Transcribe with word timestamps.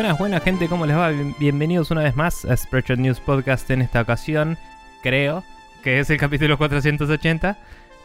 Buenas, 0.00 0.18
buenas 0.18 0.42
gente, 0.42 0.66
¿cómo 0.66 0.86
les 0.86 0.96
va? 0.96 1.10
Bien- 1.10 1.34
Bienvenidos 1.38 1.90
una 1.90 2.02
vez 2.02 2.16
más 2.16 2.46
a 2.46 2.56
Spreadshot 2.56 2.98
News 2.98 3.20
Podcast 3.20 3.70
en 3.70 3.82
esta 3.82 4.00
ocasión, 4.00 4.56
creo 5.02 5.44
que 5.84 6.00
es 6.00 6.08
el 6.08 6.16
capítulo 6.16 6.56
480. 6.56 7.58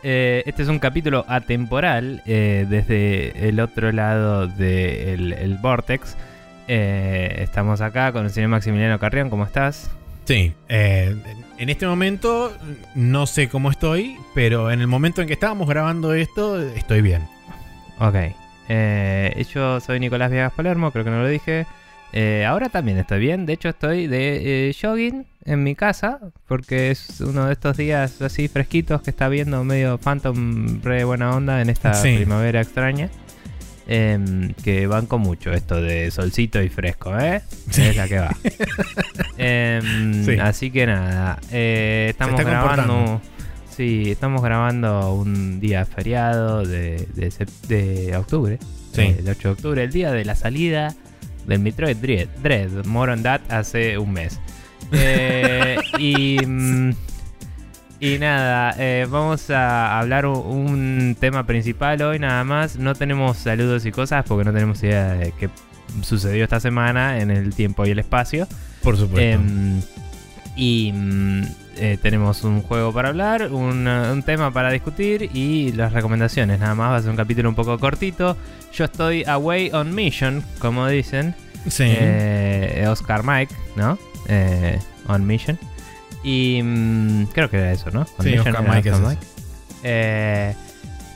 Eh, 0.04 0.44
este 0.45 0.63
es 0.63 0.68
un 0.68 0.80
capítulo 0.80 1.23
atemporal 1.30 2.21
eh, 2.26 2.66
desde 2.70 3.48
el 3.48 3.62
otro 3.62 3.94
lado 3.94 4.45
del 4.45 5.31
el 5.31 5.58
Vortex. 5.58 6.17
Eh, 6.67 7.38
estamos 7.38 7.80
acá 7.80 8.12
con 8.12 8.25
el 8.25 8.31
señor 8.31 8.50
Maximiliano 8.50 9.00
Carrión, 9.00 9.30
¿cómo 9.30 9.45
estás? 9.45 9.89
Sí, 10.25 10.52
en 10.67 11.70
este 11.70 11.88
momento 11.88 12.52
no 12.94 13.25
sé 13.25 13.48
cómo 13.48 13.72
estoy, 13.72 14.17
pero 14.34 14.70
en 14.70 14.81
el 14.81 14.88
momento 14.88 15.22
en 15.22 15.27
que 15.27 15.34
estábamos 15.36 15.70
grabando 15.70 16.14
esto, 16.14 16.62
estoy 16.62 17.02
bien. 17.02 17.22
Ok. 18.00 18.16
Eh, 18.67 19.45
yo 19.53 19.80
soy 19.80 20.02
Nicolás 20.02 20.30
Viegas 20.30 20.52
Palermo, 20.52 20.91
creo 20.91 21.05
que 21.05 21.12
no 21.12 21.22
lo 21.22 21.27
dije. 21.30 21.66
Eh, 22.17 22.45
ahora 22.45 22.69
también 22.69 22.97
estoy 22.97 23.19
bien. 23.19 23.45
De 23.45 23.53
hecho, 23.53 23.69
estoy 23.69 24.07
de 24.07 24.69
eh, 24.69 24.75
jogging 24.79 25.25
en 25.45 25.63
mi 25.63 25.75
casa. 25.75 26.19
Porque 26.47 26.89
es 26.91 27.19
uno 27.21 27.45
de 27.47 27.53
estos 27.53 27.75
días 27.77 28.21
así 28.21 28.47
fresquitos 28.47 29.01
que 29.01 29.09
está 29.11 29.27
viendo 29.29 29.63
medio 29.63 29.97
Phantom 29.97 30.81
re 30.81 31.03
buena 31.03 31.35
onda 31.35 31.61
en 31.61 31.69
esta 31.69 31.93
Sí. 31.93 32.15
primavera 32.15 32.61
extraña. 32.61 33.09
Em, 33.88 34.53
que 34.63 34.88
banco 34.88 35.19
mucho 35.19 35.51
esto 35.51 35.79
de 35.79 36.09
solcito 36.09 36.59
y 36.63 36.69
fresco, 36.69 37.15
¿eh? 37.19 37.44
Es 37.77 37.95
la 37.95 38.07
que 38.07 38.17
va. 38.19 38.35
Em, 39.38 40.25
Sí. 40.25 40.39
Así 40.39 40.72
que 40.72 40.85
nada. 40.88 41.38
eh, 41.52 42.07
estamos 42.09 42.39
grabando. 42.39 43.22
Sí, 43.69 44.09
estamos 44.11 44.41
grabando 44.41 45.13
un 45.13 45.59
día 45.59 45.85
feriado 45.85 46.63
de, 46.66 47.05
de, 47.67 48.16
octubre. 48.17 48.57
Sí. 48.94 49.02
eh, 49.02 49.16
el 49.19 49.27
8 49.29 49.50
de 49.50 49.53
octubre, 49.53 49.83
el 49.83 49.91
día 49.91 50.11
de 50.13 50.23
la 50.23 50.35
salida 50.35 50.95
del 51.47 51.59
Metroid 51.59 51.97
Dread. 51.97 52.27
Dread 52.41 52.85
more 52.85 53.11
on 53.11 53.23
that 53.23 53.41
hace 53.49 53.97
un 53.97 54.13
mes. 54.13 54.39
Eh, 54.91 55.77
y, 55.97 56.38
mm, 56.45 56.91
y 57.99 58.19
nada, 58.19 58.75
eh, 58.77 59.07
vamos 59.09 59.49
a 59.49 59.97
hablar 59.99 60.25
un, 60.25 61.16
tema 61.19 61.45
principal 61.45 62.01
hoy 62.01 62.19
nada 62.19 62.43
más. 62.43 62.77
No 62.77 62.93
tenemos 62.93 63.38
saludos 63.38 63.85
y 63.85 63.91
cosas 63.91 64.25
porque 64.27 64.43
no 64.43 64.53
tenemos 64.53 64.83
idea 64.83 65.13
de 65.13 65.31
qué 65.31 65.49
sucedió 66.01 66.43
esta 66.43 66.59
semana 66.59 67.19
en 67.19 67.31
el 67.31 67.55
tiempo 67.55 67.85
y 67.85 67.91
el 67.91 67.99
espacio. 67.99 68.47
Por 68.83 68.97
supuesto. 68.97 69.41
Em, 69.41 69.81
y 70.55 70.91
mm, 70.93 71.43
eh, 71.78 71.98
tenemos 72.02 72.44
un 72.44 72.62
juego 72.62 72.94
para 72.94 73.09
hablar, 73.09 73.52
un, 73.52 73.88
uh, 73.88 74.12
un 74.12 74.23
tema 74.23 74.52
para 74.52 74.72
discutir 74.72 75.30
y 75.34 75.72
las 75.73 75.94
recomendaciones. 75.94 76.59
Nada 76.59 76.76
más 76.76 76.92
va 76.92 76.95
a 76.98 77.02
ser 77.02 77.09
un 77.12 77.18
capítulo 77.18 77.50
un 77.50 77.56
poco 77.56 77.78
cortito. 77.80 78.38
Yo 78.73 78.86
estoy 78.86 79.23
away 79.26 79.70
on 79.73 79.94
mission, 79.96 80.44
como 80.59 80.88
dicen. 80.88 81.36
sí. 81.68 81.84
Eh, 81.88 82.86
Oscar 82.90 83.23
Mike, 83.23 83.53
¿no? 83.76 83.98
Eh, 84.28 84.80
on 85.08 85.26
mission. 85.26 85.58
Y 86.23 86.62
mm, 86.64 87.26
creo 87.34 87.50
que 87.50 87.58
era 87.58 87.72
eso, 87.72 87.92
¿no? 87.92 88.02
On 88.18 88.26
Sí, 88.26 88.38
Oscar 88.38 88.53
era 88.64 88.73
Mike 88.73 88.90
es. 88.90 89.18
Eh, 89.84 90.56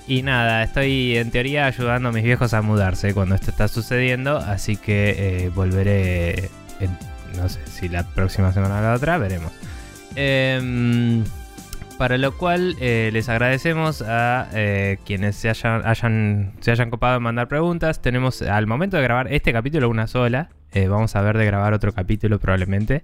y 0.08 0.22
nada, 0.24 0.64
estoy 0.64 1.18
en 1.18 1.32
teoría 1.32 1.66
ayudando 1.68 2.10
a 2.10 2.12
mis 2.12 2.24
viejos 2.24 2.54
a 2.54 2.62
mudarse 2.62 3.14
cuando 3.14 3.36
esto 3.36 3.52
está 3.52 3.68
sucediendo, 3.68 4.38
así 4.38 4.76
que 4.76 5.46
eh, 5.46 5.50
volveré, 5.54 6.50
en- 6.80 6.98
no 7.38 7.48
sé 7.48 7.60
si 7.72 7.90
la 7.90 8.04
próxima 8.04 8.52
semana 8.52 8.80
o 8.80 8.82
la 8.82 8.94
otra, 8.94 9.18
veremos. 9.20 9.52
Em, 10.16 11.24
para 11.98 12.18
lo 12.18 12.38
cual 12.38 12.76
eh, 12.80 13.10
les 13.12 13.28
agradecemos 13.28 14.02
a 14.02 14.48
eh, 14.54 14.98
quienes 15.06 15.36
se 15.36 15.50
hayan, 15.50 16.54
se 16.62 16.72
hayan 16.72 16.90
copado 16.90 17.18
en 17.18 17.24
mandar 17.24 17.48
preguntas. 17.48 18.02
Tenemos 18.02 18.42
al 18.42 18.68
momento 18.68 18.98
de 18.98 19.04
grabar 19.04 19.32
este 19.34 19.52
capítulo 19.52 19.90
una 19.90 20.08
sola. 20.08 20.50
Eh, 20.72 20.88
vamos 20.88 21.16
a 21.16 21.22
ver 21.22 21.38
de 21.38 21.46
grabar 21.46 21.74
otro 21.74 21.94
capítulo 21.94 22.40
probablemente. 22.40 23.02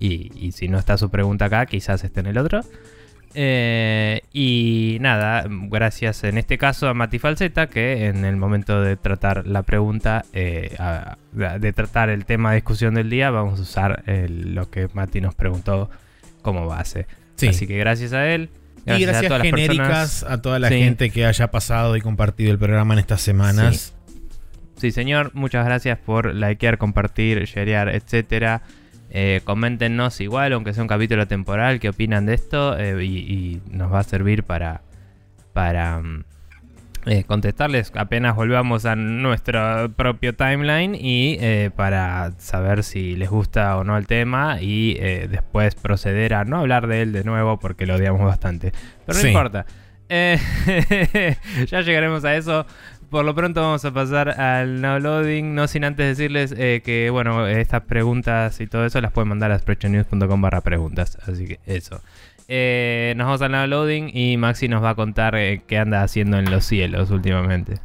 Y, 0.00 0.52
si 0.52 0.68
no 0.68 0.78
está 0.78 0.98
su 0.98 1.10
pregunta 1.10 1.46
acá, 1.46 1.66
quizás 1.66 2.04
esté 2.04 2.20
en 2.20 2.26
el 2.26 2.38
otro. 2.38 2.60
Eh, 3.36 4.20
y 4.32 4.98
nada, 5.00 5.44
gracias 5.48 6.24
en 6.24 6.38
este 6.38 6.58
caso 6.58 6.88
a 6.88 6.94
Mati 6.94 7.18
Falseta, 7.18 7.68
que 7.68 8.06
en 8.06 8.24
el 8.24 8.36
momento 8.36 8.80
de 8.82 8.96
tratar 8.96 9.46
la 9.46 9.62
pregunta, 9.62 10.24
eh, 10.32 10.76
de 11.32 11.72
tratar 11.72 12.10
el 12.10 12.24
tema 12.26 12.50
de 12.50 12.56
discusión 12.56 12.94
del 12.94 13.10
día, 13.10 13.30
vamos 13.30 13.58
a 13.58 13.62
usar 13.62 14.04
lo 14.06 14.70
que 14.70 14.88
Mati 14.92 15.20
nos 15.20 15.34
preguntó 15.34 15.88
como 16.44 16.66
base. 16.68 17.08
Sí. 17.34 17.48
Así 17.48 17.66
que 17.66 17.76
gracias 17.76 18.12
a 18.12 18.28
él. 18.32 18.50
y 18.86 19.00
gracias 19.00 19.24
a 19.24 19.28
todas 19.28 19.38
las 19.40 19.46
genéricas 19.50 19.88
personas. 19.88 20.24
a 20.30 20.42
toda 20.42 20.58
la 20.60 20.68
Sí. 20.68 20.78
gente 20.78 21.10
que 21.10 21.24
haya 21.26 21.50
pasado 21.50 21.96
y 21.96 22.00
compartido 22.00 22.52
el 22.52 22.58
programa 22.58 22.94
en 22.94 23.00
estas 23.00 23.20
semanas. 23.22 23.94
Sí, 24.76 24.90
señor, 24.92 25.30
muchas 25.34 25.64
gracias 25.64 25.98
por 25.98 26.34
likear, 26.34 26.76
compartir, 26.78 27.42
sharear, 27.46 27.88
etcétera. 27.88 28.62
Eh, 29.10 29.40
coméntenos 29.44 30.20
igual, 30.20 30.52
aunque 30.52 30.74
sea 30.74 30.82
un 30.82 30.88
capítulo 30.88 31.26
temporal, 31.26 31.80
qué 31.80 31.88
opinan 31.88 32.26
de 32.26 32.34
esto 32.34 32.76
eh, 32.78 33.02
y, 33.04 33.16
y 33.16 33.62
nos 33.70 33.92
va 33.92 34.00
a 34.00 34.02
servir 34.02 34.42
para, 34.42 34.82
para 35.52 36.00
mm, 36.00 36.24
eh, 37.06 37.24
contestarles 37.24 37.92
apenas 37.96 38.34
volvamos 38.36 38.86
a 38.86 38.96
nuestro 38.96 39.92
propio 39.94 40.34
timeline 40.34 40.94
y 40.94 41.36
eh, 41.40 41.70
para 41.74 42.32
saber 42.38 42.82
si 42.82 43.16
les 43.16 43.28
gusta 43.30 43.76
o 43.76 43.84
no 43.84 43.96
el 43.96 44.06
tema 44.06 44.58
y 44.60 44.96
eh, 45.00 45.28
después 45.30 45.74
proceder 45.74 46.34
a 46.34 46.44
no 46.44 46.58
hablar 46.60 46.86
de 46.86 47.02
él 47.02 47.12
de 47.12 47.24
nuevo 47.24 47.58
porque 47.58 47.86
lo 47.86 47.96
odiamos 47.96 48.22
bastante. 48.24 48.72
Pero 49.06 49.16
no 49.18 49.22
Sí. 49.22 49.28
importa. 49.28 49.66
Eh, 50.08 50.38
ya 51.66 51.80
llegaremos 51.80 52.24
a 52.24 52.36
eso. 52.36 52.66
Por 53.10 53.24
lo 53.24 53.34
pronto 53.34 53.60
vamos 53.60 53.84
a 53.84 53.92
pasar 53.92 54.40
al 54.40 54.80
now 54.80 54.98
loading, 54.98 55.54
no 55.54 55.68
sin 55.68 55.84
antes 55.84 56.04
decirles 56.16 56.52
eh, 56.56 56.82
que, 56.84 57.10
bueno, 57.10 57.46
estas 57.46 57.82
preguntas 57.82 58.60
y 58.60 58.66
todo 58.66 58.84
eso 58.86 59.00
las 59.00 59.12
pueden 59.12 59.28
mandar 59.28 59.52
a 59.52 59.58
spreadshotnews.com 59.58 60.40
barra 60.40 60.62
preguntas. 60.62 61.16
Así 61.26 61.46
que 61.46 61.60
eso. 61.66 62.00
Eh, 62.48 63.14
nos 63.16 63.26
vamos 63.26 63.42
al 63.42 63.52
now 63.52 63.66
loading 63.66 64.10
y 64.12 64.36
Maxi 64.36 64.68
nos 64.68 64.82
va 64.82 64.90
a 64.90 64.94
contar 64.94 65.34
eh, 65.36 65.62
qué 65.66 65.78
anda 65.78 66.02
haciendo 66.02 66.38
en 66.38 66.50
los 66.50 66.64
cielos 66.64 67.10
últimamente. 67.10 67.80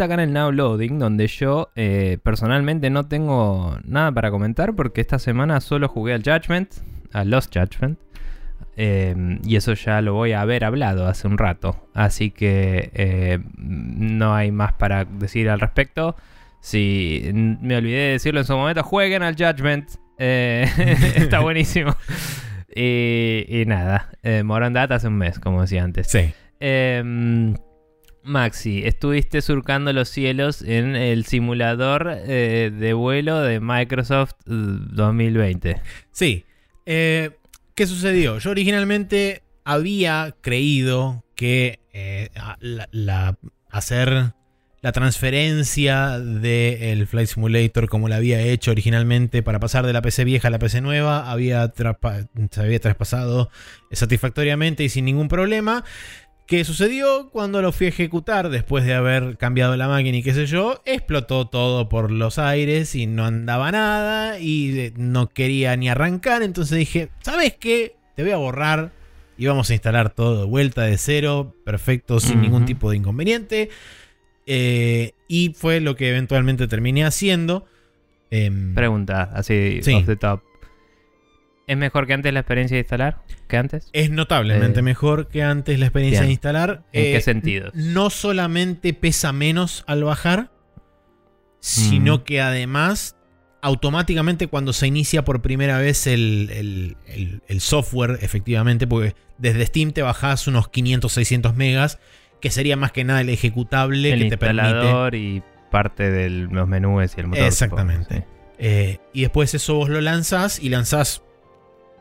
Vuelta 0.00 0.14
acá 0.14 0.22
en 0.22 0.28
el 0.28 0.32
Now 0.32 0.50
Loading, 0.50 0.98
donde 0.98 1.26
yo 1.26 1.70
eh, 1.76 2.18
personalmente 2.22 2.88
no 2.90 3.06
tengo 3.06 3.78
nada 3.84 4.10
para 4.12 4.30
comentar 4.30 4.74
porque 4.74 5.00
esta 5.02 5.18
semana 5.18 5.60
solo 5.60 5.88
jugué 5.88 6.14
al 6.14 6.22
Judgment, 6.22 6.72
a 7.12 7.24
Lost 7.24 7.54
Judgment. 7.54 7.98
eh, 8.76 9.38
y 9.44 9.56
eso 9.56 9.74
ya 9.74 10.00
lo 10.00 10.14
voy 10.14 10.32
a 10.32 10.40
haber 10.40 10.64
hablado 10.64 11.06
hace 11.06 11.28
un 11.28 11.36
rato. 11.36 11.86
Así 11.92 12.30
que 12.30 12.90
eh, 12.94 13.40
no 13.58 14.34
hay 14.34 14.52
más 14.52 14.72
para 14.72 15.04
decir 15.04 15.50
al 15.50 15.60
respecto. 15.60 16.16
Si 16.60 17.30
me 17.34 17.76
olvidé 17.76 17.98
de 17.98 18.12
decirlo 18.12 18.40
en 18.40 18.46
su 18.46 18.56
momento, 18.56 18.82
jueguen 18.82 19.22
al 19.22 19.36
Judgment. 19.36 19.90
eh, 20.16 20.66
está 21.16 21.40
buenísimo. 21.40 21.94
Y, 22.74 23.44
y 23.48 23.64
nada, 23.66 24.08
Data 24.22 24.94
hace 24.94 25.08
un 25.08 25.18
mes, 25.18 25.38
como 25.38 25.60
decía 25.60 25.82
antes. 25.84 26.06
Sí. 26.06 26.32
Maxi, 28.22 28.82
estuviste 28.84 29.42
surcando 29.42 29.92
los 29.92 30.08
cielos 30.08 30.62
en 30.62 30.96
el 30.96 31.24
simulador 31.24 32.12
eh, 32.26 32.70
de 32.72 32.92
vuelo 32.92 33.40
de 33.40 33.60
Microsoft 33.60 34.32
eh, 34.46 34.50
2020. 34.50 35.80
Sí. 36.12 36.44
Eh, 36.86 37.30
¿Qué 37.74 37.86
sucedió? 37.86 38.38
Yo 38.38 38.50
originalmente 38.50 39.42
había 39.64 40.34
creído 40.40 41.24
que 41.34 41.80
eh, 41.92 42.30
hacer 43.70 44.34
la 44.82 44.92
transferencia 44.92 46.18
del 46.18 47.06
Flight 47.06 47.28
Simulator 47.28 47.88
como 47.88 48.08
la 48.08 48.16
había 48.16 48.40
hecho 48.40 48.70
originalmente 48.70 49.42
para 49.42 49.60
pasar 49.60 49.86
de 49.86 49.92
la 49.92 50.02
PC 50.02 50.24
vieja 50.24 50.48
a 50.48 50.50
la 50.50 50.58
PC 50.58 50.80
nueva 50.80 51.30
había 51.30 51.72
se 52.50 52.60
había 52.60 52.80
traspasado 52.80 53.50
satisfactoriamente 53.92 54.84
y 54.84 54.88
sin 54.88 55.04
ningún 55.04 55.28
problema. 55.28 55.84
¿Qué 56.50 56.64
sucedió 56.64 57.30
cuando 57.30 57.62
lo 57.62 57.70
fui 57.70 57.86
a 57.86 57.90
ejecutar 57.90 58.48
después 58.48 58.84
de 58.84 58.92
haber 58.94 59.36
cambiado 59.36 59.76
la 59.76 59.86
máquina 59.86 60.16
y 60.18 60.22
qué 60.24 60.34
sé 60.34 60.46
yo? 60.46 60.82
Explotó 60.84 61.46
todo 61.46 61.88
por 61.88 62.10
los 62.10 62.40
aires 62.40 62.96
y 62.96 63.06
no 63.06 63.24
andaba 63.24 63.70
nada 63.70 64.40
y 64.40 64.76
eh, 64.76 64.92
no 64.96 65.28
quería 65.28 65.76
ni 65.76 65.88
arrancar. 65.88 66.42
Entonces 66.42 66.76
dije, 66.76 67.08
¿sabes 67.20 67.54
qué? 67.54 67.94
Te 68.16 68.24
voy 68.24 68.32
a 68.32 68.36
borrar 68.36 68.90
y 69.38 69.46
vamos 69.46 69.70
a 69.70 69.74
instalar 69.74 70.10
todo 70.10 70.40
de 70.40 70.46
vuelta 70.46 70.82
de 70.82 70.98
cero, 70.98 71.54
perfecto, 71.64 72.18
sin 72.18 72.42
ningún 72.42 72.64
tipo 72.66 72.90
de 72.90 72.96
inconveniente. 72.96 73.70
Eh, 74.44 75.12
y 75.28 75.54
fue 75.56 75.78
lo 75.78 75.94
que 75.94 76.08
eventualmente 76.08 76.66
terminé 76.66 77.04
haciendo. 77.04 77.64
Em, 78.32 78.74
Pregunta, 78.74 79.30
así, 79.34 79.78
Sí. 79.82 79.94
off 79.94 80.06
the 80.06 80.16
top. 80.16 80.40
¿Es 81.70 81.76
mejor 81.76 82.06
que 82.08 82.14
antes 82.14 82.32
la 82.32 82.40
experiencia 82.40 82.74
de 82.74 82.80
instalar 82.80 83.22
que 83.48 83.56
antes? 83.56 83.88
es 83.92 84.10
notablemente 84.10 84.80
Eh, 84.80 84.82
mejor 84.82 85.28
que 85.28 85.42
antes 85.44 85.78
la 85.78 85.86
experiencia 85.86 86.20
bien. 86.22 86.28
de 86.28 86.32
instalar. 86.32 86.82
¿En 86.92 87.04
Eh, 87.04 87.12
qué 87.12 87.20
sentidos? 87.20 87.74
No 87.74 88.10
solamente 88.10 88.92
pesa 88.92 89.32
menos 89.32 89.84
al 89.86 90.02
bajar, 90.04 90.50
sino 91.60 92.18
Mm. 92.18 92.22
que 92.24 92.40
además 92.40 93.16
automáticamente 93.62 94.46
cuando 94.46 94.72
se 94.72 94.86
inicia 94.86 95.22
por 95.24 95.42
primera 95.42 95.78
vez 95.78 96.06
el, 96.06 96.48
el- 96.52 96.96
el- 97.06 97.42
el 97.46 97.60
software, 97.60 98.18
efectivamente, 98.22 98.86
porque 98.86 99.14
desde 99.38 99.66
Steam 99.66 99.92
te 99.92 100.00
bajás 100.02 100.48
unos 100.48 100.68
500, 100.70 101.12
600 101.12 101.54
megas, 101.54 101.98
que 102.40 102.50
sería 102.50 102.76
más 102.76 102.90
que 102.92 103.04
nada 103.04 103.20
el 103.20 103.28
ejecutable 103.28 104.16
que 104.18 104.30
te 104.30 104.38
permite. 104.38 105.16
y 105.18 105.42
parte 105.70 106.10
de 106.10 106.30
los 106.30 106.66
menús 106.66 107.12
y 107.16 107.20
el 107.20 107.26
motor. 107.28 107.44
Exactamente. 107.44 108.24
Eh, 108.58 108.98
y 109.12 109.20
después 109.20 109.54
eso 109.54 109.74
vos 109.74 109.88
lo 109.88 110.00
lanzás 110.00 110.58
y 110.58 110.70
lanzás 110.70 111.22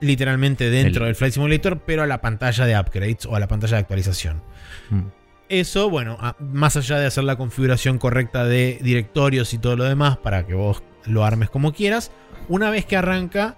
literalmente 0.01 0.69
dentro 0.69 1.03
El- 1.03 1.07
del 1.09 1.15
Flight 1.15 1.33
Simulator, 1.33 1.79
pero 1.85 2.03
a 2.03 2.07
la 2.07 2.21
pantalla 2.21 2.65
de 2.65 2.79
upgrades 2.79 3.25
o 3.25 3.35
a 3.35 3.39
la 3.39 3.47
pantalla 3.47 3.75
de 3.77 3.81
actualización. 3.81 4.41
sí. 4.89 4.95
Mm. 4.95 5.11
Eso, 5.49 5.89
bueno, 5.89 6.15
a- 6.21 6.35
más 6.39 6.75
allá 6.77 6.99
de 6.99 7.07
hacer 7.07 7.23
la 7.23 7.35
configuración 7.35 7.97
correcta 7.97 8.45
de 8.45 8.77
directorios 8.83 9.51
y 9.55 9.57
todo 9.57 9.75
lo 9.75 9.83
demás 9.83 10.15
para 10.17 10.45
que 10.45 10.53
vos 10.53 10.83
lo 11.05 11.25
armes 11.25 11.49
como 11.49 11.73
quieras, 11.73 12.11
una 12.49 12.69
vez 12.69 12.85
que 12.85 12.95
arranca, 12.95 13.57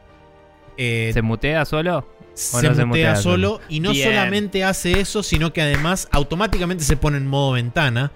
eh, 0.77 1.11
¿Se 1.13 1.21
mutea 1.21 1.65
solo? 1.65 2.07
se, 2.33 2.55
o 2.55 2.61
no 2.61 2.75
se 2.75 2.85
mutea 2.85 3.09
mutea 3.09 3.15
solo 3.17 3.49
solo? 3.57 3.61
y 3.67 3.81
no 3.81 3.91
Bien. 3.91 4.07
solamente 4.07 4.63
hace 4.63 5.01
eso, 5.01 5.21
sino 5.21 5.51
que 5.51 5.61
además 5.61 6.07
automáticamente 6.13 6.85
se 6.85 6.95
pone 6.95 7.17
en 7.17 7.27
modo 7.27 7.51
ventana. 7.51 8.13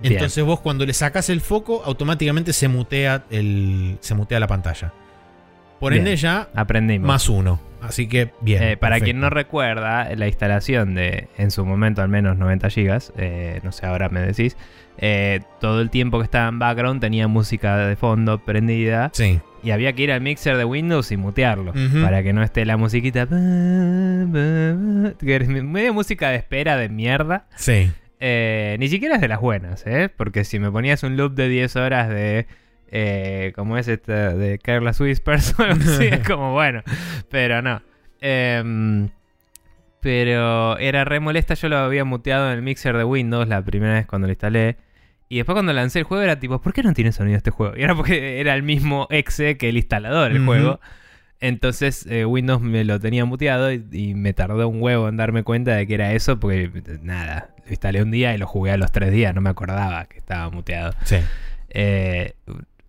Bien. 0.00 0.14
Entonces 0.14 0.42
vos 0.44 0.58
cuando 0.58 0.84
le 0.84 0.94
sacas 0.94 1.28
el 1.30 1.40
foco, 1.40 1.82
automáticamente 1.84 2.52
se 2.52 2.66
mutea, 2.66 3.24
el, 3.30 3.98
se 4.00 4.14
mutea 4.16 4.40
la 4.40 4.48
pantalla. 4.48 4.92
Por 5.80 5.94
ende 5.94 6.16
ya 6.16 6.48
Aprendimos. 6.54 7.06
más 7.06 7.28
uno. 7.28 7.60
Así 7.80 8.08
que 8.08 8.30
bien. 8.40 8.60
Eh, 8.62 8.76
para 8.76 8.94
perfecto. 8.96 9.04
quien 9.04 9.20
no 9.20 9.30
recuerda, 9.30 10.08
la 10.16 10.26
instalación 10.26 10.94
de, 10.96 11.28
en 11.38 11.50
su 11.52 11.64
momento, 11.64 12.02
al 12.02 12.08
menos 12.08 12.36
90 12.36 12.70
gigas, 12.70 13.12
eh, 13.16 13.60
no 13.62 13.70
sé, 13.70 13.86
ahora 13.86 14.08
me 14.08 14.20
decís, 14.20 14.56
eh, 14.98 15.40
todo 15.60 15.80
el 15.80 15.88
tiempo 15.90 16.18
que 16.18 16.24
estaba 16.24 16.48
en 16.48 16.58
background 16.58 17.00
tenía 17.00 17.28
música 17.28 17.76
de 17.76 17.94
fondo 17.94 18.38
prendida 18.44 19.10
Sí. 19.12 19.38
y 19.62 19.70
había 19.70 19.92
que 19.92 20.02
ir 20.02 20.10
al 20.10 20.20
mixer 20.22 20.56
de 20.56 20.64
Windows 20.64 21.12
y 21.12 21.16
mutearlo 21.16 21.72
para 22.02 22.24
que 22.24 22.32
no 22.32 22.42
esté 22.42 22.64
la 22.66 22.76
musiquita. 22.76 23.26
medio 25.06 25.94
música 25.94 26.30
de 26.30 26.36
espera 26.36 26.76
de 26.76 26.88
mierda. 26.88 27.46
Sí. 27.56 27.90
Eh, 28.20 28.76
ni 28.80 28.88
siquiera 28.88 29.14
es 29.16 29.20
de 29.20 29.28
las 29.28 29.40
buenas, 29.40 29.86
¿eh? 29.86 30.08
Porque 30.14 30.44
si 30.44 30.58
me 30.58 30.70
ponías 30.70 31.02
un 31.04 31.16
loop 31.16 31.34
de 31.34 31.48
10 31.48 31.76
horas 31.76 32.08
de. 32.08 32.46
Eh, 32.90 33.52
como 33.54 33.76
es 33.76 33.88
esta 33.88 34.34
de 34.34 34.58
Careless 34.58 35.00
Whispers 35.00 35.54
o 35.58 35.62
algo 35.62 35.80
así, 35.80 36.06
es 36.06 36.26
como 36.26 36.52
bueno. 36.52 36.82
Pero 37.30 37.62
no. 37.62 37.82
Em, 38.20 39.10
pero 40.00 40.78
era 40.78 41.04
re 41.04 41.20
molesta. 41.20 41.54
Yo 41.54 41.68
lo 41.68 41.78
había 41.78 42.04
muteado 42.04 42.50
en 42.50 42.58
el 42.58 42.62
mixer 42.62 42.96
de 42.96 43.04
Windows 43.04 43.48
la 43.48 43.62
primera 43.62 43.94
vez 43.94 44.06
cuando 44.06 44.26
lo 44.26 44.32
instalé. 44.32 44.76
Y 45.28 45.36
después 45.36 45.54
cuando 45.54 45.72
lancé 45.72 45.98
el 45.98 46.04
juego 46.04 46.22
era 46.22 46.40
tipo, 46.40 46.60
¿por 46.60 46.72
qué 46.72 46.82
no 46.82 46.94
tiene 46.94 47.12
sonido 47.12 47.36
este 47.36 47.50
juego? 47.50 47.76
Y 47.76 47.82
era 47.82 47.94
porque 47.94 48.40
era 48.40 48.54
el 48.54 48.62
mismo 48.62 49.06
exe 49.10 49.58
que 49.58 49.68
el 49.68 49.76
instalador, 49.76 50.32
el 50.32 50.44
juego. 50.44 50.80
Entonces 51.40 52.06
eh, 52.08 52.24
Windows 52.24 52.62
me 52.62 52.82
lo 52.84 52.98
tenía 52.98 53.24
muteado 53.26 53.70
y, 53.70 53.84
y 53.92 54.14
me 54.14 54.32
tardó 54.32 54.66
un 54.68 54.82
huevo 54.82 55.08
en 55.08 55.16
darme 55.18 55.44
cuenta 55.44 55.76
de 55.76 55.86
que 55.86 55.94
era 55.94 56.12
eso 56.12 56.40
porque 56.40 56.70
nada, 57.02 57.50
lo 57.64 57.70
instalé 57.70 58.02
un 58.02 58.10
día 58.10 58.34
y 58.34 58.38
lo 58.38 58.46
jugué 58.46 58.72
a 58.72 58.76
los 58.76 58.90
tres 58.90 59.12
días, 59.12 59.34
no 59.34 59.40
me 59.40 59.50
acordaba 59.50 60.06
que 60.06 60.18
estaba 60.18 60.50
muteado. 60.50 60.94
Sí. 61.04 61.16
Eh, 61.70 62.34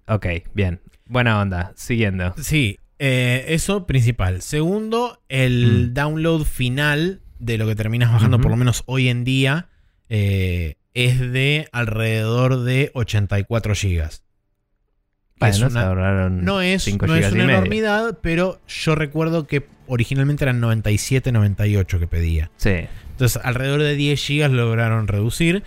ok, 0.10 0.26
bien. 0.54 0.82
Buena 1.06 1.40
onda, 1.42 1.72
siguiendo. 1.76 2.34
Sí, 2.38 2.78
eh, 3.00 3.46
eso 3.50 3.86
principal. 3.88 4.42
Segundo, 4.42 5.22
el 5.30 5.90
Mm. 5.90 5.94
download 5.94 6.44
final 6.44 7.22
de 7.40 7.58
lo 7.58 7.66
que 7.68 7.76
terminas 7.76 8.12
bajando, 8.12 8.40
por 8.42 8.52
lo 8.52 8.58
menos 8.58 8.84
hoy 8.86 9.08
en 9.10 9.24
día, 9.24 9.70
eh, 10.10 10.76
es 10.94 11.20
de 11.20 11.68
alrededor 11.72 12.64
de 12.64 12.92
84 12.94 13.74
gigas. 13.76 14.24
Es 15.40 15.62
una- 15.62 15.84
ahorraron 15.88 16.44
no 16.44 16.60
es, 16.62 16.86
no 16.90 17.06
una 17.06 17.14
medio. 17.14 17.30
enormidad, 17.44 18.20
pero 18.22 18.60
yo 18.68 18.96
recuerdo 18.96 19.48
que 19.48 19.66
originalmente 19.88 20.44
eran 20.44 20.60
97, 20.60 21.32
98 21.32 21.98
que 21.98 22.08
pedía. 22.08 22.52
Sí. 22.58 22.72
Entonces, 23.12 23.42
alrededor 23.44 23.82
de 23.82 23.96
10 23.96 24.22
gigas 24.24 24.52
lograron 24.52 25.08
reducir. 25.08 25.64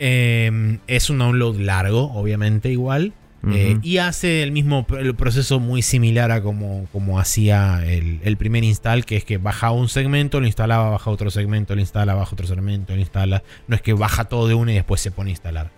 Eh, 0.00 0.78
es 0.88 1.10
un 1.10 1.18
download 1.18 1.58
largo, 1.60 2.12
obviamente, 2.12 2.70
igual. 2.70 3.12
Eh, 3.54 3.78
y 3.82 3.98
hace 3.98 4.42
el 4.42 4.52
mismo 4.52 4.86
el 4.98 5.14
proceso 5.14 5.60
muy 5.60 5.82
similar 5.82 6.30
a 6.30 6.42
como, 6.42 6.86
como 6.92 7.18
hacía 7.20 7.82
el, 7.86 8.20
el 8.22 8.36
primer 8.36 8.64
install, 8.64 9.04
que 9.04 9.16
es 9.16 9.24
que 9.24 9.38
bajaba 9.38 9.72
un 9.72 9.88
segmento, 9.88 10.40
lo 10.40 10.46
instalaba, 10.46 10.90
baja 10.90 11.10
otro 11.10 11.30
segmento, 11.30 11.74
lo 11.74 11.80
instala, 11.80 12.14
baja 12.14 12.30
otro 12.32 12.46
segmento, 12.46 12.94
lo 12.94 13.00
instala. 13.00 13.42
No 13.66 13.76
es 13.76 13.82
que 13.82 13.92
baja 13.94 14.24
todo 14.24 14.48
de 14.48 14.54
una 14.54 14.72
y 14.72 14.74
después 14.74 15.00
se 15.00 15.10
pone 15.10 15.30
a 15.30 15.32
instalar. 15.32 15.70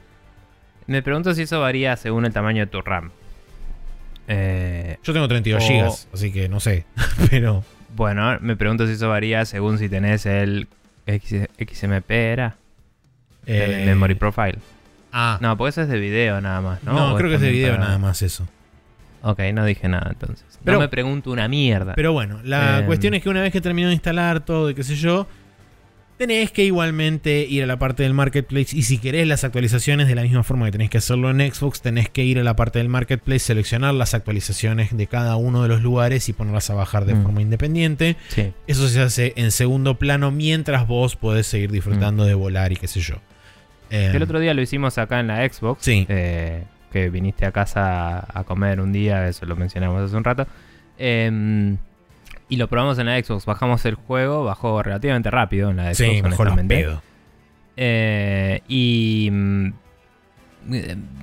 Me 0.86 1.02
pregunto 1.02 1.34
si 1.34 1.42
eso 1.42 1.60
varía 1.60 1.96
según 1.96 2.24
el 2.24 2.32
tamaño 2.32 2.60
de 2.60 2.66
tu 2.66 2.80
RAM. 2.82 3.10
Eh, 4.28 4.96
Yo 5.02 5.12
tengo 5.12 5.26
32 5.28 5.62
O- 5.62 5.66
gigas, 5.66 6.08
así 6.12 6.32
que 6.32 6.48
no 6.48 6.60
sé. 6.60 6.84
Pero 7.30 7.64
bueno, 7.96 8.38
me 8.40 8.56
pregunto 8.56 8.86
si 8.86 8.92
eso 8.92 9.08
varía 9.08 9.44
según 9.44 9.78
si 9.78 9.88
tenés 9.88 10.26
el 10.26 10.68
X- 11.06 11.48
XMP, 11.58 12.10
¿era? 12.10 12.56
El 13.46 13.72
eh, 13.72 13.86
Memory 13.86 14.14
Profile. 14.14 14.58
Ah, 15.12 15.38
No, 15.40 15.56
porque 15.56 15.70
eso 15.70 15.82
es 15.82 15.88
de 15.88 15.98
video 15.98 16.40
nada 16.40 16.60
más, 16.60 16.82
¿no? 16.84 16.92
no, 16.92 17.14
¿O 17.14 17.16
creo 17.16 17.28
que 17.30 17.36
es 17.36 17.40
de 17.40 17.50
video 17.50 17.72
para- 17.74 17.84
nada 17.86 17.98
más 17.98 18.22
eso. 18.22 18.46
Ok, 19.22 19.40
no 19.52 19.64
dije 19.64 19.88
nada 19.88 20.08
entonces. 20.12 20.46
Pero- 20.64 20.76
no 20.78 20.80
me 20.80 20.88
pregunto 20.88 21.30
una 21.30 21.46
mierda. 21.48 21.94
Pero 21.94 22.12
bueno, 22.12 22.40
la 22.44 22.78
Em. 22.80 22.86
cuestión 22.86 23.14
es 23.14 23.22
que 23.22 23.28
una 23.28 23.42
vez 23.42 23.52
que 23.52 23.60
terminó 23.60 23.88
de 23.88 23.94
instalar 23.94 24.40
todo 24.44 24.70
y 24.70 24.74
qué 24.74 24.82
sé 24.82 24.94
yo, 24.96 25.26
tenés 26.16 26.50
que 26.52 26.64
igualmente 26.64 27.46
ir 27.48 27.62
a 27.62 27.66
la 27.66 27.78
parte 27.78 28.02
del 28.02 28.12
marketplace. 28.14 28.76
Y 28.76 28.82
si 28.82 28.98
querés 28.98 29.26
las 29.26 29.42
actualizaciones 29.42 30.06
de 30.06 30.14
la 30.14 30.22
misma 30.22 30.42
forma 30.42 30.66
que 30.66 30.72
tenés 30.72 30.90
que 30.90 30.98
hacerlo 30.98 31.30
en 31.30 31.40
Xbox, 31.52 31.80
tenés 31.80 32.08
que 32.10 32.24
ir 32.24 32.38
a 32.38 32.42
la 32.44 32.56
parte 32.56 32.78
del 32.78 32.88
marketplace, 32.90 33.38
seleccionar 33.40 33.94
las 33.94 34.12
actualizaciones 34.14 34.94
de 34.96 35.06
cada 35.06 35.36
uno 35.36 35.62
de 35.62 35.68
los 35.68 35.80
lugares 35.82 36.28
y 36.28 36.34
ponerlas 36.34 36.68
a 36.70 36.74
bajar 36.74 37.04
de 37.06 37.14
Mm. 37.14 37.22
forma 37.22 37.40
independiente. 37.42 38.16
sí. 38.28 38.52
Eso 38.66 38.86
se 38.88 39.00
hace 39.00 39.32
en 39.36 39.50
segundo 39.50 39.94
plano 39.98 40.30
mientras 40.30 40.86
vos 40.86 41.16
podés 41.16 41.46
seguir 41.46 41.70
disfrutando 41.72 42.24
de 42.24 42.34
volar 42.34 42.70
y 42.72 42.76
qué 42.76 42.86
sé 42.86 43.00
yo. 43.00 43.16
Em, 43.90 44.14
El 44.14 44.22
otro 44.22 44.38
día 44.40 44.54
lo 44.54 44.62
hicimos 44.62 44.96
acá 44.98 45.20
en 45.20 45.26
la 45.26 45.48
Xbox. 45.48 45.84
Sí. 45.84 46.06
eh, 46.08 46.64
que 46.92 47.08
viniste 47.10 47.46
a 47.46 47.52
casa 47.52 48.26
a 48.32 48.44
comer 48.44 48.80
un 48.80 48.92
día, 48.92 49.28
eso 49.28 49.46
lo 49.46 49.54
mencionamos 49.56 50.02
hace 50.02 50.16
un 50.16 50.24
rato. 50.24 50.46
Em, 50.98 51.76
y 52.48 52.56
lo 52.56 52.68
probamos 52.68 52.98
en 52.98 53.06
la 53.06 53.22
Xbox. 53.22 53.46
Bajamos 53.46 53.84
el 53.86 53.94
juego, 53.94 54.44
bajó 54.44 54.82
relativamente 54.82 55.30
rápido 55.30 55.70
en 55.70 55.76
la 55.76 55.94
Xbox. 55.94 55.96
sí, 56.16 56.22
mejor 56.22 56.66
pedo. 56.66 57.02
Eh, 57.76 58.60
y 58.68 59.28
mm, 59.30 59.72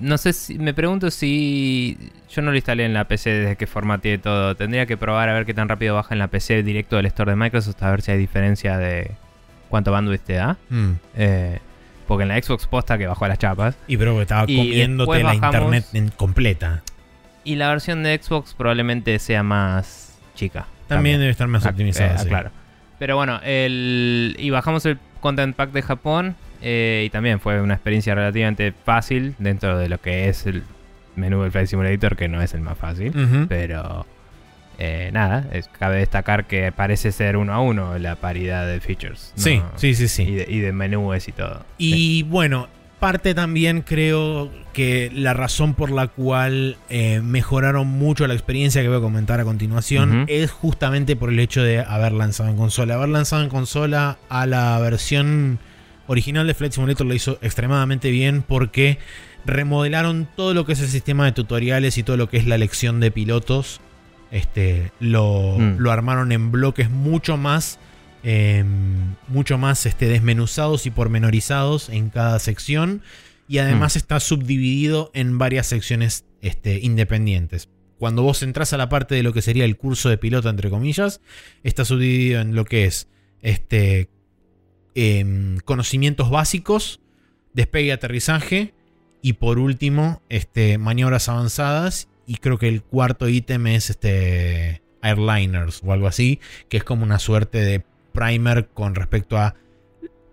no 0.02 0.18
sé 0.18 0.34
si 0.34 0.58
me 0.58 0.74
pregunto 0.74 1.12
si 1.12 1.98
yo 2.30 2.42
no 2.42 2.50
lo 2.52 2.56
instalé 2.58 2.86
en 2.86 2.94
la 2.94 3.08
PC 3.08 3.30
desde 3.30 3.56
que 3.56 3.68
formateé 3.68 4.18
todo. 4.18 4.56
Tendría 4.56 4.86
que 4.86 4.98
probar 4.98 5.30
a 5.30 5.34
ver 5.34 5.46
qué 5.46 5.54
tan 5.54 5.70
rápido 5.70 5.96
baja 5.96 6.16
en 6.16 6.20
la 6.20 6.28
PC 6.30 6.64
directo 6.64 6.96
del 6.96 7.06
store 7.08 7.32
de 7.32 7.36
Microsoft 7.36 7.82
a 7.84 7.92
ver 7.92 8.02
si 8.02 8.12
hay 8.12 8.18
diferencia 8.18 8.78
de 8.78 9.12
cuánto 9.70 9.92
bandwidth 9.92 10.24
te 10.24 10.34
da. 10.34 10.58
Mm. 10.70 10.92
Eh, 11.16 11.60
porque 12.08 12.24
en 12.24 12.30
la 12.30 12.42
Xbox 12.42 12.66
posta 12.68 12.98
que 12.98 13.06
bajó 13.08 13.26
a 13.26 13.28
las 13.28 13.38
chapas. 13.40 13.76
Y 13.88 13.98
pero 13.98 14.20
estaba 14.22 14.46
Y 14.48 14.56
comiéndote 14.58 15.24
la 15.24 15.34
bajamos- 15.34 15.56
internet 15.56 15.86
en- 15.94 16.10
completa. 16.10 16.84
Y 17.44 17.56
la 17.56 17.70
versión 17.70 18.04
de 18.04 18.20
Xbox 18.22 18.54
probablemente 18.54 19.20
sea 19.20 19.44
más 19.44 20.18
chica. 20.36 20.68
También 20.88 21.20
debe 21.20 21.32
estar 21.32 21.48
más 21.48 21.66
Ah, 21.66 21.70
optimizada. 21.70 22.16
eh, 22.16 22.20
sí. 22.20 22.28
claro. 22.28 22.52
Pero 23.00 23.16
bueno, 23.16 23.40
el, 23.44 24.36
y 24.40 24.50
bajamos 24.50 24.86
el 24.86 24.98
Content 25.22 25.56
Pack 25.56 25.72
de 25.72 25.82
Japón 25.82 26.36
eh, 26.62 27.04
y 27.06 27.10
también 27.10 27.40
fue 27.40 27.62
una 27.62 27.76
experiencia 27.76 28.16
relativamente 28.16 28.74
fácil 28.86 29.36
dentro 29.38 29.78
de 29.78 29.88
lo 29.90 30.00
que 30.02 30.30
es 30.30 30.46
el 30.48 30.64
menú 31.16 31.42
del 31.44 31.52
Flight 31.52 31.68
Simulator, 31.68 32.16
que 32.16 32.28
no 32.28 32.42
es 32.42 32.54
el 32.54 32.62
más 32.62 32.78
fácil. 32.78 33.12
Pero 33.48 34.06
eh, 34.80 35.10
nada, 35.14 35.48
es- 35.52 35.68
cabe 35.70 35.98
destacar 35.98 36.46
que 36.48 36.72
parece 36.72 37.12
ser 37.12 37.38
uno 37.38 37.54
a 37.54 37.60
uno 37.62 37.98
la 37.98 38.16
paridad 38.16 38.68
de 38.68 38.80
features. 38.80 39.34
¿no? 39.38 39.44
Sí, 39.44 39.62
sí, 39.76 39.96
sí, 39.96 40.08
sí. 40.08 40.24
Y 40.24 40.36
de, 40.36 40.46
y 40.50 40.60
de 40.60 40.72
menús 40.72 41.28
y 41.28 41.32
todo. 41.32 41.66
Y 41.78 41.92
Sí. 41.94 42.24
bueno, 42.24 42.68
parte 43.00 43.34
también 43.36 43.82
creo 43.82 44.52
que 44.74 45.12
la 45.14 45.34
razón 45.34 45.74
por 45.74 45.92
la 45.92 46.08
cual 46.08 46.78
eh, 46.90 47.22
mejoraron 47.24 47.88
mucho 47.88 48.28
la 48.28 48.34
experiencia 48.34 48.82
que 48.82 48.88
voy 48.88 48.98
a 48.98 49.02
comentar 49.02 49.40
a 49.40 49.44
continuación 49.44 50.26
es 50.28 50.52
justamente 50.52 51.16
por 51.16 51.30
el 51.30 51.40
hecho 51.40 51.64
de 51.64 51.80
haber 51.80 52.12
lanzado 52.12 52.50
en 52.50 52.58
consola. 52.58 52.96
Haber 52.96 53.10
lanzado 53.10 53.44
en 53.44 53.50
consola 53.50 54.18
a 54.30 54.46
la 54.46 54.78
versión 54.80 55.58
original 56.08 56.46
de 56.48 56.54
Flight 56.54 56.74
Simulator 56.74 57.06
lo 57.08 57.14
hizo 57.16 57.38
extremadamente 57.42 58.10
bien 58.12 58.42
porque 58.44 58.98
remodelaron 59.46 60.28
todo 60.36 60.54
lo 60.54 60.66
que 60.66 60.74
es 60.74 60.82
el 60.82 60.88
sistema 60.88 61.26
de 61.26 61.32
tutoriales 61.32 61.98
y 61.98 62.04
todo 62.04 62.18
lo 62.18 62.30
que 62.30 62.38
es 62.38 62.46
la 62.46 62.56
elección 62.56 63.00
de 63.00 63.12
pilotos. 63.12 63.82
Este, 64.32 64.92
lo, 65.00 65.56
Mm. 65.58 65.78
lo 65.78 65.92
armaron 65.92 66.32
en 66.32 66.52
bloques 66.52 66.90
mucho 66.90 67.38
más 67.38 67.80
em, 68.24 69.16
mucho 69.30 69.58
más 69.58 69.86
este, 69.86 70.08
desmenuzados 70.08 70.86
y 70.86 70.92
pormenorizados 70.92 71.88
en 71.90 72.10
cada 72.10 72.40
sección. 72.40 73.02
Y 73.48 73.60
además 73.60 73.96
está 73.96 74.20
subdividido 74.20 75.12
en 75.14 75.38
varias 75.38 75.68
secciones 75.68 76.26
este, 76.42 76.80
independientes. 76.80 77.70
Cuando 78.00 78.24
vos 78.24 78.44
entras 78.44 78.74
a 78.74 78.78
la 78.78 78.90
parte 78.90 79.16
de 79.16 79.24
lo 79.24 79.32
que 79.32 79.42
sería 79.42 79.64
el 79.64 79.78
curso 79.78 80.10
de 80.10 80.18
piloto, 80.18 80.50
entre 80.50 80.70
comillas, 80.70 81.22
está 81.64 81.86
subdividido 81.86 82.42
en 82.42 82.54
lo 82.56 82.66
que 82.66 82.84
es 82.86 83.08
este, 83.42 84.10
em, 84.96 85.60
conocimientos 85.60 86.30
básicos, 86.30 87.00
despegue 87.54 87.88
y 87.88 87.92
aterrizaje, 87.92 88.74
y 89.22 89.34
por 89.34 89.58
último, 89.60 90.22
este, 90.28 90.78
maniobras 90.78 91.30
avanzadas. 91.30 92.10
Y 92.28 92.38
creo 92.38 92.60
que 92.60 92.68
el 92.68 92.84
cuarto 92.84 93.28
ítem 93.28 93.66
es 93.68 93.90
este, 93.90 94.82
airliners 95.02 95.82
o 95.84 95.94
algo 95.94 96.08
así, 96.08 96.40
que 96.70 96.78
es 96.78 96.84
como 96.84 97.04
una 97.04 97.18
suerte 97.20 97.60
de 97.60 97.84
primer 98.14 98.68
con 98.68 98.96
respecto 98.96 99.38
a 99.38 99.56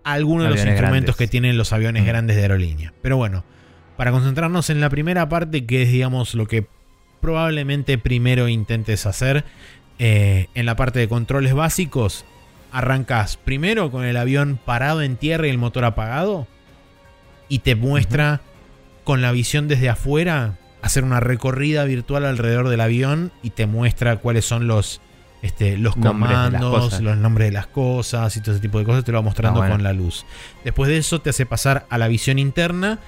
algunos 0.03 0.45
de 0.45 0.51
los 0.51 0.65
instrumentos 0.65 1.15
que 1.15 1.27
tienen 1.27 1.57
los 1.57 1.73
aviones 1.73 2.03
mm. 2.03 2.05
grandes 2.05 2.35
de 2.35 2.43
aerolínea. 2.43 2.93
Pero 3.01 3.17
bueno, 3.17 3.43
para 3.97 4.11
concentrarnos 4.11 4.69
en 4.69 4.81
la 4.81 4.89
primera 4.89 5.27
parte, 5.29 5.65
que 5.65 5.83
es 5.83 5.91
digamos 5.91 6.35
lo 6.35 6.47
que 6.47 6.67
probablemente 7.21 7.97
primero 7.97 8.47
intentes 8.47 9.05
hacer, 9.05 9.45
eh, 9.97 10.47
en 10.53 10.65
la 10.65 10.75
parte 10.75 10.99
de 10.99 11.07
controles 11.07 11.53
básicos, 11.53 12.25
arrancas 12.71 13.37
primero 13.37 13.89
con 13.89 14.03
el 14.03 14.17
avión 14.17 14.59
parado 14.63 15.01
en 15.01 15.15
tierra 15.15 15.47
y 15.47 15.49
el 15.49 15.57
motor 15.57 15.85
apagado, 15.85 16.47
y 17.47 17.59
te 17.59 17.75
muestra 17.75 18.41
con 19.03 19.21
la 19.21 19.31
visión 19.31 19.67
desde 19.67 19.89
afuera 19.89 20.57
hacer 20.85 21.03
una 21.03 21.19
recorrida 21.19 21.83
virtual 21.85 22.25
alrededor 22.25 22.69
del 22.69 22.79
avión 22.79 23.31
y 23.41 23.49
te 23.49 23.65
muestra 23.65 24.17
cuáles 24.17 24.45
son 24.45 24.67
los, 24.67 25.01
este, 25.41 25.77
los 25.77 25.95
comandos, 25.95 27.01
los 27.01 27.17
nombres 27.17 27.47
de 27.47 27.53
las 27.53 27.65
cosas 27.65 28.37
y 28.37 28.41
todo 28.41 28.51
ese 28.51 28.61
tipo 28.61 28.77
de 28.77 28.85
cosas, 28.85 29.03
te 29.03 29.11
lo 29.11 29.17
va 29.17 29.23
mostrando 29.23 29.63
ah, 29.63 29.69
con 29.69 29.81
la 29.81 29.93
luz. 29.93 30.25
Después 30.63 30.87
de 30.89 30.97
eso 30.97 31.21
te 31.21 31.31
hace 31.31 31.47
pasar 31.47 31.87
a 31.89 31.97
la 31.97 32.07
visión 32.07 32.37
interna 32.37 32.99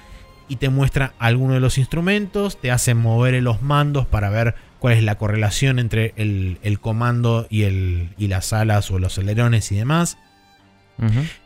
y 0.48 0.56
te 0.56 0.70
muestra 0.70 1.14
algunos 1.20 1.54
de 1.54 1.60
los 1.60 1.78
instrumentos, 1.78 2.60
te 2.60 2.72
hace 2.72 2.94
mover 2.94 3.40
los 3.42 3.62
mandos 3.62 4.06
para 4.06 4.28
ver 4.28 4.56
cuál 4.80 4.94
es 4.94 5.04
la 5.04 5.16
correlación 5.16 5.78
entre 5.78 6.14
el, 6.16 6.78
comando 6.80 7.46
y, 7.48 7.62
el, 7.62 8.10
y 8.18 8.26
las 8.26 8.52
alas 8.52 8.90
o 8.90 8.98
los 8.98 9.18
alerones 9.18 9.70
y 9.70 9.76
demás. 9.76 10.18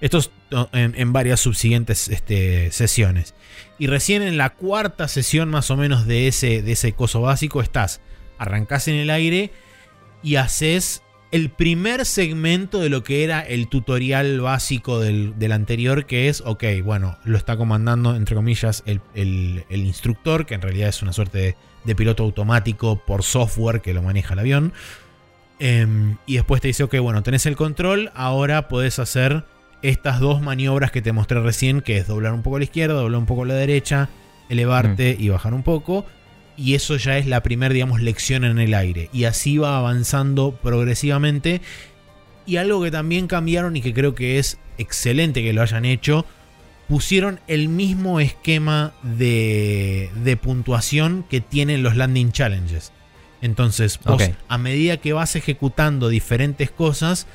Esto 0.01 0.17
es 0.17 0.31
en, 0.73 1.13
varias 1.13 1.41
subsiguientes 1.41 2.09
este, 2.09 2.71
sesiones. 2.73 3.35
Y 3.83 3.89
recién 3.89 4.23
en 4.23 4.37
la 4.37 4.51
cuarta 4.51 5.09
sesión 5.09 5.51
más 5.51 5.73
o 5.73 5.77
menos 5.77 6.07
de 6.07 6.29
ese, 6.29 6.63
de 6.63 6.71
ese 6.71 6.93
coso 6.93 7.21
básico 7.21 7.61
estás, 7.61 8.01
arrancás 8.39 8.87
en 8.87 8.95
el 8.95 9.11
aire 9.11 9.51
y 10.23 10.37
haces 10.37 11.03
el 11.33 11.51
primer 11.51 12.07
segmento 12.07 12.79
de 12.79 12.91
lo 12.91 13.03
que 13.03 13.25
era 13.25 13.41
el 13.41 13.67
tutorial 13.67 14.41
básico 14.41 15.01
del, 15.01 15.51
anterior, 15.51 16.07
que 16.07 16.29
es, 16.29 16.43
ok, 16.47 16.63
bueno, 16.85 17.19
lo 17.25 17.37
está 17.37 17.57
comandando, 17.57 18.15
entre 18.15 18.37
comillas, 18.37 18.85
el, 18.87 19.65
instructor, 19.69 20.47
que 20.47 20.55
en 20.55 20.63
realidad 20.63 20.89
es 20.89 21.03
una 21.03 21.13
suerte 21.13 21.57
de, 21.85 21.95
piloto 21.97 22.23
automático 22.23 23.05
por 23.05 23.25
software 23.25 23.81
que 23.81 23.95
lo 23.95 24.03
maneja 24.03 24.35
el 24.35 24.39
avión. 24.39 24.73
Em, 25.59 26.19
y 26.25 26.37
después 26.37 26.63
te 26.63 26.69
dice, 26.69 26.85
ok, 26.85 26.99
bueno, 27.01 27.25
tenés 27.25 27.47
el 27.47 27.57
control, 27.57 28.13
ahora 28.15 28.69
podés 28.69 29.01
hacer 29.01 29.45
estas 29.83 30.21
dos 30.21 30.41
maniobras 30.41 30.91
que 30.91 31.03
te 31.03 31.13
mostré 31.13 31.41
recién, 31.41 31.81
que 31.81 31.99
es 31.99 32.07
doblar 32.07 32.33
un 32.33 32.43
poco 32.43 32.57
a 32.57 32.59
la 32.61 32.65
izquierda, 32.65 32.95
doblar 32.95 33.19
un 33.19 33.27
poco 33.27 33.43
a 33.43 33.47
la 33.47 33.55
derecha, 33.55 34.09
elevarte 34.49 35.17
mm. 35.19 35.23
y 35.23 35.29
bajar 35.29 35.55
un 35.55 35.63
poco. 35.63 36.07
Y 36.57 36.75
eso 36.75 36.97
ya 36.97 37.19
es 37.19 37.27
la 37.27 37.43
primera, 37.43 37.73
digamos, 37.73 38.01
lección 38.01 38.45
en 38.45 38.59
el 38.59 38.75
aire. 38.75 39.09
Y 39.13 39.25
así 39.25 39.59
va 39.59 39.79
avanzando 39.79 40.53
progresivamente. 40.63 41.61
Y 42.47 42.57
algo 42.57 42.83
que 42.83 42.91
también 42.91 43.27
cambiaron 43.27 43.77
y 43.77 43.83
que 43.83 43.95
creo 43.95 44.15
que 44.15 44.39
es 44.39 44.59
excelente 44.79 45.43
que 45.43 45.53
lo 45.53 45.63
hayan 45.63 45.85
hecho, 45.85 46.27
pusieron 46.89 47.41
el 47.47 47.69
mismo 47.69 48.21
esquema 48.21 48.93
de, 49.03 50.11
de 50.23 50.37
puntuación 50.37 51.25
que 51.29 51.41
tienen 51.41 51.83
los 51.83 51.97
landing 51.97 52.33
challenges. 52.33 52.93
Entonces, 53.41 53.99
vos, 54.05 54.23
a 54.49 54.59
medida 54.59 54.99
que 54.99 55.13
vas 55.13 55.35
ejecutando 55.35 56.09
diferentes 56.09 56.71
cosas, 56.71 57.27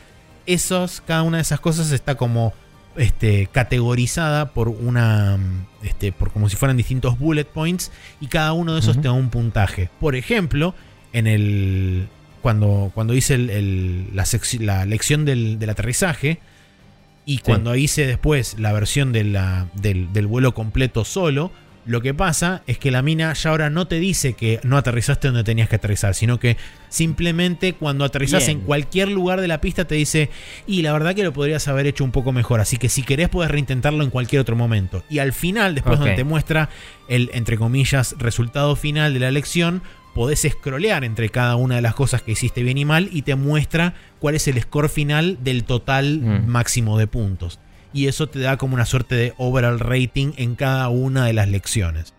esos, 0.47 1.01
cada 1.05 1.21
una 1.23 1.37
de 1.37 1.43
esas 1.43 1.59
cosas 1.59 1.91
está 1.91 2.15
como 2.15 2.53
este, 2.95 3.47
categorizada 3.51 4.53
por 4.53 4.69
una. 4.69 5.37
Este, 5.83 6.11
por 6.11 6.31
como 6.31 6.49
si 6.49 6.55
fueran 6.55 6.77
distintos 6.77 7.19
bullet 7.19 7.45
points. 7.45 7.91
Y 8.19 8.27
cada 8.27 8.53
uno 8.53 8.73
de 8.73 8.79
esos 8.79 8.95
te 8.95 9.03
da 9.03 9.11
un 9.11 9.29
puntaje. 9.29 9.89
Por 9.99 10.15
ejemplo, 10.15 10.73
en 11.13 11.27
el. 11.27 12.07
Cuando, 12.41 12.91
cuando 12.93 13.13
hice 13.13 13.35
el, 13.35 14.15
la, 14.15 14.25
la, 14.59 14.85
lección 14.85 15.25
del, 15.25 15.59
del 15.59 15.69
aterrizaje. 15.69 16.39
Y 17.25 17.39
cuando 17.39 17.75
hice 17.75 18.07
después 18.07 18.57
la 18.57 18.71
versión 18.71 19.11
de 19.11 19.25
la, 19.25 19.67
del, 19.73 20.13
del 20.13 20.27
vuelo 20.27 20.53
completo 20.53 21.03
solo 21.03 21.51
lo 21.87 22.01
que 22.01 22.13
pasa 22.13 22.63
es 22.67 22.77
que 22.77 22.91
la 22.91 23.01
mina 23.01 23.31
ya 23.33 23.49
ahora 23.49 23.69
no 23.69 23.87
te 23.87 23.99
dice 23.99 24.33
que 24.33 24.59
no 24.63 24.77
aterrizaste 24.77 25.29
donde 25.29 25.45
tenías 25.45 25.69
que 25.69 25.77
aterrizar, 25.77 26.13
sino 26.15 26.37
que 26.37 26.57
simplemente 26.89 27.73
cuando 27.73 28.03
aterrizas 28.03 28.49
en 28.49 28.59
cualquier 28.59 29.07
lugar 29.07 29.39
de 29.39 29.47
la 29.47 29.61
pista 29.61 29.85
te 29.85 29.95
dice, 29.95 30.29
y 30.67 30.81
la 30.81 30.91
verdad 30.91 31.15
que 31.15 31.23
lo 31.23 31.31
podrías 31.31 31.67
haber 31.69 31.87
hecho 31.87 32.03
un 32.03 32.11
poco 32.11 32.33
mejor, 32.33 32.59
así 32.59 32.77
que 32.77 32.89
si 32.89 33.03
querés 33.03 33.29
puedes 33.29 33.49
reintentarlo 33.49 34.03
en 34.03 34.09
cualquier 34.09 34.41
otro 34.41 34.57
momento. 34.57 35.03
Y 35.09 35.19
al 35.19 35.31
final, 35.31 35.75
después 35.75 35.97
donde 35.97 36.15
te 36.15 36.25
muestra 36.25 36.69
el, 37.07 37.29
entre 37.33 37.57
comillas, 37.57 38.15
resultado 38.19 38.75
final 38.75 39.13
de 39.13 39.21
la 39.21 39.31
lección, 39.31 39.81
podés 40.13 40.45
scrollear 40.49 41.05
entre 41.05 41.29
cada 41.29 41.55
una 41.55 41.75
de 41.75 41.81
las 41.81 41.95
cosas 41.95 42.21
que 42.21 42.33
hiciste 42.33 42.63
bien 42.63 42.77
y 42.77 42.85
mal 42.85 43.07
y 43.13 43.21
te 43.21 43.35
muestra 43.35 43.93
cuál 44.19 44.35
es 44.35 44.47
el 44.49 44.61
score 44.61 44.89
final 44.89 45.37
del 45.41 45.63
total 45.63 46.19
mm. 46.19 46.47
máximo 46.47 46.97
de 46.97 47.07
puntos 47.07 47.59
y 47.93 48.07
eso 48.07 48.27
te 48.27 48.39
da 48.39 48.57
como 48.57 48.75
una 48.75 48.85
suerte 48.85 49.15
de 49.15 49.33
overall 49.37 49.79
rating 49.79 50.33
en 50.37 50.55
cada 50.55 50.89
una 50.89 51.25
de 51.25 51.33
las 51.33 51.47
lecciones. 51.47 52.13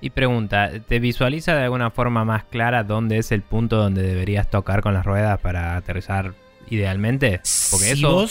Y 0.00 0.10
pregunta, 0.10 0.70
¿te 0.86 0.98
visualiza 0.98 1.54
de 1.54 1.64
alguna 1.64 1.90
forma 1.90 2.24
más 2.24 2.44
clara 2.44 2.84
dónde 2.84 3.18
es 3.18 3.32
el 3.32 3.42
punto 3.42 3.76
donde 3.76 4.02
deberías 4.02 4.50
tocar 4.50 4.82
con 4.82 4.92
las 4.92 5.06
ruedas 5.06 5.40
para 5.40 5.76
aterrizar 5.76 6.34
idealmente? 6.68 7.40
Porque 7.70 7.92
eso, 7.92 8.26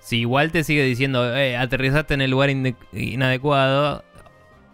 si 0.00 0.18
igual 0.18 0.52
te 0.52 0.64
sigue 0.64 0.84
diciendo, 0.84 1.34
eh, 1.34 1.56
aterrizaste 1.56 2.12
en 2.12 2.20
el 2.20 2.30
lugar 2.30 2.50
inadecuado, 2.92 4.04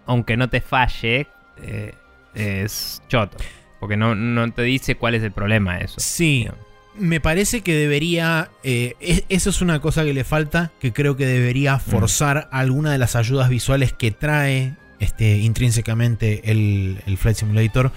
aunque 0.07 0.37
no 0.37 0.49
te 0.49 0.61
falle, 0.61 1.29
eh, 1.63 1.95
es 2.35 3.01
choto. 3.09 3.37
Porque 3.79 3.97
no, 3.97 4.17
no, 4.17 4.51
te 4.53 4.63
dice 4.63 4.97
cuál 4.97 5.15
es 5.15 5.23
el 5.23 5.31
problema 5.31 5.79
eso. 5.79 6.01
Sí 6.01 6.49
me 6.99 7.21
parece 7.21 7.63
que 7.63 7.75
debería. 7.75 8.51
Eh, 8.63 9.25
eso 9.29 9.51
es 9.51 9.61
una 9.61 9.81
cosa 9.81 10.05
que 10.05 10.15
le 10.15 10.25
falta. 10.25 10.73
Que 10.81 10.93
creo 10.93 11.17
que 11.17 11.27
debería 11.27 11.77
mm. 11.77 11.81
forzar 11.81 12.49
alguna 12.53 12.93
de 12.93 12.99
las 12.99 13.17
ayudas 13.17 13.49
visuales 13.49 13.93
que 13.93 14.11
trae 14.11 14.75
este, 15.01 15.39
intrínsecamente 15.39 16.51
el, 16.51 16.99
Flight 17.17 17.39
Simulator. 17.39 17.93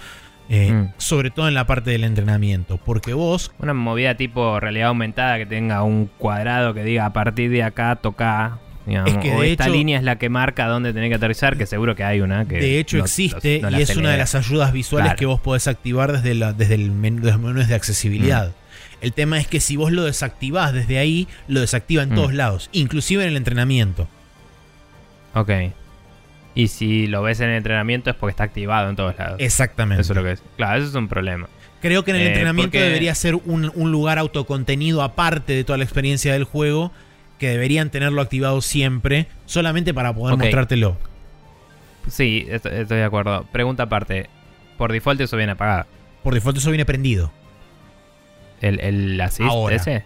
Eh, 0.49 0.71
mm. 0.71 0.93
Sobre 0.97 1.31
todo 1.31 1.47
en 1.47 1.53
la 1.53 1.65
parte 1.65 1.91
del 1.91 2.03
entrenamiento. 2.03 2.77
Porque 2.77 3.13
vos. 3.13 3.51
Una 3.59 3.73
movida 3.73 4.15
tipo 4.15 4.59
realidad 4.59 4.89
aumentada 4.89 5.37
que 5.37 5.45
tenga 5.45 5.83
un 5.83 6.07
cuadrado 6.17 6.73
que 6.73 6.83
diga 6.83 7.05
a 7.05 7.13
partir 7.13 7.49
de 7.51 7.63
acá 7.63 7.97
toca. 7.97 8.59
Digamos, 8.83 9.13
o 9.35 9.43
esta 9.43 9.69
línea 9.69 9.99
es 9.99 10.03
la 10.03 10.17
que 10.17 10.27
marca 10.27 10.65
dónde 10.67 10.91
tenés 10.91 11.09
que 11.09 11.15
aterrizar, 11.15 11.55
que 11.55 11.67
seguro 11.67 11.95
que 11.95 12.03
hay 12.03 12.19
una 12.19 12.47
que. 12.47 12.55
De 12.55 12.79
hecho, 12.79 12.97
existe 12.97 13.61
y 13.69 13.81
es 13.81 13.95
una 13.95 14.09
de 14.09 14.17
las 14.17 14.33
ayudas 14.33 14.73
visuales 14.73 15.13
que 15.13 15.27
vos 15.27 15.39
podés 15.39 15.67
activar 15.67 16.11
desde, 16.11 16.33
la, 16.33 16.51
desde 16.53 16.73
el 16.75 16.91
menú, 16.91 17.23
los 17.23 17.39
menús 17.39 17.67
de 17.67 17.75
accesibilidad. 17.75 18.49
Mm. 18.49 18.60
El 19.01 19.13
tema 19.13 19.39
es 19.39 19.47
que 19.47 19.59
si 19.59 19.75
vos 19.77 19.91
lo 19.91 20.03
desactivás 20.03 20.73
desde 20.73 20.99
ahí, 20.99 21.27
lo 21.47 21.59
desactiva 21.59 22.03
en 22.03 22.11
mm. 22.11 22.15
todos 22.15 22.33
lados, 22.33 22.69
inclusive 22.71 23.23
en 23.23 23.29
el 23.29 23.37
entrenamiento. 23.37 24.07
Ok. 25.33 25.49
Y 26.53 26.67
si 26.67 27.07
lo 27.07 27.23
ves 27.23 27.39
en 27.39 27.49
el 27.49 27.57
entrenamiento 27.57 28.09
es 28.09 28.15
porque 28.15 28.31
está 28.31 28.43
activado 28.43 28.89
en 28.89 28.95
todos 28.95 29.17
lados. 29.17 29.37
Exactamente. 29.39 30.01
Eso 30.01 30.13
es 30.13 30.17
lo 30.17 30.23
que 30.23 30.31
es. 30.33 30.43
Claro, 30.57 30.79
eso 30.79 30.89
es 30.89 30.95
un 30.95 31.07
problema. 31.07 31.47
Creo 31.81 32.03
que 32.03 32.11
en 32.11 32.17
el 32.17 32.23
eh, 32.23 32.27
entrenamiento 32.27 32.77
debería 32.77 33.15
ser 33.15 33.35
un, 33.35 33.71
lugar 33.91 34.19
autocontenido 34.19 35.01
aparte 35.01 35.53
de 35.53 35.63
toda 35.63 35.77
la 35.77 35.83
experiencia 35.83 36.33
del 36.33 36.43
juego, 36.43 36.91
que 37.39 37.49
deberían 37.49 37.89
tenerlo 37.89 38.21
activado 38.21 38.61
siempre, 38.61 39.27
solamente 39.45 39.93
para 39.93 40.13
poder 40.13 40.37
mostrártelo. 40.37 40.97
Sí, 42.07 42.45
estoy 42.49 42.85
de 42.85 43.03
acuerdo. 43.03 43.45
Pregunta 43.51 43.83
aparte. 43.83 44.29
Por 44.77 44.91
default 44.91 45.21
eso 45.21 45.37
viene 45.37 45.53
apagado. 45.53 45.85
Por 46.23 46.33
default 46.33 46.57
eso 46.57 46.69
viene 46.69 46.85
prendido. 46.85 47.31
¿El, 48.61 48.79
el 48.79 49.19
assist 49.19 49.49
Ahora. 49.49 49.75
ese? 49.75 50.03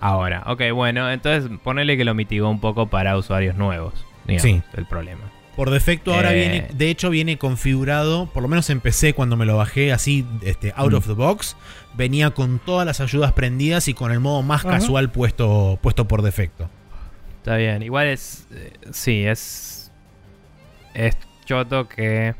Ahora. 0.00 0.44
Ok, 0.46 0.62
bueno, 0.74 1.10
entonces 1.10 1.50
ponele 1.62 1.96
que 1.96 2.04
lo 2.04 2.14
mitigó 2.14 2.48
un 2.48 2.60
poco 2.60 2.86
para 2.86 3.16
usuarios 3.16 3.56
nuevos. 3.56 4.06
Digamos, 4.24 4.42
sí. 4.42 4.62
El 4.76 4.86
problema. 4.86 5.20
Por 5.56 5.70
defecto 5.70 6.14
ahora 6.14 6.32
viene, 6.32 6.56
eh. 6.58 6.68
de 6.72 6.88
hecho 6.88 7.10
viene 7.10 7.36
configurado, 7.36 8.26
por 8.26 8.42
lo 8.42 8.48
menos 8.48 8.70
empecé 8.70 9.12
cuando 9.12 9.36
me 9.36 9.44
lo 9.44 9.56
bajé 9.56 9.92
así, 9.92 10.24
este, 10.42 10.72
out 10.76 10.94
of 10.94 11.04
mm. 11.04 11.08
the 11.08 11.14
box, 11.14 11.56
venía 11.94 12.30
con 12.30 12.60
todas 12.60 12.86
las 12.86 13.00
ayudas 13.00 13.32
prendidas 13.32 13.88
y 13.88 13.94
con 13.94 14.12
el 14.12 14.20
modo 14.20 14.42
más 14.42 14.62
casual 14.62 15.10
puesto, 15.10 15.78
puesto 15.82 16.06
por 16.06 16.22
defecto. 16.22 16.70
Está 17.38 17.56
bien, 17.56 17.82
igual 17.82 18.06
es, 18.06 18.46
eh, 18.52 18.72
sí, 18.92 19.26
es, 19.26 19.92
es 20.94 21.16
choto 21.44 21.88
que, 21.88 22.34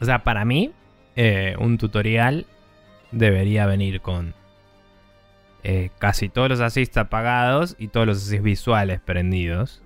o 0.00 0.04
sea, 0.04 0.20
para 0.24 0.44
mí, 0.44 0.70
eh, 1.16 1.54
un 1.58 1.76
tutorial 1.76 2.46
debería 3.14 3.66
venir 3.66 4.00
con 4.00 4.34
eh, 5.62 5.90
casi 5.98 6.28
todos 6.28 6.50
los 6.50 6.60
assists 6.60 6.98
apagados 6.98 7.74
y 7.78 7.88
todos 7.88 8.06
los 8.06 8.18
assists 8.18 8.42
visuales 8.42 9.00
prendidos. 9.00 9.82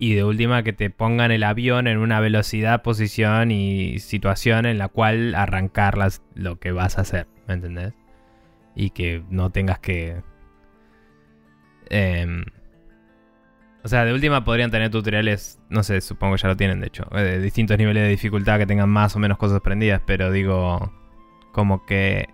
Y 0.00 0.14
de 0.14 0.24
última 0.24 0.62
que 0.62 0.72
te 0.72 0.90
pongan 0.90 1.30
el 1.30 1.42
avión 1.42 1.86
en 1.86 1.98
una 1.98 2.20
velocidad, 2.20 2.82
posición 2.82 3.50
y 3.50 3.98
situación 4.00 4.66
en 4.66 4.78
la 4.78 4.88
cual 4.88 5.34
arrancar 5.34 5.98
lo 6.34 6.58
que 6.60 6.72
vas 6.72 6.98
a 6.98 7.02
hacer, 7.02 7.26
¿me 7.46 7.54
entendés? 7.54 7.94
Y 8.76 8.90
que 8.90 9.24
no 9.28 9.50
tengas 9.50 9.80
que... 9.80 10.22
em, 11.90 12.44
o 13.82 13.88
sea, 13.88 14.04
de 14.04 14.12
última 14.12 14.44
podrían 14.44 14.70
tener 14.70 14.90
tutoriales, 14.90 15.60
no 15.68 15.82
sé, 15.82 16.00
supongo 16.00 16.34
que 16.34 16.42
ya 16.42 16.48
lo 16.48 16.56
tienen 16.56 16.80
de 16.80 16.88
hecho, 16.88 17.06
eh, 17.16 17.22
de 17.22 17.40
distintos 17.40 17.78
niveles 17.78 18.02
de 18.04 18.08
dificultad 18.10 18.58
que 18.58 18.66
tengan 18.66 18.90
más 18.90 19.16
o 19.16 19.18
menos 19.18 19.38
cosas 19.38 19.60
prendidas, 19.60 20.02
pero 20.06 20.30
digo, 20.30 20.92
como 21.52 21.86
que 21.86 22.28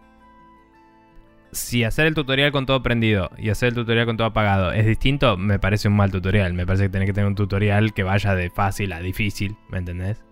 si 1.54 1.84
hacer 1.84 2.06
el 2.06 2.14
tutorial 2.14 2.52
con 2.52 2.66
todo 2.66 2.82
prendido 2.82 3.30
y 3.38 3.49
hacer 3.49 3.70
el 3.70 3.75
tutorial 3.75 4.06
con 4.06 4.16
todo 4.16 4.26
apagado 4.26 4.73
es 4.73 4.84
distinto, 4.87 5.37
me 5.37 5.58
parece 5.58 5.88
un 5.88 5.96
mal 5.96 6.11
tutorial. 6.11 6.52
Me 6.52 6.66
parece 6.66 6.84
que 6.84 6.88
tenés 6.90 7.06
que 7.06 7.12
tener 7.12 7.28
un 7.28 7.34
tutorial 7.34 7.94
que 7.94 8.02
vaya 8.02 8.34
de 8.34 8.50
fácil 8.50 8.92
a 8.92 9.00
difícil, 9.00 9.56
¿me 9.68 9.78
entendés? 9.78 10.23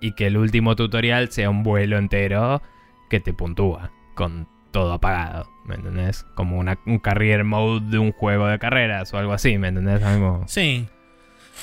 Y 0.00 0.12
que 0.12 0.26
el 0.26 0.36
último 0.36 0.76
tutorial 0.76 1.30
sea 1.30 1.50
un 1.50 1.62
vuelo 1.62 1.98
entero 1.98 2.62
que 3.10 3.20
te 3.20 3.32
puntúa 3.32 3.90
con 4.14 4.46
todo 4.70 4.92
apagado, 4.92 5.48
¿me 5.64 5.74
entendés? 5.74 6.24
Como 6.34 6.58
una, 6.58 6.78
un 6.86 6.98
career 6.98 7.44
mode 7.44 7.86
de 7.90 7.98
un 7.98 8.12
juego 8.12 8.46
de 8.46 8.58
carreras 8.58 9.12
o 9.14 9.18
algo 9.18 9.32
así, 9.32 9.58
¿me 9.58 9.68
entendés? 9.68 10.02
Sí. 10.46 10.86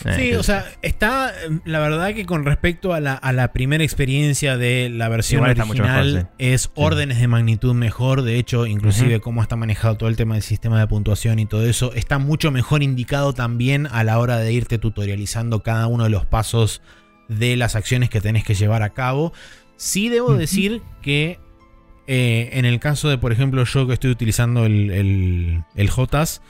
Eh, 0.04 0.14
Sí, 0.18 0.34
o 0.34 0.44
sea, 0.44 0.66
está. 0.82 1.34
La 1.64 1.80
verdad 1.80 2.14
que 2.14 2.26
con 2.26 2.46
respecto 2.46 2.94
a 2.94 3.00
la, 3.00 3.14
a 3.14 3.32
la 3.34 3.54
primera 3.54 3.84
experiencia 3.84 4.58
de 4.58 4.90
la 4.90 5.10
versión 5.10 5.44
original, 5.44 6.14
mejor, 6.14 6.30
es 6.38 6.72
órdenes 6.76 7.20
de 7.20 7.28
magnitud 7.28 7.74
mejor. 7.74 8.24
De 8.24 8.38
hecho, 8.38 8.66
inclusive 8.66 9.20
cómo 9.20 9.42
está 9.42 9.56
manejado 9.56 9.96
todo 9.96 10.10
el 10.10 10.16
tema 10.16 10.36
del 10.36 10.44
sistema 10.44 10.80
de 10.80 10.88
puntuación 10.88 11.40
y 11.40 11.46
todo 11.46 11.66
eso, 11.66 11.94
está 11.94 12.18
mucho 12.18 12.52
mejor 12.52 12.84
indicado 12.84 13.34
también 13.34 13.88
a 13.92 14.04
la 14.04 14.20
hora 14.20 14.38
de 14.38 14.52
irte 14.52 14.78
tutorializando 14.78 15.64
cada 15.64 15.88
uno 15.88 16.04
de 16.04 16.10
los 16.10 16.26
pasos 16.26 16.82
de 17.30 17.56
las 17.56 17.76
acciones 17.76 18.10
que 18.10 18.22
tenés 18.22 18.44
que 18.44 18.56
llevar 18.56 18.84
a 18.84 18.90
cabo. 18.90 19.34
Sí 19.78 20.10
debo 20.10 20.36
decir 20.36 20.82
que 21.02 21.40
eh, 22.08 22.50
en 22.54 22.66
el 22.66 22.80
caso 22.80 23.10
de, 23.10 23.18
por 23.18 23.32
ejemplo, 23.32 23.64
yo 23.64 23.88
que 23.88 23.94
estoy 23.94 24.12
utilizando 24.12 24.66
el, 24.66 24.92
el, 24.92 25.64
el 25.76 25.90
JAS, 25.90 26.42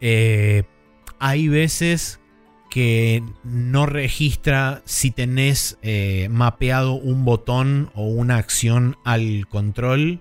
eh, 0.00 0.62
hay 1.18 1.48
veces 1.48 2.20
que 2.70 3.22
no 3.44 3.84
registra 3.84 4.80
si 4.84 5.10
tenés 5.10 5.78
eh, 5.82 6.28
mapeado 6.30 6.94
un 6.94 7.24
botón 7.24 7.90
o 7.94 8.04
una 8.04 8.36
acción 8.36 8.96
al 9.04 9.46
control. 9.48 10.20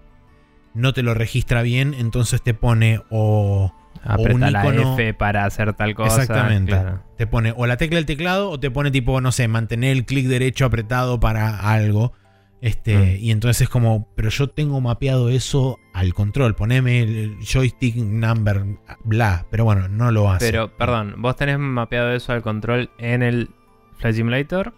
No 0.74 0.94
te 0.94 1.03
lo 1.03 1.13
registra 1.13 1.62
bien, 1.62 1.94
entonces 1.94 2.41
te 2.41 2.53
pone 2.53 3.01
o, 3.10 3.74
Apreta 4.03 4.34
un 4.34 4.51
la 4.51 4.94
F 4.94 5.13
para 5.13 5.46
hacer 5.46 5.74
tal 5.74 5.94
cosa. 5.94 6.22
Exactamente. 6.22 6.72
claro. 6.72 7.03
Te 7.18 7.27
pone 7.27 7.53
o 7.56 7.65
la 7.65 7.77
tecla 7.77 7.98
del 7.98 8.06
teclado 8.06 8.50
o 8.50 8.60
te 8.60 8.72
pone 8.72 8.91
tipo, 8.91 9.20
no 9.22 9.32
sé, 9.32 9.48
mantener 9.48 9.91
el 9.91 10.06
clic 10.06 10.27
derecho 10.27 10.65
apretado 10.65 11.20
para 11.20 11.72
algo. 11.72 12.13
Este, 12.62 12.98
Mm. 12.98 13.24
y 13.24 13.32
entonces 13.32 13.62
es 13.62 13.70
como, 13.70 14.10
pero 14.16 14.30
yo 14.30 14.50
tengo 14.50 14.82
mapeado 14.82 15.30
eso 15.30 15.80
al 15.94 16.13
control. 16.13 16.56
Poneme 16.56 17.00
el 17.01 17.38
joystick 17.42 17.96
number, 17.96 18.66
bla. 19.06 19.46
Pero 19.50 19.63
bueno, 19.63 19.88
no 19.88 20.12
lo 20.12 20.30
hace. 20.30 20.51
Pero, 20.51 20.75
perdón, 20.75 21.16
¿vos 21.20 21.36
tenés 21.38 21.58
mapeado 21.58 22.12
eso 22.13 22.34
al 22.34 22.42
control 22.42 22.89
en 22.98 23.24
el 23.24 23.50
Flight 23.98 24.16
Simulator 24.18 24.74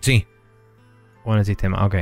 Sí, 0.00 0.26
o 1.24 1.34
en 1.34 1.40
el 1.40 1.44
sistema? 1.44 1.84
Ok. 1.84 1.96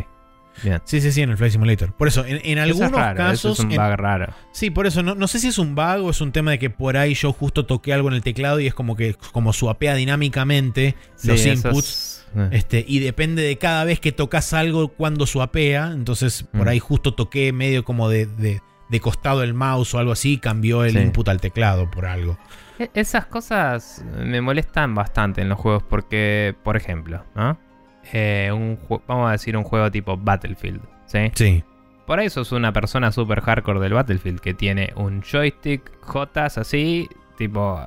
Bien. 0.65 0.81
sí, 0.85 1.01
sí, 1.01 1.13
sí, 1.13 1.23
en 1.23 1.31
el 1.31 1.37
Flight 1.37 1.53
Simulator. 1.53 1.93
Por 1.93 2.09
eso, 2.09 2.25
en, 2.25 2.41
en 2.45 2.59
es 2.59 2.65
algunos 2.65 2.91
eso 2.91 3.15
casos. 3.17 3.59
es 3.61 3.65
un 3.65 3.71
en- 3.73 3.77
bug 3.77 3.97
raro. 3.97 4.33
Sí, 4.53 4.71
por 4.71 4.87
eso, 4.89 5.03
no, 5.05 5.15
no 5.15 5.29
sé 5.29 5.39
si 5.39 5.49
es 5.49 5.59
un 5.59 5.75
bug 5.77 6.05
o 6.05 6.11
es 6.11 6.21
un 6.21 6.33
tema 6.33 6.51
de 6.53 6.59
que 6.59 6.69
por 6.71 6.97
ahí 6.97 7.15
yo 7.15 7.33
justo 7.33 7.65
toqué 7.65 7.93
algo 7.93 8.09
en 8.09 8.15
el 8.15 8.23
teclado 8.23 8.59
y 8.59 8.67
es 8.67 8.75
como 8.75 8.97
que 8.97 9.15
como 9.33 9.53
suapea 9.53 9.95
dinámicamente 9.95 10.97
los 11.25 11.41
Sí, 11.41 11.51
inputs. 11.51 11.79
es- 11.79 12.18
eh. 12.37 12.49
Este, 12.53 12.85
y 12.87 12.99
depende 13.01 13.43
de 13.43 13.57
cada 13.59 13.85
vez 13.85 14.01
que 14.01 14.13
tocas 14.13 14.53
algo 14.53 14.89
cuando 14.89 15.27
suapea. 15.27 15.93
Entonces, 15.93 16.43
por 16.53 16.67
Mm. 16.67 16.69
ahí 16.69 16.79
justo 16.79 17.15
toqué 17.15 17.53
medio 17.53 17.85
como 17.85 18.09
de, 18.09 18.27
de- 18.27 18.61
de 18.89 19.01
costado 19.01 19.43
el 19.43 19.53
mouse 19.55 19.95
o 19.95 19.99
algo 19.99 20.13
así, 20.13 20.39
cambió 20.39 20.83
el 20.85 20.93
Sí. 20.93 20.99
input 20.99 21.29
al 21.29 21.41
teclado 21.41 21.91
por 21.91 22.07
algo. 22.07 22.39
E- 22.79 22.91
Esas 22.95 23.27
cosas 23.27 24.05
me 24.17 24.41
molestan 24.41 24.95
bastante 24.95 25.43
en 25.43 25.49
los 25.49 25.59
juegos 25.59 25.83
porque, 25.83 26.55
por 26.63 26.77
ejemplo, 26.77 27.23
¿no? 27.35 27.59
Eh, 28.13 28.51
un 28.53 28.79
vamos 29.07 29.29
a 29.29 29.33
decir 29.33 29.57
un 29.57 29.65
juego 29.65 29.91
tipo 29.91 30.17
Battlefield, 30.17 30.81
¿sí? 31.07 31.31
Sí. 31.35 31.65
Por 32.07 32.19
ahí 32.21 32.31
sos 32.31 32.53
una 32.53 32.73
persona 32.73 33.13
super 33.13 33.43
hardcore 33.43 33.81
del 33.81 33.93
Battlefield 33.93 34.41
que 34.41 34.55
tiene 34.55 34.93
un 34.97 35.21
joystick 35.23 35.83
J 36.01 36.47
así, 36.47 37.07
tipo 37.37 37.79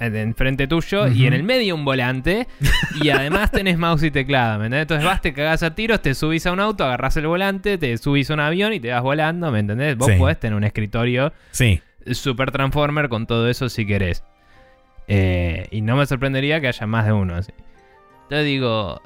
enfrente 0.00 0.66
tuyo 0.66 1.08
y 1.08 1.26
en 1.26 1.32
el 1.32 1.42
medio 1.42 1.74
un 1.74 1.84
volante 1.84 2.46
y 3.02 3.08
además 3.10 3.50
tenés 3.50 3.78
mouse 3.78 4.02
y 4.04 4.10
teclado, 4.10 4.58
¿me 4.58 4.66
entendés? 4.66 4.82
Entonces 4.82 5.04
vas, 5.06 5.20
te 5.20 5.32
cagás 5.32 5.62
a 5.62 5.74
tiros, 5.74 6.00
te 6.02 6.14
subís 6.14 6.46
a 6.46 6.52
un 6.52 6.60
auto, 6.60 6.84
agarrás 6.84 7.16
el 7.16 7.26
volante, 7.26 7.78
te 7.78 7.96
subís 7.98 8.30
a 8.30 8.34
un 8.34 8.40
avión 8.40 8.72
y 8.72 8.80
te 8.80 8.90
vas 8.92 9.02
volando, 9.02 9.50
¿me 9.50 9.60
entendés? 9.60 9.96
Vos 9.96 10.08
Sí. 10.12 10.18
podés 10.18 10.38
tener 10.40 10.56
un 10.56 10.64
escritorio 10.64 11.32
Sí. 11.50 11.80
Super 12.12 12.50
Transformer 12.50 13.08
con 13.08 13.26
todo 13.26 13.48
eso 13.48 13.68
si 13.68 13.84
querés. 13.86 14.22
Eh, 15.08 15.68
y 15.70 15.80
no 15.82 15.96
me 15.96 16.06
sorprendería 16.06 16.60
que 16.60 16.68
haya 16.68 16.86
más 16.86 17.06
de 17.06 17.12
uno 17.12 17.34
así. 17.36 17.52
Entonces 18.24 18.44
digo, 18.46 19.00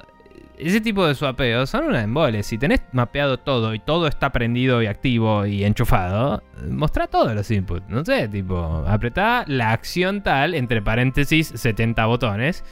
ese 0.67 0.81
tipo 0.81 1.05
de 1.07 1.15
swapeos 1.15 1.69
son 1.69 1.85
una 1.85 2.01
embole. 2.01 2.43
Si 2.43 2.57
tenés 2.57 2.81
mapeado 2.91 3.37
todo 3.37 3.73
y 3.73 3.79
todo 3.79 4.07
está 4.07 4.31
prendido 4.31 4.81
y 4.81 4.87
activo 4.87 5.45
y 5.45 5.63
enchufado, 5.63 6.43
mostrá 6.69 7.07
todos 7.07 7.33
los 7.33 7.49
inputs. 7.51 7.87
No 7.89 8.05
sé, 8.05 8.27
tipo, 8.27 8.83
apretá 8.87 9.43
la 9.47 9.71
acción 9.71 10.21
tal, 10.23 10.53
entre 10.53 10.81
paréntesis, 10.81 11.47
70 11.55 12.05
botones, 12.05 12.63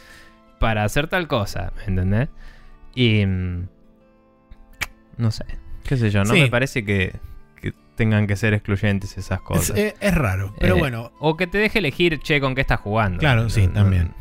para 0.60 0.84
hacer 0.84 1.08
tal 1.08 1.28
cosa, 1.28 1.72
¿me 1.78 1.84
entendés? 1.86 2.30
Y... 2.96 3.26
mm, 3.26 3.68
No 5.18 5.32
sé, 5.32 5.46
qué 5.84 5.98
sé 5.98 6.10
yo, 6.10 6.24
no 6.24 6.34
Sí. 6.34 6.42
me 6.42 6.48
parece 6.50 6.86
que, 6.86 7.14
que 7.62 7.74
tengan 7.96 8.26
que 8.28 8.36
ser 8.36 8.54
excluyentes 8.54 9.18
esas 9.18 9.40
Es, 9.40 9.46
cosas. 9.46 9.78
es- 9.78 9.96
es 10.00 10.16
raro. 10.16 10.54
Pero 10.60 10.76
Eh, 10.76 10.80
bueno, 10.80 11.12
O 11.20 11.36
que 11.38 11.48
te 11.48 11.58
deje 11.58 11.80
elegir, 11.80 12.20
che, 12.20 12.40
con 12.40 12.56
qué 12.56 12.62
estás 12.62 12.80
jugando. 12.80 13.20
Claro, 13.20 13.50
sí, 13.50 13.62
No, 13.62 13.68
no, 13.68 13.74
también. 13.82 14.12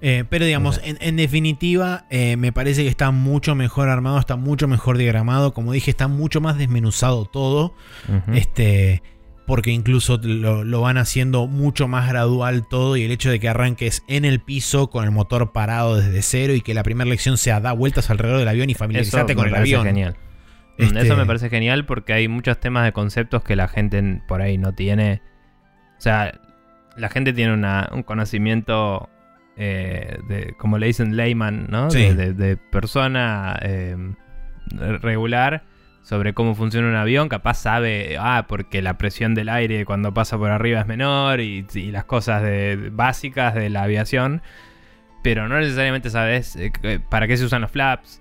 Eh, 0.00 0.24
pero 0.28 0.44
digamos, 0.44 0.80
en, 0.84 0.98
en 1.00 1.16
definitiva, 1.16 2.04
eh, 2.10 2.36
me 2.36 2.52
parece 2.52 2.82
que 2.82 2.88
está 2.88 3.10
mucho 3.10 3.54
mejor 3.54 3.88
armado, 3.88 4.18
está 4.18 4.36
mucho 4.36 4.68
mejor 4.68 4.98
diagramado. 4.98 5.54
Como 5.54 5.72
dije, 5.72 5.90
está 5.90 6.08
mucho 6.08 6.40
más 6.40 6.58
desmenuzado 6.58 7.24
todo. 7.24 7.74
Este. 8.34 9.02
Porque 9.46 9.70
incluso 9.70 10.18
lo, 10.22 10.64
lo 10.64 10.80
van 10.80 10.96
haciendo 10.96 11.46
mucho 11.46 11.86
más 11.86 12.08
gradual 12.08 12.66
todo. 12.68 12.96
Y 12.96 13.02
el 13.04 13.10
hecho 13.10 13.30
de 13.30 13.38
que 13.40 13.48
arranques 13.48 14.02
en 14.08 14.24
el 14.24 14.40
piso 14.40 14.88
con 14.88 15.04
el 15.04 15.10
motor 15.10 15.52
parado 15.52 15.96
desde 15.96 16.22
cero. 16.22 16.54
Y 16.54 16.60
que 16.62 16.72
la 16.74 16.82
primera 16.82 17.08
lección 17.08 17.36
sea 17.38 17.60
da 17.60 17.72
vueltas 17.72 18.08
alrededor 18.10 18.38
del 18.38 18.48
avión 18.48 18.70
y 18.70 18.74
familiarizarte 18.74 19.34
con 19.34 19.48
el 19.48 19.54
avión. 19.54 19.84
genial. 19.84 20.16
Este- 20.78 21.00
Eso 21.02 21.16
me 21.16 21.24
parece 21.26 21.50
genial 21.50 21.84
porque 21.86 22.12
hay 22.14 22.26
muchos 22.28 22.58
temas 22.58 22.84
de 22.84 22.92
conceptos 22.92 23.42
que 23.44 23.54
la 23.54 23.68
gente 23.68 23.98
en- 23.98 24.22
por 24.26 24.40
ahí 24.42 24.56
no 24.58 24.72
tiene. 24.72 25.20
O 25.98 26.00
sea, 26.00 26.40
la 26.96 27.08
gente 27.10 27.32
tiene 27.32 27.52
una- 27.54 27.88
un 27.92 28.02
conocimiento, 28.02 29.08
eh, 29.56 30.18
de, 30.28 30.54
como 30.58 30.78
le 30.78 30.86
dicen 30.86 31.16
layman, 31.16 31.66
¿no? 31.70 31.90
Sí. 31.90 32.02
De, 32.02 32.14
de- 32.14 32.32
de 32.34 32.56
persona 32.56 33.58
eh, 33.62 33.96
regular 35.00 35.62
sobre 36.02 36.34
cómo 36.34 36.54
funciona 36.54 36.88
un 36.88 36.96
avión. 36.96 37.28
Capaz 37.28 37.54
sabe, 37.54 38.16
ah, 38.18 38.44
porque 38.48 38.82
la 38.82 38.98
presión 38.98 39.34
del 39.34 39.48
aire 39.48 39.84
cuando 39.84 40.12
pasa 40.12 40.36
por 40.38 40.50
arriba 40.50 40.80
es 40.80 40.86
menor 40.86 41.40
y, 41.40 41.66
y 41.74 41.90
las 41.90 42.04
cosas 42.04 42.42
de- 42.42 42.90
básicas 42.92 43.54
de 43.54 43.70
la 43.70 43.84
aviación. 43.84 44.42
Pero 45.22 45.48
no 45.48 45.58
necesariamente 45.58 46.10
sabes 46.10 46.56
eh, 46.56 46.70
para 47.08 47.26
qué 47.26 47.36
se 47.36 47.44
usan 47.44 47.62
los 47.62 47.70
flaps. 47.70 48.20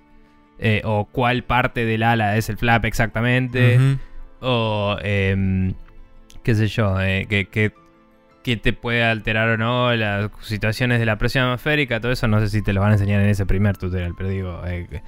o 0.86 1.06
cuál 1.12 1.44
parte 1.44 1.84
del 1.86 2.04
ala 2.04 2.38
es 2.38 2.48
el 2.50 2.58
flap 2.58 2.86
exactamente. 2.86 3.78
O, 4.40 4.98
em, 5.02 5.74
qué 6.44 6.56
sé 6.56 6.68
yo, 6.68 7.00
eh, 7.02 7.26
que, 7.30 7.46
que- 7.46 7.74
que 8.44 8.58
te 8.58 8.74
puede 8.74 9.04
alterar 9.04 9.50
o 9.50 9.58
no 9.58 9.94
las 9.96 10.30
situaciones 10.42 11.00
de 11.00 11.06
la 11.06 11.18
presión 11.18 11.46
atmosférica. 11.46 12.00
Todo 12.00 12.12
eso 12.12 12.28
no 12.28 12.40
sé 12.40 12.50
si 12.50 12.62
te 12.62 12.74
lo 12.74 12.82
van 12.82 12.92
a 12.92 12.94
enseñar 12.94 13.22
en 13.22 13.30
ese 13.30 13.46
primer 13.46 13.78
tutorial, 13.78 14.14
pero 14.18 14.30
digo... 14.30 14.62
eh, 14.66 15.02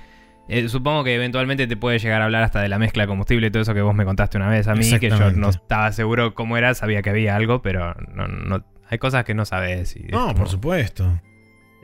eh, 0.47 0.69
supongo 0.69 1.03
que 1.03 1.15
eventualmente 1.15 1.65
te 1.65 1.75
puede 1.75 1.97
llegar 1.97 2.21
a 2.21 2.25
hablar 2.25 2.43
hasta 2.43 2.61
de 2.61 2.69
la 2.69 2.77
mezcla 2.77 3.01
de 3.03 3.07
combustible 3.07 3.47
y 3.47 3.49
todo 3.51 3.63
eso 3.63 3.73
que 3.73 3.81
vos 3.81 3.95
me 3.95 4.05
contaste 4.05 4.37
una 4.37 4.47
vez 4.47 4.67
a 4.67 4.75
mí, 4.75 4.99
que 4.99 5.09
yo 5.09 5.31
no 5.31 5.49
estaba 5.49 5.91
seguro 5.91 6.35
cómo 6.35 6.55
era, 6.55 6.75
sabía 6.75 7.01
que 7.01 7.09
había 7.09 7.35
algo, 7.35 7.63
pero 7.63 7.95
no, 8.13 8.27
no- 8.27 8.63
hay 8.87 8.99
cosas 8.99 9.23
que 9.25 9.33
no 9.33 9.45
sabes. 9.45 9.95
Y 9.97 10.03
No, 10.03 10.19
como- 10.27 10.35
por 10.35 10.49
supuesto. 10.49 11.19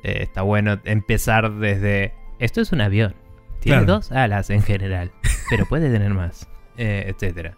eh, 0.04 0.20
está 0.22 0.44
bueno 0.44 0.80
empezar 0.86 1.52
desde. 1.54 2.14
Esto 2.38 2.62
es 2.62 2.72
un 2.72 2.82
avión. 2.82 3.16
Tiene 3.62 3.80
Claro. 3.80 3.94
dos 3.94 4.12
alas 4.12 4.52
en 4.52 4.62
general, 4.62 5.12
pero 5.50 5.66
puede 5.66 5.92
tener 5.92 6.14
más, 6.14 6.48
eh, 6.78 7.06
etcétera. 7.08 7.58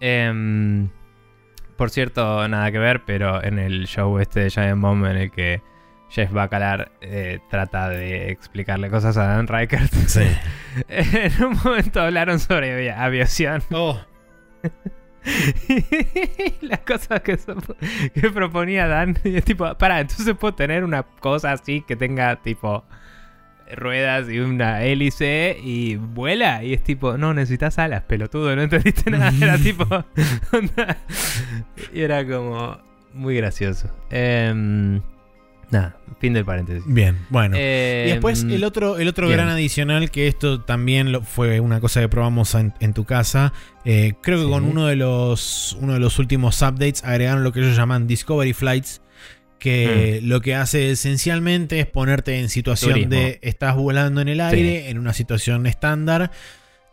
Em, 0.00 0.90
por 1.76 1.90
cierto, 1.90 2.46
nada 2.48 2.70
que 2.72 2.78
ver, 2.78 3.02
pero 3.04 3.42
en 3.42 3.58
el 3.58 3.86
show 3.86 4.18
este 4.18 4.40
de 4.40 4.50
Giant 4.50 4.80
Bomb 4.80 5.04
en 5.06 5.16
el 5.16 5.30
que 5.30 5.62
Jeff 6.10 6.30
Bacalar 6.32 6.92
eh, 7.00 7.40
trata 7.50 7.88
de 7.88 8.30
explicarle 8.30 8.88
cosas 8.90 9.16
a 9.16 9.26
Dan 9.26 9.46
Reichert, 9.48 9.92
Sí. 9.92 10.22
en 10.88 11.44
un 11.44 11.58
momento 11.64 12.00
hablaron 12.00 12.38
sobre 12.38 12.88
avi- 12.90 12.96
aviación 12.96 13.62
Oh, 13.72 14.00
Las 16.60 16.80
cosas 16.80 17.20
que, 17.22 17.36
so- 17.38 17.56
que 18.14 18.30
proponía 18.30 18.86
Dan. 18.86 19.16
Y 19.24 19.36
es 19.36 19.44
tipo, 19.44 19.74
para, 19.76 20.00
entonces 20.00 20.34
puedo 20.38 20.54
tener 20.54 20.84
una 20.84 21.02
cosa 21.02 21.52
así 21.52 21.82
que 21.86 21.96
tenga 21.96 22.36
tipo 22.36 22.84
ruedas 23.74 24.28
y 24.28 24.38
una 24.40 24.82
hélice 24.84 25.56
y 25.62 25.96
vuela. 25.96 26.62
Y 26.64 26.72
es 26.74 26.82
tipo, 26.82 27.16
no, 27.18 27.34
necesitas 27.34 27.78
alas, 27.78 28.02
pelotudo, 28.02 28.54
no 28.56 28.62
entendiste 28.62 29.10
nada. 29.10 29.32
Era 29.40 29.58
tipo. 29.58 29.86
y 31.92 32.00
era 32.00 32.26
como 32.26 32.78
muy 33.12 33.36
gracioso. 33.36 33.88
Em, 34.10 35.00
nada, 35.70 35.96
fin 36.20 36.32
del 36.34 36.44
paréntesis. 36.44 36.82
Bien, 36.86 37.18
bueno. 37.30 37.56
Em, 37.58 38.08
Y 38.08 38.10
después 38.12 38.42
el 38.44 38.64
otro, 38.64 38.98
el 38.98 39.08
otro 39.08 39.26
bien. 39.26 39.38
gran 39.38 39.48
adicional, 39.50 40.10
que 40.10 40.26
esto 40.28 40.60
también 40.60 41.12
lo- 41.12 41.22
fue 41.22 41.60
una 41.60 41.80
cosa 41.80 42.00
que 42.00 42.08
probamos 42.08 42.54
en, 42.54 42.74
en 42.80 42.92
tu 42.92 43.04
casa. 43.04 43.52
eh, 43.84 44.14
creo 44.22 44.38
que 44.38 44.44
Sí. 44.44 44.50
con 44.50 44.64
uno 44.64 44.86
de 44.86 44.96
los 44.96 45.76
uno 45.80 45.92
de 45.92 46.00
los 46.00 46.18
últimos 46.18 46.60
updates 46.62 47.04
agregaron 47.04 47.44
lo 47.44 47.52
que 47.52 47.60
ellos 47.60 47.76
llaman 47.76 48.06
Discovery 48.06 48.52
Flights. 48.52 49.00
Que 49.58 50.20
Mm. 50.22 50.26
lo 50.28 50.40
que 50.40 50.54
hace 50.54 50.90
esencialmente 50.90 51.80
es 51.80 51.86
ponerte 51.86 52.38
en 52.38 52.48
situación 52.50 52.92
Turismo. 52.92 53.10
de 53.14 53.38
estás 53.42 53.76
volando 53.76 54.20
en 54.20 54.28
el 54.28 54.40
aire, 54.40 54.90
en 54.90 54.98
una 54.98 55.12
situación 55.14 55.66
estándar. 55.66 56.30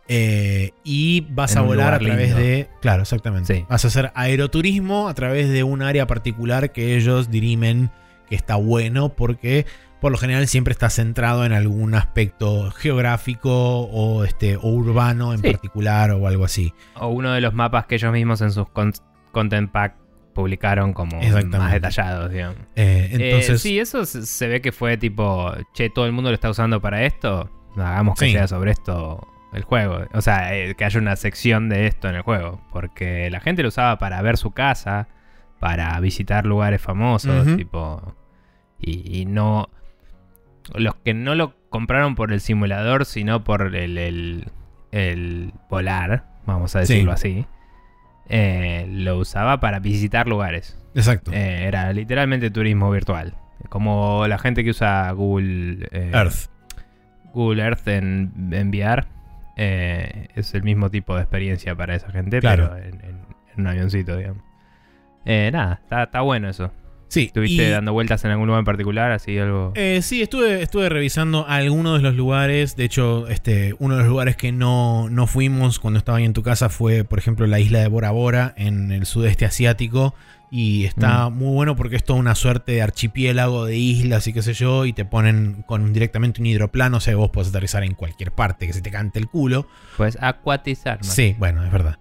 eh, 0.08 0.72
y 0.84 1.20
vas 1.30 1.52
En 1.52 1.58
a 1.58 1.60
volar 1.62 1.94
a 1.94 1.98
través 2.00 2.28
lindo. 2.30 2.36
de. 2.42 2.68
Claro, 2.82 3.02
exactamente. 3.02 3.54
Sí. 3.58 3.64
Vas 3.70 3.84
a 3.84 3.88
hacer 3.88 4.10
aeroturismo 4.16 5.08
a 5.08 5.14
través 5.14 5.48
de 5.48 5.62
un 5.62 5.80
área 5.80 6.06
particular 6.08 6.72
que 6.72 6.96
ellos 6.96 7.30
dirimen 7.30 7.90
que 8.28 8.34
está 8.34 8.56
bueno 8.56 9.10
porque 9.14 9.64
por 10.00 10.10
lo 10.10 10.18
general 10.18 10.48
siempre 10.48 10.72
está 10.72 10.90
centrado 10.90 11.44
en 11.46 11.52
algún 11.52 11.94
aspecto 11.94 12.72
geográfico 12.72 13.82
o, 13.82 14.24
este, 14.24 14.56
o 14.56 14.68
urbano 14.70 15.32
en 15.34 15.40
Sí. 15.40 15.52
particular 15.52 16.10
o 16.10 16.26
algo 16.26 16.44
así. 16.44 16.74
O 16.96 17.06
uno 17.08 17.32
de 17.32 17.40
los 17.40 17.54
mapas 17.54 17.86
que 17.86 17.94
ellos 17.94 18.12
mismos 18.12 18.40
en 18.40 18.50
sus 18.50 18.68
con- 18.70 18.92
Content 19.30 19.70
Pack 19.70 19.94
publicaron 20.34 20.92
como 20.92 21.20
más 21.58 21.72
detallados, 21.72 22.30
digamos. 22.30 22.56
Eh, 22.76 23.08
Eh, 23.12 23.28
entonces, 23.28 23.60
sí, 23.62 23.78
eso 23.78 24.04
se 24.06 24.48
ve 24.48 24.60
que 24.60 24.72
fue 24.72 24.96
tipo, 24.96 25.52
che, 25.74 25.90
todo 25.90 26.06
el 26.06 26.12
mundo 26.12 26.30
lo 26.30 26.34
está 26.34 26.48
usando 26.50 26.80
para 26.80 27.04
esto. 27.04 27.50
Hagamos 27.76 28.18
que 28.18 28.26
Sí. 28.26 28.32
sea 28.32 28.48
sobre 28.48 28.70
esto 28.72 29.26
el 29.52 29.62
juego. 29.64 30.00
O 30.14 30.20
sea, 30.20 30.54
eh, 30.56 30.74
que 30.74 30.84
haya 30.84 30.98
una 30.98 31.16
sección 31.16 31.68
de 31.68 31.86
esto 31.86 32.08
en 32.08 32.14
el 32.16 32.22
juego. 32.22 32.60
Porque 32.72 33.30
la 33.30 33.40
gente 33.40 33.62
lo 33.62 33.68
usaba 33.68 33.98
para 33.98 34.20
ver 34.22 34.36
su 34.36 34.50
casa, 34.52 35.08
para 35.60 35.98
visitar 36.00 36.44
lugares 36.46 36.80
famosos, 36.82 37.46
tipo. 37.56 38.14
Y, 38.78 39.20
y 39.20 39.24
no. 39.26 39.68
Los 40.74 40.94
que 40.96 41.12
no 41.14 41.34
lo 41.34 41.54
compraron 41.70 42.14
por 42.14 42.32
el 42.32 42.40
simulador, 42.40 43.04
sino 43.04 43.42
por 43.44 43.74
el, 43.74 43.98
el, 43.98 44.46
el 44.92 45.52
volar, 45.68 46.24
vamos 46.46 46.74
a 46.76 46.80
decirlo 46.80 47.12
así. 47.12 47.46
Eh, 48.32 48.86
lo 48.90 49.18
usaba 49.18 49.60
para 49.60 49.78
visitar 49.78 50.26
lugares. 50.26 50.76
exacto. 50.94 51.30
Eh, 51.32 51.64
era 51.66 51.92
literalmente 51.92 52.50
turismo 52.50 52.90
virtual. 52.90 53.34
Como 53.68 54.26
la 54.26 54.38
gente 54.38 54.64
que 54.64 54.70
usa 54.70 55.08
Google 55.12 55.86
eh, 55.92 56.10
Earth. 56.12 56.50
Google 57.32 57.62
Earth 57.62 57.86
en, 57.88 58.32
en 58.50 58.68
VR. 58.70 59.04
eh, 59.56 60.28
es 60.34 60.54
el 60.54 60.62
mismo 60.62 60.90
tipo 60.90 61.14
de 61.14 61.20
experiencia 61.22 61.74
para 61.76 61.94
esa 61.94 62.10
gente, 62.10 62.40
Claro. 62.40 62.70
pero 62.74 62.84
en, 62.84 62.94
en- 63.04 63.22
en 63.54 63.60
un 63.60 63.66
avioncito, 63.66 64.16
digamos. 64.16 64.42
Eh, 65.24 65.50
nada, 65.52 65.74
está, 65.82 66.02
está 66.04 66.20
bueno 66.22 66.48
eso. 66.48 66.72
Sí, 67.12 67.24
¿Estuviste 67.24 67.66
y- 67.66 67.70
dando 67.70 67.92
vueltas 67.92 68.24
en 68.24 68.30
algún 68.30 68.46
lugar 68.46 68.60
en 68.60 68.64
particular? 68.64 69.12
Así 69.12 69.38
algo. 69.38 69.72
Eh, 69.74 70.00
sí, 70.00 70.22
estuve, 70.22 70.62
estuve 70.62 70.88
revisando 70.88 71.44
algunos 71.46 71.98
de 71.98 72.02
los 72.04 72.14
lugares. 72.14 72.74
De 72.74 72.84
hecho, 72.84 73.28
este, 73.28 73.74
uno 73.80 73.96
de 73.96 74.00
los 74.00 74.08
lugares 74.08 74.34
que 74.34 74.50
no, 74.50 75.10
no 75.10 75.26
fuimos 75.26 75.78
cuando 75.78 75.98
estaba 75.98 76.16
ahí 76.16 76.24
en 76.24 76.32
tu 76.32 76.42
casa 76.42 76.70
fue, 76.70 77.04
por 77.04 77.18
ejemplo, 77.18 77.46
la 77.46 77.60
isla 77.60 77.80
de 77.80 77.88
Bora 77.88 78.12
Bora 78.12 78.54
en 78.56 78.92
el 78.92 79.04
sudeste 79.04 79.44
asiático. 79.44 80.14
Y 80.50 80.86
está 80.86 81.28
muy 81.28 81.52
bueno 81.52 81.76
porque 81.76 81.96
es 81.96 82.04
toda 82.04 82.18
una 82.18 82.34
suerte 82.34 82.72
de 82.72 82.82
archipiélago 82.82 83.66
de 83.66 83.76
islas 83.76 84.26
y 84.26 84.32
qué 84.32 84.40
sé 84.40 84.54
yo. 84.54 84.86
Y 84.86 84.94
te 84.94 85.04
ponen 85.04 85.64
con 85.66 85.92
directamente 85.92 86.40
un 86.40 86.46
hidroplano. 86.46 86.96
O 86.96 87.00
sea, 87.00 87.14
vos 87.16 87.28
podés 87.28 87.50
aterrizar 87.50 87.84
en 87.84 87.92
cualquier 87.94 88.32
parte 88.32 88.66
que 88.66 88.72
se 88.72 88.80
te 88.80 88.90
cante 88.90 89.18
el 89.18 89.28
culo. 89.28 89.66
Pues 89.98 90.16
acuatizar. 90.18 90.98
más. 90.98 91.14
Sí, 91.14 91.36
bueno, 91.38 91.62
es 91.62 91.70
verdad. 91.70 91.98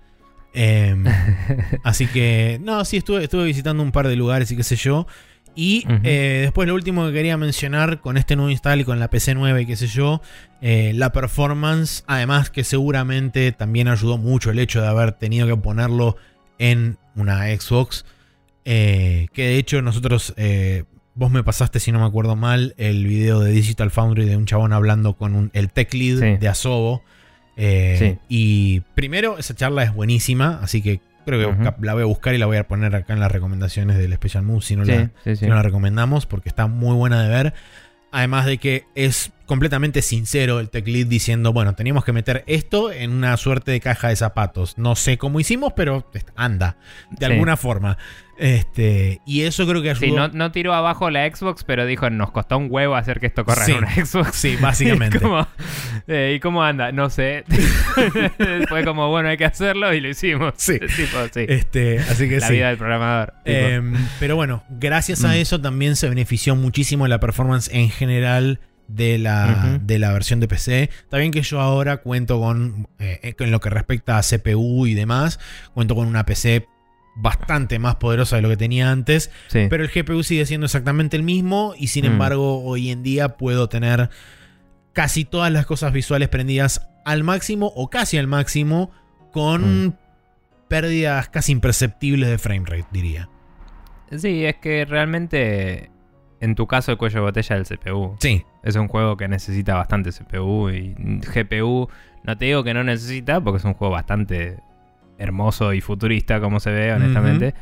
Em, 0.53 1.05
así 1.83 2.07
que, 2.07 2.59
no, 2.63 2.83
sí, 2.85 2.97
estuve, 2.97 3.23
estuve 3.23 3.45
visitando 3.45 3.81
un 3.83 3.91
par 3.91 4.07
de 4.07 4.15
lugares 4.15 4.51
y 4.51 4.55
qué 4.57 4.63
sé 4.63 4.75
yo. 4.75 5.07
Y 5.53 5.85
eh, 6.03 6.39
después 6.43 6.65
lo 6.67 6.75
último 6.75 7.05
que 7.07 7.11
quería 7.11 7.35
mencionar 7.35 7.99
con 7.99 8.15
este 8.15 8.37
nuevo 8.37 8.49
install 8.51 8.79
y 8.81 8.83
con 8.85 8.99
la 8.99 9.09
PC 9.09 9.35
9 9.35 9.63
y 9.63 9.65
qué 9.65 9.75
sé 9.75 9.87
yo, 9.87 10.21
eh, 10.61 10.93
la 10.95 11.11
performance, 11.11 12.05
además 12.07 12.49
que 12.49 12.63
seguramente 12.63 13.51
también 13.51 13.89
ayudó 13.89 14.17
mucho 14.17 14.49
el 14.51 14.59
hecho 14.59 14.81
de 14.81 14.87
haber 14.87 15.11
tenido 15.11 15.47
que 15.47 15.57
ponerlo 15.57 16.15
en 16.57 16.97
una 17.15 17.47
Xbox, 17.47 18.05
eh, 18.63 19.27
que 19.33 19.43
de 19.47 19.57
hecho 19.57 19.81
nosotros, 19.81 20.33
vos 21.15 21.31
me 21.31 21.43
pasaste, 21.43 21.81
si 21.81 21.91
no 21.91 21.99
me 21.99 22.05
acuerdo 22.05 22.37
mal, 22.37 22.73
el 22.77 23.05
video 23.05 23.41
de 23.41 23.51
Digital 23.51 23.91
Foundry 23.91 24.23
de 24.25 24.37
un 24.37 24.45
chabón 24.45 24.71
hablando 24.71 25.17
con 25.17 25.35
un- 25.35 25.49
el 25.53 25.69
tech 25.69 25.93
lead 25.93 26.19
Sí. 26.19 26.37
de 26.37 26.47
Asobo. 26.47 27.03
Eh, 27.63 27.95
Sí. 28.00 28.17
Y 28.28 28.80
primero, 28.95 29.38
esa 29.38 29.54
charla 29.56 29.84
es 29.84 29.93
buenísima, 29.93 30.60
así 30.63 30.82
que 30.82 31.00
creo 31.26 31.56
que 31.58 31.71
la 31.86 31.93
voy 31.93 32.02
a 32.02 32.06
buscar 32.06 32.34
y 32.34 32.39
la 32.39 32.47
voy 32.47 32.58
a 32.58 32.67
poner 32.67 32.95
acá 32.95 33.13
en 33.13 33.19
las 33.19 33.32
recomendaciones 33.32 33.97
del 33.97 34.12
Special 34.13 34.43
Move 34.43 34.62
si 34.63 34.76
no, 34.76 34.86
Sí, 34.86 34.91
la, 34.91 35.04
sí, 35.06 35.12
sí. 35.24 35.36
si 35.36 35.45
no 35.47 35.54
la 35.56 35.62
recomendamos, 35.62 36.26
porque 36.26 36.50
está 36.50 36.65
muy 36.67 36.95
buena 36.95 37.21
de 37.21 37.30
ver. 37.30 37.54
Además 38.12 38.45
de 38.47 38.58
que 38.58 38.84
es 38.95 39.32
completamente 39.51 40.01
sincero 40.01 40.61
el 40.61 40.69
tech 40.69 40.87
lead 40.87 41.07
diciendo, 41.07 41.51
bueno, 41.51 41.75
teníamos 41.75 42.05
que 42.05 42.13
meter 42.13 42.45
esto 42.47 42.89
en 42.89 43.11
una 43.11 43.35
suerte 43.35 43.71
de 43.71 43.81
caja 43.81 44.07
de 44.07 44.15
zapatos. 44.15 44.77
No 44.77 44.95
sé 44.95 45.17
cómo 45.17 45.41
hicimos, 45.41 45.73
pero 45.75 46.09
anda, 46.37 46.77
de 47.09 47.25
Sí. 47.25 47.31
alguna 47.33 47.57
forma. 47.57 47.97
Este, 48.37 49.19
y 49.25 49.41
eso 49.41 49.67
creo 49.67 49.81
que 49.81 49.89
ayudó. 49.89 50.05
Sí, 50.05 50.11
no, 50.13 50.29
no 50.29 50.51
tiró 50.53 50.73
abajo 50.73 51.09
la 51.09 51.27
Xbox, 51.29 51.65
pero 51.65 51.85
dijo, 51.85 52.09
nos 52.09 52.31
costó 52.31 52.57
un 52.57 52.67
huevo 52.71 52.95
hacer 52.95 53.19
que 53.19 53.27
esto 53.27 53.43
corra 53.43 53.65
Sí. 53.65 53.73
en 53.73 53.79
una 53.79 53.93
Xbox. 53.93 54.35
Sí, 54.37 54.55
básicamente. 54.61 55.19
Eh, 56.07 56.33
¿Y 56.37 56.39
cómo 56.39 56.63
anda? 56.63 56.93
No 56.93 57.09
sé. 57.09 57.43
Fue 58.69 58.85
como, 58.85 59.09
bueno, 59.09 59.27
hay 59.29 59.37
que 59.37 59.45
hacerlo 59.45 59.93
y 59.93 59.99
lo 59.99 60.07
hicimos. 60.07 60.53
Sí. 60.55 60.79
Tipo, 60.95 61.17
sí. 61.33 61.45
Este, 61.47 61.99
así 61.99 62.29
que 62.29 62.39
la 62.39 62.49
vida 62.49 62.69
del 62.69 62.77
programador. 62.77 63.33
Em, 63.43 63.93
pero 64.17 64.37
bueno, 64.37 64.63
gracias 64.69 65.25
a 65.25 65.29
Mm. 65.33 65.41
eso 65.41 65.59
también 65.59 65.95
se 65.97 66.07
benefició 66.09 66.55
muchísimo 66.55 67.07
la 67.09 67.19
performance 67.19 67.69
en 67.73 67.89
general 67.89 68.59
de 68.93 69.17
la, 69.17 69.80
de 69.82 69.99
la 69.99 70.12
versión 70.13 70.39
de 70.39 70.47
PC. 70.47 70.84
Está 70.84 71.17
bien 71.17 71.32
que 71.32 71.41
yo 71.41 71.60
ahora 71.62 71.97
cuento 71.97 72.39
con, 72.39 72.88
eh, 72.99 73.36
en 73.39 73.51
lo 73.51 73.60
que 73.60 73.69
respecta 73.69 74.17
a 74.17 74.21
CPU 74.21 74.86
y 74.88 74.93
demás, 74.93 75.39
cuento 75.73 75.95
con 75.95 76.08
una 76.08 76.25
PC 76.25 76.67
bastante 77.15 77.77
más 77.77 77.95
poderosa 77.95 78.38
de 78.38 78.41
lo 78.41 78.49
que 78.49 78.58
tenía 78.58 78.89
antes, 78.91 79.32
sí. 79.47 79.67
pero 79.69 79.84
el 79.84 79.89
GPU 79.89 80.23
sigue 80.23 80.45
siendo 80.45 80.65
exactamente 80.65 81.17
el 81.17 81.23
mismo 81.23 81.73
y 81.77 81.88
sin 81.88 82.06
Mm. 82.06 82.12
embargo 82.13 82.63
hoy 82.63 82.89
en 82.89 83.04
día 83.04 83.38
puedo 83.38 83.67
tener 83.69 84.10
casi 84.93 85.25
todas 85.25 85.51
las 85.51 85.65
cosas 85.65 85.91
visuales 85.93 86.30
prendidas 86.30 86.88
al 87.06 87.23
máximo 87.23 87.71
o 87.75 87.89
casi 87.89 88.17
al 88.17 88.27
máximo 88.27 88.91
con 89.34 89.88
Mm. 89.88 89.93
pérdidas 90.69 91.27
casi 91.30 91.51
imperceptibles 91.51 92.30
de 92.30 92.38
framerate, 92.38 92.88
diría. 92.91 93.30
Sí, 94.17 94.45
es 94.45 94.56
que 94.58 94.86
realmente, 94.86 95.91
en 96.39 96.56
tu 96.56 96.65
caso, 96.67 96.91
el 96.93 96.97
cuello 96.97 97.15
de 97.19 97.21
botella 97.21 97.56
del 97.58 97.65
CPU. 97.65 98.15
Sí, 98.19 98.43
Es 98.63 98.76
un 98.76 98.88
juego 98.88 99.17
que 99.17 99.28
necesita 99.28 99.76
bastante 99.76 100.12
CPU 100.12 100.69
y 100.69 100.93
GPU. 100.95 101.89
No 102.24 102.38
te 102.38 102.45
digo 102.45 102.63
que 102.63 102.74
no 102.74 102.84
necesita, 102.84 103.41
porque 103.41 103.58
es 103.58 103.65
un 103.65 103.74
juego 103.74 103.93
bastante 103.93 104.60
hermoso 105.17 105.74
y 105.74 105.82
futurista, 105.82 106.39
como 106.39 106.60
se 106.60 106.71
ve, 106.71 106.93
honestamente. 106.93 107.54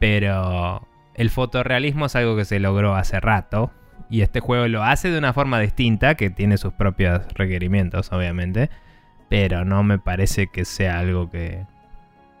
Pero 0.00 0.86
el 1.14 1.30
fotorrealismo 1.30 2.06
es 2.06 2.16
algo 2.16 2.36
que 2.36 2.44
se 2.44 2.60
logró 2.60 2.94
hace 2.94 3.20
rato. 3.20 3.70
Y 4.08 4.20
este 4.20 4.40
juego 4.40 4.68
lo 4.68 4.84
hace 4.84 5.10
de 5.10 5.18
una 5.18 5.32
forma 5.32 5.58
distinta, 5.60 6.14
que 6.14 6.30
tiene 6.30 6.58
sus 6.58 6.72
propios 6.72 7.22
requerimientos, 7.34 8.12
obviamente. 8.12 8.70
Pero 9.28 9.64
no 9.64 9.82
me 9.82 9.98
parece 9.98 10.48
que 10.48 10.64
sea 10.64 10.98
algo 10.98 11.30
que, 11.30 11.64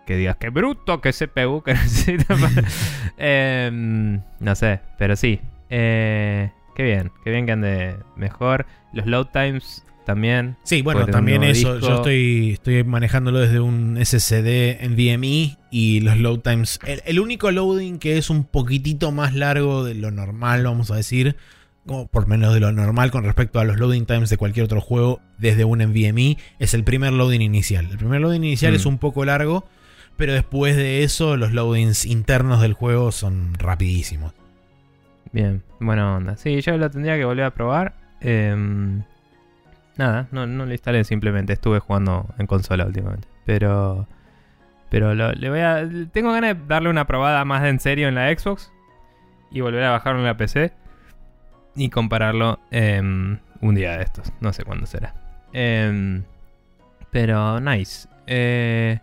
que 0.06 0.16
digas 0.16 0.36
que 0.36 0.50
bruto, 0.50 1.00
que 1.00 1.12
CPU, 1.12 1.62
que 1.62 1.74
necesita. 1.74 2.34
para-". 2.36 2.68
Em, 3.18 4.20
no 4.40 4.54
sé, 4.54 4.80
pero 4.98 5.16
sí. 5.16 5.40
Eh, 5.70 6.50
qué 6.76 6.82
bien, 6.84 7.10
qué 7.24 7.30
bien 7.30 7.46
que 7.46 7.52
ande 7.52 7.96
mejor. 8.14 8.66
Los 8.92 9.06
load 9.06 9.28
times 9.32 9.82
también. 10.04 10.56
Sí, 10.62 10.82
bueno, 10.82 11.06
también 11.06 11.42
eso. 11.42 11.74
disco. 11.74 11.88
Yo 11.88 11.96
estoy, 11.96 12.50
estoy 12.52 12.84
manejándolo 12.84 13.40
desde 13.40 13.58
un 13.58 13.98
SSD 14.00 14.86
NVMe 14.88 15.58
y 15.72 16.00
los 16.00 16.16
load 16.18 16.40
times. 16.40 16.78
El, 16.86 17.02
el 17.06 17.18
único 17.18 17.50
loading 17.50 17.98
que 17.98 18.18
es 18.18 18.30
un 18.30 18.44
poquitito 18.44 19.10
más 19.10 19.34
largo 19.34 19.82
de 19.84 19.94
lo 19.94 20.10
normal, 20.12 20.62
vamos 20.64 20.90
a 20.92 20.96
decir, 20.96 21.36
como 21.86 22.06
por 22.06 22.26
menos 22.28 22.54
de 22.54 22.60
lo 22.60 22.70
normal 22.72 23.10
con 23.10 23.24
respecto 23.24 23.58
a 23.58 23.64
los 23.64 23.78
loading 23.78 24.06
times 24.06 24.30
de 24.30 24.36
cualquier 24.36 24.64
otro 24.64 24.80
juego 24.80 25.20
desde 25.38 25.64
un 25.64 25.78
NVMe, 25.80 26.36
es 26.58 26.74
el 26.74 26.84
primer 26.84 27.12
loading 27.12 27.40
inicial. 27.40 27.88
El 27.90 27.98
primer 27.98 28.20
loading 28.20 28.44
inicial 28.44 28.72
Mm. 28.72 28.76
es 28.76 28.86
un 28.86 28.98
poco 28.98 29.24
largo, 29.24 29.66
pero 30.16 30.34
después 30.34 30.76
de 30.76 31.02
eso, 31.02 31.36
los 31.36 31.52
loadings 31.52 32.04
internos 32.06 32.60
del 32.60 32.74
juego 32.74 33.12
son 33.12 33.54
rapidísimos. 33.54 34.32
Bien, 35.36 35.62
buena 35.80 36.16
onda. 36.16 36.34
Sí, 36.38 36.62
yo 36.62 36.78
lo 36.78 36.90
tendría 36.90 37.16
que 37.18 37.26
volver 37.26 37.44
a 37.44 37.50
probar. 37.50 37.92
Em, 38.22 39.02
nada, 39.98 40.28
no, 40.30 40.46
no 40.46 40.64
lo 40.64 40.72
instalé 40.72 41.04
simplemente. 41.04 41.52
Estuve 41.52 41.78
jugando 41.78 42.26
en 42.38 42.46
consola 42.46 42.86
últimamente. 42.86 43.28
Pero. 43.44 44.08
Pero 44.88 45.14
lo- 45.14 45.32
le 45.32 45.50
voy 45.50 45.58
a. 45.60 45.86
Tengo 46.10 46.32
ganas 46.32 46.56
de 46.56 46.64
darle 46.66 46.88
una 46.88 47.06
probada 47.06 47.44
más 47.44 47.62
en 47.64 47.80
serio 47.80 48.08
en 48.08 48.14
la 48.14 48.34
Xbox. 48.34 48.72
Y 49.50 49.60
volver 49.60 49.84
a 49.84 49.90
bajarlo 49.90 50.20
en 50.20 50.24
la 50.26 50.38
PC. 50.38 50.72
Y 51.74 51.90
compararlo 51.90 52.58
em, 52.70 53.38
un 53.60 53.74
día 53.74 53.98
de 53.98 54.04
estos. 54.04 54.32
No 54.40 54.54
sé 54.54 54.64
cuándo 54.64 54.86
será. 54.86 55.12
Em, 55.52 56.22
pero 57.10 57.60
nice. 57.60 58.08
Eh, 58.26 59.00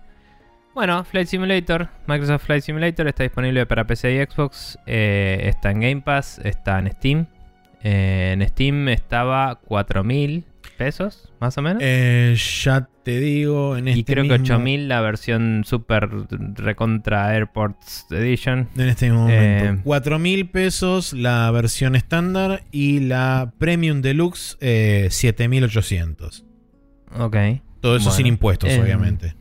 bueno, 0.73 1.03
Flight 1.03 1.27
Simulator. 1.27 1.89
Microsoft 2.07 2.45
Flight 2.45 2.63
Simulator 2.63 3.07
está 3.07 3.23
disponible 3.23 3.65
para 3.65 3.86
PC 3.86 4.13
y 4.15 4.25
Xbox. 4.25 4.77
eh, 4.86 5.41
está 5.45 5.71
en 5.71 5.79
Game 5.81 6.01
Pass. 6.01 6.39
Está 6.43 6.79
en 6.79 6.91
Steam. 6.91 7.27
Eh, 7.83 8.31
en 8.33 8.47
Steam 8.47 8.88
estaba 8.89 9.59
4.000 9.67 10.45
pesos, 10.77 11.31
más 11.39 11.57
o 11.57 11.62
menos. 11.62 11.81
Eh, 11.86 12.36
ya 12.63 12.88
te 13.03 13.19
digo, 13.19 13.75
en 13.77 13.89
este 13.89 13.99
y 13.99 14.03
creo 14.05 14.23
que 14.23 14.29
mismo- 14.39 14.43
8000 14.55 14.88
la 14.88 15.01
versión 15.01 15.63
super 15.65 16.09
recontra 16.55 17.33
Airports 17.36 18.07
Edition. 18.09 18.69
En 18.75 18.88
este 18.89 19.12
momento. 19.12 19.33
Eh, 19.73 19.77
4 19.83 20.17
mil 20.19 20.49
pesos 20.49 21.13
la 21.13 21.51
versión 21.51 21.95
estándar 21.95 22.63
y 22.71 23.01
la 23.01 23.51
Premium 23.59 24.01
Deluxe 24.01 24.57
eh, 24.62 25.07
7800. 25.12 26.45
Ok. 27.19 27.36
Todo 27.81 27.97
eso 27.97 28.05
Bueno, 28.05 28.12
sin 28.17 28.25
impuestos, 28.27 28.69
obviamente. 28.77 29.36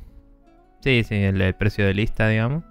Sí, 0.82 1.04
sí, 1.04 1.14
el, 1.14 1.40
el 1.40 1.54
precio 1.54 1.86
de 1.86 1.94
lista, 1.94 2.28
digamos. 2.28 2.64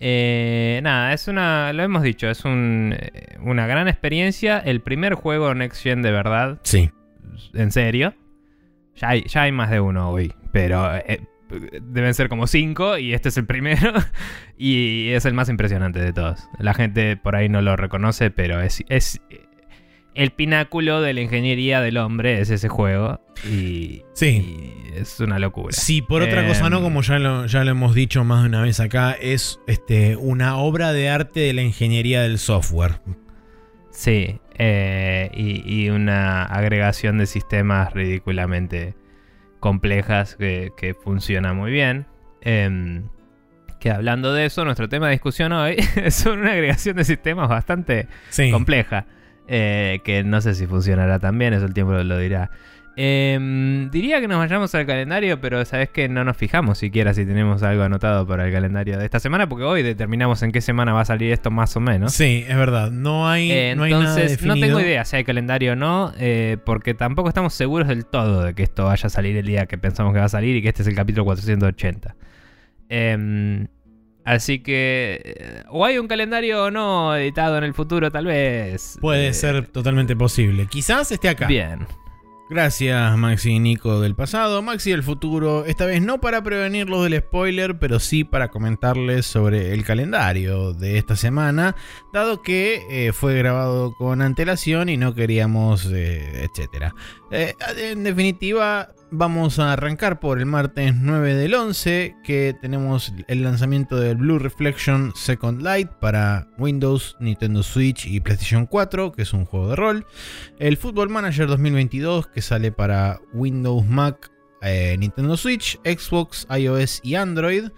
Eh, 0.00 0.80
nada, 0.82 1.12
es 1.12 1.26
una. 1.28 1.72
Lo 1.72 1.82
hemos 1.82 2.02
dicho, 2.02 2.28
es 2.30 2.44
un, 2.44 2.94
eh, 2.96 3.36
una 3.40 3.66
gran 3.66 3.88
experiencia. 3.88 4.58
El 4.58 4.80
primer 4.80 5.14
juego 5.14 5.54
Next 5.54 5.82
Gen 5.82 6.02
de 6.02 6.12
verdad, 6.12 6.58
Sí. 6.62 6.90
en 7.54 7.72
serio. 7.72 8.14
Ya 8.96 9.10
hay, 9.10 9.22
ya 9.24 9.42
hay 9.42 9.52
más 9.52 9.70
de 9.70 9.80
uno 9.80 10.10
hoy, 10.10 10.32
pero 10.52 10.94
eh, 10.96 11.20
deben 11.82 12.14
ser 12.14 12.28
como 12.28 12.46
cinco 12.46 12.98
y 12.98 13.14
este 13.14 13.28
es 13.30 13.36
el 13.38 13.46
primero. 13.46 13.92
y 14.58 15.10
es 15.10 15.24
el 15.24 15.34
más 15.34 15.48
impresionante 15.48 16.00
de 16.00 16.12
todos. 16.12 16.48
La 16.58 16.74
gente 16.74 17.16
por 17.16 17.34
ahí 17.36 17.48
no 17.48 17.60
lo 17.62 17.76
reconoce, 17.76 18.30
pero 18.30 18.60
es, 18.60 18.84
es 18.88 19.20
el 20.18 20.30
pináculo 20.32 21.00
de 21.00 21.14
la 21.14 21.20
ingeniería 21.20 21.80
del 21.80 21.96
hombre, 21.96 22.40
es 22.40 22.50
ese 22.50 22.68
juego. 22.68 23.20
Y, 23.50 24.02
Sí. 24.14 24.82
y 24.94 24.98
es 24.98 25.20
una 25.20 25.38
locura. 25.38 25.72
Sí, 25.72 26.02
por 26.02 26.22
otra 26.22 26.46
cosa 26.46 26.68
no, 26.70 26.82
como 26.82 27.02
ya 27.02 27.18
lo, 27.18 27.46
ya 27.46 27.64
lo 27.64 27.70
hemos 27.70 27.94
dicho 27.94 28.24
más 28.24 28.42
de 28.42 28.48
una 28.48 28.62
vez 28.62 28.80
acá, 28.80 29.12
es 29.12 29.60
este, 29.66 30.16
una 30.16 30.56
obra 30.56 30.92
de 30.92 31.08
arte 31.08 31.40
de 31.40 31.52
la 31.52 31.62
ingeniería 31.62 32.22
del 32.22 32.38
software. 32.38 33.00
Sí, 33.90 34.40
eh, 34.58 35.30
y, 35.34 35.84
y 35.84 35.90
una 35.90 36.42
agregación 36.44 37.18
de 37.18 37.26
sistemas 37.26 37.92
ridículamente 37.94 38.94
complejas 39.60 40.36
que, 40.36 40.70
que 40.76 40.94
funciona 40.94 41.52
muy 41.52 41.70
bien. 41.70 42.06
Em, 42.40 43.08
que 43.80 43.90
hablando 43.90 44.32
de 44.32 44.46
eso, 44.46 44.64
nuestro 44.64 44.88
tema 44.88 45.06
de 45.06 45.12
discusión 45.12 45.52
hoy 45.52 45.76
es 45.96 46.26
una 46.26 46.52
agregación 46.52 46.96
de 46.96 47.04
sistemas 47.04 47.48
bastante 47.48 48.08
Sí. 48.30 48.50
compleja. 48.50 49.06
Eh, 49.48 50.00
que 50.04 50.22
no 50.24 50.40
sé 50.40 50.54
si 50.54 50.66
funcionará 50.66 51.18
también, 51.18 51.54
eso 51.54 51.66
el 51.66 51.74
tiempo 51.74 51.92
lo 51.92 52.18
dirá. 52.18 52.50
Em, 53.00 53.90
diría 53.92 54.20
que 54.20 54.26
nos 54.26 54.38
vayamos 54.38 54.74
al 54.74 54.84
calendario, 54.84 55.40
pero 55.40 55.64
sabes 55.64 55.88
que 55.88 56.08
no 56.08 56.24
nos 56.24 56.36
fijamos 56.36 56.78
siquiera 56.78 57.14
si 57.14 57.24
tenemos 57.24 57.62
algo 57.62 57.84
anotado 57.84 58.26
para 58.26 58.46
el 58.46 58.52
calendario 58.52 58.98
de 58.98 59.04
esta 59.04 59.20
semana, 59.20 59.48
porque 59.48 59.62
hoy 59.62 59.84
determinamos 59.84 60.42
en 60.42 60.50
qué 60.50 60.60
semana 60.60 60.92
va 60.92 61.02
a 61.02 61.04
salir 61.04 61.32
esto 61.32 61.52
más 61.52 61.76
o 61.76 61.80
menos. 61.80 62.12
Sí, 62.12 62.44
es 62.48 62.56
verdad. 62.56 62.90
No 62.90 63.28
hay, 63.28 63.52
Eh, 63.52 63.74
no 63.76 63.84
hay 63.84 63.92
nada 63.92 64.20
entonces, 64.20 64.44
no, 64.44 64.54
tengo 64.56 64.80
idea 64.80 65.04
si 65.04 65.14
hay 65.14 65.22
calendario 65.22 65.74
o 65.74 65.76
no, 65.76 66.12
eh, 66.18 66.56
porque 66.64 66.92
tampoco 66.92 67.28
estamos 67.28 67.54
seguros 67.54 67.86
del 67.86 68.04
todo 68.04 68.42
de 68.42 68.54
que 68.54 68.64
esto 68.64 68.86
vaya 68.86 69.06
a 69.06 69.10
salir 69.10 69.36
el 69.36 69.46
día 69.46 69.66
que 69.66 69.78
pensamos 69.78 70.12
que 70.12 70.18
va 70.18 70.24
a 70.24 70.28
salir 70.28 70.56
y 70.56 70.62
que 70.62 70.68
este 70.70 70.82
es 70.82 70.88
el 70.88 70.96
capítulo 70.96 71.24
480. 71.24 72.16
Em, 72.88 73.68
así 74.28 74.60
que, 74.60 75.20
eh, 75.24 75.62
o 75.70 75.84
hay 75.84 75.98
un 75.98 76.06
calendario 76.08 76.64
o 76.64 76.70
no 76.70 77.14
editado 77.16 77.58
en 77.58 77.64
el 77.64 77.74
futuro, 77.74 78.10
tal 78.10 78.26
vez. 78.26 78.98
Puede 79.00 79.28
Eh, 79.28 79.34
ser 79.34 79.68
totalmente 79.68 80.14
posible. 80.16 80.66
Quizás 80.66 81.10
esté 81.12 81.28
acá. 81.28 81.46
Bien. 81.46 81.86
Gracias 82.50 83.14
Maxi 83.18 83.50
y 83.50 83.58
Nico 83.60 84.00
del 84.00 84.14
pasado, 84.14 84.62
Maxi 84.62 84.90
del 84.90 85.02
futuro, 85.02 85.66
esta 85.66 85.84
vez 85.84 86.00
no 86.00 86.18
para 86.18 86.42
prevenirlos 86.42 87.02
del 87.04 87.18
spoiler, 87.20 87.78
pero 87.78 88.00
sí 88.00 88.24
para 88.24 88.48
comentarles 88.48 89.26
sobre 89.26 89.74
el 89.74 89.84
calendario 89.84 90.72
de 90.72 90.96
esta 90.96 91.14
semana, 91.14 91.76
dado 92.10 92.40
que 92.40 92.80
eh, 92.90 93.12
fue 93.12 93.36
grabado 93.36 93.94
con 93.94 94.22
antelación 94.22 94.88
y 94.88 94.96
no 94.96 95.14
queríamos, 95.14 95.90
eh, 95.92 96.44
etcétera. 96.50 96.94
Eh, 97.30 97.54
en 97.82 98.02
definitiva, 98.02 98.88
vamos 99.10 99.58
a 99.58 99.72
arrancar 99.72 100.20
por 100.20 100.38
el 100.38 100.46
martes 100.46 100.94
9 100.94 101.34
del 101.34 101.54
11, 101.54 102.16
que 102.22 102.54
tenemos 102.60 103.12
el 103.26 103.42
lanzamiento 103.42 103.96
del 103.96 104.16
Blue 104.16 104.38
Reflection 104.38 105.12
Second 105.14 105.62
Light 105.62 105.88
para 105.88 106.48
Windows, 106.58 107.16
Nintendo 107.20 107.62
Switch 107.62 108.06
y 108.06 108.20
PlayStation 108.20 108.66
4, 108.66 109.12
que 109.12 109.22
es 109.22 109.32
un 109.32 109.44
juego 109.44 109.70
de 109.70 109.76
rol. 109.76 110.06
El 110.58 110.76
Football 110.76 111.08
Manager 111.08 111.46
2022 111.46 112.26
que 112.28 112.42
sale 112.42 112.72
para 112.72 113.20
Windows, 113.32 113.86
Mac, 113.86 114.30
eh, 114.62 114.96
Nintendo 114.98 115.36
Switch, 115.36 115.78
Xbox, 115.84 116.46
iOS 116.50 117.00
y 117.02 117.14
Android. 117.14 117.70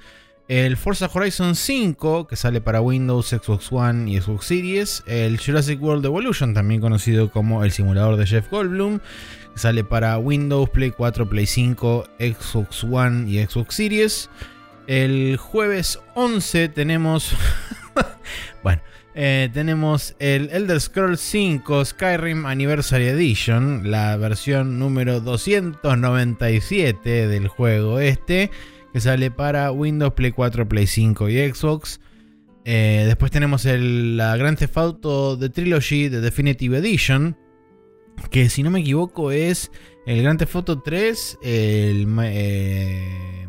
El 0.49 0.77
Forza 0.77 1.09
Horizon 1.15 1.55
5 1.55 2.27
que 2.27 2.35
sale 2.35 2.61
para 2.61 2.81
Windows, 2.81 3.29
Xbox 3.29 3.71
One 3.71 4.11
y 4.11 4.21
Xbox 4.21 4.47
Series. 4.47 5.05
El 5.07 5.39
Jurassic 5.39 5.81
World 5.81 6.05
Evolution, 6.05 6.55
también 6.55 6.81
conocido 6.81 7.31
como 7.31 7.63
el 7.63 7.71
simulador 7.71 8.17
de 8.17 8.27
Jeff 8.27 8.51
Goldblum, 8.51 8.99
que 9.53 9.59
sale 9.59 9.85
para 9.85 10.19
Windows, 10.19 10.69
Play 10.71 10.91
4, 10.91 11.29
Play 11.29 11.47
5, 11.47 12.05
Xbox 12.19 12.85
One 12.85 13.31
y 13.31 13.45
Xbox 13.45 13.75
Series. 13.75 14.31
El 14.87 15.37
jueves 15.37 16.01
11 16.15 16.69
tenemos... 16.69 17.35
bueno. 18.63 18.81
Eh, 19.15 19.51
tenemos 19.53 20.15
el 20.21 20.51
Elder 20.51 20.81
Scrolls 20.81 21.21
5 21.21 21.85
Skyrim 21.85 22.47
Anniversary 22.47 23.09
Edition, 23.09 23.91
la 23.91 24.17
versión 24.17 24.79
número 24.79 25.19
297 25.21 27.27
del 27.27 27.49
juego 27.49 27.99
este, 27.99 28.53
que 28.93 29.01
sale 29.01 29.33
para 29.33 29.73
Windows, 29.73 30.15
Play 30.15 30.31
4, 30.31 30.69
Play 30.69 30.87
5 30.87 31.29
y 31.29 31.53
Xbox. 31.53 32.01
Eh, 32.65 33.03
después 33.07 33.33
tenemos 33.33 33.67
el, 33.67 34.17
la 34.17 34.37
Grand 34.37 34.57
Theft 34.57 34.77
Auto 34.77 35.37
The 35.37 35.49
Trilogy 35.49 36.09
The 36.09 36.21
Definitive 36.21 36.79
Edition, 36.79 37.37
que 38.31 38.49
si 38.49 38.63
no 38.63 38.71
me 38.71 38.81
equivoco 38.81 39.31
es 39.31 39.71
el 40.07 40.23
Grand 40.23 40.39
Theft 40.39 40.57
Auto 40.57 40.81
3, 40.81 41.39
el 41.43 42.07
eh, 42.23 43.47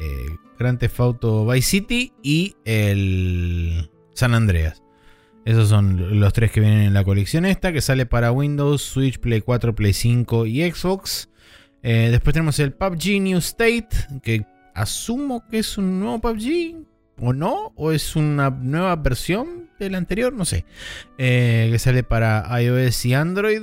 eh, 0.00 1.52
Vice 1.52 1.62
City 1.62 2.12
y 2.22 2.56
el 2.64 3.90
San 4.14 4.34
Andreas. 4.34 4.82
Esos 5.44 5.70
son 5.70 6.20
los 6.20 6.32
tres 6.32 6.52
que 6.52 6.60
vienen 6.60 6.82
en 6.82 6.94
la 6.94 7.02
colección 7.02 7.46
esta, 7.46 7.72
que 7.72 7.80
sale 7.80 8.04
para 8.04 8.30
Windows, 8.30 8.82
Switch, 8.82 9.18
Play 9.18 9.40
4, 9.40 9.74
Play 9.74 9.94
5 9.94 10.46
y 10.46 10.70
Xbox. 10.70 11.30
Eh, 11.82 12.08
después 12.10 12.34
tenemos 12.34 12.58
el 12.58 12.72
PUBG 12.72 13.20
New 13.22 13.38
State, 13.38 13.88
que 14.22 14.44
asumo 14.74 15.42
que 15.48 15.60
es 15.60 15.78
un 15.78 15.98
nuevo 15.98 16.20
PUBG, 16.20 16.76
o 17.20 17.32
no, 17.32 17.72
o 17.76 17.92
es 17.92 18.16
una 18.16 18.50
nueva 18.50 18.96
versión 18.96 19.70
del 19.78 19.94
anterior, 19.94 20.32
no 20.32 20.44
sé. 20.44 20.64
Eh, 21.18 21.68
que 21.72 21.78
sale 21.78 22.02
para 22.02 22.46
iOS 22.60 23.06
y 23.06 23.14
Android. 23.14 23.62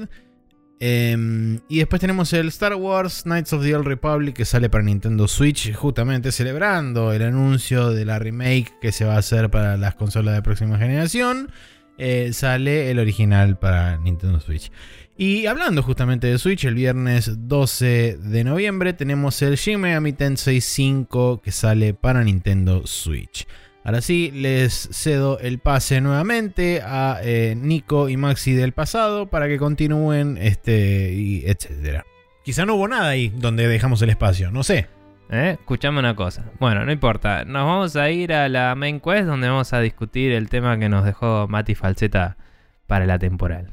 Em, 0.79 1.59
y 1.69 1.79
después 1.79 1.99
tenemos 1.99 2.31
el 2.33 2.49
Star 2.49 2.75
Wars 2.75 3.23
Knights 3.23 3.51
of 3.53 3.63
the 3.63 3.75
Old 3.75 3.87
Republic 3.87 4.35
que 4.35 4.45
sale 4.45 4.69
para 4.69 4.83
Nintendo 4.83 5.27
Switch, 5.27 5.73
justamente 5.73 6.31
celebrando 6.31 7.13
el 7.13 7.23
anuncio 7.23 7.89
de 7.89 8.05
la 8.05 8.19
remake 8.19 8.73
que 8.79 8.91
se 8.91 9.03
va 9.03 9.15
a 9.15 9.17
hacer 9.17 9.49
para 9.49 9.75
las 9.75 9.95
consolas 9.95 10.35
de 10.35 10.43
próxima 10.43 10.77
generación. 10.77 11.51
Eh, 11.97 12.31
sale 12.33 12.91
el 12.91 12.99
original 12.99 13.57
para 13.57 13.97
Nintendo 13.97 14.39
Switch. 14.39 14.71
Y 15.19 15.47
hablando 15.47 15.81
justamente 15.81 16.27
de 16.27 16.37
Switch, 16.37 16.65
el 16.65 16.75
viernes 16.75 17.47
12 17.47 18.17
de 18.17 18.43
noviembre 18.43 18.93
tenemos 18.93 19.41
el 19.41 19.55
Shin 19.55 19.79
Megami 19.79 20.13
Tensei 20.13 20.61
5 20.61 21.41
que 21.41 21.51
sale 21.51 21.95
para 21.95 22.23
Nintendo 22.23 22.85
Switch. 22.85 23.47
Ahora 23.83 24.01
sí, 24.01 24.29
les 24.31 24.89
cedo 24.91 25.39
el 25.39 25.57
pase 25.57 26.01
nuevamente 26.01 26.81
a 26.83 27.19
eh, 27.23 27.55
Nico 27.57 28.09
y 28.09 28.17
Maxi 28.17 28.53
del 28.53 28.73
pasado 28.73 29.27
para 29.27 29.47
que 29.47 29.57
continúen, 29.57 30.37
este, 30.37 31.13
y 31.13 31.43
etcétera. 31.47 32.05
Quizá 32.43 32.67
no 32.67 32.75
hubo 32.75 32.87
nada 32.87 33.07
ahí 33.07 33.29
donde 33.29 33.67
dejamos 33.67 34.01
el 34.03 34.11
espacio, 34.11 34.51
no 34.51 34.61
sé. 34.61 34.87
¿Eh? 35.31 35.57
Escuchame 35.59 35.97
una 35.97 36.15
cosa. 36.15 36.51
Bueno, 36.59 36.85
no 36.85 36.91
importa. 36.91 37.43
Nos 37.43 37.65
vamos 37.65 37.95
a 37.95 38.11
ir 38.11 38.33
a 38.33 38.49
la 38.49 38.75
main 38.75 38.99
quest 38.99 39.25
donde 39.25 39.49
vamos 39.49 39.73
a 39.73 39.79
discutir 39.79 40.31
el 40.31 40.47
tema 40.47 40.77
que 40.77 40.89
nos 40.89 41.03
dejó 41.03 41.47
Mati 41.47 41.73
Falseta 41.73 42.37
para 42.85 43.07
la 43.07 43.17
temporal. 43.17 43.71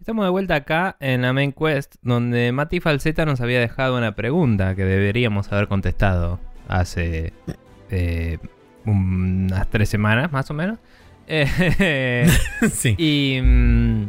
Estamos 0.00 0.24
de 0.24 0.30
vuelta 0.30 0.54
acá 0.54 0.96
en 0.98 1.20
la 1.20 1.34
main 1.34 1.52
quest, 1.52 1.96
donde 2.00 2.52
Mati 2.52 2.80
Falseta 2.80 3.26
nos 3.26 3.42
había 3.42 3.60
dejado 3.60 3.98
una 3.98 4.16
pregunta 4.16 4.74
que 4.74 4.86
deberíamos 4.86 5.52
haber 5.52 5.68
contestado 5.68 6.40
hace 6.68 7.34
eh, 7.90 8.38
unas 8.86 9.68
tres 9.68 9.90
semanas, 9.90 10.32
más 10.32 10.50
o 10.50 10.54
menos. 10.54 10.78
Eh, 11.26 12.26
sí. 12.72 12.94
Y, 12.96 13.42
mm, 13.42 14.04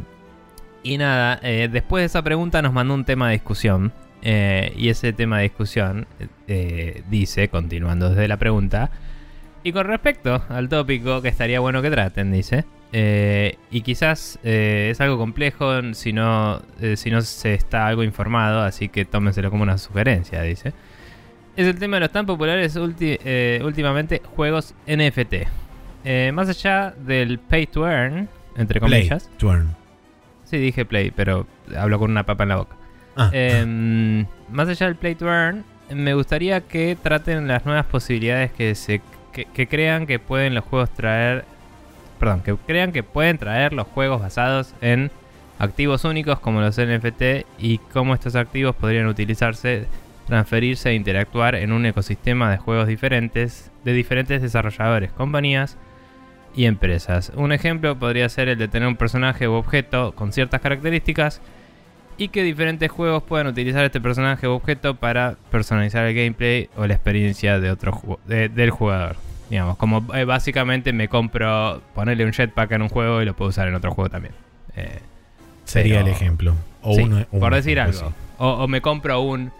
y 0.82 0.96
nada, 0.96 1.38
eh, 1.42 1.68
después 1.70 2.00
de 2.00 2.06
esa 2.06 2.22
pregunta 2.22 2.62
nos 2.62 2.72
mandó 2.72 2.94
un 2.94 3.04
tema 3.04 3.28
de 3.28 3.34
discusión. 3.34 3.92
Eh, 4.22 4.72
y 4.74 4.88
ese 4.88 5.12
tema 5.12 5.38
de 5.38 5.42
discusión 5.42 6.06
dice, 7.10 7.48
continuando 7.48 8.08
desde 8.08 8.28
la 8.28 8.38
pregunta, 8.38 8.90
y 9.62 9.72
con 9.72 9.86
respecto 9.86 10.42
al 10.48 10.70
tópico 10.70 11.20
que 11.20 11.28
estaría 11.28 11.60
bueno 11.60 11.82
que 11.82 11.90
traten, 11.90 12.32
dice 12.32 12.64
eh, 12.92 13.56
y 13.70 13.80
quizás 13.80 14.38
eh, 14.44 14.88
es 14.90 15.00
algo 15.00 15.16
complejo 15.18 15.70
si 15.94 16.12
no, 16.12 16.60
eh, 16.80 16.96
si 16.96 17.10
no 17.10 17.22
se 17.22 17.54
está 17.54 17.86
algo 17.86 18.02
informado, 18.04 18.60
así 18.62 18.88
que 18.88 19.04
tómenselo 19.04 19.50
como 19.50 19.62
una 19.62 19.78
sugerencia, 19.78 20.42
dice. 20.42 20.72
Es 21.56 21.66
el 21.66 21.78
tema 21.78 21.96
de 21.96 22.00
los 22.00 22.10
tan 22.12 22.24
populares 22.26 22.76
ulti- 22.76 23.18
últimamente 23.62 24.22
juegos 24.36 24.74
NFT. 24.86 25.46
Más 26.32 26.48
allá 26.48 26.94
del 26.98 27.38
pay 27.38 27.66
to 27.66 27.86
earn, 27.86 28.28
entre 28.56 28.80
Play, 28.80 29.08
comillas. 29.08 29.30
turn. 29.38 29.74
Sí, 30.44 30.58
dije 30.58 30.84
play, 30.84 31.10
pero 31.10 31.46
hablo 31.76 31.98
con 31.98 32.10
una 32.10 32.24
papa 32.24 32.42
en 32.44 32.48
la 32.50 32.56
boca. 32.56 32.76
Ah, 33.16 33.30
Em, 33.32 34.26
más 34.50 34.68
allá 34.68 34.86
del 34.86 34.96
play 34.96 35.14
to 35.14 35.26
earn, 35.26 35.64
me 35.90 36.14
gustaría 36.14 36.62
que 36.62 36.96
traten 37.02 37.46
las 37.48 37.64
nuevas 37.66 37.84
posibilidades 37.86 38.50
que 38.52 38.74
se 38.74 39.00
que, 39.32 39.44
que 39.46 39.66
crean 39.66 40.06
que 40.06 40.18
pueden 40.18 40.54
los 40.54 40.64
juegos 40.64 40.90
traer. 40.90 41.44
Que 42.42 42.56
crean 42.56 42.92
que 42.92 43.02
pueden 43.02 43.38
traer 43.38 43.72
los 43.72 43.86
juegos 43.88 44.20
basados 44.20 44.74
en 44.80 45.10
activos 45.58 46.04
únicos 46.04 46.38
como 46.40 46.60
los 46.60 46.76
NFT 46.78 47.44
y 47.58 47.78
cómo 47.92 48.14
estos 48.14 48.36
activos 48.36 48.74
podrían 48.76 49.06
utilizarse, 49.06 49.86
transferirse 50.26 50.90
e 50.90 50.94
interactuar 50.94 51.54
en 51.56 51.72
un 51.72 51.84
ecosistema 51.86 52.50
de 52.50 52.58
juegos 52.58 52.86
diferentes 52.86 53.70
de 53.84 53.92
diferentes 53.92 54.40
desarrolladores, 54.40 55.10
compañías 55.12 55.76
y 56.54 56.66
empresas. 56.66 57.32
Un 57.34 57.50
ejemplo 57.52 57.98
podría 57.98 58.28
ser 58.28 58.48
el 58.48 58.58
de 58.58 58.68
tener 58.68 58.86
un 58.88 58.96
personaje 58.96 59.48
u 59.48 59.52
objeto 59.54 60.12
con 60.12 60.32
ciertas 60.32 60.60
características 60.60 61.40
y 62.18 62.28
que 62.28 62.42
diferentes 62.42 62.90
juegos 62.90 63.22
puedan 63.22 63.46
utilizar 63.48 63.84
este 63.84 64.00
personaje 64.00 64.46
u 64.46 64.52
objeto 64.52 64.94
para 64.96 65.36
personalizar 65.50 66.06
el 66.06 66.14
gameplay 66.14 66.68
o 66.76 66.86
la 66.86 66.94
experiencia 66.94 67.58
de 67.58 67.70
otro 67.70 68.18
de- 68.26 68.48
del 68.48 68.70
jugador. 68.70 69.16
Digamos, 69.52 69.76
como 69.76 70.02
eh, 70.14 70.24
básicamente 70.24 70.94
me 70.94 71.08
compro 71.08 71.82
ponerle 71.94 72.24
un 72.24 72.32
jetpack 72.32 72.72
en 72.72 72.80
un 72.80 72.88
juego 72.88 73.20
y 73.20 73.26
lo 73.26 73.34
puedo 73.36 73.50
usar 73.50 73.68
en 73.68 73.74
otro 73.74 73.90
juego 73.90 74.08
también. 74.08 74.32
Eh, 74.76 74.98
sería 75.66 75.96
pero- 75.96 76.06
el 76.06 76.12
ejemplo. 76.14 76.54
O 76.80 76.94
sí, 76.94 77.02
uno- 77.02 77.26
por 77.30 77.52
un 77.52 77.58
decir 77.58 77.78
algo. 77.78 78.14
O, 78.38 78.48
o 78.48 78.66
me 78.66 78.80
compro 78.80 79.20
un 79.20 79.52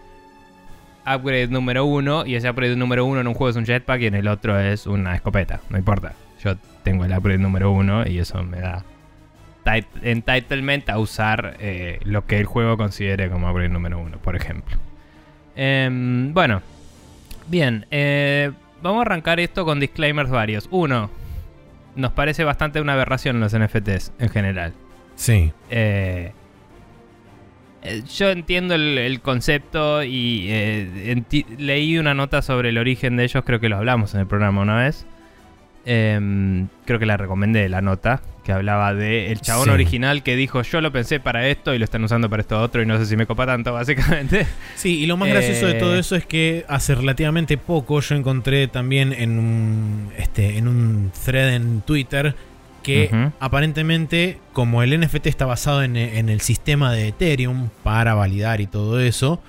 upgrade 1.05 1.47
número 1.49 1.85
uno 1.85 2.25
y 2.25 2.33
ese 2.33 2.49
upgrade 2.49 2.75
número 2.75 3.05
uno 3.05 3.21
en 3.21 3.27
un 3.27 3.35
juego 3.35 3.51
es 3.51 3.55
un 3.55 3.65
jetpack 3.67 4.01
y 4.01 4.07
en 4.07 4.15
el 4.15 4.27
otro 4.29 4.59
es 4.59 4.87
una 4.87 5.13
escopeta. 5.13 5.59
No 5.69 5.77
importa. 5.77 6.13
Yo 6.43 6.55
tengo 6.83 7.05
el 7.05 7.15
upgrade 7.15 7.37
número 7.37 7.69
uno 7.71 8.03
y 8.07 8.17
eso 8.17 8.41
me 8.41 8.61
da 8.61 8.83
tit- 9.63 9.85
entitlement 10.01 10.89
a 10.89 10.97
usar 10.97 11.55
eh, 11.59 11.99
lo 12.03 12.25
que 12.25 12.39
el 12.39 12.45
juego 12.45 12.77
considere 12.77 13.29
como 13.29 13.47
upgrade 13.47 13.69
número 13.69 13.99
uno, 13.99 14.17
por 14.17 14.35
ejemplo. 14.35 14.75
Em, 15.55 16.33
bueno, 16.33 16.63
bien. 17.47 17.85
eh, 17.91 18.51
vamos 18.83 18.99
a 18.99 19.01
arrancar 19.03 19.39
esto 19.39 19.65
con 19.65 19.79
disclaimers 19.79 20.29
varios. 20.29 20.67
Uno, 20.69 21.09
nos 21.95 22.11
parece 22.11 22.43
bastante 22.43 22.81
una 22.81 22.93
aberración 22.93 23.39
los 23.39 23.57
NFTs 23.57 24.13
en 24.19 24.29
general. 24.29 24.73
Sí. 25.15 25.51
Eh, 25.69 26.31
eh, 27.81 28.03
yo 28.15 28.29
entiendo 28.29 28.75
el, 28.75 28.97
el 28.97 29.21
concepto 29.21 30.03
y 30.03 30.47
eh, 30.49 31.23
leí 31.57 31.97
una 31.97 32.13
nota 32.13 32.41
sobre 32.41 32.69
el 32.69 32.77
origen 32.77 33.15
de 33.17 33.23
ellos, 33.23 33.43
creo 33.45 33.59
que 33.59 33.69
lo 33.69 33.77
hablamos 33.77 34.13
en 34.13 34.21
el 34.21 34.27
programa 34.27 34.61
una 34.61 34.77
vez. 34.77 35.05
Em, 35.85 36.67
creo 36.85 36.97
que 36.97 37.05
la 37.05 37.17
recomendé 37.17 37.67
la 37.67 37.81
nota, 37.81 38.21
que 38.45 38.53
hablaba 38.53 38.93
de 38.93 39.31
el 39.33 39.41
chabón 39.41 39.65
Sí. 39.65 39.69
original 39.71 40.23
que 40.23 40.35
dijo 40.37 40.61
yo 40.61 40.79
lo 40.79 40.91
pensé 40.93 41.19
para 41.19 41.47
esto 41.49 41.73
y 41.73 41.77
lo 41.77 41.83
están 41.83 42.03
usando 42.03 42.29
para 42.29 42.41
esto 42.41 42.61
otro 42.61 42.81
y 42.81 42.85
no 42.85 42.97
sé 42.97 43.05
si 43.05 43.17
me 43.17 43.25
copa 43.25 43.45
tanto, 43.45 43.73
básicamente. 43.73 44.47
Sí, 44.75 44.99
y 44.99 45.05
lo 45.07 45.17
más 45.17 45.27
gracioso 45.29 45.65
de 45.67 45.73
Eh. 45.73 45.79
todo 45.79 45.95
eso 45.97 46.15
es 46.15 46.25
que 46.25 46.63
hace 46.69 46.95
relativamente 46.95 47.57
poco 47.57 47.99
yo 47.99 48.15
encontré 48.15 48.67
también 48.69 49.11
en 49.11 49.37
un, 49.39 50.09
este, 50.17 50.57
en 50.57 50.67
un 50.69 51.11
thread 51.25 51.53
en 51.55 51.81
Twitter 51.81 52.33
que 52.81 53.09
aparentemente, 53.39 54.39
como 54.51 54.83
el 54.83 54.93
NFT 54.99 55.27
está 55.27 55.45
basado 55.45 55.83
en, 55.83 55.95
en 55.95 56.27
el 56.27 56.41
sistema 56.41 56.91
de 56.91 57.09
Ethereum 57.09 57.69
para 57.81 58.13
validar 58.13 58.59
y 58.59 58.67
todo 58.67 58.99
eso, 58.99 59.41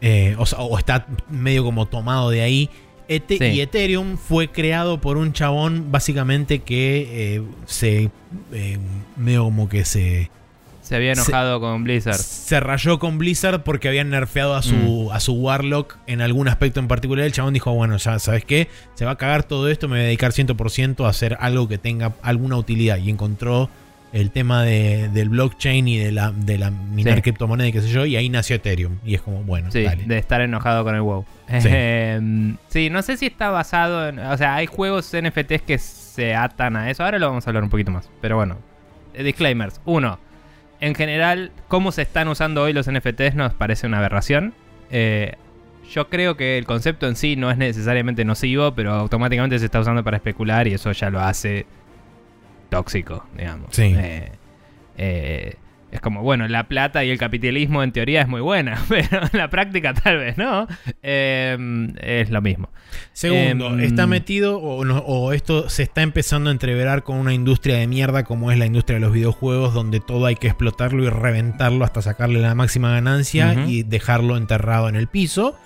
eh, 0.00 0.34
o, 0.38 0.46
sea, 0.46 0.60
o 0.60 0.78
está 0.78 1.06
medio 1.28 1.64
como 1.64 1.86
tomado 1.86 2.30
de 2.30 2.42
ahí. 2.42 2.70
Ete- 3.10 3.38
Sí. 3.38 3.44
Y 3.56 3.60
Ethereum 3.60 4.16
fue 4.16 4.48
creado 4.48 5.00
por 5.00 5.16
un 5.16 5.32
chabón 5.32 5.90
básicamente 5.90 6.60
que 6.60 7.36
eh, 7.36 7.42
se 7.66 8.10
eh, 8.52 8.78
medio 9.16 9.44
como 9.44 9.68
que 9.68 9.84
se 9.84 10.30
Se 10.82 10.96
había 10.96 11.14
Se- 11.14 11.20
enojado 11.22 11.60
con 11.60 11.84
Blizzard. 11.84 12.16
se 12.16 12.58
rayó 12.60 12.98
con 12.98 13.18
Blizzard 13.18 13.62
porque 13.62 13.88
habían 13.88 14.10
nerfeado 14.10 14.54
a 14.54 14.62
su, 14.62 14.74
Mm. 14.74 15.10
a 15.12 15.20
su 15.20 15.32
Warlock 15.34 15.96
en 16.08 16.20
algún 16.20 16.48
aspecto 16.48 16.80
en 16.80 16.88
particular. 16.88 17.24
El 17.26 17.32
chabón 17.32 17.52
dijo, 17.54 17.72
bueno, 17.72 17.96
ya 17.96 18.18
sabes 18.18 18.44
qué, 18.44 18.68
se 18.94 19.04
va 19.04 19.12
a 19.12 19.16
cagar 19.16 19.42
todo 19.44 19.68
esto, 19.68 19.86
me 19.88 19.96
voy 19.96 20.00
a 20.00 20.06
dedicar 20.06 20.32
100% 20.32 21.04
a 21.06 21.08
hacer 21.10 21.36
algo 21.40 21.68
que 21.68 21.78
tenga 21.78 22.14
alguna 22.22 22.56
utilidad. 22.56 22.96
Y 22.98 23.08
encontró 23.10 23.68
el 24.12 24.30
tema 24.32 24.62
de- 24.64 25.08
del 25.08 25.28
blockchain 25.28 25.86
y 25.86 25.98
de 25.98 26.10
la, 26.12 26.32
de 26.32 26.58
la 26.58 26.70
minar 26.70 27.16
Sí. 27.16 27.22
criptomoneda 27.22 27.68
y 27.68 27.72
qué 27.72 27.80
sé 27.80 27.88
yo, 27.88 28.06
y 28.06 28.16
ahí 28.16 28.28
nació 28.28 28.56
Ethereum. 28.56 28.98
Y 29.04 29.14
es 29.14 29.20
como, 29.22 29.42
bueno, 29.44 29.70
Sí, 29.70 29.82
dale. 29.84 30.04
de 30.04 30.18
estar 30.18 30.40
enojado 30.40 30.82
con 30.84 30.94
el 30.94 31.00
WoW. 31.02 31.24
Sí. 31.60 31.68
Em, 31.72 32.56
sí, 32.68 32.90
no 32.90 33.02
sé 33.02 33.16
si 33.16 33.26
está 33.26 33.50
basado 33.50 34.08
en... 34.08 34.18
O 34.18 34.36
sea, 34.36 34.54
hay 34.56 34.66
juegos 34.66 35.12
NFTs 35.14 35.62
que 35.62 35.78
se 35.78 36.34
atan 36.34 36.76
a 36.76 36.90
eso. 36.90 37.04
Ahora 37.04 37.18
lo 37.18 37.28
vamos 37.28 37.46
a 37.46 37.50
hablar 37.50 37.62
un 37.64 37.70
poquito 37.70 37.90
más. 37.92 38.08
Pero 38.20 38.36
bueno, 38.36 38.58
eh, 39.14 39.22
disclaimers. 39.22 39.80
Uno, 39.84 40.18
en 40.80 40.94
general, 40.94 41.52
cómo 41.68 41.92
se 41.92 42.02
están 42.02 42.28
usando 42.28 42.62
hoy 42.62 42.72
los 42.72 42.88
NFTs 42.90 43.34
nos 43.34 43.52
parece 43.54 43.86
una 43.86 43.98
aberración. 43.98 44.54
Eh, 44.90 45.34
yo 45.92 46.08
creo 46.08 46.36
que 46.36 46.56
el 46.58 46.66
concepto 46.66 47.06
en 47.08 47.16
sí 47.16 47.36
no 47.36 47.50
es 47.50 47.56
necesariamente 47.58 48.24
nocivo, 48.24 48.74
pero 48.74 48.92
automáticamente 48.92 49.58
se 49.58 49.64
está 49.66 49.80
usando 49.80 50.02
para 50.04 50.16
especular 50.18 50.68
y 50.68 50.74
eso 50.74 50.90
ya 50.92 51.10
lo 51.10 51.20
hace 51.20 51.66
tóxico, 52.70 53.26
digamos. 53.36 53.68
Sí. 53.72 53.94
Eh, 53.96 54.32
eh, 54.96 55.54
es 55.92 56.00
como, 56.00 56.22
bueno, 56.22 56.46
la 56.46 56.68
plata 56.68 57.02
y 57.04 57.10
el 57.10 57.18
capitalismo 57.18 57.82
en 57.82 57.90
teoría 57.90 58.22
es 58.22 58.28
muy 58.28 58.40
buena, 58.40 58.80
pero 58.88 59.22
en 59.32 59.36
la 59.38 59.50
práctica 59.50 59.92
tal 59.92 60.18
vez 60.18 60.38
no. 60.38 60.68
Eh, 61.02 61.88
es 62.00 62.30
lo 62.30 62.40
mismo. 62.40 62.68
Segundo, 63.12 63.68
Em, 63.70 63.80
está 63.80 64.06
metido 64.06 64.58
o, 64.60 64.84
no- 64.84 64.98
o 64.98 65.32
esto 65.32 65.68
se 65.68 65.82
está 65.82 66.02
empezando 66.02 66.48
a 66.50 66.52
entreverar 66.52 67.02
con 67.02 67.16
una 67.16 67.34
industria 67.34 67.76
de 67.76 67.86
mierda 67.88 68.22
como 68.24 68.52
es 68.52 68.58
la 68.58 68.66
industria 68.66 68.98
de 68.98 69.00
los 69.04 69.12
videojuegos, 69.12 69.74
donde 69.74 69.98
todo 70.00 70.26
hay 70.26 70.36
que 70.36 70.46
explotarlo 70.46 71.02
y 71.04 71.08
reventarlo 71.08 71.84
hasta 71.84 72.02
sacarle 72.02 72.40
la 72.40 72.54
máxima 72.54 72.92
ganancia 72.92 73.64
y 73.66 73.82
dejarlo 73.82 74.36
enterrado 74.36 74.88
en 74.88 74.94
el 74.94 75.08
piso. 75.08 75.56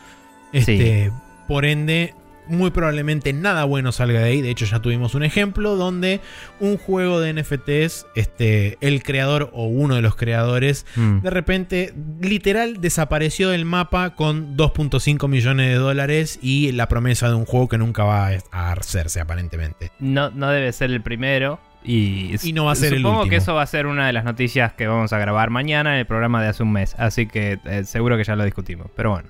Este, 0.52 1.10
Por 1.48 1.66
ende, 1.66 2.14
muy 2.46 2.70
probablemente 2.70 3.32
nada 3.32 3.64
bueno 3.64 3.92
salga 3.92 4.20
de 4.20 4.26
ahí. 4.26 4.42
De 4.42 4.50
hecho, 4.50 4.64
ya 4.64 4.80
tuvimos 4.80 5.14
un 5.14 5.22
ejemplo 5.22 5.76
donde 5.76 6.20
un 6.60 6.76
juego 6.78 7.20
de 7.20 7.32
NFTs, 7.32 8.06
este, 8.14 8.78
el 8.80 9.02
creador 9.02 9.50
o 9.52 9.64
uno 9.66 9.94
de 9.94 10.02
los 10.02 10.16
creadores 10.16 10.86
Mm. 10.96 11.20
de 11.20 11.30
repente, 11.30 11.94
literal, 12.20 12.80
desapareció 12.80 13.50
del 13.50 13.64
mapa 13.64 14.14
con 14.14 14.56
2.5 14.56 15.28
millones 15.28 15.68
de 15.68 15.74
dólares 15.74 16.38
y 16.42 16.72
la 16.72 16.88
promesa 16.88 17.28
de 17.28 17.34
un 17.34 17.44
juego 17.44 17.68
que 17.68 17.78
nunca 17.78 18.04
va 18.04 18.30
a 18.52 18.72
hacerse, 18.72 19.20
aparentemente. 19.20 19.90
No, 19.98 20.30
no 20.30 20.50
debe 20.50 20.72
ser 20.72 20.90
el 20.90 21.02
primero. 21.02 21.60
Y, 21.86 22.34
Y 22.42 22.54
no 22.54 22.64
va 22.64 22.72
a 22.72 22.76
ser 22.76 22.94
el 22.94 23.02
supongo 23.02 23.28
que 23.28 23.36
eso 23.36 23.54
va 23.54 23.62
a 23.62 23.66
ser 23.66 23.86
una 23.86 24.06
de 24.06 24.14
las 24.14 24.24
noticias 24.24 24.72
que 24.72 24.86
vamos 24.86 25.12
a 25.12 25.18
grabar 25.18 25.50
mañana 25.50 25.92
en 25.94 26.00
el 26.00 26.06
programa 26.06 26.42
de 26.42 26.48
hace 26.48 26.62
un 26.62 26.72
mes. 26.72 26.94
Así 26.98 27.26
que 27.26 27.58
eh, 27.66 27.84
seguro 27.84 28.16
que 28.16 28.24
ya 28.24 28.36
lo 28.36 28.44
discutimos. 28.44 28.86
Pero 28.96 29.10
bueno. 29.10 29.28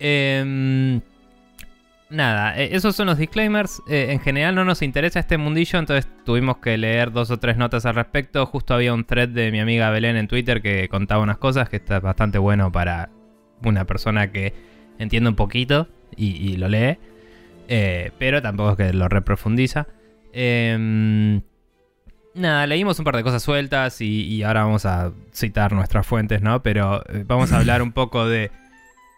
Em, 0.00 1.00
nada, 2.10 2.58
eh, 2.58 2.70
esos 2.72 2.96
son 2.96 3.06
los 3.06 3.18
disclaimers. 3.18 3.82
Eh, 3.88 4.08
en 4.10 4.20
general 4.20 4.54
no 4.54 4.64
nos 4.64 4.82
interesa 4.82 5.20
este 5.20 5.38
mundillo, 5.38 5.78
entonces 5.78 6.08
tuvimos 6.24 6.58
que 6.58 6.76
leer 6.78 7.12
dos 7.12 7.30
o 7.30 7.38
tres 7.38 7.56
notas 7.56 7.86
al 7.86 7.94
respecto. 7.94 8.46
Justo 8.46 8.74
había 8.74 8.94
un 8.94 9.04
thread 9.04 9.28
de 9.28 9.50
mi 9.50 9.60
amiga 9.60 9.90
Belén 9.90 10.16
en 10.16 10.28
Twitter 10.28 10.62
que 10.62 10.88
contaba 10.88 11.22
unas 11.22 11.38
cosas 11.38 11.68
que 11.68 11.76
está 11.76 12.00
bastante 12.00 12.38
bueno 12.38 12.72
para 12.72 13.10
una 13.62 13.84
persona 13.84 14.30
que 14.30 14.54
entiende 14.98 15.30
un 15.30 15.36
poquito 15.36 15.88
y, 16.16 16.56
lo 16.56 16.68
lee. 16.68 16.98
Eh, 17.68 18.12
pero 18.18 18.40
tampoco 18.40 18.70
es 18.72 18.76
que 18.76 18.92
lo 18.92 19.08
reprofundiza. 19.08 19.86
Em, 20.32 21.42
nada, 22.34 22.66
leímos 22.66 22.98
un 22.98 23.04
par 23.04 23.16
de 23.16 23.22
cosas 23.22 23.42
sueltas 23.42 24.00
y, 24.00 24.42
ahora 24.42 24.64
vamos 24.64 24.86
a 24.86 25.12
citar 25.32 25.72
nuestras 25.72 26.06
fuentes, 26.06 26.42
¿no? 26.42 26.62
Pero 26.62 27.02
vamos 27.26 27.52
a 27.52 27.58
hablar 27.58 27.82
un 27.82 27.92
poco 27.92 28.26
de 28.26 28.50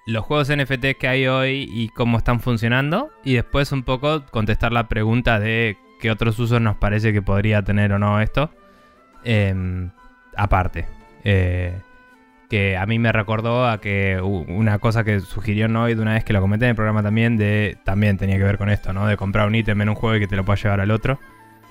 los 0.06 0.24
juegos 0.24 0.50
NFT 0.50 0.98
que 0.98 1.08
hay 1.08 1.26
hoy 1.26 1.68
y 1.70 1.88
cómo 1.90 2.18
están 2.18 2.40
funcionando. 2.40 3.10
Y 3.24 3.34
después 3.34 3.72
un 3.72 3.82
poco 3.82 4.24
contestar 4.26 4.72
la 4.72 4.88
pregunta 4.88 5.38
de 5.38 5.76
qué 6.00 6.10
otros 6.10 6.38
usos 6.38 6.60
nos 6.60 6.76
parece 6.76 7.12
que 7.12 7.22
podría 7.22 7.62
tener 7.62 7.92
o 7.92 7.98
no 7.98 8.20
esto. 8.20 8.50
Em, 9.24 9.90
aparte. 10.36 10.86
Eh, 11.24 11.78
que 12.48 12.76
a 12.76 12.84
mí 12.84 12.98
me 12.98 13.12
recordó 13.12 13.68
a 13.68 13.80
que 13.80 14.20
una 14.20 14.80
cosa 14.80 15.04
que 15.04 15.20
sugirió 15.20 15.68
Noid 15.68 16.00
una 16.00 16.14
vez 16.14 16.24
que 16.24 16.32
lo 16.32 16.40
comenté 16.40 16.64
en 16.64 16.70
el 16.70 16.74
programa 16.74 17.00
también, 17.00 17.36
de 17.36 17.78
también 17.84 18.18
tenía 18.18 18.38
que 18.38 18.42
ver 18.42 18.58
con 18.58 18.68
esto, 18.68 18.92
¿no? 18.92 19.06
De 19.06 19.16
comprar 19.16 19.46
un 19.46 19.54
ítem 19.54 19.80
en 19.80 19.88
un 19.88 19.94
juego 19.94 20.16
y 20.16 20.20
que 20.20 20.26
te 20.26 20.34
lo 20.34 20.44
puedas 20.44 20.60
llevar 20.62 20.80
al 20.80 20.90
otro. 20.90 21.20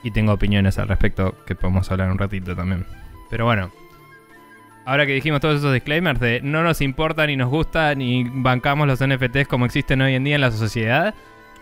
Y 0.04 0.12
tengo 0.12 0.32
opiniones 0.32 0.80
al 0.80 0.88
respecto 0.88 1.36
que 1.46 1.56
podemos 1.56 1.92
hablar 1.92 2.10
un 2.10 2.18
ratito 2.18 2.56
también. 2.56 2.86
Pero 3.30 3.44
bueno, 3.44 3.72
ahora 4.86 5.06
que 5.06 5.14
dijimos 5.14 5.40
todos 5.42 5.60
esos 5.60 5.74
disclaimers 5.74 6.20
de 6.20 6.42
no 6.42 6.64
nos 6.64 6.82
importa 6.82 7.28
ni 7.28 7.36
nos 7.36 7.50
gusta 7.50 7.94
ni 7.96 8.24
bancamos 8.24 8.88
los 8.88 9.00
NFTs 9.06 9.48
como 9.48 9.66
existen 9.66 10.02
hoy 10.02 10.16
en 10.16 10.24
día 10.24 10.36
en 10.36 10.42
la 10.42 10.52
sociedad, 10.52 11.14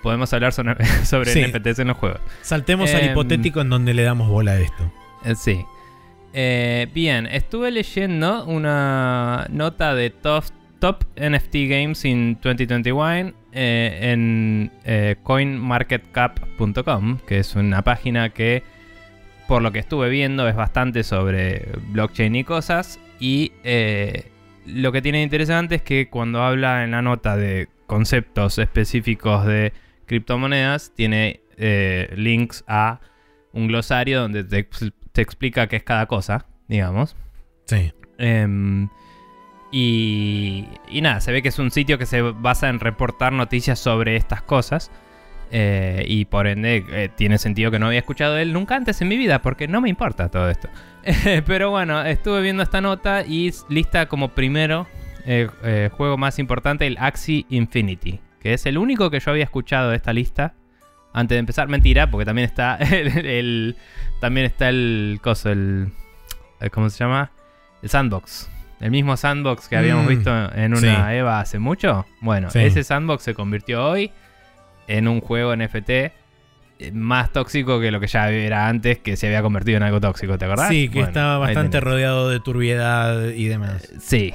podemos 0.01 0.31
hablar 0.33 0.53
sobre, 0.53 0.75
NFTs 1.03 1.79
en 1.79 1.87
los 1.87 1.97
juegos. 1.97 2.21
Saltemos 2.41 2.93
al 2.93 3.01
em, 3.01 3.11
hipotético 3.11 3.61
en 3.61 3.69
donde 3.69 3.93
le 3.93 4.03
damos 4.03 4.29
bola 4.29 4.51
a 4.51 4.59
esto. 4.59 4.91
Eh, 5.25 5.35
sí. 5.35 5.65
Eh, 6.33 6.87
bien, 6.93 7.25
estuve 7.27 7.71
leyendo 7.71 8.45
una 8.45 9.47
nota 9.49 9.95
de 9.95 10.09
Top, 10.09 10.45
top 10.79 11.03
NFT 11.15 11.55
Games 11.67 12.05
in 12.05 12.37
2021 12.41 13.33
eh, 13.53 13.99
en 14.13 14.71
coinmarketcap.com, 15.23 17.19
que 17.27 17.39
es 17.39 17.55
una 17.55 17.81
página 17.81 18.29
que, 18.29 18.63
por 19.47 19.61
lo 19.61 19.71
que 19.71 19.79
estuve 19.79 20.09
viendo, 20.09 20.47
es 20.47 20.55
bastante 20.55 21.03
sobre 21.03 21.69
blockchain 21.89 22.35
y 22.35 22.43
cosas. 22.43 22.99
Y 23.19 23.51
lo 24.65 24.91
que 24.91 25.01
tiene 25.01 25.23
interesante 25.23 25.75
es 25.75 25.81
que 25.81 26.09
cuando 26.09 26.43
habla 26.43 26.83
en 26.83 26.91
la 26.91 27.01
nota 27.01 27.35
de 27.35 27.67
conceptos 27.87 28.57
específicos 28.57 29.45
de 29.45 29.73
criptomonedas, 30.05 30.91
tiene 30.95 31.41
links 32.15 32.63
a 32.67 32.99
un 33.53 33.67
glosario 33.67 34.21
donde 34.21 34.43
te, 34.43 34.67
te 35.11 35.21
explica 35.21 35.67
qué 35.67 35.77
es 35.77 35.83
cada 35.83 36.05
cosa, 36.05 36.45
digamos. 36.67 37.15
Sí. 37.65 37.91
Em, 38.17 38.87
y, 39.71 40.67
y, 40.89 41.01
nada, 41.01 41.21
se 41.21 41.31
ve 41.31 41.41
que 41.41 41.49
es 41.49 41.59
un 41.59 41.71
sitio 41.71 41.97
que 41.97 42.05
se 42.05 42.21
basa 42.21 42.69
en 42.69 42.79
reportar 42.79 43.33
noticias 43.33 43.79
sobre 43.79 44.15
estas 44.15 44.41
cosas. 44.41 44.91
Eh, 45.49 46.03
y 46.07 46.25
por 46.25 46.47
ende 46.47 46.83
eh, 46.91 47.09
tiene 47.15 47.37
sentido 47.37 47.71
que 47.71 47.79
no 47.79 47.87
había 47.87 47.99
escuchado 47.99 48.33
de 48.33 48.41
él 48.41 48.53
nunca 48.53 48.75
antes 48.75 49.01
en 49.01 49.07
mi 49.07 49.17
vida, 49.17 49.41
porque 49.41 49.67
no 49.67 49.81
me 49.81 49.89
importa 49.89 50.29
todo 50.29 50.49
esto. 50.49 50.69
pero 51.45 51.69
bueno, 51.69 52.03
estuve 52.03 52.41
viendo 52.41 52.63
esta 52.63 52.81
nota 52.81 53.23
y 53.25 53.53
lista 53.69 54.07
como 54.07 54.29
primero 54.29 54.87
eh, 55.25 55.89
juego 55.93 56.17
más 56.17 56.39
importante 56.39 56.85
el 56.87 56.97
Axie 56.99 57.45
Infinity, 57.49 58.19
que 58.39 58.53
es 58.53 58.65
el 58.65 58.77
único 58.77 59.09
que 59.09 59.19
yo 59.19 59.31
había 59.31 59.43
escuchado 59.43 59.91
de 59.91 59.95
esta 59.95 60.13
lista 60.13 60.53
antes 61.13 61.35
de 61.35 61.39
empezar. 61.39 61.67
Mentira, 61.69 62.09
porque 62.09 62.25
también 62.25 62.45
está 62.45 62.75
el, 62.77 63.75
también 64.19 64.45
está 64.45 64.69
el 64.69 65.19
coso, 65.21 65.49
el, 65.49 65.91
¿cómo 66.71 66.89
se 66.89 67.03
llama? 67.03 67.31
El 67.81 67.89
sandbox. 67.89 68.49
El 68.79 68.91
mismo 68.91 69.17
sandbox 69.17 69.69
que 69.69 69.75
habíamos 69.75 70.05
mm, 70.05 70.09
visto 70.09 70.53
en 70.53 70.75
una 70.75 71.15
EVA 71.15 71.39
hace 71.39 71.57
mucho. 71.57 72.05
Bueno, 72.21 72.49
ese 72.53 72.83
sandbox 72.83 73.23
se 73.23 73.33
convirtió 73.33 73.83
hoy 73.83 74.11
en 74.87 75.07
un 75.07 75.21
juego 75.21 75.55
NFT 75.55 75.89
eh, 75.89 76.11
más 76.93 77.33
tóxico 77.33 77.79
que 77.79 77.91
lo 77.91 77.99
que 77.99 78.07
ya 78.07 78.29
era 78.29 78.67
antes, 78.67 78.99
que 78.99 79.15
se 79.15 79.27
había 79.27 79.41
convertido 79.41 79.77
en 79.77 79.83
algo 79.83 79.99
tóxico, 79.99 80.37
¿te 80.37 80.45
acordás? 80.45 80.69
Sí, 80.69 80.89
que 80.89 81.01
estaba 81.01 81.37
bastante 81.37 81.79
rodeado 81.79 82.29
de 82.29 82.39
turbiedad 82.39 83.29
y 83.29 83.45
demás. 83.45 83.91
Sí, 83.99 84.33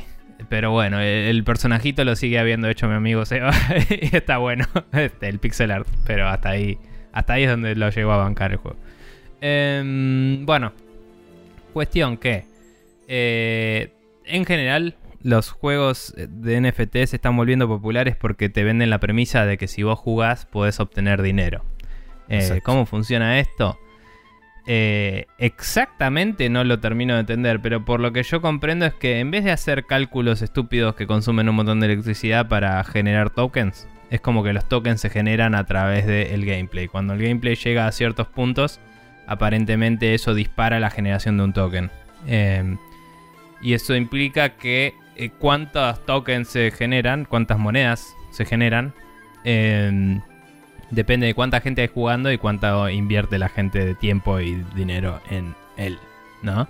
pero 0.48 0.70
bueno, 0.70 1.00
el, 1.00 1.44
personajito 1.44 2.04
lo 2.04 2.16
sigue 2.16 2.38
habiendo 2.38 2.68
hecho 2.68 2.88
mi 2.88 2.94
amigo 2.94 3.24
Seba. 3.24 3.52
y 3.90 4.14
está 4.14 4.38
bueno. 4.38 4.66
Este, 4.92 5.28
el 5.28 5.38
pixel 5.38 5.70
art. 5.70 5.86
Pero 6.06 6.28
hasta 6.28 6.50
ahí. 6.50 6.78
Hasta 7.12 7.34
ahí 7.34 7.44
es 7.44 7.50
donde 7.50 7.74
lo 7.74 7.90
llegó 7.90 8.12
a 8.12 8.16
bancar 8.18 8.52
el 8.52 8.58
juego. 8.58 8.78
Em, 9.40 10.44
bueno. 10.44 10.72
Cuestión 11.72 12.16
que. 12.16 12.44
Eh, 13.08 13.92
en 14.24 14.44
general. 14.44 14.96
Los 15.22 15.50
juegos 15.50 16.14
de 16.16 16.60
NFT 16.60 16.92
se 17.06 17.16
están 17.16 17.36
volviendo 17.36 17.68
populares 17.68 18.16
porque 18.16 18.48
te 18.48 18.64
venden 18.64 18.90
la 18.90 18.98
premisa 18.98 19.46
de 19.46 19.56
que 19.56 19.68
si 19.68 19.82
vos 19.82 19.98
jugás 19.98 20.46
podés 20.46 20.80
obtener 20.80 21.22
dinero. 21.22 21.64
Eh, 22.28 22.60
¿Cómo 22.64 22.86
funciona 22.86 23.38
esto? 23.38 23.78
Eh, 24.66 25.26
exactamente 25.38 26.48
no 26.48 26.64
lo 26.64 26.80
termino 26.80 27.14
de 27.14 27.20
entender, 27.20 27.60
pero 27.60 27.84
por 27.84 28.00
lo 28.00 28.12
que 28.12 28.22
yo 28.22 28.40
comprendo 28.40 28.86
es 28.86 28.94
que 28.94 29.20
en 29.20 29.30
vez 29.30 29.44
de 29.44 29.50
hacer 29.50 29.84
cálculos 29.84 30.42
estúpidos 30.42 30.94
que 30.94 31.06
consumen 31.06 31.48
un 31.48 31.56
montón 31.56 31.80
de 31.80 31.86
electricidad 31.86 32.48
para 32.48 32.82
generar 32.84 33.30
tokens, 33.30 33.86
es 34.10 34.20
como 34.20 34.42
que 34.42 34.52
los 34.52 34.68
tokens 34.68 35.00
se 35.00 35.10
generan 35.10 35.54
a 35.54 35.66
través 35.66 36.06
del 36.06 36.44
gameplay. 36.44 36.88
Cuando 36.88 37.14
el 37.14 37.22
gameplay 37.22 37.54
llega 37.54 37.86
a 37.86 37.92
ciertos 37.92 38.26
puntos, 38.26 38.80
aparentemente 39.26 40.14
eso 40.14 40.34
dispara 40.34 40.80
la 40.80 40.90
generación 40.90 41.36
de 41.36 41.44
un 41.44 41.52
token. 41.52 41.90
Y 43.62 43.74
eso 43.74 43.94
implica 43.94 44.50
que 44.56 44.94
eh, 45.16 45.30
cuántos 45.38 46.04
tokens 46.06 46.48
se 46.48 46.70
generan, 46.70 47.24
cuántas 47.24 47.58
monedas 47.58 48.14
se 48.30 48.44
generan, 48.44 48.94
em, 49.44 50.20
depende 50.90 51.26
de 51.26 51.34
cuánta 51.34 51.60
gente 51.60 51.82
hay 51.82 51.88
jugando 51.88 52.30
y 52.32 52.38
cuánto 52.38 52.88
invierte 52.88 53.38
la 53.38 53.48
gente 53.48 53.84
de 53.84 53.94
tiempo 53.94 54.40
y 54.40 54.62
dinero 54.74 55.20
en 55.30 55.54
él, 55.76 55.98
¿no? 56.42 56.68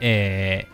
Eh, 0.00 0.66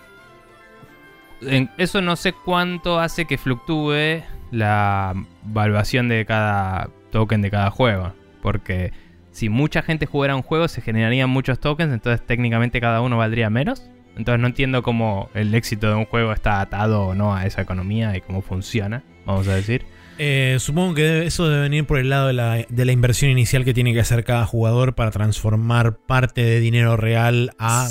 eso 1.76 2.00
no 2.00 2.16
sé 2.16 2.32
cuánto 2.32 2.98
hace 2.98 3.26
que 3.26 3.38
fluctúe 3.38 4.22
la 4.50 5.14
valuación 5.42 6.08
de 6.08 6.24
cada 6.24 6.88
token 7.10 7.42
de 7.42 7.50
cada 7.50 7.70
juego. 7.70 8.12
Porque 8.42 8.92
si 9.32 9.48
mucha 9.48 9.82
gente 9.82 10.06
jugara 10.06 10.36
un 10.36 10.42
juego 10.42 10.68
se 10.68 10.80
generarían 10.80 11.30
muchos 11.30 11.58
tokens, 11.58 11.92
entonces 11.92 12.24
técnicamente 12.26 12.80
cada 12.80 13.00
uno 13.00 13.18
valdría 13.18 13.50
menos. 13.50 13.90
Entonces 14.16 14.40
no 14.40 14.46
entiendo 14.46 14.82
cómo 14.82 15.28
el 15.34 15.54
éxito 15.54 15.88
de 15.88 15.94
un 15.94 16.06
juego 16.06 16.32
está 16.32 16.60
atado 16.60 17.02
o 17.02 17.14
no 17.14 17.34
a 17.34 17.46
esa 17.46 17.62
economía 17.62 18.16
y 18.16 18.20
cómo 18.20 18.42
funciona, 18.42 19.02
vamos 19.24 19.46
a 19.48 19.54
decir. 19.54 19.84
Eh, 20.18 20.56
supongo 20.60 20.94
que 20.94 21.26
eso 21.26 21.48
debe 21.48 21.62
venir 21.62 21.84
por 21.84 21.98
el 21.98 22.08
lado 22.08 22.28
de 22.28 22.32
la, 22.32 22.92
inversión 22.92 23.30
inicial 23.30 23.64
que 23.64 23.74
tiene 23.74 23.92
que 23.92 24.00
hacer 24.00 24.24
cada 24.24 24.46
jugador 24.46 24.94
para 24.94 25.10
transformar 25.10 25.98
parte 25.98 26.42
de 26.42 26.60
dinero 26.60 26.96
real 26.96 27.50
a 27.58 27.88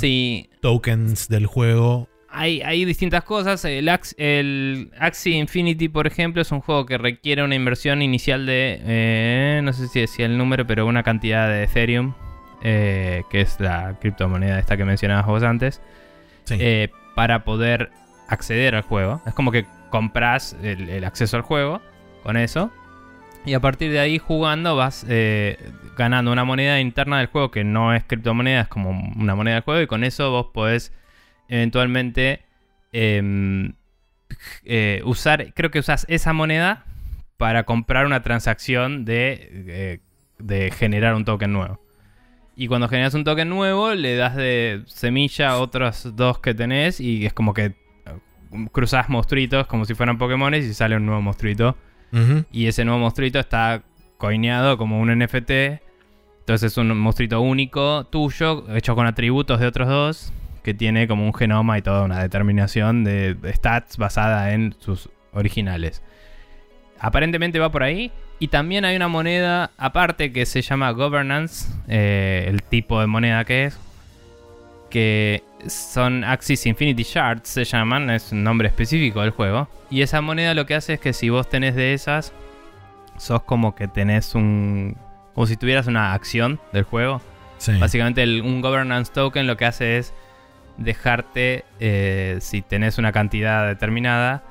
tokens 0.60 1.28
del 1.28 1.46
juego. 1.46 2.08
Hay, 2.28 2.60
hay 2.62 2.84
distintas 2.84 3.22
cosas. 3.22 3.64
El, 3.64 3.88
el, 4.18 4.90
Axie 4.98 5.36
Infinity, 5.36 5.88
por 5.88 6.06
ejemplo, 6.06 6.42
es 6.42 6.50
un 6.50 6.60
juego 6.60 6.84
que 6.84 6.98
requiere 6.98 7.44
una 7.44 7.54
inversión 7.54 8.02
inicial 8.02 8.44
de, 8.44 8.80
eh, 8.82 9.60
no 9.62 9.72
sé 9.72 9.86
si 9.88 10.00
decía 10.00 10.26
el 10.26 10.36
número, 10.36 10.66
pero 10.66 10.84
una 10.86 11.02
cantidad 11.02 11.48
de 11.48 11.62
Ethereum, 11.62 12.14
eh, 12.62 13.22
que 13.30 13.40
es 13.40 13.58
la 13.60 13.96
criptomoneda 14.00 14.58
esta 14.58 14.76
que 14.76 14.84
mencionabas 14.84 15.26
vos 15.26 15.42
antes, 15.44 15.80
para 17.14 17.44
poder 17.44 17.90
acceder 18.28 18.74
al 18.74 18.82
juego. 18.82 19.20
Es 19.26 19.34
como 19.34 19.52
que 19.52 19.66
compras 19.90 20.56
el 20.62 21.04
acceso 21.04 21.36
al 21.36 21.42
juego 21.42 21.80
con 22.22 22.36
eso. 22.36 22.72
Y 23.46 23.54
a 23.54 23.60
partir 23.60 23.92
de 23.92 24.00
ahí 24.00 24.18
jugando 24.18 24.74
vas 24.74 25.06
eh, 25.08 25.56
ganando 25.96 26.32
una 26.32 26.44
moneda 26.44 26.80
interna 26.80 27.18
del 27.18 27.28
juego 27.28 27.52
que 27.52 27.62
no 27.62 27.94
es 27.94 28.02
criptomoneda, 28.02 28.62
es 28.62 28.68
como 28.68 28.90
una 28.90 29.36
moneda 29.36 29.54
del 29.54 29.62
juego. 29.62 29.80
Y 29.80 29.86
con 29.86 30.02
eso 30.02 30.32
vos 30.32 30.48
podés 30.52 30.92
eventualmente 31.48 32.42
em, 32.90 33.74
eh, 34.64 35.00
usar, 35.04 35.54
creo 35.54 35.70
que 35.70 35.78
usas 35.78 36.06
esa 36.08 36.32
moneda 36.32 36.84
para 37.36 37.62
comprar 37.62 38.04
una 38.04 38.20
transacción 38.20 39.04
eh, 39.06 40.00
de 40.40 40.70
generar 40.72 41.14
un 41.14 41.24
token 41.24 41.52
nuevo. 41.52 41.80
Y 42.56 42.68
cuando 42.68 42.88
generas 42.88 43.14
un 43.14 43.24
token 43.24 43.50
nuevo, 43.50 43.94
le 43.94 44.16
das 44.16 44.34
de 44.34 44.82
semilla 44.86 45.50
a 45.50 45.58
otros 45.58 46.16
dos 46.16 46.38
que 46.38 46.54
tenés 46.54 47.00
y 47.00 47.26
es 47.26 47.34
como 47.34 47.52
que 47.52 47.74
cruzas 48.72 49.08
monstruitos 49.10 49.66
como 49.66 49.84
si 49.84 49.94
fueran 49.94 50.16
Pokémones 50.16 50.64
y 50.64 50.72
sale 50.72 50.96
un 50.96 51.04
nuevo 51.04 51.20
monstruito 51.20 51.76
y 52.50 52.66
ese 52.66 52.84
nuevo 52.84 52.98
monstruito 52.98 53.38
está 53.38 53.82
coineado 54.16 54.78
como 54.78 55.00
un 55.00 55.16
NFT. 55.18 55.50
Entonces 56.40 56.72
es 56.72 56.78
un 56.78 56.96
monstruito 56.96 57.40
único 57.40 58.04
tuyo, 58.04 58.64
hecho 58.74 58.94
con 58.94 59.06
atributos 59.06 59.60
de 59.60 59.66
otros 59.66 59.88
dos, 59.88 60.32
que 60.62 60.74
tiene 60.74 61.08
como 61.08 61.26
un 61.26 61.34
genoma 61.34 61.76
y 61.76 61.82
toda 61.82 62.02
una 62.04 62.22
determinación 62.22 63.04
de, 63.04 63.36
stats 63.52 63.96
basada 63.96 64.52
en 64.52 64.74
sus 64.78 65.10
originales. 65.32 66.02
Aparentemente 66.98 67.58
va 67.58 67.70
por 67.70 67.82
ahí. 67.82 68.12
Y 68.38 68.48
también 68.48 68.84
hay 68.84 68.96
una 68.96 69.08
moneda 69.08 69.70
aparte 69.78 70.32
que 70.32 70.44
se 70.44 70.60
llama 70.60 70.90
Governance, 70.90 71.68
eh, 71.88 72.44
el 72.48 72.62
tipo 72.62 73.00
de 73.00 73.06
moneda 73.06 73.44
que 73.44 73.64
es, 73.64 73.78
que 74.90 75.42
son 75.68 76.22
Axis 76.22 76.66
Infinity 76.66 77.02
Shards, 77.02 77.48
se 77.48 77.64
llaman, 77.64 78.10
es 78.10 78.32
un 78.32 78.44
nombre 78.44 78.68
específico 78.68 79.22
del 79.22 79.30
juego. 79.30 79.68
Y 79.90 80.02
esa 80.02 80.20
moneda 80.20 80.54
lo 80.54 80.66
que 80.66 80.74
hace 80.74 80.94
es 80.94 81.00
que 81.00 81.12
si 81.12 81.30
vos 81.30 81.48
tenés 81.48 81.74
de 81.74 81.94
esas, 81.94 82.32
sos 83.18 83.42
como 83.42 83.74
que 83.74 83.88
tenés 83.88 84.34
un. 84.34 84.96
como 85.34 85.46
si 85.46 85.56
tuvieras 85.56 85.86
una 85.86 86.12
acción 86.12 86.60
del 86.72 86.84
juego. 86.84 87.20
Básicamente, 87.80 88.42
un 88.42 88.60
governance 88.60 89.10
token 89.12 89.46
lo 89.46 89.56
que 89.56 89.64
hace 89.64 89.96
es 89.96 90.12
dejarte, 90.76 91.64
eh, 91.80 92.36
si 92.40 92.60
tenés 92.60 92.98
una 92.98 93.10
cantidad 93.12 93.66
determinada, 93.66 94.42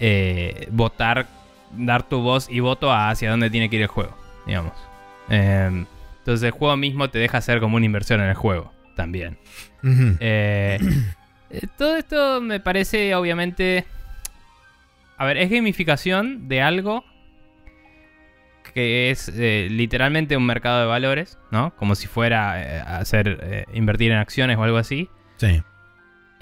eh, 0.00 0.68
votar, 0.70 1.26
dar 1.72 2.02
tu 2.02 2.20
voz 2.20 2.48
y 2.50 2.60
voto 2.60 2.92
hacia 2.92 3.30
dónde 3.30 3.50
tiene 3.50 3.68
que 3.68 3.76
ir 3.76 3.82
el 3.82 3.88
juego, 3.88 4.16
digamos. 4.46 4.72
Em, 5.28 5.86
entonces, 6.18 6.44
el 6.46 6.50
juego 6.52 6.76
mismo 6.76 7.10
te 7.10 7.18
deja 7.18 7.38
hacer 7.38 7.60
como 7.60 7.76
una 7.76 7.86
inversión 7.86 8.20
en 8.20 8.28
el 8.28 8.34
juego 8.34 8.72
también. 8.96 9.38
Eh, 10.20 10.78
Eh, 11.54 11.66
Todo 11.76 11.96
esto 11.96 12.40
me 12.40 12.60
parece, 12.60 13.14
obviamente. 13.14 13.84
A 15.18 15.26
ver, 15.26 15.36
es 15.36 15.50
gamificación 15.50 16.48
de 16.48 16.62
algo 16.62 17.04
que 18.72 19.10
es 19.10 19.28
eh, 19.28 19.68
literalmente 19.70 20.34
un 20.34 20.46
mercado 20.46 20.80
de 20.80 20.86
valores, 20.86 21.38
¿no? 21.50 21.76
Como 21.76 21.94
si 21.94 22.06
fuera 22.06 22.96
hacer 22.98 23.66
invertir 23.74 24.12
en 24.12 24.16
acciones 24.16 24.56
o 24.56 24.62
algo 24.62 24.78
así. 24.78 25.10
Sí. 25.36 25.62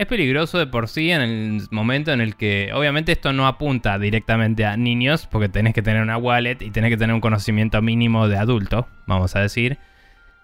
Es 0.01 0.07
peligroso 0.07 0.57
de 0.57 0.67
por 0.67 0.89
sí 0.89 1.11
en 1.11 1.21
el 1.21 1.69
momento 1.71 2.11
en 2.11 2.23
el 2.23 2.35
que, 2.35 2.71
obviamente, 2.73 3.13
esto 3.13 3.35
no 3.35 3.47
apunta 3.47 3.99
directamente 3.99 4.65
a 4.65 4.79
niños, 4.79 5.27
porque 5.27 5.51
tenés 5.51 5.75
que 5.75 5.83
tener 5.83 6.01
una 6.01 6.17
wallet 6.17 6.57
y 6.63 6.71
tenés 6.71 6.89
que 6.89 6.97
tener 6.97 7.13
un 7.13 7.21
conocimiento 7.21 7.83
mínimo 7.83 8.27
de 8.27 8.39
adulto, 8.39 8.89
vamos 9.07 9.37
a 9.37 9.41
decir. 9.41 9.77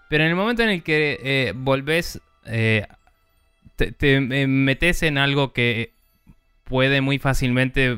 Pero 0.09 0.25
en 0.25 0.29
el 0.29 0.35
momento 0.35 0.61
en 0.61 0.69
el 0.69 0.83
que 0.83 1.19
eh, 1.23 1.53
volvés, 1.55 2.21
eh, 2.45 2.85
te, 3.77 3.91
te, 3.93 4.17
eh, 4.17 4.45
metes 4.45 5.01
en 5.01 5.17
algo 5.17 5.53
que 5.53 5.91
puede 6.63 7.01
muy 7.01 7.17
fácilmente 7.17 7.97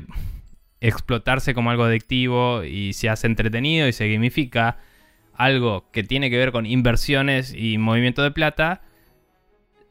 explotarse 0.79 1.53
como 1.53 1.71
algo 1.71 1.83
adictivo 1.83 2.63
y 2.63 2.93
se 2.93 3.09
hace 3.09 3.27
entretenido 3.27 3.85
y 3.85 3.91
se 3.91 4.09
gamifica, 4.09 4.77
algo 5.33 5.91
que 5.91 6.03
tiene 6.03 6.29
que 6.29 6.37
ver 6.37 6.53
con 6.53 6.65
inversiones 6.65 7.53
y 7.53 7.77
movimiento 7.77 8.23
de 8.23 8.31
plata, 8.31 8.81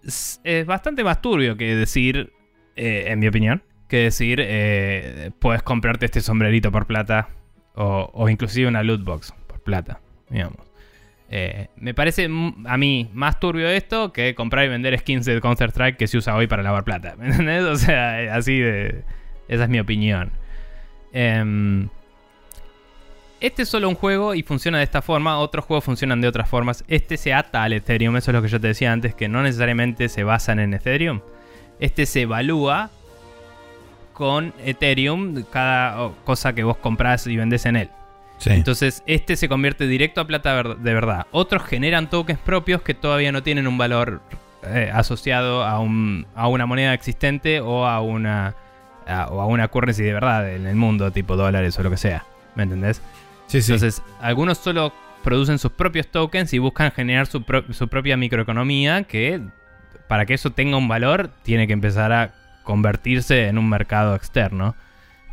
es, 0.08 0.66
bastante 0.66 1.04
más 1.04 1.20
turbio 1.20 1.56
que 1.56 1.76
decir, 1.76 2.32
eh, 2.76 3.04
en 3.08 3.18
mi 3.18 3.28
opinión, 3.28 3.62
que 3.88 3.98
decir, 3.98 4.40
eh, 4.42 5.30
puedes 5.38 5.62
comprarte 5.62 6.06
este 6.06 6.20
sombrerito 6.20 6.72
por 6.72 6.86
plata 6.86 7.28
o, 7.74 8.10
o 8.12 8.28
inclusive 8.28 8.68
una 8.68 8.82
loot 8.82 9.04
box 9.04 9.32
por 9.46 9.60
plata, 9.60 10.00
digamos. 10.28 10.68
Eh, 11.30 11.68
me 11.76 11.92
parece 11.92 12.24
a 12.64 12.78
mí 12.78 13.10
más 13.12 13.38
turbio 13.38 13.68
esto 13.68 14.14
que 14.14 14.34
comprar 14.34 14.64
y 14.64 14.68
vender 14.68 14.98
skins 14.98 15.26
de 15.26 15.40
Counter-Strike 15.42 15.98
que 15.98 16.06
se 16.06 16.16
usa 16.16 16.34
hoy 16.34 16.46
para 16.46 16.62
lavar 16.62 16.84
plata. 16.84 17.16
¿Me 17.18 17.26
entendés? 17.30 17.64
O 17.64 17.76
sea, 17.76 18.34
así 18.34 18.58
de... 18.58 19.04
Esa 19.48 19.64
es 19.64 19.70
mi 19.70 19.80
opinión. 19.80 20.30
Em, 21.12 21.88
este 23.40 23.62
es 23.62 23.68
solo 23.68 23.88
un 23.88 23.94
juego 23.94 24.34
y 24.34 24.42
funciona 24.42 24.78
de 24.78 24.84
esta 24.84 25.02
forma. 25.02 25.38
Otros 25.38 25.64
juegos 25.64 25.84
funcionan 25.84 26.20
de 26.20 26.28
otras 26.28 26.48
formas. 26.48 26.84
Este 26.88 27.16
se 27.16 27.32
ata 27.32 27.62
al 27.62 27.72
Ethereum. 27.72 28.16
Eso 28.16 28.30
es 28.30 28.34
lo 28.34 28.42
que 28.42 28.48
yo 28.48 28.60
te 28.60 28.68
decía 28.68 28.92
antes, 28.92 29.14
que 29.14 29.28
no 29.28 29.42
necesariamente 29.42 30.08
se 30.08 30.24
basan 30.24 30.58
en 30.58 30.74
Ethereum. 30.74 31.20
Este 31.80 32.06
se 32.06 32.22
evalúa 32.22 32.90
con 34.12 34.52
Ethereum 34.64 35.44
cada 35.52 36.10
cosa 36.24 36.52
que 36.52 36.64
vos 36.64 36.76
comprás 36.76 37.26
y 37.26 37.36
vendés 37.36 37.66
en 37.66 37.76
él. 37.76 37.90
Sí. 38.38 38.50
Entonces, 38.50 39.02
este 39.06 39.36
se 39.36 39.48
convierte 39.48 39.86
directo 39.86 40.20
a 40.20 40.26
plata 40.26 40.62
de 40.62 40.94
verdad. 40.94 41.26
Otros 41.32 41.62
generan 41.64 42.08
tokens 42.10 42.38
propios 42.40 42.82
que 42.82 42.94
todavía 42.94 43.32
no 43.32 43.42
tienen 43.42 43.66
un 43.66 43.78
valor 43.78 44.20
eh, 44.64 44.90
asociado 44.92 45.64
a, 45.64 45.78
un- 45.80 46.26
a 46.34 46.48
una 46.48 46.66
moneda 46.66 46.94
existente 46.94 47.60
o 47.60 47.86
a 47.86 48.00
una, 48.00 48.54
a- 49.06 49.26
o 49.28 49.40
a 49.40 49.46
una 49.46 49.68
currency 49.68 50.02
de 50.02 50.12
verdad 50.12 50.52
en 50.52 50.66
el 50.66 50.76
mundo, 50.76 51.10
tipo 51.12 51.36
dólares 51.36 51.78
o 51.78 51.82
lo 51.82 51.90
que 51.90 51.96
sea. 51.96 52.24
¿Me 52.56 52.64
entendés? 52.64 53.00
Entonces, 53.52 54.02
algunos 54.20 54.58
solo 54.58 54.92
producen 55.24 55.58
sus 55.58 55.72
propios 55.72 56.06
tokens 56.08 56.52
y 56.52 56.58
buscan 56.58 56.92
generar 56.92 57.26
su, 57.26 57.42
pro- 57.42 57.72
su 57.72 57.88
propia 57.88 58.16
microeconomía 58.16 59.04
que 59.04 59.40
para 60.06 60.26
que 60.26 60.34
eso 60.34 60.50
tenga 60.50 60.76
un 60.76 60.88
valor 60.88 61.30
tiene 61.42 61.66
que 61.66 61.72
empezar 61.72 62.12
a 62.12 62.34
convertirse 62.64 63.48
en 63.48 63.58
un 63.58 63.68
mercado 63.68 64.14
externo. 64.14 64.74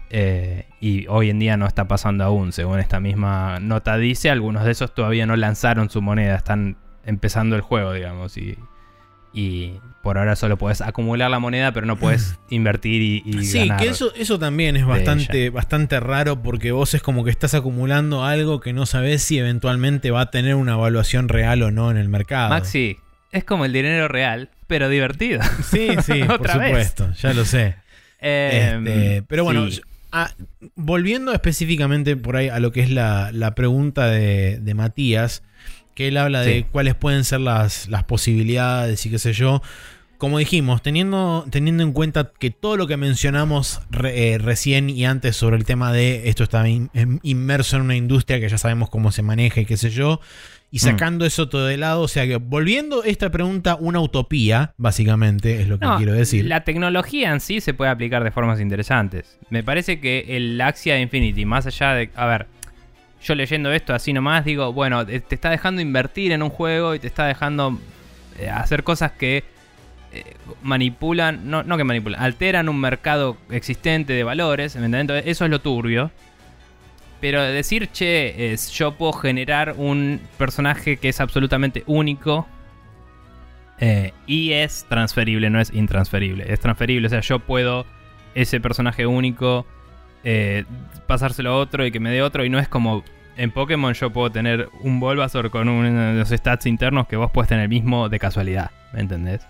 Eh, 0.10 0.68
y 0.80 1.08
hoy 1.08 1.30
en 1.30 1.40
día 1.40 1.58
no 1.58 1.66
está 1.66 1.88
pasando 1.88 2.24
aún, 2.24 2.52
según 2.52 2.80
esta 2.80 3.00
misma 3.00 3.60
nota 3.60 3.98
dice, 3.98 4.30
algunos 4.30 4.64
de 4.64 4.72
esos 4.72 4.94
todavía 4.94 5.26
no 5.26 5.36
lanzaron 5.36 5.90
su 5.90 6.02
moneda, 6.02 6.36
están 6.36 6.78
empezando 7.06 7.56
el 7.56 7.62
juego, 7.62 7.92
digamos, 7.92 8.38
y, 8.38 8.58
y 9.36 9.74
por 10.02 10.18
ahora 10.18 10.36
solo 10.36 10.58
puedes 10.58 10.82
acumular 10.82 11.30
la 11.30 11.40
moneda, 11.40 11.72
pero 11.72 11.86
no 11.86 11.98
puedes 11.98 12.38
invertir 12.50 13.02
y, 13.02 13.24
y 13.26 13.44
Sí, 13.44 13.60
ganar. 13.60 13.80
que 13.82 13.88
eso, 13.90 14.14
eso 14.16 14.40
también 14.40 14.76
es 14.78 14.86
bastante, 14.86 15.50
bastante 15.50 16.00
raro 16.00 16.42
porque 16.42 16.72
vos 16.72 16.94
es 16.94 17.02
como 17.02 17.24
que 17.24 17.32
estás 17.32 17.54
acumulando 17.56 18.24
algo 18.24 18.60
que 18.62 18.72
no 18.72 18.86
sabés 18.86 19.24
si 19.24 19.38
eventualmente 19.40 20.12
va 20.12 20.22
a 20.22 20.32
tener 20.32 20.56
una 20.56 20.74
evaluación 20.74 21.28
real 21.28 21.62
o 21.64 21.72
no 21.72 21.90
en 21.92 21.98
el 21.98 22.08
mercado. 22.08 22.50
Maxi, 22.50 22.98
es 23.32 23.44
como 23.44 23.66
el 23.66 23.74
dinero 23.74 24.08
real, 24.08 24.50
pero 24.68 24.90
divertido. 24.90 25.42
Sí, 25.64 25.90
sí, 26.04 26.24
por 26.28 26.42
vez. 26.42 26.52
supuesto, 26.54 27.12
ya 27.14 27.34
lo 27.34 27.44
sé. 27.44 27.76
Eh, 28.22 28.76
Este, 28.78 29.24
pero 29.28 29.44
bueno, 29.44 29.70
sí. 29.72 29.82
ah, 30.12 30.32
volviendo 30.76 31.34
específicamente 31.34 32.16
por 32.16 32.38
ahí 32.38 32.48
a 32.50 32.60
lo 32.60 32.72
que 32.72 32.82
es 32.82 32.90
la, 32.92 33.32
la 33.34 33.56
pregunta 33.56 34.08
de, 34.08 34.60
de 34.62 34.74
Matías, 34.76 35.44
que 35.96 36.10
él 36.10 36.18
habla 36.18 36.42
de 36.42 36.66
cuáles 36.72 36.94
pueden 36.96 37.24
ser 37.24 37.40
las, 37.40 37.88
las 37.90 38.04
posibilidades 38.04 39.06
y 39.06 39.10
qué 39.10 39.18
sé 39.20 39.34
yo. 39.34 39.62
Como 40.18 40.40
dijimos, 40.40 40.82
teniendo, 40.82 41.46
teniendo 41.52 41.84
en 41.84 41.92
cuenta 41.92 42.32
que 42.40 42.50
todo 42.50 42.78
lo 42.78 42.88
que 42.88 42.96
mencionamos 42.96 43.82
re- 43.92 44.34
eh, 44.34 44.38
recién 44.38 44.90
y 44.90 45.06
antes 45.06 45.36
sobre 45.36 45.58
el 45.58 45.66
tema 45.66 45.92
de 45.92 46.30
esto 46.30 46.44
está 46.44 46.68
in- 46.70 46.90
em- 46.94 47.20
inmerso 47.22 47.76
en 47.76 47.82
una 47.82 47.98
industria 47.98 48.40
que 48.40 48.48
ya 48.48 48.58
sabemos 48.58 48.90
cómo 48.90 49.12
se 49.12 49.24
maneja 49.24 49.60
y 49.60 49.66
qué 49.66 49.76
sé 49.76 49.90
yo, 49.90 50.22
y 50.72 50.80
sacando 50.80 51.26
eso 51.26 51.48
todo 51.50 51.66
de 51.68 51.76
lado, 51.78 52.02
o 52.02 52.08
sea 52.08 52.26
que 52.28 52.38
volviendo 52.38 53.04
esta 53.04 53.30
pregunta 53.30 53.76
una 53.80 54.00
utopía, 54.00 54.74
básicamente, 54.78 55.62
es 55.62 55.68
lo 55.68 55.80
que 55.80 55.86
No, 55.86 55.98
quiero 55.98 56.14
decir. 56.14 56.46
La 56.46 56.64
tecnología 56.64 57.32
en 57.32 57.40
sí 57.42 57.60
se 57.62 57.74
puede 57.74 57.92
aplicar 57.92 58.24
de 58.24 58.32
formas 58.32 58.60
interesantes. 58.62 59.38
Me 59.50 59.64
parece 59.64 60.00
que 60.00 60.26
el 60.38 60.60
Axia 60.62 61.00
Infinity, 61.00 61.46
más 61.46 61.66
allá 61.68 61.94
de. 61.94 62.10
A 62.16 62.26
ver, 62.26 62.48
yo 63.26 63.36
leyendo 63.36 63.72
esto 63.72 63.94
así 63.94 64.14
nomás, 64.14 64.46
digo, 64.46 64.72
bueno, 64.72 65.06
te 65.06 65.20
te 65.20 65.36
está 65.36 65.50
dejando 65.50 65.82
invertir 65.82 66.32
en 66.32 66.44
un 66.44 66.50
juego 66.50 66.94
y 66.94 67.00
te 67.00 67.08
está 67.08 67.26
dejando 67.26 67.80
eh, 68.38 68.50
hacer 68.50 68.84
cosas 68.84 69.12
que 69.14 69.44
eh, 70.14 70.36
manipulan, 70.62 71.50
no, 71.50 71.78
que 71.78 71.84
manipulan, 71.84 72.22
alteran 72.22 72.70
un 72.70 72.80
mercado 72.80 73.38
existente 73.50 74.14
de 74.14 74.24
valores, 74.24 74.76
¿me? 74.76 74.86
Entonces, 74.86 75.26
eso 75.28 75.46
es 75.46 75.52
lo 75.52 75.60
turbio. 75.60 76.12
Pero 77.20 77.42
decir, 77.42 77.90
che, 77.92 78.56
yo 78.74 78.92
puedo 78.96 79.14
generar 79.14 79.74
un 79.78 80.22
personaje 80.38 80.98
que 80.98 81.10
es 81.10 81.20
absolutamente 81.20 81.84
único 81.88 82.46
eh, 83.80 84.14
y 84.28 84.52
es 84.52 84.86
transferible, 84.88 85.50
no 85.50 85.60
es 85.60 85.74
intransferible. 85.74 86.46
Es 86.52 86.60
transferible, 86.60 87.08
o 87.08 87.10
sea, 87.10 87.22
yo 87.22 87.40
puedo 87.40 87.86
ese 88.36 88.60
personaje 88.60 89.06
único 89.08 89.66
eh, 90.26 90.66
pasárselo 91.08 91.52
a 91.52 91.56
otro 91.58 91.86
y 91.86 91.92
que 91.92 92.02
me 92.02 92.10
dé 92.10 92.22
otro. 92.22 92.44
Y 92.44 92.50
no 92.50 92.60
es 92.60 92.68
como 92.68 93.04
en 93.38 93.52
Pokémon 93.52 93.94
yo 93.94 94.10
puedo 94.12 94.32
tener 94.32 94.70
un 94.82 95.00
Bulbasaur 95.00 95.50
con 95.52 95.70
unos 95.70 96.30
stats 96.30 96.66
internos 96.66 97.08
que 97.08 97.16
vos 97.16 97.32
puedes 97.32 97.48
tener 97.48 97.64
el 97.64 97.70
mismo 97.70 98.10
de 98.10 98.20
casualidad, 98.20 98.72
¿me 98.94 99.02
entendés? 99.02 99.42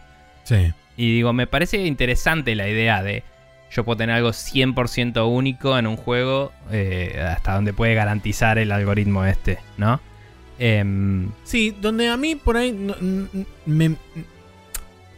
Sí. 0.43 0.73
Y 0.97 1.13
digo, 1.13 1.33
me 1.33 1.47
parece 1.47 1.85
interesante 1.85 2.55
la 2.55 2.67
idea 2.67 3.01
de 3.01 3.23
yo 3.71 3.83
puedo 3.83 3.97
tener 3.97 4.15
algo 4.15 4.29
100% 4.29 5.27
único 5.29 5.77
en 5.77 5.87
un 5.87 5.97
juego 5.97 6.51
eh, 6.71 7.25
hasta 7.27 7.55
donde 7.55 7.73
puede 7.73 7.93
garantizar 7.93 8.57
el 8.57 8.71
algoritmo 8.71 9.25
este, 9.25 9.59
¿no? 9.77 9.99
Em, 10.59 11.31
Sí, 11.43 11.75
donde 11.81 12.07
a 12.07 12.15
mí 12.15 12.35
por 12.35 12.57
ahí 12.57 12.71
no, 12.71 12.95
me, 13.65 13.95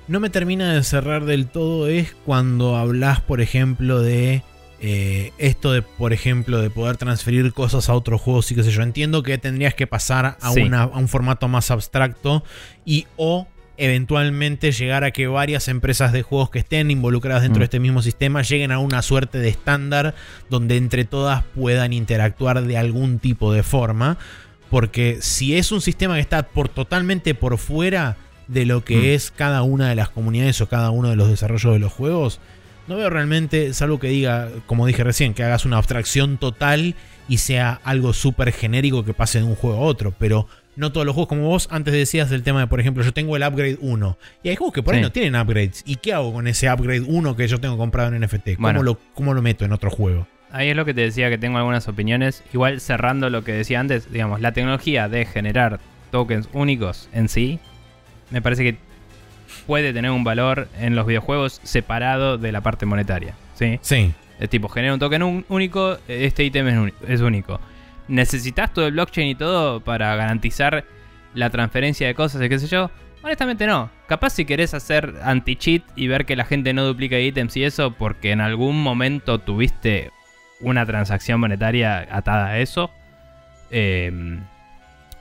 no 0.07 0.19
me 0.19 0.29
termina 0.29 0.73
de 0.73 0.83
cerrar 0.83 1.25
del 1.25 1.47
todo 1.47 1.87
es 1.87 2.15
cuando 2.25 2.77
hablas, 2.77 3.21
por 3.21 3.41
ejemplo, 3.41 4.01
de 4.01 4.41
eh, 4.79 5.31
esto 5.37 5.71
de, 5.71 5.81
por 5.81 6.13
ejemplo, 6.13 6.61
de 6.61 6.69
poder 6.69 6.97
transferir 6.97 7.51
cosas 7.53 7.89
a 7.89 7.93
otros 7.93 8.21
juegos 8.21 8.51
y 8.51 8.55
qué 8.55 8.63
sé 8.63 8.71
yo. 8.71 8.83
Entiendo 8.83 9.23
que 9.23 9.37
tendrías 9.37 9.73
que 9.73 9.87
pasar 9.87 10.37
a, 10.41 10.51
Sí. 10.53 10.61
una- 10.61 10.83
a 10.83 10.97
un 10.97 11.07
formato 11.07 11.47
más 11.47 11.71
abstracto 11.71 12.43
y 12.85 13.07
o 13.17 13.47
eventualmente 13.79 14.71
llegar 14.71 15.03
a 15.03 15.11
que 15.11 15.27
varias 15.27 15.67
empresas 15.67 16.11
de 16.11 16.21
juegos 16.23 16.49
que 16.49 16.59
estén 16.59 16.91
involucradas 16.91 17.43
dentro 17.43 17.59
Mm. 17.59 17.61
de 17.61 17.65
este 17.65 17.79
mismo 17.79 18.01
sistema 18.01 18.41
lleguen 18.41 18.71
a 18.71 18.79
una 18.79 19.01
suerte 19.01 19.37
de 19.39 19.49
estándar 19.49 20.13
donde 20.49 20.77
entre 20.77 21.05
todas 21.05 21.43
puedan 21.55 21.93
interactuar 21.93 22.63
de 22.63 22.77
algún 22.77 23.19
tipo 23.19 23.53
de 23.53 23.63
forma. 23.63 24.17
Porque 24.69 25.19
si 25.21 25.55
es 25.55 25.71
un 25.71 25.81
sistema 25.81 26.15
que 26.15 26.21
está 26.21 26.43
por 26.43 26.69
totalmente 26.69 27.33
por 27.35 27.57
fuera 27.57 28.17
de 28.47 28.65
lo 28.65 28.83
que 28.83 28.97
Mm. 28.97 29.05
es 29.05 29.31
cada 29.31 29.61
una 29.63 29.89
de 29.89 29.95
las 29.95 30.09
comunidades 30.09 30.59
o 30.61 30.67
cada 30.67 30.89
uno 30.89 31.09
de 31.09 31.15
los 31.15 31.29
desarrollos 31.29 31.73
de 31.73 31.79
los 31.79 31.93
juegos, 31.93 32.39
no 32.87 32.95
veo 32.97 33.09
realmente, 33.09 33.73
salvo 33.73 33.99
que 33.99 34.07
diga, 34.07 34.49
como 34.65 34.85
dije 34.85 35.03
recién, 35.03 35.33
que 35.33 35.43
hagas 35.43 35.65
una 35.65 35.77
abstracción 35.77 36.37
total 36.37 36.95
y 37.29 37.37
sea 37.39 37.79
algo 37.83 38.13
súper 38.13 38.51
genérico 38.51 39.03
que 39.03 39.13
pase 39.13 39.39
de 39.39 39.45
un 39.45 39.55
juego 39.55 39.77
a 39.77 39.81
otro. 39.81 40.13
Pero 40.17 40.47
no 40.75 40.91
todos 40.91 41.05
los 41.05 41.13
juegos, 41.13 41.27
como 41.29 41.43
vos 41.47 41.67
antes 41.71 41.93
decías 41.93 42.29
del 42.29 42.43
tema 42.43 42.61
de, 42.61 42.67
por 42.67 42.79
ejemplo, 42.79 43.03
yo 43.03 43.11
tengo 43.13 43.35
el 43.35 43.43
upgrade 43.43 43.77
1 43.81 44.17
y 44.43 44.49
hay 44.49 44.55
juegos 44.55 44.73
que 44.73 44.83
por 44.83 44.93
ahí 44.93 44.99
Sí. 44.99 45.03
no 45.03 45.11
tienen 45.11 45.35
upgrades. 45.39 45.83
¿Y 45.85 45.95
qué 45.97 46.13
hago 46.13 46.31
con 46.33 46.47
ese 46.47 46.71
upgrade 46.71 47.01
1 47.01 47.35
que 47.35 47.47
yo 47.47 47.59
tengo 47.59 47.77
comprado 47.77 48.13
en 48.15 48.21
NFT? 48.21 48.55
¿Cómo, 48.55 48.67
Bueno. 48.67 48.83
lo, 48.83 48.99
cómo 49.13 49.33
lo 49.33 49.41
meto 49.41 49.65
en 49.65 49.73
otro 49.73 49.89
juego? 49.89 50.27
Ahí 50.51 50.69
es 50.69 50.75
lo 50.77 50.85
que 50.85 50.93
te 50.93 51.01
decía 51.01 51.29
que 51.29 51.37
tengo 51.37 51.57
algunas 51.57 51.87
opiniones. 51.89 52.41
Igual 52.53 52.79
cerrando 52.79 53.29
lo 53.29 53.43
que 53.43 53.51
decía 53.51 53.81
antes, 53.81 54.09
digamos, 54.11 54.39
la 54.39 54.53
tecnología 54.53 55.09
de 55.09 55.25
generar 55.25 55.79
tokens 56.11 56.47
únicos 56.53 57.09
en 57.11 57.27
sí, 57.27 57.59
me 58.29 58.41
parece 58.41 58.63
que 58.63 58.77
puede 59.67 59.93
tener 59.93 60.09
un 60.09 60.23
valor 60.23 60.69
en 60.79 60.95
los 60.95 61.05
videojuegos 61.05 61.59
separado 61.63 62.37
de 62.37 62.51
la 62.51 62.61
parte 62.61 62.85
monetaria. 62.87 63.35
¿sí? 63.53 63.77
Sí. 63.81 64.13
Es 64.39 64.49
tipo, 64.49 64.69
genera 64.69 64.93
un 64.93 64.99
token 64.99 65.45
único, 65.49 65.97
este 66.07 66.43
ítem 66.43 66.91
es 67.07 67.21
único. 67.21 67.59
¿Necesitas 68.07 68.73
todo 68.73 68.87
el 68.87 68.93
blockchain 68.93 69.27
y 69.27 69.35
todo 69.35 69.81
para 69.81 70.15
garantizar 70.15 70.85
la 71.33 71.49
transferencia 71.49 72.07
de 72.07 72.15
cosas 72.15 72.41
y 72.41 72.49
qué 72.49 72.57
sé 72.57 72.67
yo? 72.67 72.89
Honestamente 73.21 73.67
no. 73.67 73.89
Capaz 74.07 74.31
si 74.31 74.45
querés 74.45 74.73
hacer 74.73 75.15
anti-cheat 75.23 75.83
y 75.95 76.07
ver 76.07 76.25
que 76.25 76.35
la 76.35 76.45
gente 76.45 76.73
no 76.73 76.85
duplica 76.85 77.19
ítems 77.19 77.57
y 77.57 77.63
eso 77.63 77.91
porque 77.91 78.31
en 78.31 78.39
algún 78.39 78.81
momento 78.81 79.39
tuviste 79.39 80.11
una 80.61 80.85
transacción 80.85 81.39
monetaria 81.39 82.07
atada 82.09 82.47
a 82.47 82.59
eso. 82.59 82.89
Eh, 83.69 84.39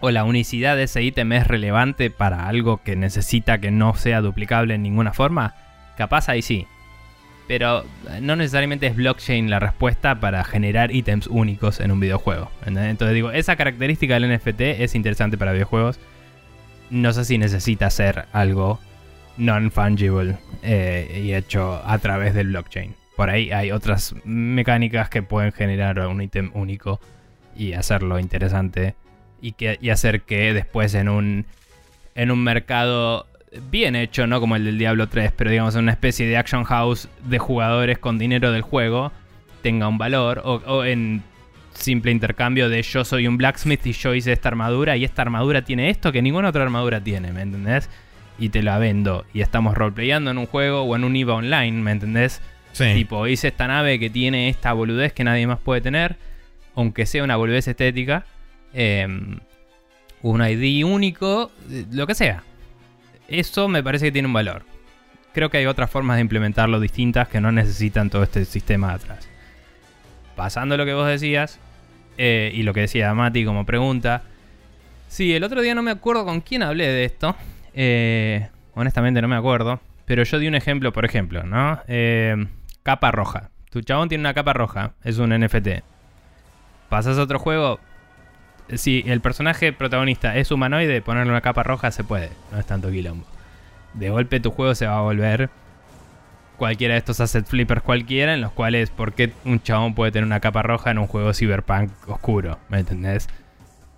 o 0.01 0.11
la 0.11 0.24
unicidad 0.24 0.76
de 0.76 0.84
ese 0.84 1.03
ítem 1.03 1.32
es 1.32 1.47
relevante 1.47 2.11
para 2.11 2.49
algo 2.49 2.82
que 2.82 2.97
necesita 2.97 3.59
que 3.59 3.70
no 3.70 3.94
sea 3.94 4.20
duplicable 4.20 4.74
en 4.74 4.82
ninguna 4.82 5.12
forma. 5.12 5.55
Capaz 5.97 6.28
ahí 6.28 6.42
sí. 6.42 6.66
Pero 7.49 7.84
no 8.20 8.34
necesariamente 8.36 8.86
es 8.86 8.97
blockchain 8.97 9.51
la 9.51 9.61
respuesta 9.61 10.18
para 10.18 10.42
generar 10.44 10.94
ítems 10.94 11.28
únicos 11.28 11.80
en 11.80 11.92
un 11.92 12.01
videojuego. 12.01 12.51
Entonces 12.66 13.14
digo, 13.14 13.30
esa 13.30 13.57
característica 13.57 14.18
del 14.18 14.34
NFT 14.34 14.61
es 14.61 14.94
interesante 14.94 15.38
para 15.38 15.53
videojuegos. 15.53 16.01
No 16.90 17.12
sé 17.12 17.24
si 17.24 17.38
necesita 17.38 17.88
ser 17.90 18.26
algo 18.32 18.80
non-fungible 19.36 20.36
eh, 20.62 21.22
y 21.24 21.34
hecho 21.34 21.80
a 21.84 21.99
través 21.99 22.34
del 22.34 22.49
blockchain. 22.49 22.94
Por 23.16 23.30
ahí 23.30 23.51
hay 23.51 23.70
otras 23.70 24.14
mecánicas 24.24 25.09
que 25.09 25.22
pueden 25.22 25.53
generar 25.53 26.01
un 26.07 26.20
ítem 26.20 26.51
único 26.53 27.01
y 27.57 27.72
hacerlo 27.72 28.18
interesante 28.18 28.94
y, 29.41 29.53
que, 29.53 29.78
y 29.80 29.91
hacer 29.91 30.22
que 30.22 30.53
después 30.53 30.95
en 30.95 31.09
un, 31.09 31.47
en 32.14 32.30
un 32.30 32.43
mercado 32.43 33.26
bien 33.70 33.97
hecho, 33.97 34.26
no 34.26 34.41
como 34.41 34.57
el 34.57 34.64
del 34.64 34.78
Diablo 34.78 35.09
3, 35.09 35.32
pero 35.37 35.51
digamos 35.51 35.74
en 35.74 35.82
una 35.82 35.93
especie 35.93 36.26
de 36.26 36.37
action 36.37 36.64
house 36.64 37.09
de 37.24 37.39
jugadores 37.39 37.99
con 37.99 38.18
dinero 38.18 38.53
del 38.53 38.62
juego, 38.62 39.12
tenga 39.62 39.89
un 39.89 39.99
valor, 39.99 40.43
o, 40.45 40.55
o 40.66 40.84
en 40.84 41.22
simple 41.74 42.11
intercambio 42.11 42.68
de 42.68 42.82
yo 42.82 43.05
soy 43.05 43.26
un 43.26 43.37
blacksmith 43.37 43.87
y 43.87 43.93
yo 43.93 44.14
hice 44.14 44.32
esta 44.32 44.49
armadura 44.49 44.97
y 44.97 45.05
esta 45.05 45.22
armadura 45.22 45.62
tiene 45.62 45.91
esto 45.91 46.12
que 46.12 46.22
ninguna 46.22 46.49
otra 46.49 46.62
armadura 46.62 47.01
tiene, 47.01 47.32
¿me 47.32 47.43
entendés? 47.43 47.91
Y 48.39 48.51
te 48.51 48.62
la 48.62 48.78
vendo 48.78 49.24
y 49.32 49.41
estamos 49.41 49.74
roleplayando 49.74 50.30
en 50.30 50.39
un 50.39 50.47
juego 50.47 50.82
o 50.82 50.97
en 50.97 51.05
un 51.05 51.16
IVA 51.16 51.34
online, 51.34 51.82
¿me 51.82 51.93
entendés? 51.93 52.41
Sí. 52.72 52.93
Tipo, 52.93 53.26
hice 53.26 53.49
esta 53.49 53.66
nave 53.66 53.99
que 53.99 54.11
tiene 54.11 54.49
esta 54.49 54.72
boludez 54.72 55.12
que 55.12 55.24
nadie 55.24 55.47
más 55.47 55.59
puede 55.59 55.80
tener, 55.80 56.16
aunque 56.74 57.07
sea 57.07 57.24
una 57.24 57.37
boludez 57.37 57.68
estética, 57.68 58.26
eh, 58.77 59.07
un 60.22 60.43
ID 60.43 60.85
único, 60.85 61.51
eh, 61.70 61.87
lo 61.91 62.07
que 62.07 62.14
sea. 62.14 62.43
Eso 63.27 63.68
me 63.68 63.83
parece 63.83 64.07
que 64.07 64.12
tiene 64.12 64.29
un 64.29 64.35
valor. 64.35 64.62
Creo 65.33 65.51
que 65.51 65.59
hay 65.59 65.66
otras 65.66 65.91
formas 65.91 66.16
de 66.16 66.22
implementarlo 66.22 66.79
distintas 66.79 67.29
que 67.29 67.41
no 67.41 67.51
necesitan 67.51 68.11
todo 68.11 68.22
este 68.22 68.45
sistema 68.45 68.93
atrás. 68.93 69.29
Pasando 70.37 70.77
lo 70.77 70.85
que 70.85 70.95
vos 70.95 71.09
decías, 71.09 71.59
eh, 72.18 72.51
y 72.55 72.62
lo 72.62 72.72
que 72.72 72.81
decía 72.81 73.12
Mati 73.14 73.45
como 73.45 73.66
pregunta. 73.66 74.22
Sí, 75.09 75.35
el 75.35 75.45
otro 75.45 75.61
día 75.61 75.74
no 75.74 75.83
me 75.83 75.91
acuerdo 75.91 76.24
con 76.24 76.41
quién 76.41 76.62
hablé 76.62 76.87
de 76.87 77.05
esto. 77.05 77.37
Eh, 77.74 78.49
honestamente 78.74 79.20
no 79.22 79.29
me 79.29 79.37
acuerdo. 79.37 79.81
Pero 80.05 80.22
yo 80.22 80.39
di 80.39 80.47
un 80.47 80.55
ejemplo, 80.55 80.93
por 80.93 81.05
ejemplo, 81.05 81.43
¿no? 81.43 81.81
Eh, 81.89 82.47
capa 82.83 83.11
roja. 83.11 83.51
Tu 83.70 83.81
chabón 83.83 84.09
tiene 84.09 84.22
una 84.22 84.35
capa 84.35 84.53
roja, 84.53 84.95
es 85.03 85.18
un 85.18 85.31
NFT. 85.31 85.83
Pasas 86.89 87.18
a 87.18 87.22
otro 87.22 87.39
juego. 87.39 87.81
Si 88.74 89.04
el 89.06 89.20
personaje 89.20 89.72
protagonista 89.72 90.36
es 90.36 90.50
humanoide, 90.50 91.00
ponerle 91.02 91.30
una 91.30 91.40
capa 91.40 91.62
roja 91.62 91.90
se 91.90 92.04
puede. 92.04 92.30
No 92.50 92.58
es 92.58 92.66
tanto 92.66 92.90
quilombo. 92.90 93.24
De 93.94 94.10
golpe 94.10 94.40
tu 94.40 94.50
juego 94.50 94.74
se 94.74 94.86
va 94.86 94.98
a 94.98 95.02
volver 95.02 95.50
cualquiera 96.56 96.94
de 96.94 96.98
estos 96.98 97.20
asset 97.20 97.46
flippers 97.46 97.82
cualquiera, 97.82 98.34
en 98.34 98.40
los 98.40 98.50
cuales, 98.50 98.90
¿por 98.90 99.12
qué 99.12 99.32
un 99.44 99.62
chabón 99.62 99.94
puede 99.94 100.10
tener 100.10 100.26
una 100.26 100.40
capa 100.40 100.62
roja 100.62 100.90
en 100.90 100.98
un 100.98 101.06
juego 101.06 101.32
cyberpunk 101.32 101.90
oscuro? 102.08 102.58
¿Me 102.68 102.80
entendés? 102.80 103.28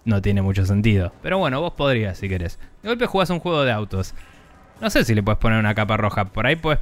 No 0.05 0.21
tiene 0.23 0.43
mucho 0.43 0.67
sentido. 0.67 1.13
Pero 1.23 1.39
bueno, 1.39 1.61
vos 1.61 1.73
podrías 1.73 2.19
si 2.19 2.29
querés. 2.29 2.59
De 2.83 2.89
golpe 2.89 3.07
jugás 3.07 3.31
un 3.31 3.41
juego 3.41 3.65
de 3.65 3.73
autos. 3.73 4.15
No 4.81 4.91
sé 4.91 5.05
si 5.05 5.15
le 5.15 5.23
puedes 5.23 5.39
poner 5.39 5.59
una 5.59 5.75
capa 5.75 5.97
roja. 5.97 6.27
Por 6.27 6.47
ahí 6.47 6.57
puedes 6.57 6.81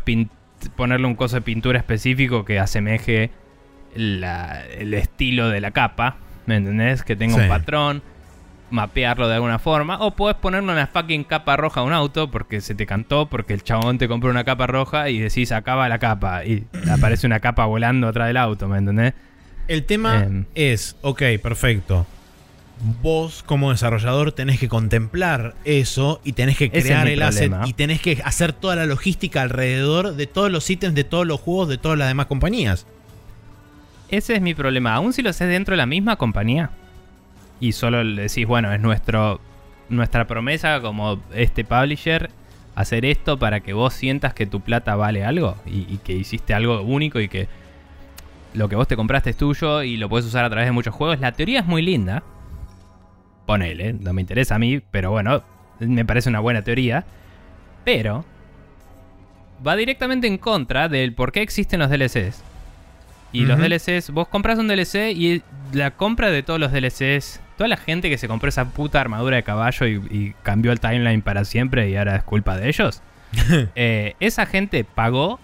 ponerle 0.76 1.06
un 1.06 1.14
coso 1.14 1.36
de 1.36 1.42
pintura 1.42 1.78
específico 1.78 2.44
que 2.44 2.58
asemeje 2.58 3.30
el 3.94 4.94
estilo 4.94 5.48
de 5.48 5.60
la 5.60 5.70
capa. 5.70 6.16
¿Me 6.46 6.56
entendés? 6.56 7.02
Que 7.02 7.16
tenga 7.16 7.34
Sí. 7.36 7.40
un 7.42 7.48
patrón. 7.48 8.02
Mapearlo 8.68 9.28
de 9.28 9.34
alguna 9.36 9.58
forma. 9.60 9.98
O 10.00 10.10
puedes 10.16 10.36
ponerle 10.38 10.72
una 10.72 10.88
fucking 10.88 11.22
capa 11.24 11.56
roja 11.56 11.80
a 11.80 11.84
un 11.84 11.92
auto 11.92 12.30
porque 12.32 12.60
se 12.60 12.74
te 12.74 12.84
cantó, 12.84 13.26
porque 13.26 13.54
el 13.54 13.62
chabón 13.62 13.96
te 13.98 14.08
compró 14.08 14.28
una 14.30 14.42
capa 14.42 14.66
roja 14.66 15.08
y 15.08 15.18
decís 15.20 15.52
acaba 15.52 15.88
la 15.88 15.98
capa. 16.00 16.44
Y 16.44 16.64
aparece 16.90 17.26
una 17.28 17.38
capa 17.40 17.64
volando 17.66 18.08
atrás 18.08 18.26
del 18.26 18.36
auto, 18.36 18.66
¿me 18.68 18.78
entendés? 18.78 19.14
El 19.68 19.84
tema 19.84 20.24
Em. 20.24 20.44
es, 20.56 20.96
ok, 21.02 21.22
perfecto. 21.42 22.06
Vos 23.02 23.42
como 23.44 23.70
desarrollador 23.70 24.32
tenés 24.32 24.58
que 24.60 24.68
contemplar 24.68 25.54
eso 25.64 26.20
y 26.24 26.32
tenés 26.32 26.58
que 26.58 26.70
es 26.72 26.84
crear 26.84 27.08
el 27.08 27.22
asset 27.22 27.48
problema. 27.48 27.68
y 27.68 27.72
tenés 27.72 28.00
que 28.02 28.20
hacer 28.24 28.52
toda 28.52 28.76
la 28.76 28.84
logística 28.84 29.40
alrededor 29.42 30.14
de 30.14 30.26
todos 30.26 30.50
los 30.50 30.68
ítems 30.68 30.94
de 30.94 31.04
todos 31.04 31.26
los 31.26 31.40
juegos 31.40 31.68
de 31.68 31.78
todas 31.78 31.96
las 31.96 32.08
demás 32.08 32.26
compañías. 32.26 32.86
Ese 34.08 34.34
es 34.34 34.40
mi 34.40 34.54
problema. 34.54 34.94
Aún 34.94 35.12
si 35.12 35.22
lo 35.22 35.30
haces 35.30 35.48
dentro 35.48 35.72
de 35.72 35.78
la 35.78 35.86
misma 35.86 36.16
compañía 36.16 36.70
y 37.60 37.72
solo 37.72 38.04
le 38.04 38.22
decís, 38.22 38.46
bueno, 38.46 38.72
es 38.72 38.80
nuestro, 38.80 39.40
nuestra 39.88 40.26
promesa 40.26 40.80
como 40.80 41.20
este 41.34 41.64
publisher 41.64 42.30
hacer 42.74 43.04
esto 43.04 43.38
para 43.38 43.60
que 43.60 43.72
vos 43.72 43.94
sientas 43.94 44.34
que 44.34 44.46
tu 44.46 44.60
plata 44.60 44.96
vale 44.96 45.24
algo 45.24 45.56
y, 45.64 45.92
y 45.92 45.98
que 46.04 46.12
hiciste 46.12 46.52
algo 46.52 46.82
único 46.82 47.20
y 47.20 47.28
que 47.28 47.48
lo 48.56 48.68
que 48.68 48.76
vos 48.76 48.88
te 48.88 48.96
compraste 48.96 49.30
es 49.30 49.36
tuyo 49.36 49.82
y 49.82 49.96
lo 49.96 50.08
puedes 50.08 50.26
usar 50.26 50.44
a 50.44 50.50
través 50.50 50.66
de 50.66 50.72
muchos 50.72 50.94
juegos. 50.94 51.20
La 51.20 51.32
teoría 51.32 51.60
es 51.60 51.66
muy 51.66 51.82
linda. 51.82 52.22
Ponele, 53.44 53.92
no 53.92 54.12
me 54.12 54.22
interesa 54.22 54.56
a 54.56 54.58
mí, 54.58 54.80
pero 54.90 55.10
bueno, 55.10 55.42
me 55.78 56.04
parece 56.04 56.28
una 56.28 56.40
buena 56.40 56.62
teoría. 56.62 57.04
Pero 57.84 58.24
va 59.66 59.76
directamente 59.76 60.26
en 60.26 60.38
contra 60.38 60.88
del 60.88 61.14
por 61.14 61.32
qué 61.32 61.42
existen 61.42 61.80
los 61.80 61.90
DLCs. 61.90 62.42
Y 63.36 63.44
los. 63.46 63.58
DLCs, 63.58 64.10
vos 64.10 64.28
compras 64.28 64.58
un 64.58 64.68
DLC 64.68 65.12
y 65.14 65.42
la 65.72 65.90
compra 65.92 66.30
de 66.30 66.42
todos 66.42 66.58
los 66.60 66.72
DLCs, 66.72 67.40
toda 67.56 67.68
la 67.68 67.76
gente 67.76 68.08
que 68.10 68.18
se 68.18 68.28
compró 68.28 68.48
esa 68.48 68.66
puta 68.66 69.00
armadura 69.00 69.36
de 69.36 69.42
caballo 69.42 69.86
y, 69.86 69.94
y 70.10 70.34
cambió 70.42 70.72
el 70.72 70.80
timeline 70.80 71.22
para 71.22 71.44
siempre 71.44 71.88
y 71.90 71.96
ahora 71.96 72.16
es 72.16 72.22
culpa 72.22 72.56
de 72.56 72.68
ellos, 72.68 73.02
eh, 73.74 74.14
esa 74.20 74.46
gente 74.46 74.84
pagó 74.84 75.40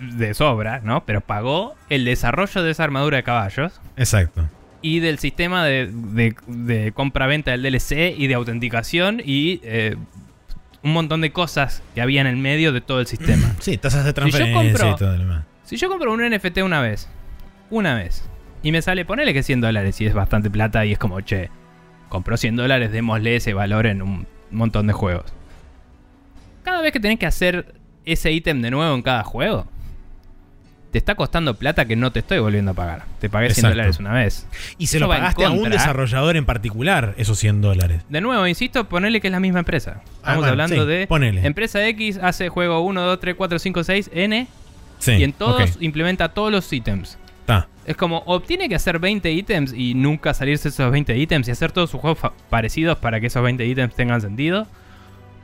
de 0.00 0.34
sobra, 0.34 0.80
¿no? 0.82 1.04
Pero 1.04 1.20
pagó 1.20 1.74
el 1.88 2.04
desarrollo 2.04 2.62
de 2.62 2.70
esa 2.72 2.84
armadura 2.84 3.16
de 3.18 3.22
caballos 3.22 3.80
Exacto. 3.96 4.44
y 4.82 4.98
del 5.00 5.18
sistema 5.18 5.64
de, 5.64 5.88
de- 5.92 6.34
de 6.46 6.92
compra-venta 6.92 7.52
del 7.52 7.62
DLC 7.62 8.14
y 8.16 8.26
de 8.26 8.34
autenticación 8.34 9.22
y 9.24 9.60
eh, 9.62 9.96
un 10.82 10.92
montón 10.92 11.20
de 11.20 11.30
cosas 11.32 11.82
que 11.94 12.02
había 12.02 12.20
en 12.20 12.26
el 12.26 12.36
medio 12.36 12.72
de 12.72 12.80
todo 12.80 13.00
el 13.00 13.06
sistema. 13.06 13.54
Sí, 13.60 13.78
tasas 13.78 14.04
de 14.04 14.10
yo 14.10 14.14
transferencia 14.14 14.60
compro- 14.60 14.94
y 14.94 14.98
todo 14.98 15.12
lo 15.12 15.18
demás. 15.18 15.44
Si 15.64 15.76
yo 15.76 15.88
compro 15.88 16.12
un 16.12 16.20
NFT 16.22 16.58
una 16.58 16.80
vez, 16.80 17.08
una 17.70 17.94
vez, 17.94 18.28
y 18.62 18.72
me 18.72 18.82
sale, 18.82 19.04
ponele 19.04 19.32
que 19.32 19.42
100 19.42 19.60
dólares 19.60 20.00
y 20.00 20.06
es 20.06 20.14
bastante 20.14 20.50
plata 20.50 20.84
y 20.84 20.92
es 20.92 20.98
como, 20.98 21.20
che, 21.20 21.50
compró 22.08 22.36
100 22.36 22.56
dólares, 22.56 22.92
démosle 22.92 23.36
ese 23.36 23.54
valor 23.54 23.86
en 23.86 24.02
un 24.02 24.26
montón 24.50 24.86
de 24.86 24.92
juegos. 24.92 25.32
Cada 26.62 26.80
vez 26.82 26.92
que 26.92 27.00
tenés 27.00 27.18
que 27.18 27.26
hacer 27.26 27.74
ese 28.04 28.32
ítem 28.32 28.60
de 28.62 28.70
nuevo 28.70 28.94
en 28.94 29.02
cada 29.02 29.22
juego, 29.24 29.66
te 30.92 30.98
está 30.98 31.14
costando 31.16 31.54
plata 31.54 31.86
que 31.86 31.96
no 31.96 32.12
te 32.12 32.20
estoy 32.20 32.38
volviendo 32.38 32.70
a 32.70 32.74
pagar. 32.74 33.04
Te 33.18 33.28
pagué 33.28 33.46
100 33.48 33.50
Exacto. 33.58 33.68
dólares 33.76 33.98
una 33.98 34.12
vez. 34.12 34.46
Y 34.78 34.86
se 34.86 34.98
Eso 34.98 35.06
lo 35.06 35.12
pagaste 35.12 35.44
a 35.44 35.50
un 35.50 35.68
desarrollador 35.68 36.36
en 36.36 36.44
particular, 36.44 37.14
esos 37.16 37.38
100 37.38 37.62
dólares. 37.62 38.02
De 38.08 38.20
nuevo, 38.20 38.46
insisto, 38.46 38.84
ponele 38.88 39.20
que 39.20 39.26
es 39.26 39.32
la 39.32 39.40
misma 39.40 39.58
empresa. 39.58 39.96
Ah, 39.96 40.06
Estamos 40.18 40.38
bueno, 40.38 40.50
hablando 40.52 40.82
sí, 40.84 40.88
de 40.88 41.06
ponele. 41.08 41.44
empresa 41.44 41.84
X 41.88 42.18
hace 42.22 42.48
juego 42.48 42.80
1, 42.82 43.00
2, 43.02 43.18
3, 43.20 43.34
4, 43.34 43.58
5, 43.58 43.84
6, 43.84 44.10
N, 44.14 44.46
Sí. 45.04 45.12
y 45.12 45.24
en 45.24 45.32
todos 45.32 45.76
implementa 45.80 46.28
todos 46.30 46.50
los 46.52 46.72
ítems. 46.72 47.18
está. 47.40 47.68
Es 47.86 47.96
como, 47.96 48.22
o 48.26 48.40
tiene 48.40 48.68
que 48.68 48.74
hacer 48.74 48.98
20 48.98 49.30
ítems 49.30 49.72
y 49.74 49.94
nunca 49.94 50.32
salirse 50.32 50.68
esos 50.68 50.90
20 50.90 51.16
ítems 51.18 51.46
y 51.48 51.50
hacer 51.50 51.70
todos 51.72 51.90
sus 51.90 52.00
juegos 52.00 52.32
parecidos 52.48 52.96
para 52.98 53.20
que 53.20 53.26
esos 53.26 53.42
20 53.42 53.64
ítems 53.66 53.94
tengan 53.94 54.20
sentido. 54.22 54.66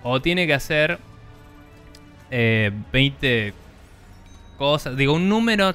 O 0.02 0.22
tiene 0.22 0.46
que 0.46 0.54
hacer 0.54 0.98
eh, 2.30 2.70
20 2.92 3.52
cosas, 4.56 4.96
digo, 4.96 5.14
un 5.14 5.28
número 5.28 5.72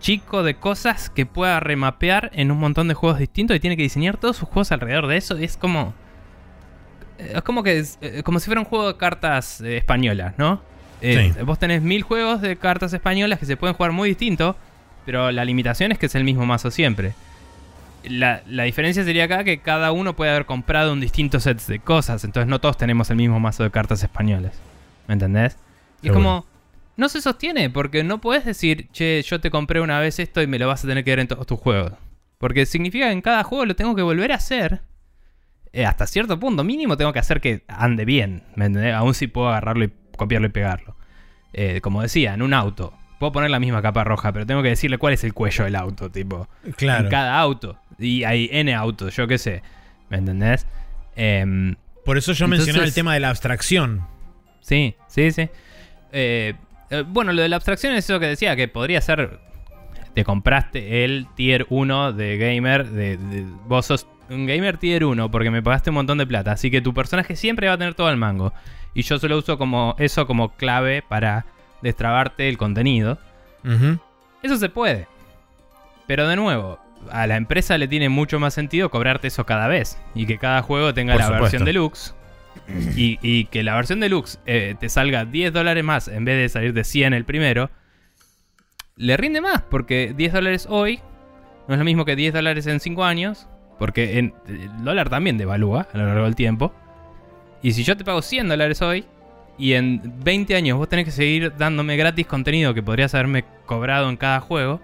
chico 0.00 0.42
de 0.42 0.54
cosas 0.54 1.10
que 1.10 1.26
pueda 1.26 1.60
remapear 1.60 2.30
en 2.34 2.50
un 2.50 2.58
montón 2.58 2.88
de 2.88 2.94
juegos 2.94 3.18
distintos 3.18 3.56
y 3.56 3.60
tiene 3.60 3.76
que 3.76 3.82
diseñar 3.82 4.16
todos 4.16 4.36
sus 4.36 4.48
juegos 4.48 4.72
alrededor 4.72 5.06
de 5.06 5.16
eso. 5.16 5.38
Y 5.38 5.44
es 5.44 5.56
como... 5.56 5.94
eh, 7.18 7.34
Es 7.36 7.42
como 7.42 7.62
que 7.62 7.78
es, 7.78 7.98
eh, 8.00 8.22
como 8.24 8.40
si 8.40 8.46
fuera 8.46 8.60
un 8.60 8.66
juego 8.66 8.88
de 8.88 8.96
cartas 8.96 9.60
eh, 9.60 9.76
españolas, 9.76 10.34
¿no? 10.38 10.62
Eh, 11.00 11.32
Sí. 11.34 11.42
Vos 11.44 11.58
tenés 11.58 11.82
mil 11.82 12.02
juegos 12.02 12.40
de 12.40 12.56
cartas 12.56 12.92
españolas 12.92 13.38
que 13.38 13.46
se 13.46 13.56
pueden 13.56 13.74
jugar 13.76 13.92
muy 13.92 14.08
distinto, 14.10 14.56
pero 15.06 15.30
la 15.32 15.44
limitación 15.44 15.92
es 15.92 15.98
que 15.98 16.06
es 16.06 16.14
el 16.14 16.24
mismo 16.24 16.44
mazo 16.46 16.70
siempre. 16.70 17.14
La, 18.04 18.42
la 18.46 18.62
diferencia 18.64 19.04
sería 19.04 19.24
acá 19.24 19.44
que 19.44 19.58
cada 19.58 19.92
uno 19.92 20.16
puede 20.16 20.30
haber 20.30 20.46
comprado 20.46 20.92
un 20.92 21.00
distinto 21.00 21.38
set 21.38 21.60
de 21.66 21.78
cosas, 21.80 22.24
entonces 22.24 22.48
no 22.48 22.58
todos 22.58 22.78
tenemos 22.78 23.10
el 23.10 23.16
mismo 23.16 23.38
mazo 23.40 23.62
de 23.62 23.70
cartas 23.70 24.02
españolas. 24.02 24.58
¿Me 25.06 25.14
entendés? 25.14 25.58
Y 26.02 26.06
es 26.08 26.12
como, 26.14 26.46
no 26.96 27.08
se 27.10 27.20
sostiene, 27.20 27.68
porque 27.68 28.02
no 28.02 28.18
puedes 28.20 28.44
decir, 28.46 28.88
che, 28.92 29.20
yo 29.22 29.40
te 29.40 29.50
compré 29.50 29.80
una 29.82 30.00
vez 30.00 30.18
esto 30.18 30.40
y 30.40 30.46
me 30.46 30.58
lo 30.58 30.66
vas 30.66 30.82
a 30.84 30.88
tener 30.88 31.04
que 31.04 31.10
ver 31.10 31.20
en 31.20 31.28
todos 31.28 31.46
tus 31.46 31.58
juegos. 31.60 31.92
Porque 32.38 32.64
significa 32.64 33.06
que 33.06 33.12
en 33.12 33.20
cada 33.20 33.42
juego 33.44 33.66
lo 33.66 33.76
tengo 33.76 33.94
que 33.94 34.02
volver 34.02 34.32
a 34.32 34.36
hacer. 34.36 34.80
eh, 35.72 35.84
hasta 35.84 36.06
cierto 36.06 36.40
punto 36.40 36.64
mínimo 36.64 36.96
tengo 36.96 37.12
que 37.12 37.18
hacer 37.20 37.40
que 37.42 37.64
ande 37.68 38.04
bien, 38.06 38.42
¿me 38.56 38.64
entendés? 38.64 38.94
Aún 38.94 39.12
si 39.14 39.26
puedo 39.26 39.48
agarrarlo 39.50 39.84
y 39.84 39.92
copiarlo 40.20 40.46
y 40.46 40.50
pegarlo. 40.50 40.94
Eh, 41.52 41.80
como 41.80 42.02
decía, 42.02 42.34
en 42.34 42.42
un 42.42 42.54
auto, 42.54 42.92
puedo 43.18 43.32
poner 43.32 43.50
la 43.50 43.58
misma 43.58 43.82
capa 43.82 44.04
roja, 44.04 44.32
pero 44.32 44.46
tengo 44.46 44.62
que 44.62 44.68
decirle 44.68 44.98
cuál 44.98 45.12
es 45.14 45.24
el 45.24 45.34
cuello 45.34 45.64
del 45.64 45.74
auto, 45.76 46.10
tipo. 46.10 46.48
Claro. 46.76 47.04
En 47.04 47.10
cada 47.10 47.38
auto. 47.40 47.76
Y 47.98 48.22
hay 48.24 48.48
N 48.52 48.72
autos, 48.74 49.14
yo 49.16 49.26
qué 49.26 49.36
sé. 49.38 49.62
¿Me 50.08 50.16
entendés? 50.18 50.66
Em, 51.16 51.74
Por 52.04 52.16
eso 52.18 52.32
yo 52.32 52.44
Entonces- 52.46 52.66
mencionaba 52.66 52.86
el 52.86 52.94
tema 52.94 53.14
de 53.14 53.20
la 53.20 53.28
abstracción. 53.28 54.06
Sí, 54.60 54.94
sí, 55.08 55.30
sí. 55.32 55.48
Eh, 56.12 56.54
eh, 56.90 57.04
bueno, 57.06 57.32
lo 57.32 57.42
de 57.42 57.48
la 57.48 57.56
abstracción 57.56 57.92
es 57.94 58.04
eso 58.04 58.18
que 58.18 58.26
decía, 58.26 58.56
que 58.56 58.68
podría 58.68 59.00
ser. 59.00 59.38
Te 60.14 60.24
compraste 60.24 61.04
el 61.04 61.26
tier 61.36 61.66
1 61.68 62.12
de 62.12 62.36
gamer. 62.38 62.88
De, 62.88 63.16
de- 63.16 63.44
vos 63.66 63.86
sos 63.86 64.06
un 64.28 64.46
gamer 64.46 64.76
tier 64.78 65.04
1 65.04 65.30
porque 65.30 65.50
me 65.50 65.62
pagaste 65.62 65.90
un 65.90 65.94
montón 65.94 66.18
de 66.18 66.26
plata. 66.26 66.52
Así 66.52 66.70
que 66.70 66.80
tu 66.80 66.94
personaje 66.94 67.36
siempre 67.36 67.68
va 67.68 67.74
a 67.74 67.78
tener 67.78 67.94
todo 67.94 68.10
el 68.10 68.16
mango. 68.16 68.52
Y 68.94 69.02
yo 69.02 69.18
solo 69.18 69.38
uso 69.38 69.56
como 69.58 69.94
eso 69.98 70.26
como 70.26 70.50
clave 70.56 71.02
para 71.06 71.46
destrabarte 71.82 72.48
el 72.48 72.58
contenido. 72.58 73.18
Eso 74.42 74.56
se 74.56 74.68
puede. 74.68 75.06
Pero 76.06 76.26
de 76.28 76.36
nuevo, 76.36 76.78
a 77.10 77.26
la 77.26 77.36
empresa 77.36 77.78
le 77.78 77.86
tiene 77.88 78.08
mucho 78.08 78.40
más 78.40 78.54
sentido 78.54 78.90
cobrarte 78.90 79.28
eso 79.28 79.46
cada 79.46 79.68
vez. 79.68 80.00
Y 80.14 80.26
que 80.26 80.38
cada 80.38 80.62
juego 80.62 80.92
tenga 80.94 81.12
Por 81.14 81.20
la 81.20 81.26
supuesto. 81.26 81.42
versión 81.44 81.64
deluxe. 81.64 82.14
Y, 82.96 83.18
y 83.22 83.44
que 83.46 83.62
la 83.62 83.76
versión 83.76 84.00
deluxe 84.00 84.40
eh, 84.44 84.74
te 84.78 84.88
salga 84.88 85.24
10 85.24 85.52
dólares 85.52 85.84
más 85.84 86.08
en 86.08 86.24
vez 86.24 86.36
de 86.38 86.48
salir 86.48 86.72
de 86.72 86.82
100 86.84 87.14
el 87.14 87.24
primero. 87.24 87.70
Le 88.96 89.16
rinde 89.16 89.40
más, 89.40 89.62
porque 89.62 90.12
10 90.16 90.32
dólares 90.32 90.66
hoy 90.68 91.00
no 91.68 91.74
es 91.74 91.78
lo 91.78 91.84
mismo 91.84 92.04
que 92.04 92.16
10 92.16 92.34
dólares 92.34 92.66
en 92.66 92.80
5 92.80 93.04
años. 93.04 93.46
Porque 93.78 94.18
en- 94.18 94.34
el 94.46 94.84
dólar 94.84 95.08
también 95.08 95.38
devalúa 95.38 95.86
a 95.92 95.96
lo 95.96 96.06
largo 96.06 96.24
del 96.24 96.34
tiempo. 96.34 96.74
Y 97.62 97.72
si 97.72 97.84
yo 97.84 97.96
te 97.96 98.04
pago 98.04 98.22
100 98.22 98.48
dólares 98.48 98.82
hoy, 98.82 99.04
y 99.58 99.74
en 99.74 100.00
20 100.24 100.54
años 100.54 100.78
vos 100.78 100.88
tenés 100.88 101.04
que 101.04 101.10
seguir 101.10 101.52
dándome 101.56 101.96
gratis 101.96 102.26
contenido 102.26 102.72
que 102.72 102.82
podrías 102.82 103.14
haberme 103.14 103.44
cobrado 103.66 104.08
en 104.08 104.16
cada 104.16 104.40
juego, 104.40 104.80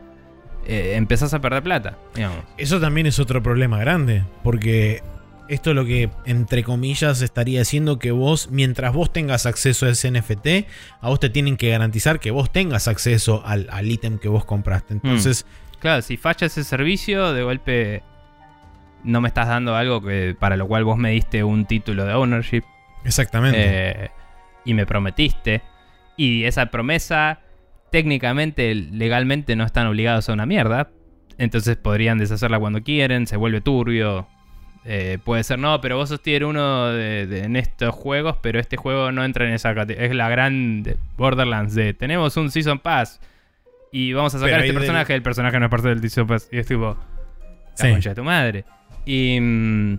eh, 0.67 0.95
empezás 0.97 1.33
a 1.33 1.41
perder 1.41 1.63
plata, 1.63 1.99
digamos. 2.15 2.39
Eso 2.59 2.81
también 2.81 3.07
es 3.07 3.19
otro 3.19 3.43
problema 3.43 3.79
grande, 3.79 4.25
porque 4.43 5.03
esto 5.49 5.73
lo 5.73 5.87
que, 5.87 6.11
entre 6.27 6.63
comillas, 6.65 7.23
estaría 7.23 7.61
diciendo 7.61 7.99
que 7.99 8.11
vos, 8.11 8.51
mientras 8.51 8.93
vos 8.93 9.13
tengas 9.13 9.47
acceso 9.47 9.87
a 9.87 9.91
ese 9.91 10.11
NFT, 10.11 10.67
a 11.01 11.09
vos 11.09 11.21
te 11.21 11.31
tienen 11.31 11.57
que 11.57 11.71
garantizar 11.71 12.21
que 12.21 12.31
vos 12.31 12.53
tengas 12.53 12.89
acceso 12.89 13.43
al, 13.47 13.69
al 13.71 13.91
ítem 13.91 14.19
que 14.19 14.29
vos 14.29 14.45
compraste. 14.45 14.93
Entonces, 14.93 15.47
Claro, 15.79 16.03
si 16.03 16.17
falla 16.17 16.47
ese 16.47 16.65
servicio, 16.65 17.33
de 17.33 17.43
golpe 17.43 18.03
no 19.05 19.21
me 19.21 19.29
estás 19.29 19.49
dando 19.49 19.77
algo 19.77 20.03
que 20.03 20.37
para 20.39 20.57
lo 20.57 20.67
cual 20.67 20.85
vos 20.85 20.97
me 20.99 21.11
diste 21.11 21.45
un 21.45 21.67
título 21.67 22.05
de 22.05 22.15
ownership 22.15 22.63
exactamente. 23.05 23.59
eh, 23.61 24.11
y 24.65 24.75
me 24.75 24.85
prometiste. 24.87 25.63
Y 26.17 26.45
esa 26.45 26.67
promesa, 26.67 27.41
técnicamente, 27.91 28.75
legalmente 28.75 29.55
no 29.57 29.65
están 29.65 29.87
obligados 29.87 30.29
a 30.29 30.33
una 30.33 30.47
mierda. 30.47 30.89
Entonces 31.39 31.77
podrían 31.77 32.19
deshacerla 32.19 32.59
cuando 32.59 32.83
quieren, 32.83 33.27
se 33.27 33.37
vuelve 33.37 33.61
turbio. 33.61 34.27
Eh, 34.85 35.19
puede 35.25 35.43
ser, 35.45 35.59
no, 35.59 35.81
pero 35.81 35.97
vos 35.97 36.09
sos 36.09 36.23
tier 36.23 36.45
1 36.45 36.87
de- 36.93 37.27
de- 37.27 37.45
en 37.45 37.57
estos 37.57 37.95
juegos, 37.95 38.37
pero 38.41 38.59
este 38.61 38.77
juego 38.77 39.11
no 39.13 39.25
entra 39.25 39.47
en 39.47 39.53
esa 39.53 39.75
categoría. 39.75 40.09
Es 40.09 40.15
la 40.15 40.29
gran 40.29 40.83
de 40.83 40.97
Borderlands 41.17 41.75
de 41.75 41.93
tenemos 41.93 42.37
un 42.37 42.51
Season 42.51 42.79
Pass 42.79 43.21
y 43.93 44.13
vamos 44.13 44.35
a 44.35 44.39
sacar 44.39 44.61
ahí 44.61 44.69
este 44.69 44.79
personaje. 44.79 45.15
El 45.15 45.23
personaje 45.23 45.59
no 45.59 45.67
es 45.67 45.71
parte 45.71 45.89
del 45.89 46.01
Season 46.01 46.27
Pass. 46.27 46.49
Y 46.53 46.59
es 46.59 46.67
tipo, 46.67 46.97
la 46.97 47.75
Sí. 47.75 47.91
concha 47.91 48.11
de 48.11 48.15
tu 48.15 48.25
madre. 48.25 48.65
Y. 49.07 49.39
mm, 49.41 49.99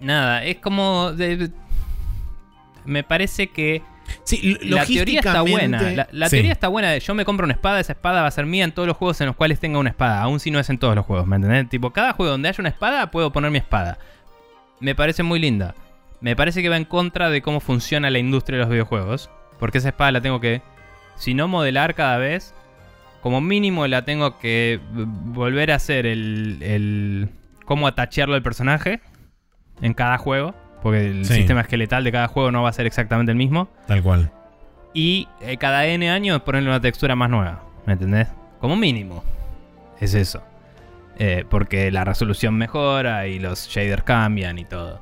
nada, 0.00 0.44
es 0.44 0.56
como. 0.56 1.12
de- 1.12 1.50
me 2.84 3.04
parece 3.04 3.46
que 3.46 3.80
sí, 4.24 4.58
la 4.62 4.84
teoría 4.84 5.20
está 5.20 5.42
buena. 5.42 5.80
La, 5.92 6.08
la 6.10 6.26
sí. 6.28 6.36
teoría 6.36 6.52
está 6.52 6.66
buena. 6.68 6.98
Yo 6.98 7.14
me 7.14 7.24
compro 7.24 7.44
una 7.44 7.54
espada, 7.54 7.78
esa 7.78 7.92
espada 7.92 8.22
va 8.22 8.26
a 8.26 8.30
ser 8.32 8.44
mía 8.46 8.64
en 8.64 8.72
todos 8.72 8.88
los 8.88 8.96
juegos 8.96 9.20
en 9.20 9.28
los 9.28 9.36
cuales 9.36 9.60
tenga 9.60 9.78
una 9.78 9.90
espada. 9.90 10.20
Aun 10.22 10.40
si 10.40 10.50
no 10.50 10.58
es 10.58 10.68
en 10.68 10.78
todos 10.78 10.96
los 10.96 11.06
juegos, 11.06 11.26
¿me 11.28 11.36
entendés? 11.36 11.68
Tipo, 11.68 11.92
cada 11.92 12.12
juego 12.12 12.32
donde 12.32 12.48
haya 12.48 12.56
una 12.60 12.70
espada, 12.70 13.10
puedo 13.12 13.30
poner 13.30 13.52
mi 13.52 13.58
espada. 13.58 13.98
Me 14.80 14.94
parece 14.96 15.22
muy 15.22 15.38
linda. 15.38 15.74
Me 16.20 16.34
parece 16.34 16.60
que 16.62 16.68
va 16.68 16.76
en 16.76 16.84
contra 16.84 17.30
de 17.30 17.40
cómo 17.42 17.60
funciona 17.60 18.10
la 18.10 18.18
industria 18.18 18.58
de 18.58 18.64
los 18.64 18.70
videojuegos. 18.70 19.30
Porque 19.60 19.78
esa 19.78 19.90
espada 19.90 20.10
la 20.10 20.20
tengo 20.20 20.40
que, 20.40 20.60
si 21.14 21.34
no 21.34 21.46
modelar 21.46 21.94
cada 21.94 22.18
vez, 22.18 22.52
como 23.20 23.40
mínimo 23.40 23.86
la 23.86 24.04
tengo 24.04 24.40
que 24.40 24.80
volver 24.92 25.70
a 25.70 25.76
hacer 25.76 26.04
el, 26.06 26.58
el 26.62 27.28
cómo 27.72 27.86
atachearlo 27.86 28.34
al 28.34 28.42
personaje 28.42 29.00
en 29.80 29.94
cada 29.94 30.18
juego. 30.18 30.54
Porque 30.82 31.06
el 31.06 31.24
Sí. 31.24 31.34
sistema 31.34 31.60
esqueletal 31.62 32.04
de 32.04 32.12
cada 32.12 32.28
juego 32.28 32.50
no 32.50 32.62
va 32.62 32.68
a 32.68 32.72
ser 32.72 32.86
exactamente 32.86 33.32
el 33.32 33.38
mismo. 33.38 33.68
Tal 33.86 34.02
cual. 34.02 34.30
Y 34.92 35.26
eh, 35.40 35.56
cada 35.56 35.86
N 35.86 36.10
años 36.10 36.42
ponerle 36.42 36.68
una 36.68 36.80
textura 36.80 37.14
más 37.16 37.30
nueva. 37.30 37.62
¿Me 37.86 37.94
entendés? 37.94 38.28
Como 38.60 38.76
mínimo. 38.76 39.24
Es 40.00 40.12
eso. 40.14 40.42
Eh, 41.18 41.44
porque 41.48 41.90
la 41.90 42.04
resolución 42.04 42.56
mejora 42.56 43.26
y 43.26 43.38
los 43.38 43.68
shaders 43.68 44.02
cambian 44.02 44.58
y 44.58 44.64
todo. 44.64 45.00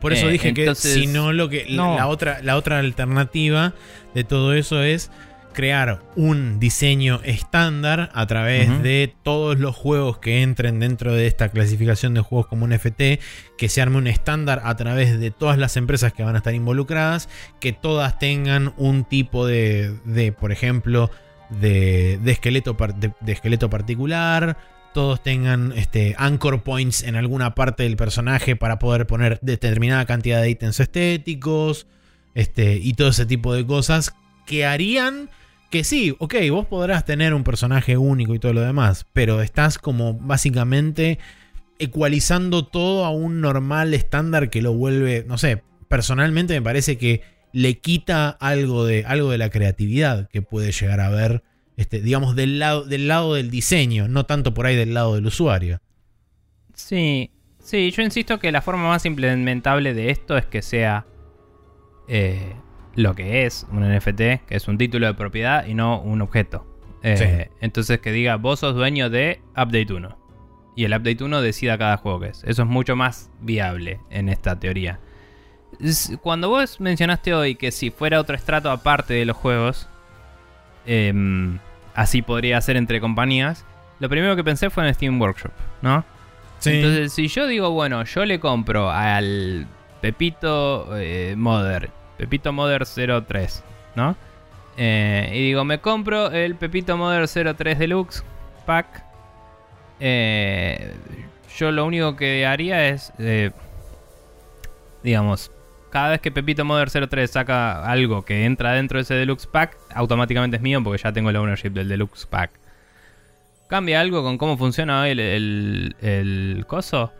Por 0.00 0.12
eso 0.12 0.28
Eh, 0.28 0.32
dije 0.32 0.48
entonces- 0.50 0.94
que 0.94 1.00
si 1.00 1.06
no 1.08 1.32
lo 1.32 1.48
que 1.48 1.66
No. 1.70 1.96
la 1.96 2.06
otra 2.06 2.38
la 2.42 2.56
otra 2.56 2.78
alternativa 2.78 3.72
de 4.14 4.24
todo 4.24 4.54
eso 4.54 4.82
es 4.82 5.10
crear 5.52 6.00
un 6.16 6.60
diseño 6.60 7.20
estándar 7.24 8.10
a 8.14 8.26
través 8.26 8.82
de 8.82 9.14
todos 9.22 9.58
los 9.58 9.74
juegos 9.74 10.18
que 10.18 10.42
entren 10.42 10.80
dentro 10.80 11.12
de 11.12 11.26
esta 11.26 11.48
clasificación 11.48 12.14
de 12.14 12.20
juegos 12.20 12.46
como 12.46 12.64
un 12.64 12.72
FT, 12.72 13.20
que 13.56 13.68
se 13.68 13.82
arme 13.82 13.98
un 13.98 14.06
estándar 14.06 14.62
a 14.64 14.76
través 14.76 15.18
de 15.18 15.30
todas 15.30 15.58
las 15.58 15.76
empresas 15.76 16.12
que 16.12 16.22
van 16.22 16.34
a 16.34 16.38
estar 16.38 16.54
involucradas, 16.54 17.28
que 17.60 17.72
todas 17.72 18.18
tengan 18.18 18.72
un 18.76 19.04
tipo 19.04 19.46
de, 19.46 19.94
de 20.04 20.32
por 20.32 20.52
ejemplo, 20.52 21.10
de, 21.50 22.18
de 22.22 22.32
esqueleto, 22.32 22.76
de 23.20 23.32
esqueleto 23.32 23.70
particular, 23.70 24.56
todos 24.92 25.22
tengan 25.22 25.72
este, 25.76 26.14
anchor 26.18 26.62
points 26.62 27.02
en 27.02 27.16
alguna 27.16 27.54
parte 27.54 27.82
del 27.82 27.96
personaje 27.96 28.56
para 28.56 28.78
poder 28.78 29.06
poner 29.06 29.38
determinada 29.42 30.06
cantidad 30.06 30.40
de 30.40 30.50
ítems 30.50 30.80
estéticos 30.80 31.86
este, 32.34 32.76
y 32.76 32.94
todo 32.94 33.08
ese 33.08 33.26
tipo 33.26 33.54
de 33.54 33.66
cosas 33.66 34.14
que 34.48 34.64
harían 34.64 35.28
que 35.70 35.84
sí, 35.84 36.16
ok, 36.18 36.34
vos 36.50 36.66
podrás 36.66 37.04
tener 37.04 37.34
un 37.34 37.44
personaje 37.44 37.98
único 37.98 38.34
y 38.34 38.38
todo 38.38 38.54
lo 38.54 38.62
demás, 38.62 39.06
pero 39.12 39.42
estás 39.42 39.78
como 39.78 40.14
básicamente 40.14 41.18
ecualizando 41.78 42.66
todo 42.66 43.04
a 43.04 43.10
un 43.10 43.42
normal 43.42 43.92
estándar 43.92 44.48
que 44.48 44.62
lo 44.62 44.72
vuelve, 44.72 45.24
no 45.28 45.36
sé, 45.36 45.62
personalmente 45.88 46.54
me 46.54 46.62
parece 46.62 46.96
que 46.96 47.20
le 47.52 47.78
quita 47.78 48.30
algo 48.30 48.86
de, 48.86 49.04
algo 49.06 49.30
de 49.30 49.38
la 49.38 49.50
creatividad 49.50 50.28
que 50.30 50.40
puede 50.40 50.72
llegar 50.72 51.00
a 51.00 51.10
ver, 51.10 51.44
este, 51.76 52.00
digamos, 52.00 52.34
del 52.34 52.58
lado, 52.58 52.84
del 52.84 53.06
lado 53.06 53.34
del 53.34 53.50
diseño, 53.50 54.08
no 54.08 54.24
tanto 54.24 54.54
por 54.54 54.64
ahí 54.64 54.74
del 54.74 54.94
lado 54.94 55.16
del 55.16 55.26
usuario. 55.26 55.80
Sí, 56.72 57.30
sí, 57.62 57.90
yo 57.90 58.02
insisto 58.02 58.38
que 58.38 58.52
la 58.52 58.62
forma 58.62 58.88
más 58.88 59.04
implementable 59.04 59.92
de 59.92 60.10
esto 60.10 60.38
es 60.38 60.46
que 60.46 60.62
sea 60.62 61.06
eh, 62.08 62.54
lo 62.98 63.14
que 63.14 63.46
es 63.46 63.64
un 63.70 63.88
NFT, 63.88 64.44
que 64.46 64.56
es 64.56 64.66
un 64.66 64.76
título 64.76 65.06
de 65.06 65.14
propiedad 65.14 65.64
y 65.66 65.74
no 65.74 66.00
un 66.00 66.20
objeto. 66.20 66.66
Eh, 67.04 67.16
Sí. 67.48 67.56
Entonces 67.60 68.00
que 68.00 68.10
diga, 68.10 68.34
vos 68.36 68.58
sos 68.58 68.74
dueño 68.74 69.08
de 69.08 69.40
Update 69.50 69.92
1. 69.92 70.18
Y 70.74 70.84
el 70.84 70.92
Update 70.92 71.22
1 71.22 71.40
decida 71.40 71.78
cada 71.78 71.96
juego 71.96 72.18
que 72.18 72.28
es. 72.30 72.42
Eso 72.42 72.62
es 72.62 72.68
mucho 72.68 72.96
más 72.96 73.30
viable 73.40 74.00
en 74.10 74.28
esta 74.28 74.58
teoría. 74.58 74.98
Cuando 76.22 76.48
vos 76.48 76.80
mencionaste 76.80 77.34
hoy 77.34 77.54
que 77.54 77.70
si 77.70 77.90
fuera 77.90 78.18
otro 78.18 78.34
estrato 78.34 78.68
aparte 78.68 79.14
de 79.14 79.24
los 79.24 79.36
juegos, 79.36 79.88
em, 80.84 81.60
así 81.94 82.20
podría 82.20 82.60
ser 82.60 82.76
entre 82.76 83.00
compañías, 83.00 83.64
lo 84.00 84.08
primero 84.08 84.34
que 84.34 84.42
pensé 84.42 84.70
fue 84.70 84.86
en 84.88 84.92
Steam 84.92 85.20
Workshop, 85.20 85.52
¿no? 85.82 86.04
Entonces, 86.64 87.12
si 87.12 87.28
yo 87.28 87.46
digo, 87.46 87.70
bueno, 87.70 88.02
yo 88.02 88.24
le 88.24 88.40
compro 88.40 88.90
al 88.90 89.68
Pepito 90.00 90.96
eh, 90.96 91.34
Mother, 91.36 91.90
Pepito 92.18 92.52
Mother 92.52 92.84
03, 92.84 93.64
¿no? 93.94 94.16
Eh, 94.76 95.30
y 95.34 95.38
digo, 95.46 95.64
me 95.64 95.78
compro 95.80 96.30
el 96.30 96.54
Pepito 96.56 96.96
Mother 96.96 97.26
03 97.28 97.78
Deluxe 97.78 98.22
Pack. 98.66 99.02
eh, 100.00 100.94
yo 101.56 101.72
lo 101.72 101.86
único 101.86 102.14
que 102.14 102.46
haría 102.46 102.88
es, 102.88 103.12
eh, 103.18 103.50
digamos, 105.02 105.50
cada 105.90 106.10
vez 106.10 106.20
que 106.20 106.30
Pepito 106.30 106.64
Mother 106.64 106.90
03 107.08 107.30
saca 107.30 107.84
algo 107.90 108.24
que 108.24 108.44
entra 108.44 108.72
dentro 108.74 108.98
de 108.98 109.02
ese 109.02 109.14
Deluxe 109.14 109.46
Pack, 109.46 109.76
automáticamente 109.94 110.58
es 110.58 110.62
mío 110.62 110.82
porque 110.84 111.02
ya 111.02 111.12
tengo 111.12 111.32
la 111.32 111.40
ownership 111.40 111.70
del 111.70 111.88
Deluxe 111.88 112.26
Pack. 112.26 112.50
¿Cambia 113.68 114.00
algo 114.00 114.22
con 114.22 114.38
cómo 114.38 114.56
funciona 114.56 115.02
hoy 115.02 115.10
el, 115.10 115.20
el, 115.20 115.96
el 116.00 116.64
coso? 116.66 117.12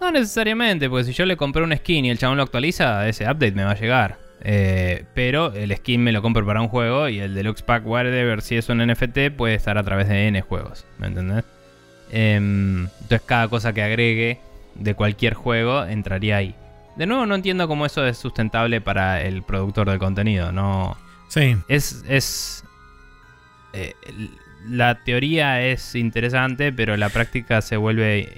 No 0.00 0.10
necesariamente, 0.10 0.88
porque 0.88 1.04
si 1.04 1.12
yo 1.12 1.26
le 1.26 1.36
compré 1.36 1.62
un 1.62 1.76
skin 1.76 2.04
y 2.04 2.10
el 2.10 2.18
chabón 2.18 2.36
lo 2.36 2.44
actualiza, 2.44 3.08
ese 3.08 3.24
update 3.24 3.52
me 3.52 3.64
va 3.64 3.72
a 3.72 3.78
llegar. 3.78 4.18
Eh, 4.40 5.04
pero 5.14 5.52
el 5.52 5.74
skin 5.76 6.02
me 6.02 6.12
lo 6.12 6.22
compro 6.22 6.46
para 6.46 6.60
un 6.60 6.68
juego 6.68 7.08
y 7.08 7.18
el 7.18 7.34
Deluxe 7.34 7.62
Pack 7.62 7.84
Whatever, 7.86 8.40
si 8.40 8.56
es 8.56 8.68
un 8.68 8.78
NFT, 8.78 9.30
puede 9.36 9.54
estar 9.54 9.78
a 9.78 9.82
través 9.82 10.08
de 10.08 10.28
N 10.28 10.40
juegos. 10.42 10.84
¿Me 10.98 11.08
entendés? 11.08 11.44
Em, 12.10 12.84
entonces 13.00 13.22
cada 13.26 13.48
cosa 13.48 13.72
que 13.72 13.82
agregue 13.82 14.38
de 14.76 14.94
cualquier 14.94 15.34
juego 15.34 15.84
entraría 15.84 16.36
ahí. 16.36 16.54
De 16.96 17.06
nuevo, 17.06 17.26
no 17.26 17.34
entiendo 17.34 17.68
cómo 17.68 17.86
eso 17.86 18.06
es 18.06 18.16
sustentable 18.18 18.80
para 18.80 19.22
el 19.22 19.42
productor 19.42 19.90
de 19.90 19.98
contenido. 19.98 20.52
No. 20.52 20.96
Sí. 21.28 21.56
Es. 21.68 22.04
es 22.08 22.64
eh, 23.72 23.94
la 24.68 25.02
teoría 25.04 25.62
es 25.62 25.94
interesante, 25.94 26.72
pero 26.72 26.96
la 26.96 27.08
práctica 27.08 27.62
se 27.62 27.76
vuelve 27.76 28.36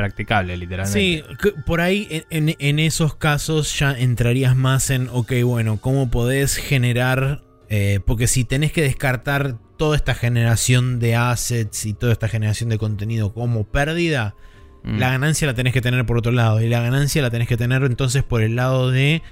impracticable, 0.00 0.56
literalmente. 0.56 0.98
Sí, 0.98 1.22
por 1.66 1.80
ahí 1.80 2.24
en, 2.30 2.56
en, 2.58 2.78
esos 2.78 3.14
casos 3.14 3.78
ya 3.78 3.92
entrarías 3.92 4.56
más 4.56 4.90
en, 4.90 5.08
ok, 5.10 5.32
bueno, 5.44 5.80
¿cómo 5.80 6.10
podés 6.10 6.56
generar? 6.56 7.42
Eh, 7.68 8.00
porque 8.04 8.26
si 8.26 8.44
tenés 8.44 8.72
que 8.72 8.82
descartar 8.82 9.58
toda 9.76 9.96
esta 9.96 10.14
generación 10.14 10.98
de 10.98 11.14
assets 11.14 11.86
y 11.86 11.94
toda 11.94 12.12
esta 12.12 12.28
generación 12.28 12.68
de 12.68 12.78
contenido 12.78 13.32
como 13.32 13.64
pérdida, 13.64 14.34
mm. 14.82 14.98
la 14.98 15.10
ganancia 15.10 15.46
la 15.46 15.54
tenés 15.54 15.72
que 15.72 15.80
tener 15.80 16.04
por 16.06 16.18
otro 16.18 16.32
lado. 16.32 16.60
Y 16.60 16.68
la 16.68 16.80
ganancia 16.80 17.22
la 17.22 17.30
tenés 17.30 17.48
que 17.48 17.56
tener 17.56 17.84
entonces 17.84 18.22
por 18.22 18.42
el 18.42 18.56
lado 18.56 18.90
de 18.90 19.22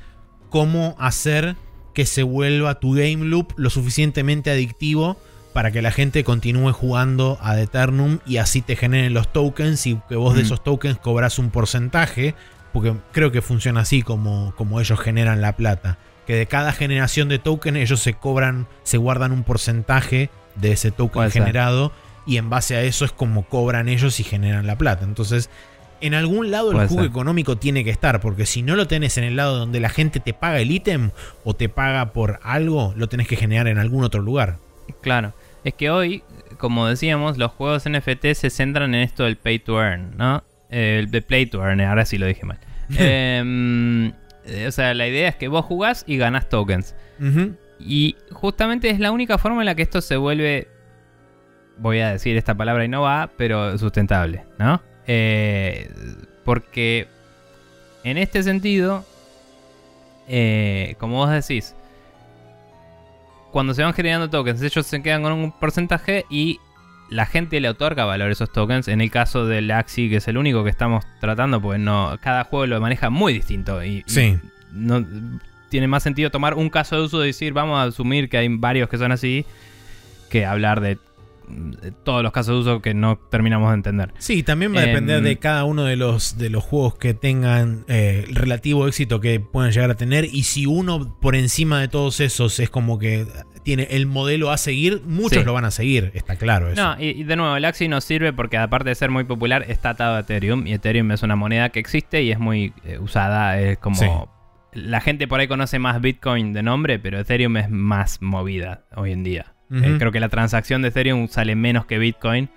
cómo 0.50 0.96
hacer 0.98 1.56
que 1.94 2.06
se 2.06 2.22
vuelva 2.22 2.78
tu 2.78 2.92
game 2.92 3.24
loop 3.24 3.54
lo 3.56 3.70
suficientemente 3.70 4.50
adictivo 4.50 5.20
para 5.58 5.72
que 5.72 5.82
la 5.82 5.90
gente 5.90 6.22
continúe 6.22 6.72
jugando 6.72 7.36
a 7.40 7.58
Eternum 7.60 8.20
y 8.24 8.36
así 8.36 8.62
te 8.62 8.76
generen 8.76 9.12
los 9.12 9.32
tokens 9.32 9.88
y 9.88 10.00
que 10.08 10.14
vos 10.14 10.36
de 10.36 10.42
mm. 10.42 10.44
esos 10.44 10.62
tokens 10.62 10.98
cobras 10.98 11.40
un 11.40 11.50
porcentaje, 11.50 12.36
porque 12.72 12.94
creo 13.10 13.32
que 13.32 13.42
funciona 13.42 13.80
así 13.80 14.02
como, 14.02 14.54
como 14.56 14.80
ellos 14.80 15.00
generan 15.00 15.40
la 15.40 15.56
plata. 15.56 15.98
Que 16.28 16.36
de 16.36 16.46
cada 16.46 16.70
generación 16.70 17.28
de 17.28 17.40
token 17.40 17.76
ellos 17.76 17.98
se 17.98 18.14
cobran, 18.14 18.68
se 18.84 18.98
guardan 18.98 19.32
un 19.32 19.42
porcentaje 19.42 20.30
de 20.54 20.70
ese 20.70 20.92
token 20.92 21.28
generado 21.28 21.90
y 22.24 22.36
en 22.36 22.50
base 22.50 22.76
a 22.76 22.82
eso 22.82 23.04
es 23.04 23.10
como 23.10 23.42
cobran 23.42 23.88
ellos 23.88 24.20
y 24.20 24.22
generan 24.22 24.64
la 24.64 24.78
plata. 24.78 25.04
Entonces, 25.04 25.50
en 26.00 26.14
algún 26.14 26.52
lado 26.52 26.70
el 26.70 26.86
juego 26.86 27.02
económico 27.02 27.58
tiene 27.58 27.82
que 27.82 27.90
estar, 27.90 28.20
porque 28.20 28.46
si 28.46 28.62
no 28.62 28.76
lo 28.76 28.86
tenés 28.86 29.18
en 29.18 29.24
el 29.24 29.34
lado 29.34 29.58
donde 29.58 29.80
la 29.80 29.88
gente 29.88 30.20
te 30.20 30.34
paga 30.34 30.60
el 30.60 30.70
ítem 30.70 31.10
o 31.42 31.54
te 31.54 31.68
paga 31.68 32.12
por 32.12 32.38
algo, 32.44 32.94
lo 32.96 33.08
tenés 33.08 33.26
que 33.26 33.34
generar 33.34 33.66
en 33.66 33.78
algún 33.78 34.04
otro 34.04 34.22
lugar. 34.22 34.58
Claro. 35.00 35.34
Es 35.64 35.74
que 35.74 35.90
hoy, 35.90 36.22
como 36.58 36.86
decíamos, 36.86 37.38
los 37.38 37.52
juegos 37.52 37.88
NFT 37.88 38.32
se 38.34 38.50
centran 38.50 38.94
en 38.94 39.02
esto 39.02 39.24
del 39.24 39.36
pay 39.36 39.58
to 39.58 39.80
earn, 39.80 40.16
¿no? 40.16 40.42
el 40.70 41.10
de 41.10 41.22
play 41.22 41.46
to 41.46 41.62
earn, 41.62 41.80
ahora 41.80 42.04
sí 42.04 42.18
lo 42.18 42.26
dije 42.26 42.44
mal. 42.44 42.58
Em, 42.98 44.12
eh, 44.46 44.66
o 44.66 44.72
sea, 44.72 44.94
la 44.94 45.06
idea 45.06 45.28
es 45.28 45.36
que 45.36 45.48
vos 45.48 45.64
jugás 45.64 46.04
y 46.06 46.16
ganás 46.16 46.48
tokens. 46.48 46.94
Y 47.80 48.16
justamente 48.32 48.90
es 48.90 48.98
la 48.98 49.12
única 49.12 49.38
forma 49.38 49.60
en 49.62 49.66
la 49.66 49.74
que 49.74 49.82
esto 49.82 50.00
se 50.00 50.16
vuelve, 50.16 50.68
voy 51.76 52.00
a 52.00 52.12
decir 52.12 52.36
esta 52.36 52.54
palabra 52.54 52.84
y 52.84 52.88
no 52.88 53.02
va, 53.02 53.30
pero 53.36 53.76
sustentable, 53.76 54.44
¿no? 54.58 54.82
Eh, 55.06 55.90
porque 56.44 57.08
en 58.04 58.18
este 58.18 58.42
sentido, 58.42 59.04
eh, 60.28 60.96
como 60.98 61.16
vos 61.16 61.30
decís, 61.30 61.74
cuando 63.52 63.74
se 63.74 63.82
van 63.82 63.94
generando 63.94 64.28
tokens, 64.28 64.62
ellos 64.62 64.86
se 64.86 65.02
quedan 65.02 65.22
con 65.22 65.32
un 65.32 65.52
porcentaje 65.52 66.24
y 66.30 66.60
la 67.10 67.26
gente 67.26 67.60
le 67.60 67.68
otorga 67.68 68.04
valor 68.04 68.28
a 68.28 68.32
esos 68.32 68.52
tokens. 68.52 68.88
En 68.88 69.00
el 69.00 69.10
caso 69.10 69.46
del 69.46 69.70
Axi, 69.70 70.08
que 70.10 70.16
es 70.16 70.28
el 70.28 70.36
único 70.36 70.64
que 70.64 70.70
estamos 70.70 71.04
tratando, 71.20 71.60
pues 71.60 71.80
no, 71.80 72.18
cada 72.20 72.44
juego 72.44 72.66
lo 72.66 72.80
maneja 72.80 73.10
muy 73.10 73.32
distinto. 73.32 73.82
Y, 73.84 74.04
no 74.72 75.04
tiene 75.70 75.88
más 75.88 76.02
sentido 76.02 76.30
tomar 76.30 76.54
un 76.54 76.68
caso 76.70 76.96
de 76.96 77.02
uso 77.02 77.24
y 77.24 77.28
decir, 77.28 77.52
vamos 77.52 77.78
a 77.78 77.84
asumir 77.84 78.28
que 78.28 78.38
hay 78.38 78.48
varios 78.48 78.88
que 78.88 78.98
son 78.98 79.12
así, 79.12 79.46
que 80.30 80.44
hablar 80.44 80.80
de 80.80 80.98
todos 82.04 82.22
los 82.22 82.32
casos 82.32 82.54
de 82.54 82.70
uso 82.70 82.82
que 82.82 82.94
no 82.94 83.18
terminamos 83.30 83.70
de 83.70 83.74
entender. 83.74 84.12
Sí, 84.18 84.42
también 84.42 84.74
va 84.74 84.80
a 84.80 84.86
depender 84.86 85.22
de 85.22 85.32
em, 85.32 85.38
cada 85.38 85.64
uno 85.64 85.84
de 85.84 85.96
los, 85.96 86.38
de 86.38 86.50
los 86.50 86.64
juegos 86.64 86.96
que 86.96 87.14
tengan 87.14 87.84
eh, 87.88 88.24
relativo 88.30 88.86
éxito 88.86 89.20
que 89.20 89.40
puedan 89.40 89.72
llegar 89.72 89.90
a 89.90 89.94
tener. 89.94 90.24
Y 90.24 90.44
si 90.44 90.66
uno 90.66 91.18
por 91.20 91.36
encima 91.36 91.80
de 91.80 91.88
todos 91.88 92.20
esos 92.20 92.58
es 92.60 92.70
como 92.70 92.98
que 92.98 93.26
tiene 93.62 93.88
el 93.90 94.06
modelo 94.06 94.50
a 94.50 94.56
seguir, 94.56 95.02
muchos 95.04 95.44
lo 95.44 95.52
van 95.52 95.64
a 95.64 95.70
seguir, 95.70 96.10
está 96.14 96.36
claro 96.36 96.70
eso. 96.70 96.82
No, 96.82 97.00
y, 97.00 97.24
de 97.24 97.36
nuevo, 97.36 97.56
el 97.56 97.64
Axie 97.64 97.88
nos 97.88 98.04
sirve 98.04 98.32
porque 98.32 98.56
aparte 98.56 98.88
de 98.88 98.94
ser 98.94 99.10
muy 99.10 99.24
popular, 99.24 99.64
está 99.68 99.90
atado 99.90 100.16
a 100.16 100.20
Ethereum. 100.20 100.66
Y 100.66 100.72
Ethereum 100.72 101.10
es 101.12 101.22
una 101.22 101.36
moneda 101.36 101.68
que 101.70 101.80
existe 101.80 102.22
y 102.22 102.30
es 102.30 102.38
muy 102.38 102.72
eh, 102.84 102.98
usada. 102.98 103.60
Es 103.60 103.78
como. 103.78 104.36
La 104.72 105.00
gente 105.00 105.26
por 105.26 105.40
ahí 105.40 105.48
conoce 105.48 105.78
más 105.78 106.00
Bitcoin 106.00 106.52
de 106.52 106.62
nombre, 106.62 106.98
pero 106.98 107.18
Ethereum 107.18 107.56
es 107.56 107.70
más 107.70 108.22
movida 108.22 108.84
hoy 108.94 109.12
en 109.12 109.24
día. 109.24 109.54
Eh, 109.70 109.96
creo 109.98 110.12
que 110.12 110.20
la 110.20 110.28
transacción 110.28 110.80
de 110.82 110.88
Ethereum 110.88 111.28
sale 111.28 111.54
menos 111.54 111.84
que 111.84 111.98
Bitcoin 111.98 112.48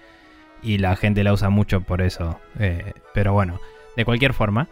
y 0.64 0.78
la 0.78 0.95
gente 0.95 1.24
la 1.24 1.34
usa 1.34 1.49
mucho 1.49 1.82
por 1.82 2.01
eso. 2.01 2.39
Eh, 2.59 2.93
pero 3.14 3.34
bueno, 3.34 3.59
de 3.97 4.05
cualquier 4.05 4.34
forma, 4.34 4.70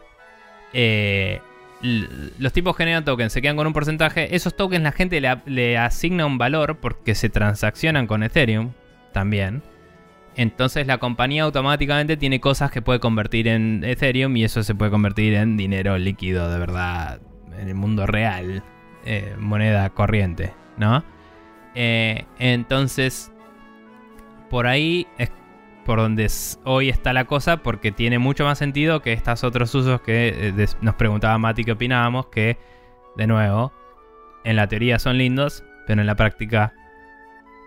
eh, 0.73 1.41
los 1.81 2.53
tipos 2.53 2.75
generan 2.75 3.05
tokens, 3.05 3.33
se 3.33 3.41
quedan 3.41 3.57
con 3.57 3.67
un 3.67 3.73
porcentaje. 3.73 4.35
Esos 4.35 4.55
tokens 4.55 4.83
la 4.83 4.91
gente 4.91 5.21
le, 5.45 5.77
asigna 5.77 6.25
un 6.25 6.37
valor 6.37 6.77
porque 6.77 7.15
se 7.15 7.29
transaccionan 7.29 8.07
con 8.07 8.23
Ethereum 8.23 8.71
también. 9.11 9.61
Entonces 10.35 10.87
la 10.87 10.99
compañía 10.99 11.43
automáticamente 11.43 12.15
tiene 12.15 12.39
cosas 12.39 12.71
que 12.71 12.81
puede 12.81 12.99
convertir 12.99 13.47
en 13.47 13.83
Ethereum 13.83 14.37
y 14.37 14.45
eso 14.45 14.63
se 14.63 14.75
puede 14.75 14.91
convertir 14.91 15.33
en 15.33 15.57
dinero 15.57 15.97
líquido 15.97 16.49
de 16.49 16.59
verdad 16.59 17.19
en 17.59 17.67
el 17.67 17.75
mundo 17.75 18.05
real, 18.05 18.63
moneda 19.37 19.89
corriente, 19.89 20.53
¿no? 20.77 21.03
Eh, 21.75 22.25
entonces, 22.39 23.31
por 24.49 24.67
ahí 24.67 25.07
es 25.17 25.31
por 25.85 25.99
donde 25.99 26.29
hoy 26.65 26.89
está 26.89 27.13
la 27.13 27.25
cosa, 27.25 27.57
porque 27.57 27.91
tiene 27.91 28.19
mucho 28.19 28.45
más 28.45 28.57
sentido 28.57 29.01
que 29.01 29.13
estos 29.13 29.43
otros 29.43 29.73
usos 29.73 30.01
que 30.01 30.53
eh, 30.57 30.67
nos 30.81 30.95
preguntaba 30.95 31.37
Mati 31.37 31.63
que 31.63 31.71
opinábamos, 31.71 32.27
que, 32.27 32.57
de 33.17 33.27
nuevo, 33.27 33.73
en 34.43 34.55
la 34.55 34.67
teoría 34.67 34.99
son 34.99 35.17
lindos, 35.17 35.63
pero 35.87 36.01
en 36.01 36.07
la 36.07 36.15
práctica 36.15 36.73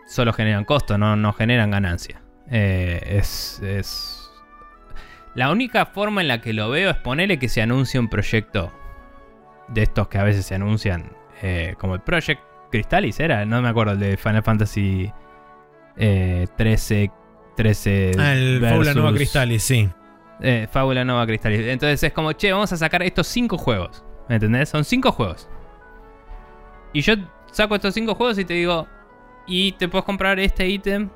solo 0.07 0.32
generan 0.32 0.64
costo, 0.64 0.98
no, 0.98 1.16
no 1.16 1.32
generan 1.32 1.70
ganancia. 1.70 2.22
Eh, 2.50 3.00
es, 3.18 3.61
es, 3.61 4.30
La 5.34 5.50
única 5.50 5.86
forma 5.86 6.20
en 6.20 6.28
la 6.28 6.40
que 6.40 6.53
lo 6.53 6.70
veo 6.70 6.90
es 6.90 6.96
ponerle 6.98 7.38
que 7.38 7.48
se 7.48 7.62
anuncie 7.62 7.98
un 7.98 8.09
proyecto 8.09 8.72
de 9.68 9.82
estos 9.82 10.09
que 10.09 10.18
a 10.18 10.22
veces 10.22 10.46
se 10.46 10.55
anuncian, 10.55 11.11
como 11.78 11.96
el 11.96 12.00
Project 12.03 12.40
Cristalis 12.72 13.20
era, 13.20 13.44
no 13.44 13.62
me 13.62 13.68
acuerdo, 13.68 13.92
el 13.92 14.00
de 14.00 14.16
Final 14.16 14.42
Fantasy 14.42 15.12
13. 15.94 17.10
13 17.54 18.12
ah, 18.18 18.32
el 18.32 18.60
Fábula 18.60 18.94
Nova 18.94 19.12
Cristalis, 19.12 19.62
sí. 19.62 19.88
Eh, 20.40 20.66
Fábula 20.70 21.04
Nova 21.04 21.26
Cristalis. 21.26 21.60
Entonces 21.60 22.02
es 22.02 22.12
como, 22.12 22.32
che, 22.32 22.50
vamos 22.50 22.72
a 22.72 22.76
sacar 22.76 23.02
estos 23.02 23.26
5 23.28 23.58
juegos. 23.58 24.04
¿Me 24.28 24.36
entendés? 24.36 24.68
Son 24.70 24.84
5 24.84 25.12
juegos. 25.12 25.48
Y 26.92 27.02
yo 27.02 27.14
saco 27.52 27.74
estos 27.74 27.94
5 27.94 28.14
juegos 28.14 28.38
y 28.38 28.44
te 28.44 28.54
digo, 28.54 28.88
y 29.46 29.72
te 29.72 29.88
puedes 29.88 30.04
comprar 30.04 30.40
este 30.40 30.68
ítem. 30.68 31.10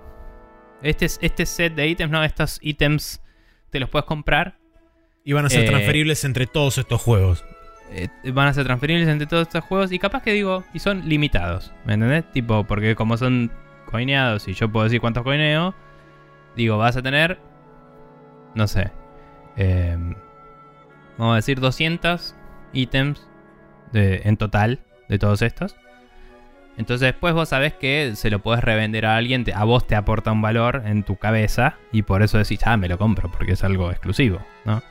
Este, 0.83 1.07
este 1.07 1.47
set 1.47 1.75
de 1.75 1.89
ítems, 1.89 2.13
no, 2.13 2.23
estos 2.23 2.59
ítems 2.63 3.23
te 3.71 3.81
los 3.81 3.89
puedes 3.89 4.05
comprar. 4.05 4.59
Y 5.25 5.33
van 5.33 5.47
a 5.47 5.51
ser 5.51 5.65
eh, 5.65 5.69
transferibles 5.69 6.25
entre 6.25 6.47
todos 6.47 6.79
estos 6.79 7.01
juegos. 7.01 7.45
Eh, 7.91 8.09
van 8.33 8.49
a 8.49 8.53
ser 8.53 8.65
transferibles 8.65 9.09
entre 9.09 9.27
todos 9.27 9.43
estos 9.43 9.65
juegos 9.65 9.93
y 9.93 9.99
capaz 9.99 10.23
que 10.23 10.33
digo, 10.33 10.65
y 10.75 10.81
son 10.81 11.09
limitados, 11.09 11.73
¿me 11.85 11.95
entendés? 11.95 12.31
Tipo, 12.33 12.65
porque 12.65 12.97
como 12.97 13.17
son 13.17 13.51
coineados 13.87 14.49
y 14.49 14.55
yo 14.55 14.71
puedo 14.71 14.85
decir 14.85 15.01
cuántos 15.01 15.23
coineo, 15.23 15.75
digo, 16.57 16.79
vas 16.79 16.97
a 16.97 17.03
tener, 17.03 17.39
no 18.55 18.67
sé, 18.67 18.91
em, 19.57 20.15
vamos 21.17 21.35
a 21.35 21.37
decir 21.37 21.61
200 21.61 22.35
ítems 22.73 23.29
en 23.93 24.37
total 24.37 24.81
de 25.09 25.19
todos 25.19 25.41
estos. 25.41 25.77
Entonces 26.77 27.07
después 27.07 27.33
vos 27.33 27.49
sabés 27.49 27.73
que 27.73 28.13
se 28.17 28.29
lo 28.31 28.41
puedes 28.41 28.63
revender 28.63 29.07
a 29.07 29.17
alguien, 29.17 29.45
a 29.55 29.65
vos 29.65 29.87
te 29.87 29.95
aporta 29.95 30.33
un 30.33 30.43
valor 30.43 30.83
en 30.85 31.05
tu 31.05 31.17
cabeza 31.17 31.77
y 31.93 32.03
por 32.03 32.23
eso 32.23 32.37
decís, 32.37 32.61
ah, 32.65 32.77
me 32.77 32.89
lo 32.89 32.99
compro 32.99 33.31
porque 33.31 33.53
es 33.53 33.65
algo 33.65 33.91
exclusivo, 33.91 34.41
¿no? 34.67 34.83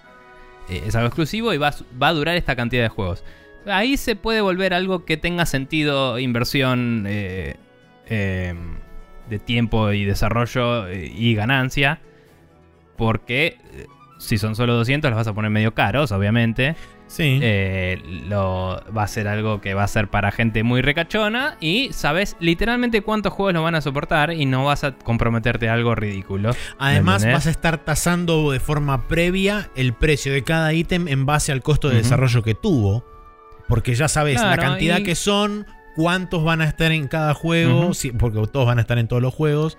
Eh, 0.70 0.84
es 0.88 0.96
algo 0.96 1.08
exclusivo 1.08 1.54
y 1.54 1.58
va, 1.58 1.74
a 2.00 2.14
durar 2.14 2.36
esta 2.36 2.56
cantidad 2.56 2.84
de 2.84 2.90
juegos. 2.90 3.24
Ahí 3.66 3.98
se 3.98 4.16
puede 4.16 4.42
volver 4.42 4.74
algo 4.74 5.06
que 5.06 5.18
tenga 5.18 5.46
sentido, 5.46 6.20
inversión 6.20 7.06
eh, 7.08 7.56
em, 8.08 8.76
de 9.30 9.40
tiempo 9.40 9.92
y 9.92 10.06
desarrollo 10.06 10.88
eh, 10.88 11.12
y 11.14 11.36
ganancia. 11.36 12.00
Porque 12.96 13.58
si 14.20 14.38
son 14.38 14.56
solo 14.56 14.76
200 14.76 15.12
los 15.12 15.18
vas 15.18 15.28
a 15.28 15.34
poner 15.34 15.52
medio 15.52 15.74
caros, 15.74 16.12
obviamente. 16.12 16.76
Sí. 17.08 17.40
Eh, 17.42 18.02
lo, 18.28 18.82
va 18.96 19.04
a 19.04 19.08
ser 19.08 19.28
algo 19.28 19.62
que 19.62 19.74
va 19.74 19.84
a 19.84 19.88
ser 19.88 20.10
para 20.10 20.32
gente 20.32 20.64
muy 20.64 20.82
recachona 20.82 21.58
y 21.60 21.90
sabes 21.94 22.36
literalmente 22.40 23.02
cuántos 23.02 23.34
juegos 23.34 23.54
lo 23.54 23.64
van 23.64 23.76
a 23.76 23.82
soportar 23.82 24.34
y 24.34 24.46
no 24.46 24.66
vas 24.66 24.84
a 24.84 24.94
comprometerte 24.96 25.70
a 25.70 25.74
algo 25.74 25.96
ridículo. 25.96 26.52
Además 26.78 27.26
vas 27.26 27.48
a 27.48 27.52
estar 27.52 27.78
tasando 27.78 28.52
de 28.52 28.60
forma 28.60 29.08
previa 29.08 29.70
el 29.76 29.94
precio 29.94 30.34
de 30.34 30.44
cada 30.44 30.74
ítem 30.74 31.08
en 31.08 31.26
base 31.26 31.52
al 31.52 31.62
costo 31.62 31.90
de 31.90 31.98
desarrollo 31.98 32.44
que 32.44 32.56
tuvo. 32.56 33.06
Porque 33.68 33.96
ya 33.96 34.08
sabes 34.08 34.42
la 34.42 34.58
cantidad 34.58 35.02
que 35.02 35.16
son, 35.16 35.66
cuántos 35.96 36.44
van 36.44 36.62
a 36.62 36.66
estar 36.66 36.92
en 36.92 37.08
cada 37.08 37.34
juego, 37.34 37.92
porque 38.20 38.46
todos 38.48 38.68
van 38.68 38.78
a 38.78 38.82
estar 38.82 39.00
en 39.00 39.08
todos 39.08 39.22
los 39.22 39.34
juegos. 39.34 39.78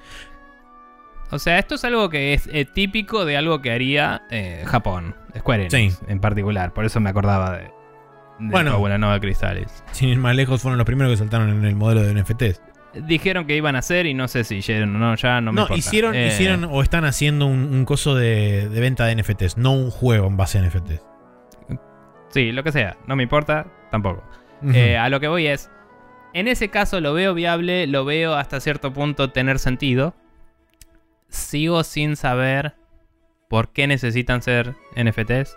O 1.31 1.39
sea, 1.39 1.59
esto 1.59 1.75
es 1.75 1.85
algo 1.85 2.09
que 2.09 2.35
es 2.35 2.49
eh, 2.53 2.65
típico 2.65 3.25
de 3.25 3.37
algo 3.37 3.61
que 3.61 3.73
haría 3.73 4.23
eh, 4.31 4.63
Japón, 4.67 5.15
Square 5.37 5.67
Enix 5.73 6.01
en 6.09 6.21
particular. 6.21 6.73
Por 6.73 6.85
eso 6.85 7.01
me 7.01 7.11
acordaba 7.11 7.57
de, 7.57 7.63
de 7.65 7.71
Bueno. 8.39 8.71
Fábula 8.73 8.97
Nova 8.99 9.19
Cristales. 9.21 9.83
Sin 9.93 10.09
ir 10.11 10.19
más 10.19 10.37
lejos, 10.37 10.63
fueron 10.63 10.79
los 10.79 10.85
primeros 10.87 11.13
que 11.13 11.17
saltaron 11.17 11.51
en 11.51 11.65
el 11.65 11.75
modelo 11.75 12.03
de 12.03 12.15
NFTs. 12.15 12.63
Dijeron 13.07 13.47
que 13.47 13.57
iban 13.57 13.77
a 13.77 13.81
hacer 13.81 14.07
y 14.07 14.15
no 14.15 14.27
sé 14.29 14.45
si 14.45 14.57
hicieron 14.57 14.95
o 14.97 14.99
no, 14.99 15.15
ya 15.17 15.41
no 15.41 15.53
me 15.53 15.57
No, 15.57 15.63
importa. 15.63 15.79
hicieron, 15.79 16.15
Eh, 16.15 16.29
hicieron 16.29 16.65
o 16.65 16.81
están 16.83 17.05
haciendo 17.05 17.47
un, 17.47 17.75
un 17.75 17.85
coso 17.85 18.15
de, 18.15 18.69
de 18.71 18.81
venta 18.81 19.05
de 19.05 19.17
NFTs, 19.17 19.59
no 19.59 19.73
un 19.73 19.91
juego 19.91 20.29
en 20.29 20.37
base 20.39 20.59
a 20.59 20.63
NFTs. 20.63 21.03
Sí, 22.31 22.53
lo 22.53 22.63
que 22.63 22.73
sea, 22.73 22.97
no 23.07 23.17
me 23.17 23.23
importa, 23.23 23.67
tampoco. 23.91 24.23
A 24.99 25.09
lo 25.11 25.21
que 25.21 25.29
voy 25.29 25.47
es, 25.47 25.71
en 26.35 26.49
ese 26.49 26.69
caso 26.71 27.01
lo 27.01 27.13
veo 27.13 27.35
viable, 27.35 27.87
lo 27.87 28.05
veo 28.05 28.35
hasta 28.35 28.61
cierto 28.61 28.93
punto 28.93 29.31
tener 29.31 29.59
sentido. 29.59 30.15
Sigo 31.37 31.85
sin 31.85 32.17
saber 32.17 32.75
por 33.49 33.73
qué 33.73 33.87
necesitan 33.87 34.43
ser 34.43 34.75
NFTs. 34.97 35.57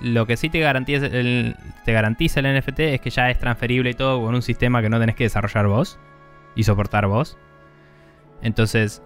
Lo 0.00 0.26
que 0.26 0.36
sí 0.36 0.48
te 0.48 0.58
garantiza 0.58 1.06
el, 1.06 1.56
te 1.84 1.92
garantiza 1.92 2.40
el 2.40 2.58
NFT 2.58 2.80
es 2.80 3.00
que 3.00 3.10
ya 3.10 3.30
es 3.30 3.38
transferible 3.38 3.90
y 3.90 3.94
todo 3.94 4.20
con 4.20 4.34
un 4.34 4.42
sistema 4.42 4.82
que 4.82 4.88
no 4.88 4.98
tenés 4.98 5.14
que 5.14 5.24
desarrollar 5.24 5.68
vos 5.68 5.98
y 6.56 6.64
soportar 6.64 7.06
vos. 7.06 7.38
Entonces, 8.42 9.02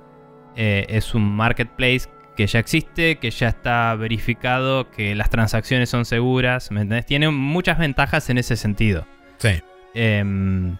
eh, 0.57 0.87
es 0.89 1.15
un 1.15 1.37
marketplace 1.37 2.09
que 2.35 2.47
ya 2.47 2.59
existe, 2.59 3.17
que 3.17 3.31
ya 3.31 3.49
está 3.49 3.95
verificado, 3.95 4.91
que 4.91 5.15
las 5.15 5.31
transacciones 5.31 5.91
son 5.91 6.05
seguras. 6.07 6.71
¿Me 6.71 6.83
entendés? 6.83 7.07
Tiene 7.07 7.31
muchas 7.31 7.79
ventajas 7.79 8.31
en 8.31 8.39
ese 8.39 8.57
sentido. 8.57 9.07
sí. 9.39 9.63
Em, 9.99 10.77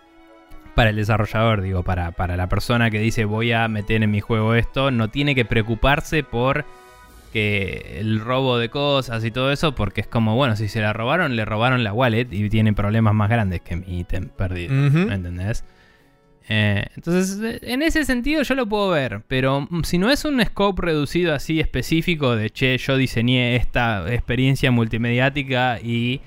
para 0.77 0.91
el 0.91 0.97
desarrollador, 0.97 1.63
digo, 1.63 1.83
para, 1.83 2.13
para 2.13 2.37
la 2.37 2.51
persona 2.51 2.91
que 2.91 3.01
dice 3.01 3.25
voy 3.25 3.51
a 3.51 3.67
meter 3.67 4.03
en 4.03 4.11
mi 4.11 4.21
juego 4.21 4.55
esto, 4.55 4.91
no 4.91 5.09
tiene 5.09 5.35
que 5.35 5.47
preocuparse 5.47 6.23
por 6.23 6.67
que 7.33 7.97
el 7.99 8.21
robo 8.21 8.59
de 8.59 8.69
cosas 8.69 9.25
y 9.25 9.31
todo 9.31 9.51
eso, 9.51 9.75
porque 9.75 10.03
es 10.03 10.07
como, 10.07 10.37
bueno, 10.37 10.55
si 10.55 10.69
se 10.69 10.83
la 10.83 10.93
robaron, 10.93 11.35
le 11.35 11.47
robaron 11.47 11.83
la 11.83 11.95
wallet 11.95 12.29
y 12.31 12.51
tienen 12.51 12.75
problemas 12.75 13.15
más 13.15 13.31
grandes 13.31 13.63
que 13.63 13.75
mi 13.77 14.01
ítem 14.01 14.29
perdido. 14.29 14.75
Ujú. 14.75 15.09
¿Me 15.09 15.15
entendés? 15.15 15.65
Eh, 16.51 16.85
entonces, 16.95 17.63
en 17.63 17.81
ese 17.81 18.05
sentido 18.05 18.43
yo 18.43 18.55
lo 18.55 18.67
puedo 18.67 18.91
ver, 18.91 19.23
pero 19.27 19.63
mm, 19.63 19.83
si 19.83 19.97
no 19.97 20.11
es 20.11 20.27
un 20.27 20.45
scope 20.45 20.83
reducido 20.83 21.35
así 21.35 21.59
específico 21.59 22.37
de, 22.37 22.51
che, 22.51 22.77
yo 22.77 22.99
diseñé 22.99 23.57
esta 23.57 24.13
experiencia 24.13 24.71
multimediática 24.71 25.81
y... 25.83 26.21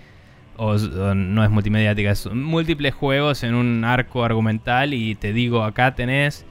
O, 0.61 0.77
no 0.77 1.41
es 1.41 1.49
multimediática, 1.49 2.11
es 2.11 2.25
múltiples 2.25 2.93
juegos 2.93 3.43
en 3.43 3.55
un 3.55 3.85
arco 3.85 4.25
argumental 4.25 4.93
y 4.93 5.15
te 5.15 5.31
digo, 5.31 5.63
acá 5.63 5.95
tenés 5.95 6.45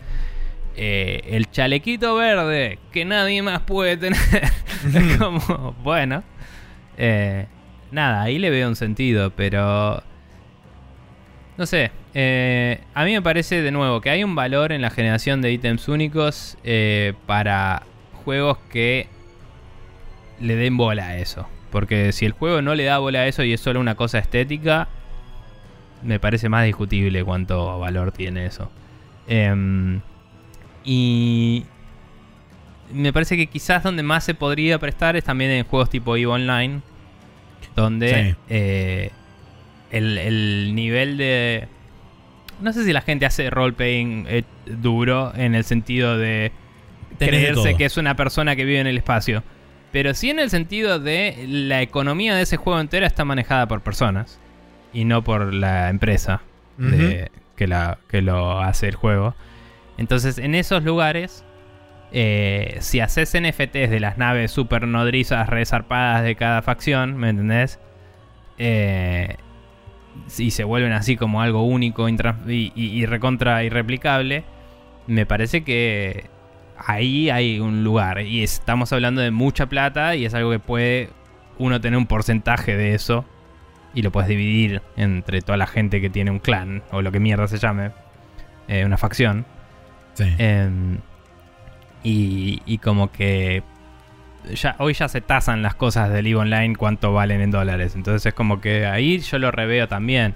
eh, 0.77 1.21
el 1.27 1.51
chalequito 1.51 2.15
verde 2.15 2.79
que 2.91 3.05
nadie 3.05 3.43
más 3.43 3.61
puede 3.61 3.99
tener. 3.99 4.19
es 4.95 5.17
como, 5.19 5.75
bueno. 5.83 6.23
eh, 6.97 7.49
nada, 7.91 8.23
ahí 8.23 8.39
le 8.39 8.49
veo 8.49 8.67
un 8.67 8.77
sentido, 8.77 9.31
pero... 9.37 10.03
No 11.59 11.67
sé, 11.67 11.91
eh, 12.15 12.81
a 12.95 13.05
mí 13.05 13.13
me 13.13 13.21
parece 13.21 13.61
de 13.61 13.73
nuevo 13.73 14.01
que 14.01 14.09
hay 14.09 14.25
un 14.25 14.35
valor 14.35 14.73
en 14.73 14.81
la 14.81 14.89
generación 14.89 15.43
de 15.43 15.53
ítems 15.53 15.87
únicos 15.87 16.57
para 17.27 17.83
juegos 18.25 18.57
que 18.71 19.07
le 20.41 20.57
den 20.57 20.79
bola 20.79 21.09
a 21.09 21.19
eso. 21.19 21.47
Porque 21.71 22.13
si 22.13 22.25
el 22.25 22.33
juego 22.33 22.63
no 22.63 22.75
le 22.75 22.85
da 22.85 22.99
bola 22.99 23.21
a 23.21 23.27
eso 23.27 23.43
y 23.43 23.53
es 23.53 23.61
solo 23.61 23.81
una 23.81 23.95
cosa 23.95 24.19
estética, 24.19 24.89
me 26.03 26.19
parece 26.21 26.49
más 26.49 26.65
discutible 26.65 27.23
cuánto 27.25 27.79
valor 27.79 28.13
tiene 28.13 28.47
eso. 28.47 28.71
Em, 29.27 30.01
y 30.85 31.65
me 32.93 33.13
parece 33.13 33.37
que 33.37 33.47
quizás 33.49 33.83
donde 33.83 34.03
más 34.03 34.25
se 34.25 34.35
podría 34.35 34.79
prestar 34.79 35.17
es 35.17 35.25
también 35.25 35.51
en 35.51 35.65
juegos 35.65 35.91
tipo 35.91 36.17
EVE 36.17 36.27
Online, 36.27 36.81
donde 37.77 38.31
Sí. 38.33 38.37
eh, 38.49 39.11
el, 39.91 40.19
el 40.19 40.75
nivel 40.75 41.19
de... 41.19 41.69
No 42.61 42.73
sé 42.73 42.85
si 42.85 42.93
la 42.93 43.03
gente 43.03 43.27
hace 43.27 43.51
role-playing 43.51 44.27
eh, 44.29 44.43
duro 44.67 45.33
en 45.37 45.55
el 45.55 45.65
sentido 45.65 46.17
de 46.19 46.51
Tenés 47.19 47.41
creerse 47.41 47.75
que 47.77 47.85
es 47.85 47.97
una 47.99 48.17
persona 48.17 48.57
que 48.57 48.65
vive 48.65 48.81
en 48.81 48.87
el 48.87 48.97
espacio. 48.99 49.43
Pero 49.93 50.13
sí 50.15 50.31
en 50.31 50.39
el 50.39 50.51
sentido 50.51 50.99
de 50.99 51.45
la 51.49 51.81
economía 51.83 52.35
de 52.35 52.43
ese 52.43 52.57
juego 52.57 52.79
entera 52.81 53.07
está 53.07 53.25
manejada 53.25 53.67
por 53.67 53.81
personas 53.83 54.39
y 54.93 55.05
no 55.05 55.23
por 55.25 55.53
la 55.55 55.89
empresa 55.89 56.43
de- 56.77 57.31
que, 57.57 57.67
la, 57.67 57.99
que 58.09 58.23
lo 58.23 58.61
hace 58.61 58.89
el 58.89 58.95
juego. 58.95 59.35
Entonces, 59.97 60.39
en 60.39 60.55
esos 60.55 60.85
lugares, 60.85 61.45
eh, 62.13 62.77
si 62.81 63.01
haces 63.01 63.35
NFTs 63.35 63.91
de 63.91 63.99
las 64.01 64.17
naves 64.19 64.51
super 64.53 64.87
nodrizas 64.87 65.49
resarpadas 65.49 66.23
de 66.23 66.37
cada 66.37 66.63
facción, 66.63 67.17
¿me 67.17 67.31
entendés? 67.31 67.81
Eh, 68.59 69.37
y 70.39 70.51
se 70.51 70.65
vuelven 70.65 70.93
así 70.93 71.17
como 71.17 71.43
algo 71.43 71.63
único 71.65 72.09
y, 72.09 72.17
y- 72.47 72.73
y 72.77 73.07
recontra 73.07 73.63
irreplicable, 73.65 74.45
me 75.07 75.27
parece 75.27 75.65
que 75.65 76.27
ahí 76.79 77.31
hay 77.31 77.61
un 77.61 77.85
lugar. 77.85 78.23
Y 78.23 78.43
estamos 78.43 78.93
hablando 78.93 79.21
de 79.21 79.31
mucha 79.31 79.67
plata 79.67 80.15
y 80.15 80.25
es 80.25 80.35
algo 80.35 80.51
que 80.51 80.59
puede 80.59 81.11
uno 81.59 81.81
tener 81.81 81.99
un 81.99 82.07
porcentaje 82.07 82.77
de 82.77 82.95
eso 82.95 83.25
y 83.95 84.03
lo 84.03 84.13
puedes 84.13 84.29
dividir 84.29 84.83
entre 84.97 85.41
toda 85.41 85.57
la 85.57 85.67
gente 85.67 86.01
que 86.01 86.11
tiene 86.11 86.31
un 86.31 86.39
clan 86.39 86.83
o 86.93 87.03
lo 87.03 87.11
que 87.11 87.21
mierda 87.21 87.49
se 87.49 87.59
llame, 87.59 87.91
eh, 88.69 88.85
una 88.85 88.97
facción. 88.97 89.45
Sí. 90.15 90.25
Em, 90.39 90.99
y, 92.03 92.63
y 92.65 92.79
como 92.79 93.11
que 93.11 93.63
ya, 94.55 94.77
hoy 94.79 94.95
ya 94.95 95.09
se 95.09 95.21
tasan 95.21 95.63
las 95.63 95.75
cosas 95.75 96.11
del 96.11 96.27
EVE 96.27 96.37
Online 96.37 96.77
cuánto 96.77 97.13
valen 97.13 97.41
en 97.41 97.51
dólares. 97.51 97.95
Entonces 97.97 98.25
es 98.27 98.35
como 98.35 98.61
que 98.61 98.87
ahí 98.87 99.19
yo 99.19 99.39
lo 99.39 99.51
reveo 99.51 99.89
también. 99.89 100.35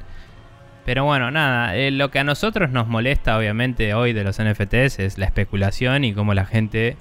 Pero 0.84 1.04
bueno, 1.04 1.30
nada, 1.30 1.76
eh, 1.76 1.90
lo 1.92 2.10
que 2.10 2.18
a 2.18 2.24
nosotros 2.24 2.70
nos 2.70 2.88
molesta 2.88 3.38
obviamente 3.38 3.94
hoy 3.94 4.12
de 4.12 4.24
los 4.24 4.42
NFTs 4.42 4.98
es 4.98 5.18
la 5.18 5.26
especulación 5.26 6.04
y 6.04 6.12
cómo 6.12 6.34
la 6.34 6.44
gente 6.44 6.96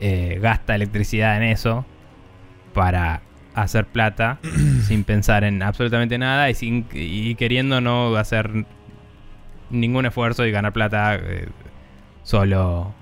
eh, 0.00 0.38
gasta 0.40 0.74
electricidad 0.74 1.36
en 1.36 1.42
eso 1.42 1.84
para 2.72 3.20
hacer 3.54 3.84
plata 3.84 4.38
sin 4.86 5.04
pensar 5.04 5.44
en 5.44 5.62
absolutamente 5.62 6.16
nada 6.16 6.48
y, 6.48 6.54
sin, 6.54 6.86
y 6.92 7.34
queriendo 7.34 7.82
no 7.82 8.16
hacer 8.16 8.64
ningún 9.68 10.06
esfuerzo 10.06 10.46
y 10.46 10.50
ganar 10.50 10.72
plata 10.72 11.16
eh, 11.16 11.48
solo, 12.22 12.94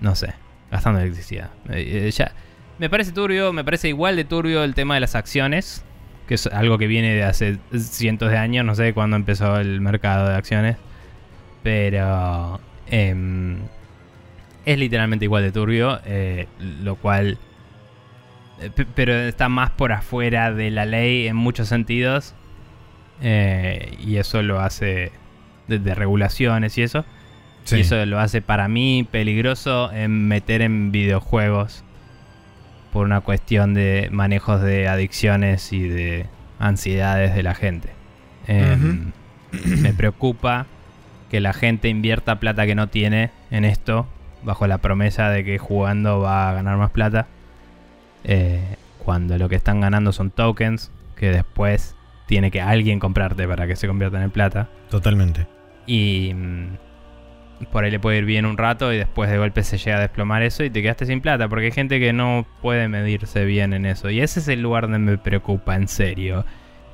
no 0.00 0.14
sé, 0.14 0.32
gastando 0.70 1.00
electricidad. 1.00 1.50
Ya, 2.10 2.32
me 2.78 2.88
parece 2.88 3.12
turbio, 3.12 3.52
me 3.52 3.64
parece 3.64 3.88
igual 3.88 4.16
de 4.16 4.24
turbio 4.24 4.64
el 4.64 4.74
tema 4.74 4.94
de 4.94 5.00
las 5.00 5.14
acciones, 5.14 5.84
que 6.26 6.34
es 6.34 6.46
algo 6.48 6.78
que 6.78 6.86
viene 6.86 7.14
de 7.14 7.22
hace 7.24 7.58
cientos 7.78 8.30
de 8.30 8.38
años, 8.38 8.64
no 8.64 8.74
sé 8.74 8.92
cuándo 8.94 9.16
empezó 9.16 9.58
el 9.58 9.80
mercado 9.80 10.28
de 10.28 10.34
acciones, 10.34 10.76
pero 11.62 12.60
em, 12.90 13.58
es 14.64 14.78
literalmente 14.78 15.24
igual 15.24 15.42
de 15.42 15.52
turbio, 15.52 16.00
eh, 16.04 16.46
lo 16.82 16.96
cual... 16.96 17.38
eh, 18.60 18.70
pe- 18.74 18.86
Pero 18.94 19.12
está 19.14 19.48
más 19.48 19.70
por 19.70 19.92
afuera 19.92 20.52
de 20.52 20.70
la 20.70 20.84
ley 20.86 21.26
en 21.28 21.36
muchos 21.36 21.68
sentidos. 21.68 22.34
eh, 23.22 23.96
y 24.04 24.16
eso 24.16 24.42
lo 24.42 24.60
hace 24.60 25.10
de, 25.68 25.78
de 25.78 25.94
regulaciones 25.94 26.76
y 26.78 26.82
eso. 26.82 27.04
Sí. 27.64 27.76
Y 27.76 27.80
eso 27.80 28.04
lo 28.06 28.20
hace 28.20 28.42
para 28.42 28.68
mí 28.68 29.06
peligroso 29.10 29.90
en 29.92 30.28
meter 30.28 30.62
en 30.62 30.92
videojuegos 30.92 31.82
por 32.96 33.04
una 33.04 33.20
cuestión 33.20 33.74
de 33.74 34.08
manejos 34.10 34.62
de 34.62 34.88
adicciones 34.88 35.70
y 35.70 35.86
de 35.86 36.24
ansiedades 36.58 37.34
de 37.34 37.42
la 37.42 37.54
gente. 37.54 37.90
Em, 38.46 39.12
Me 39.82 39.92
preocupa 39.92 40.64
que 41.30 41.40
la 41.40 41.52
gente 41.52 41.90
invierta 41.90 42.40
plata 42.40 42.64
que 42.64 42.74
no 42.74 42.88
tiene 42.88 43.32
en 43.50 43.66
esto 43.66 44.06
bajo 44.42 44.66
la 44.66 44.78
promesa 44.78 45.28
de 45.28 45.44
que 45.44 45.58
jugando 45.58 46.20
va 46.20 46.48
a 46.48 46.54
ganar 46.54 46.78
más 46.78 46.90
plata. 46.90 47.26
eh, 48.24 48.76
cuando 49.04 49.36
lo 49.36 49.50
que 49.50 49.56
están 49.56 49.82
ganando 49.82 50.10
son 50.12 50.30
tokens 50.30 50.90
que 51.16 51.28
después 51.28 51.94
tiene 52.24 52.50
que 52.50 52.62
alguien 52.62 52.98
comprarte 52.98 53.46
para 53.46 53.66
que 53.66 53.76
se 53.76 53.86
conviertan 53.86 54.22
en 54.22 54.30
plata. 54.30 54.70
Totalmente. 54.88 55.46
Y 55.86 56.32
por 57.64 57.84
ahí 57.84 57.90
le 57.90 57.98
puede 57.98 58.18
ir 58.18 58.24
bien 58.26 58.44
un 58.44 58.58
rato 58.58 58.92
y 58.92 58.98
después 58.98 59.30
de 59.30 59.38
golpe 59.38 59.62
se 59.62 59.78
llega 59.78 59.96
a 59.96 60.00
desplomar 60.00 60.42
eso 60.42 60.62
y 60.62 60.70
te 60.70 60.82
quedaste 60.82 61.06
sin 61.06 61.20
plata. 61.20 61.48
Porque 61.48 61.66
hay 61.66 61.72
gente 61.72 61.98
que 61.98 62.12
no 62.12 62.46
puede 62.60 62.88
medirse 62.88 63.44
bien 63.44 63.72
en 63.72 63.86
eso. 63.86 64.10
Y 64.10 64.20
ese 64.20 64.40
es 64.40 64.48
el 64.48 64.60
lugar 64.62 64.82
donde 64.82 64.98
me 64.98 65.18
preocupa, 65.18 65.74
en 65.74 65.88
serio. 65.88 66.44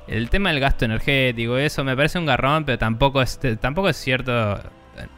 El 0.07 0.29
tema 0.29 0.49
del 0.49 0.59
gasto 0.59 0.85
energético, 0.85 1.57
eso 1.57 1.83
me 1.83 1.95
parece 1.95 2.19
un 2.19 2.25
garrón, 2.25 2.65
pero 2.65 2.77
tampoco 2.77 3.21
es, 3.21 3.39
tampoco 3.59 3.89
es 3.89 3.97
cierto. 3.97 4.59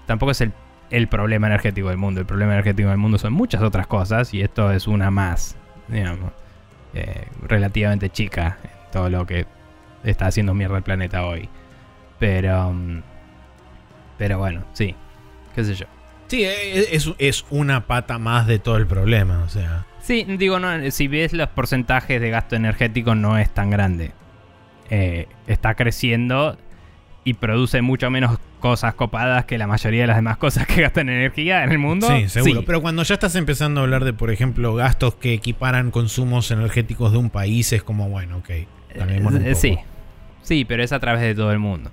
Tampoco 0.05 0.31
es 0.31 0.41
el, 0.41 0.53
el 0.89 1.07
problema 1.07 1.47
energético 1.47 1.89
del 1.89 1.97
mundo. 1.97 2.21
El 2.21 2.27
problema 2.27 2.53
energético 2.53 2.89
del 2.89 2.97
mundo 2.97 3.17
son 3.17 3.33
muchas 3.33 3.61
otras 3.61 3.87
cosas 3.87 4.33
y 4.33 4.41
esto 4.41 4.71
es 4.71 4.87
una 4.87 5.11
más, 5.11 5.57
digamos, 5.87 6.31
eh, 6.93 7.27
relativamente 7.41 8.09
chica 8.09 8.57
todo 8.91 9.09
lo 9.09 9.25
que 9.25 9.45
está 10.03 10.27
haciendo 10.27 10.53
mierda 10.53 10.77
el 10.77 10.83
planeta 10.83 11.25
hoy. 11.25 11.49
Pero. 12.19 12.71
mm, 12.71 13.03
Pero 14.17 14.37
bueno, 14.39 14.63
sí. 14.73 14.95
Qué 15.55 15.63
sé 15.63 15.75
yo. 15.75 15.85
Sí, 16.27 16.43
e, 16.43 16.95
es, 16.95 17.09
es 17.17 17.45
una 17.49 17.87
pata 17.87 18.19
más 18.19 18.45
de 18.47 18.59
todo 18.59 18.77
el 18.77 18.87
problema, 18.87 19.43
o 19.43 19.49
sea. 19.49 19.85
Sí, 20.01 20.25
digo, 20.37 20.59
no, 20.59 20.91
si 20.91 21.07
ves 21.07 21.33
los 21.33 21.47
porcentajes 21.49 22.21
de 22.21 22.29
gasto 22.29 22.55
energético 22.55 23.15
no 23.15 23.37
es 23.37 23.51
tan 23.51 23.69
grande. 23.69 24.11
Eh, 24.89 25.27
está 25.47 25.73
creciendo 25.73 26.57
y 27.23 27.33
produce 27.33 27.81
mucho 27.81 28.11
menos 28.11 28.37
cosas 28.59 28.93
copadas 28.93 29.45
que 29.45 29.57
la 29.57 29.65
mayoría 29.65 30.01
de 30.01 30.07
las 30.07 30.15
demás 30.17 30.37
cosas 30.37 30.67
que 30.67 30.81
gastan 30.81 31.09
energía 31.09 31.63
en 31.63 31.71
el 31.71 31.79
mundo. 31.79 32.07
Sí, 32.07 32.29
seguro. 32.29 32.63
Pero 32.65 32.81
cuando 32.81 33.01
ya 33.03 33.15
estás 33.15 33.35
empezando 33.35 33.81
a 33.81 33.83
hablar 33.83 34.05
de, 34.05 34.13
por 34.13 34.29
ejemplo, 34.29 34.75
gastos 34.75 35.15
que 35.15 35.33
equiparan 35.33 35.89
consumos 35.89 36.51
energéticos 36.51 37.11
de 37.11 37.17
un 37.17 37.29
país, 37.31 37.73
es 37.73 37.81
como, 37.81 38.09
bueno, 38.09 38.37
ok. 38.37 38.49
Eh, 38.49 39.55
sí, 39.55 39.77
sí, 40.41 40.65
pero 40.65 40.83
es 40.83 40.91
a 40.91 40.99
través 40.99 41.21
de 41.21 41.33
todo 41.33 41.51
el 41.51 41.59
mundo. 41.59 41.91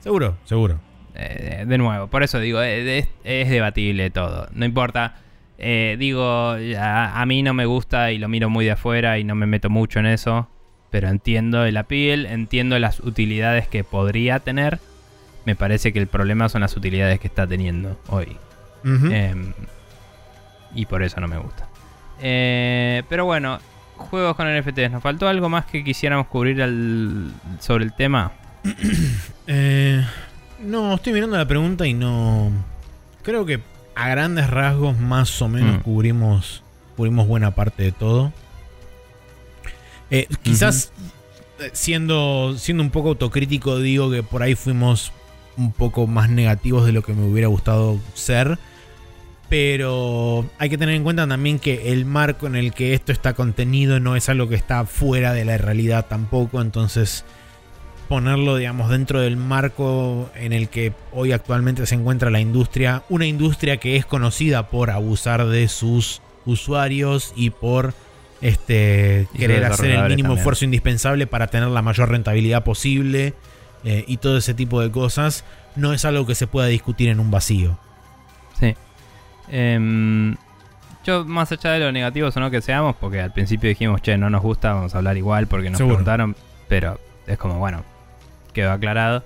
Seguro, 0.00 0.36
seguro. 0.44 0.78
Eh, 1.14 1.64
de 1.66 1.78
nuevo, 1.78 2.08
por 2.08 2.22
eso 2.22 2.40
digo, 2.40 2.60
es, 2.60 3.08
debatible 3.24 4.10
todo. 4.10 4.48
No 4.52 4.64
importa. 4.64 5.16
digo, 5.58 6.56
a 6.78 7.24
mí 7.26 7.42
no 7.42 7.54
me 7.54 7.66
gusta 7.66 8.12
y 8.12 8.18
lo 8.18 8.28
miro 8.28 8.50
muy 8.50 8.64
de 8.64 8.72
afuera 8.72 9.18
y 9.18 9.24
no 9.24 9.34
me 9.34 9.46
meto 9.46 9.70
mucho 9.70 10.00
en 10.00 10.06
eso 10.06 10.48
pero 10.94 11.08
entiendo 11.08 11.64
el 11.64 11.76
appeal, 11.76 12.24
entiendo 12.24 12.78
las 12.78 13.00
utilidades 13.00 13.66
que 13.66 13.82
podría 13.82 14.38
tener. 14.38 14.78
Me 15.44 15.56
parece 15.56 15.92
que 15.92 15.98
el 15.98 16.06
problema 16.06 16.48
son 16.48 16.60
las 16.60 16.76
utilidades 16.76 17.18
que 17.18 17.26
está 17.26 17.48
teniendo 17.48 17.98
hoy. 18.06 18.36
Em, 18.84 19.52
y 20.72 20.86
por 20.86 21.02
eso 21.02 21.20
no 21.20 21.26
me 21.26 21.36
gusta. 21.36 21.66
Eh, 22.22 23.02
pero 23.08 23.24
bueno, 23.24 23.58
juegos 23.96 24.36
con 24.36 24.46
NFTs. 24.46 24.92
¿Nos 24.92 25.02
faltó 25.02 25.26
algo 25.26 25.48
más 25.48 25.64
que 25.64 25.82
quisiéramos 25.82 26.28
cubrir 26.28 26.58
sobre 27.58 27.84
el 27.84 27.92
tema? 27.92 28.30
Eh, 29.48 30.02
no, 30.60 30.94
estoy 30.94 31.12
mirando 31.12 31.36
la 31.36 31.46
pregunta 31.46 31.86
y 31.86 31.94
no. 31.94 32.50
Creo 33.22 33.46
que 33.46 33.60
a 33.94 34.08
grandes 34.08 34.50
rasgos 34.50 34.98
más 34.98 35.40
o 35.42 35.48
menos 35.48 35.78
mm. 35.78 35.80
cubrimos, 35.82 36.62
cubrimos 36.96 37.26
buena 37.26 37.54
parte 37.54 37.82
de 37.84 37.92
todo. 37.92 38.32
Eh, 40.10 40.28
quizás 40.42 40.92
eh, 41.60 41.70
siendo, 41.72 42.54
siendo 42.58 42.82
un 42.82 42.90
poco 42.90 43.10
autocrítico, 43.10 43.78
digo 43.78 44.10
que 44.10 44.22
por 44.22 44.42
ahí 44.42 44.54
fuimos 44.54 45.12
un 45.56 45.72
poco 45.72 46.06
más 46.06 46.28
negativos 46.30 46.84
de 46.84 46.92
lo 46.92 47.02
que 47.02 47.14
me 47.14 47.26
hubiera 47.26 47.48
gustado 47.48 47.98
ser. 48.14 48.58
Pero 49.48 50.48
hay 50.58 50.70
que 50.70 50.78
tener 50.78 50.94
en 50.94 51.04
cuenta 51.04 51.28
también 51.28 51.58
que 51.58 51.92
el 51.92 52.06
marco 52.06 52.46
en 52.46 52.56
el 52.56 52.72
que 52.72 52.94
esto 52.94 53.12
está 53.12 53.34
contenido 53.34 54.00
no 54.00 54.16
es 54.16 54.28
algo 54.28 54.48
que 54.48 54.54
está 54.54 54.86
fuera 54.86 55.32
de 55.32 55.44
la 55.44 55.58
realidad 55.58 56.06
tampoco. 56.08 56.60
Entonces, 56.60 57.24
ponerlo, 58.04 58.56
digamos, 58.56 58.90
dentro 58.90 59.20
del 59.20 59.36
marco 59.36 60.30
en 60.34 60.52
el 60.52 60.68
que 60.68 60.92
hoy 61.12 61.32
actualmente 61.32 61.86
se 61.86 61.94
encuentra 61.94 62.30
la 62.30 62.40
industria. 62.40 63.02
Una 63.08 63.26
industria 63.26 63.78
que 63.78 63.96
es 63.96 64.06
conocida 64.06 64.68
por 64.68 64.90
abusar 64.90 65.46
de 65.46 65.68
sus 65.68 66.22
usuarios 66.46 67.32
y 67.36 67.50
por 67.50 67.94
este, 68.40 69.26
querer 69.36 69.64
hacer 69.64 69.90
el 69.90 70.08
mínimo 70.08 70.34
esfuerzo 70.34 70.64
indispensable 70.64 71.26
para 71.26 71.46
tener 71.46 71.68
la 71.68 71.82
mayor 71.82 72.10
rentabilidad 72.10 72.62
posible 72.62 73.34
eh, 73.84 74.04
y 74.06 74.18
todo 74.18 74.36
ese 74.36 74.54
tipo 74.54 74.80
de 74.80 74.90
cosas, 74.90 75.44
no 75.76 75.92
es 75.92 76.04
algo 76.04 76.26
que 76.26 76.34
se 76.34 76.46
pueda 76.46 76.66
discutir 76.66 77.08
en 77.08 77.20
un 77.20 77.30
vacío. 77.30 77.78
Sí. 78.60 78.74
Em, 79.48 80.36
yo, 81.04 81.24
más 81.24 81.52
allá 81.52 81.72
de 81.72 81.80
lo 81.80 81.92
negativo 81.92 82.28
o 82.34 82.40
no 82.40 82.50
que 82.50 82.60
seamos, 82.60 82.96
porque 82.96 83.20
al 83.20 83.32
principio 83.32 83.68
dijimos, 83.68 84.00
che, 84.02 84.16
no 84.16 84.30
nos 84.30 84.42
gusta, 84.42 84.74
vamos 84.74 84.94
a 84.94 84.98
hablar 84.98 85.16
igual 85.16 85.46
porque 85.46 85.70
nos 85.70 85.80
preguntaron, 85.80 86.36
pero 86.68 86.98
es 87.26 87.38
como, 87.38 87.58
bueno, 87.58 87.84
quedó 88.54 88.72
aclarado. 88.72 89.22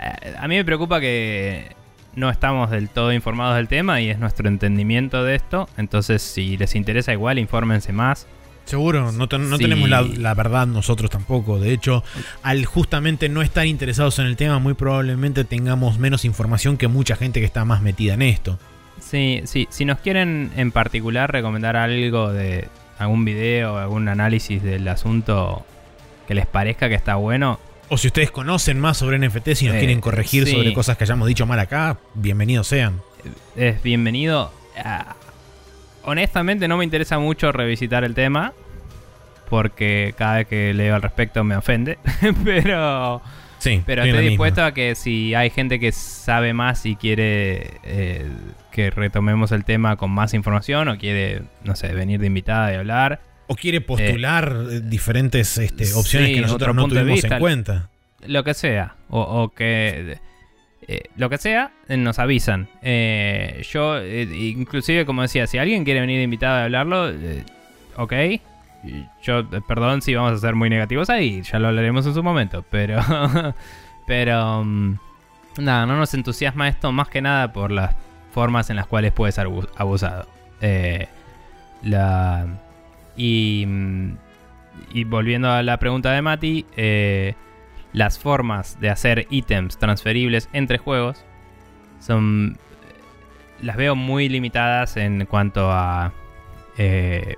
Eh, 0.00 0.34
a 0.38 0.48
mí 0.48 0.56
me 0.56 0.64
preocupa 0.64 1.00
que 1.00 1.76
no 2.14 2.30
estamos 2.30 2.70
del 2.70 2.88
todo 2.88 3.12
informados 3.12 3.56
del 3.56 3.68
tema 3.68 4.00
y 4.00 4.08
es 4.08 4.18
nuestro 4.18 4.48
entendimiento 4.48 5.22
de 5.24 5.34
esto. 5.34 5.68
Entonces, 5.76 6.22
si 6.22 6.56
les 6.56 6.74
interesa 6.74 7.12
igual, 7.12 7.38
infórmense 7.38 7.92
más. 7.92 8.26
Seguro, 8.64 9.10
no, 9.10 9.28
tenemos 9.28 9.88
la, 9.88 10.34
verdad 10.34 10.66
nosotros 10.66 11.10
tampoco. 11.10 11.58
De 11.58 11.72
hecho, 11.72 12.04
al 12.42 12.64
justamente 12.64 13.28
no 13.28 13.42
estar 13.42 13.66
interesados 13.66 14.18
en 14.20 14.26
el 14.26 14.36
tema, 14.36 14.60
muy 14.60 14.74
probablemente 14.74 15.44
tengamos 15.44 15.98
menos 15.98 16.24
información 16.24 16.76
que 16.76 16.86
mucha 16.86 17.16
gente 17.16 17.40
que 17.40 17.46
está 17.46 17.64
más 17.64 17.82
metida 17.82 18.14
en 18.14 18.22
esto. 18.22 18.58
Sí, 19.00 19.42
sí. 19.44 19.66
Si 19.70 19.84
nos 19.84 19.98
quieren 19.98 20.52
en 20.56 20.70
particular 20.70 21.32
recomendar 21.32 21.76
algo 21.76 22.32
de 22.32 22.68
algún 22.98 23.24
video, 23.24 23.78
algún 23.78 24.08
análisis 24.08 24.62
del 24.62 24.86
asunto 24.86 25.66
que 26.28 26.34
les 26.34 26.46
parezca 26.46 26.88
que 26.88 26.94
está 26.94 27.16
bueno. 27.16 27.58
O 27.88 27.98
si 27.98 28.06
ustedes 28.06 28.30
conocen 28.30 28.80
más 28.80 28.96
sobre 28.96 29.18
NFT, 29.18 29.50
si 29.54 29.66
nos 29.66 29.76
quieren 29.76 30.00
corregir 30.00 30.48
sobre 30.48 30.72
cosas 30.72 30.96
que 30.96 31.04
hayamos 31.04 31.28
dicho 31.28 31.46
mal 31.46 31.58
acá, 31.58 31.98
bienvenidos 32.14 32.68
sean. 32.68 33.02
Es 33.54 33.82
bienvenido 33.82 34.50
honestamente 36.04 36.68
no 36.68 36.76
me 36.76 36.84
interesa 36.84 37.18
mucho 37.18 37.52
revisitar 37.52 38.04
el 38.04 38.14
tema. 38.14 38.52
Porque 39.48 40.14
cada 40.16 40.36
vez 40.36 40.46
que 40.46 40.72
leo 40.72 40.94
al 40.94 41.02
respecto 41.02 41.44
me 41.44 41.56
ofende. 41.56 41.98
pero. 42.44 43.20
Sí, 43.58 43.82
pero 43.86 44.02
estoy 44.02 44.28
dispuesto 44.28 44.64
a 44.64 44.72
que 44.72 44.96
si 44.96 45.34
hay 45.34 45.50
gente 45.50 45.78
que 45.78 45.92
sabe 45.92 46.52
más 46.52 46.84
y 46.84 46.96
quiere 46.96 47.74
eh, 47.84 48.28
que 48.72 48.90
retomemos 48.90 49.52
el 49.52 49.64
tema 49.64 49.96
con 49.96 50.10
más 50.10 50.34
información 50.34 50.88
o 50.88 50.98
quiere, 50.98 51.42
no 51.62 51.76
sé, 51.76 51.92
venir 51.94 52.18
de 52.18 52.26
invitada 52.26 52.72
y 52.72 52.76
hablar. 52.76 53.20
O 53.52 53.56
quiere 53.56 53.80
postular 53.80 54.56
eh, 54.70 54.80
diferentes 54.80 55.58
este, 55.58 55.92
opciones 55.94 56.30
que 56.30 56.40
nosotros 56.40 56.74
no 56.74 56.88
tuvimos 56.88 57.24
en 57.24 57.38
cuenta. 57.38 57.90
Lo 58.26 58.44
que 58.44 58.54
sea. 58.54 58.96
o 59.08 59.52
que 59.54 60.18
eh, 60.88 61.04
lo 61.16 61.30
que 61.30 61.38
sea, 61.38 61.70
eh, 61.88 61.96
nos 61.96 62.18
avisan. 62.18 62.68
Eh, 62.82 63.64
yo, 63.70 64.04
inclusive, 64.04 65.06
como 65.06 65.22
decía, 65.22 65.46
si 65.46 65.58
alguien 65.58 65.84
quiere 65.84 66.00
venir 66.00 66.20
invitado 66.20 66.56
a 66.56 66.64
hablarlo, 66.64 67.12
ok. 67.96 68.12
Yo, 69.22 69.48
perdón 69.68 70.02
si 70.02 70.14
vamos 70.14 70.32
a 70.32 70.38
ser 70.38 70.56
muy 70.56 70.68
negativos 70.68 71.08
ahí, 71.08 71.42
ya 71.42 71.60
lo 71.60 71.68
hablaremos 71.68 72.04
en 72.06 72.14
su 72.14 72.22
momento, 72.22 72.64
pero... 72.70 72.98
pero... 74.06 74.64
Mm, 74.64 74.98
nada, 75.58 75.86
no 75.86 75.96
nos 75.96 76.14
entusiasma 76.14 76.68
esto 76.68 76.90
más 76.90 77.08
que 77.08 77.22
nada 77.22 77.52
por 77.52 77.70
las 77.70 77.94
formas 78.32 78.68
en 78.70 78.76
las 78.76 78.86
cuales 78.86 79.12
puede 79.12 79.30
ser 79.30 79.46
abusado. 79.76 80.26
la... 81.82 82.46
Y... 83.16 83.66
Y 84.94 85.04
volviendo 85.04 85.50
a 85.50 85.62
la 85.62 85.78
pregunta 85.78 86.12
de 86.12 86.22
Mati, 86.22 86.64
eh, 86.76 87.34
las 87.92 88.18
formas 88.18 88.80
de 88.80 88.88
hacer 88.88 89.26
ítems 89.28 89.76
transferibles 89.78 90.48
entre 90.54 90.78
juegos 90.78 91.24
son 92.00 92.56
las 93.60 93.76
veo 93.76 93.94
muy 93.94 94.28
limitadas 94.28 94.96
en 94.96 95.24
cuanto 95.26 95.70
a 95.70 96.12
eh, 96.76 97.36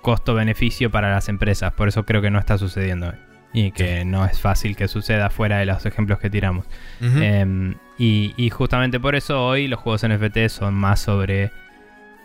costo-beneficio 0.00 0.90
para 0.90 1.10
las 1.10 1.28
empresas. 1.28 1.72
Por 1.72 1.88
eso 1.88 2.04
creo 2.04 2.22
que 2.22 2.30
no 2.30 2.38
está 2.38 2.56
sucediendo 2.56 3.12
y 3.52 3.72
que 3.72 4.04
no 4.04 4.24
es 4.24 4.38
fácil 4.38 4.76
que 4.76 4.86
suceda 4.86 5.28
fuera 5.28 5.58
de 5.58 5.66
los 5.66 5.84
ejemplos 5.84 6.20
que 6.20 6.30
tiramos. 6.30 6.66
Em, 7.00 7.74
y, 7.98 8.50
justamente 8.50 9.00
por 9.00 9.16
eso 9.16 9.44
hoy 9.44 9.66
los 9.66 9.80
juegos 9.80 10.04
NFT 10.04 10.48
son 10.48 10.74
más 10.74 11.00
sobre, 11.00 11.50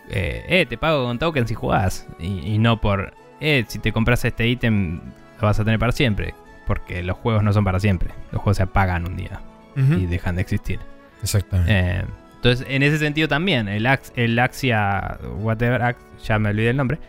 eh, 0.10 0.46
eh 0.48 0.66
te 0.66 0.78
pago 0.78 1.06
con 1.06 1.20
tokens 1.20 1.50
si 1.50 1.56
jugás. 1.56 2.08
Y, 2.20 2.54
y 2.54 2.58
no 2.58 2.80
por, 2.82 3.14
eh, 3.40 3.66
si 3.68 3.80
te 3.80 3.92
compras 3.92 4.26
este 4.26 4.48
ítem 4.48 5.02
lo 5.40 5.48
vas 5.48 5.60
a 5.60 5.66
tener 5.66 5.80
para 5.80 5.92
siempre 5.92 6.34
porque 6.66 7.04
los 7.04 7.18
juegos 7.18 7.44
no 7.44 7.54
son 7.54 7.64
para 7.64 7.80
siempre. 7.80 8.10
Los 8.32 8.42
juegos 8.42 8.58
se 8.58 8.64
apagan 8.64 9.08
un 9.08 9.16
día 9.16 9.42
y 9.76 10.06
dejan 10.06 10.36
de 10.36 10.42
existir. 10.42 10.80
Exactamente. 11.22 11.72
Eh, 11.72 12.04
entonces, 12.36 12.66
en 12.70 12.84
ese 12.84 12.98
sentido 12.98 13.28
también, 13.28 13.68
el, 13.68 13.88
el 14.16 14.40
Axia, 14.40 15.18
whatever, 15.40 15.96
ya 16.24 16.40
me 16.40 16.50
olvidé 16.50 16.70
el 16.70 16.78
nombre, 16.78 17.00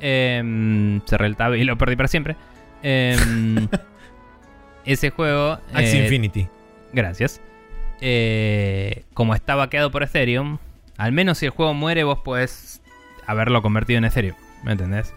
eh, 0.00 1.00
cerré 1.06 1.26
el 1.26 1.36
tab 1.36 1.54
y 1.54 1.64
lo 1.64 1.76
perdí 1.76 1.96
para 1.96 2.08
siempre. 2.08 2.36
Em, 2.82 3.68
ese 4.84 5.10
juego... 5.10 5.58
Axie 5.72 6.00
eh, 6.00 6.04
Infinity. 6.04 6.48
Gracias. 6.92 7.40
Como 9.14 9.34
está 9.34 9.54
vaqueado 9.54 9.90
por 9.90 10.02
Ethereum, 10.02 10.58
al 10.98 11.12
menos 11.12 11.38
si 11.38 11.46
el 11.46 11.50
juego 11.50 11.74
muere, 11.74 12.04
vos 12.04 12.20
podés 12.20 12.82
haberlo 13.26 13.62
convertido 13.62 13.98
en 13.98 14.04
Ethereum. 14.04 14.36
¿Me 14.64 14.72
entendés? 14.72 15.12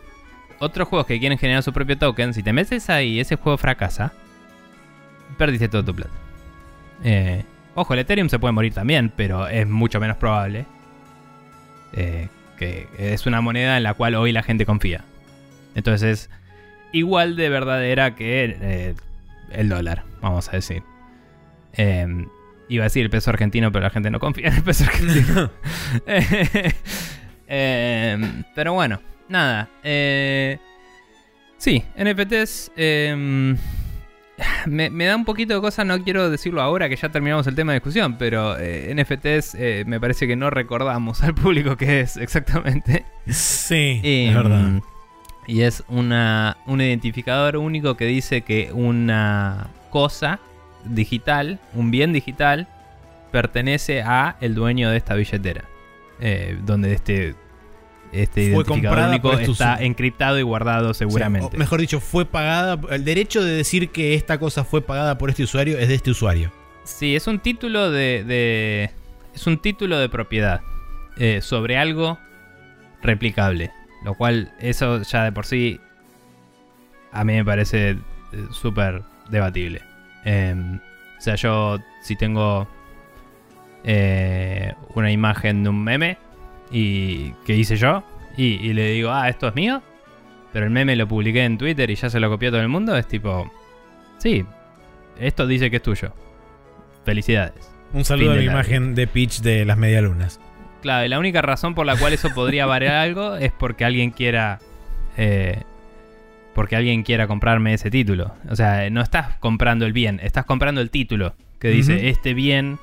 otros 0.60 0.88
juegos 0.88 1.07
que 1.07 1.19
quieren 1.19 1.38
generar 1.38 1.64
su 1.64 1.73
propio 1.73 1.97
token, 1.97 2.34
si 2.34 2.43
te 2.43 2.53
metes 2.53 2.89
ahí 2.89 3.14
y 3.14 3.19
ese 3.19 3.38
juego 3.38 3.57
fracasa, 3.57 4.14
perdiste 5.38 5.69
todo 5.69 5.84
tu 5.84 5.95
plata. 5.95 6.11
Eh, 7.03 7.43
ojo, 7.76 7.93
el 7.93 7.99
Ethereum 7.99 8.30
se 8.30 8.39
puede 8.39 8.51
morir 8.51 8.73
también, 8.73 9.11
pero 9.15 9.47
es 9.47 9.68
mucho 9.68 9.99
menos 9.99 10.18
probable. 10.18 10.65
Eh, 11.93 12.27
que 12.57 12.88
es 12.97 13.26
una 13.26 13.39
moneda 13.39 13.77
en 13.77 13.84
la 13.84 13.93
cual 13.93 14.15
hoy 14.15 14.34
la 14.34 14.43
gente 14.43 14.65
confía. 14.65 15.06
Entonces 15.76 16.03
es 16.03 16.30
igual 16.91 17.38
de 17.38 17.47
verdadera 17.47 18.15
que 18.15 18.57
eh, 18.61 18.95
el 19.51 19.69
dólar, 19.69 20.03
vamos 20.22 20.49
a 20.49 20.51
decir. 20.51 20.84
Iba 22.70 22.84
a 22.84 22.86
decir 22.88 23.04
el 23.04 23.10
peso 23.10 23.30
argentino, 23.32 23.72
pero 23.72 23.84
la 23.84 23.90
gente 23.90 24.10
no 24.10 24.20
confía 24.20 24.48
en 24.48 24.56
el 24.56 24.64
peso 24.64 24.86
argentino. 24.86 25.52
pero 28.56 28.74
bueno, 28.74 29.02
nada. 29.28 29.70
Eh, 29.84 30.58
sí, 31.58 31.84
NFTs. 31.98 32.72
Em, 32.76 33.58
me, 34.68 34.90
me 34.90 35.06
da 35.06 35.16
un 35.16 35.26
poquito 35.26 35.54
de 35.56 35.62
cosa, 35.62 35.84
no 35.84 36.02
quiero 36.04 36.30
decirlo 36.30 36.62
ahora 36.62 36.88
que 36.90 36.96
ya 36.96 37.10
terminamos 37.10 37.46
el 37.48 37.56
tema 37.56 37.74
de 37.74 37.80
discusión, 37.80 38.18
pero 38.18 38.58
eh, 38.58 38.94
NFTs 38.96 39.56
eh, 39.56 39.84
me 39.86 40.00
parece 40.00 40.28
que 40.28 40.36
no 40.36 40.50
recordamos 40.50 41.24
al 41.24 41.34
público 41.36 41.76
qué 41.76 42.02
es 42.02 42.18
exactamente. 42.18 43.04
Sí, 43.28 44.00
es 44.04 44.34
verdad. 44.36 44.60
mm, 44.60 44.82
Y 45.48 45.62
es 45.62 45.84
una, 45.88 46.58
un 46.68 46.82
identificador 46.82 47.58
único 47.58 47.98
que 47.98 48.06
dice 48.06 48.41
que 48.41 48.72
una 48.72 49.68
cosa 49.90 50.40
digital, 50.85 51.60
un 51.73 51.91
bien 51.91 52.14
digital, 52.14 52.68
pertenece 53.31 54.01
a 54.01 54.38
el 54.41 54.56
dueño 54.56 54.89
de 54.89 54.97
esta 54.97 55.15
billetera. 55.15 55.65
Eh, 56.22 56.57
donde 56.65 56.93
este, 56.93 57.35
este 58.11 58.53
Fue 58.53 58.64
identificador 58.64 59.10
único 59.10 59.34
está 59.39 59.81
encriptado 59.81 60.38
y 60.38 60.41
guardado 60.41 60.89
O 60.89 60.93
sea, 60.93 61.07
seguramente. 61.07 61.56
o 61.56 61.60
mejor 61.60 61.80
dicho, 61.80 61.99
fue 61.99 62.26
pagada. 62.26 62.80
El 62.89 63.06
derecho 63.06 63.43
de 63.43 63.51
decir 63.53 63.89
que 63.89 64.15
esta 64.15 64.38
cosa 64.39 64.64
fue 64.64 64.81
pagada 64.81 65.18
por 65.18 65.30
este 65.30 65.43
usuario 65.43 65.77
es 65.77 65.88
de 65.88 65.95
este 65.95 66.11
usuario. 66.11 66.51
Sí, 66.84 67.15
es 67.15 67.27
un 67.27 67.39
título 67.39 67.91
de, 67.91 68.23
de- 68.23 68.91
es 69.35 69.45
un 69.47 69.60
título 69.60 69.97
de 69.99 70.10
propiedad 70.10 70.61
eh, 71.18 71.39
sobre 71.41 71.77
algo 71.77 72.18
replicable, 73.01 73.72
lo 74.03 74.14
cual 74.15 74.51
eso 74.60 75.01
ya 75.03 75.23
de 75.23 75.31
por 75.31 75.45
sí 75.45 75.80
a 77.11 77.23
mí 77.23 77.34
me 77.34 77.45
parece 77.45 77.91
eh, 77.91 77.97
súper 78.51 79.03
debatible. 79.30 79.81
Eh, 80.26 80.56
o 81.18 81.22
sea, 81.22 81.36
yo 81.36 81.80
si 82.02 82.16
tengo 82.16 82.68
eh, 83.84 84.74
una 84.96 85.12
imagen 85.12 85.64
de 85.64 85.70
un 85.70 85.84
meme 85.84 86.18
y 86.72 87.32
que 87.46 87.56
hice 87.56 87.78
yo 87.78 88.04
y, 88.38 88.56
y 88.56 88.74
le 88.74 88.91
digo, 88.91 89.12
ah, 89.12 89.30
esto 89.30 89.48
es 89.48 89.56
mío, 89.56 89.82
pero 90.54 90.66
el 90.66 90.72
meme 90.72 90.96
lo 90.96 91.08
publiqué 91.08 91.44
en 91.44 91.58
Twitter 91.58 91.90
y 91.90 91.96
ya 91.96 92.10
se 92.10 92.20
lo 92.20 92.30
copió 92.30 92.52
todo 92.52 92.62
el 92.62 92.68
mundo, 92.70 92.96
es 92.96 93.08
tipo, 93.08 93.52
sí, 94.18 94.46
esto 95.20 95.48
dice 95.48 95.70
que 95.70 95.78
es 95.78 95.84
tuyo. 95.84 96.14
Felicidades. 97.06 97.72
Un 97.94 98.06
saludo 98.06 98.34
a 98.34 98.36
la 98.36 98.44
imagen 98.44 98.94
de 98.94 99.08
Peach 99.08 99.40
de 99.41 99.66
las 99.66 99.78
medialunas. 99.78 100.40
Claro, 100.82 101.06
y 101.06 101.10
la 101.10 101.20
única 101.20 101.41
razón 101.41 101.74
por 101.76 101.86
la 101.86 101.98
cual 101.98 102.14
eso 102.14 102.30
podría 102.34 102.66
valer 102.66 102.91
algo 102.91 103.36
es 103.36 103.52
porque 103.52 103.84
alguien 103.86 104.12
quiera. 104.12 104.60
eh, 105.18 105.64
porque 106.55 106.76
alguien 106.76 107.03
quiera 107.03 107.27
comprarme 107.27 107.73
ese 107.73 107.89
título. 107.91 108.34
O 108.49 108.55
sea, 108.55 108.89
no 108.89 109.01
estás 109.01 109.35
comprando 109.39 109.85
el 109.85 109.93
bien, 109.93 110.19
estás 110.23 110.45
comprando 110.45 110.81
el 110.81 110.89
título 110.89 111.34
que 111.59 111.69
dice 111.69 112.09
este 112.09 112.34
bien 112.34 112.80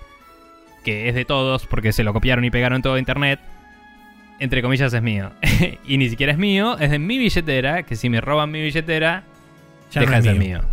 que 0.84 1.09
es 1.09 1.14
de 1.14 1.24
todos 1.24 1.66
porque 1.66 1.93
se 1.93 2.05
lo 2.05 2.12
copiaron 2.12 2.44
y 2.44 2.51
pegaron 2.51 2.80
todo 2.82 2.98
internet. 2.98 3.40
Entre 4.38 4.60
comillas 4.62 4.93
es 4.93 5.02
mío. 5.02 5.30
y 5.86 5.98
ni 5.98 6.09
siquiera 6.10 6.32
es 6.32 6.38
mío, 6.38 6.78
es 6.78 6.90
de 6.90 6.98
mi 6.98 7.18
billetera, 7.18 7.82
que 7.84 7.97
si 7.97 8.09
me 8.10 8.20
roban 8.20 8.51
mi 8.51 8.60
billetera, 8.62 9.24
Ya 9.93 10.01
deja 10.02 10.12
no 10.12 10.18
es 10.18 10.24
de 10.24 10.30
ser 10.30 10.38
mío. 10.38 10.59
mío. 10.59 10.68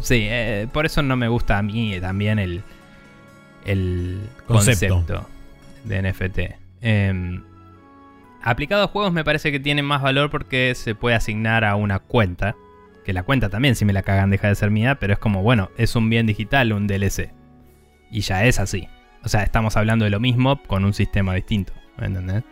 Sí, 0.00 0.26
eh, 0.28 0.66
por 0.72 0.84
eso 0.84 1.00
no 1.02 1.16
me 1.16 1.28
gusta 1.28 1.56
a 1.58 1.62
mí 1.62 1.96
también 2.00 2.38
el, 2.40 2.62
el 3.64 4.18
Concepto. 4.46 4.88
concepto, 4.96 5.28
de 5.84 6.02
NFT. 6.12 6.38
Em, 6.82 7.42
aplicado 8.44 8.84
a 8.84 8.88
juegos 8.88 9.12
me 9.12 9.24
parece 9.24 9.50
que 9.50 9.58
tiene 9.58 9.82
más 9.82 10.02
valor 10.02 10.30
porque 10.30 10.74
se 10.74 10.94
puede 10.94 11.16
asignar 11.16 11.64
a 11.64 11.74
una 11.76 11.98
cuenta. 11.98 12.54
Que 13.04 13.12
la 13.12 13.22
cuenta 13.22 13.48
también, 13.50 13.74
si 13.74 13.84
me 13.84 13.92
la 13.92 14.02
cagan, 14.02 14.30
deja 14.30 14.48
de 14.48 14.54
ser 14.54 14.70
mía, 14.70 14.94
pero 14.98 15.12
es 15.12 15.18
como, 15.18 15.42
bueno, 15.42 15.70
es 15.76 15.94
un 15.96 16.08
bien 16.08 16.26
digital, 16.26 16.72
un 16.72 16.86
DLC. 16.86 17.32
Y 18.10 18.20
ya 18.20 18.44
es 18.44 18.60
así. 18.60 18.88
O 19.24 19.28
sea, 19.28 19.42
estamos 19.42 19.76
hablando 19.76 20.04
de 20.04 20.10
lo 20.10 20.20
mismo 20.20 20.62
con 20.62 20.84
un 20.84 20.94
sistema 20.94 21.34
distinto. 21.34 21.72
¿Me 21.98 22.06
entendés? 22.06 22.44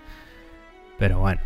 Pero 0.98 1.20
bueno. 1.20 1.40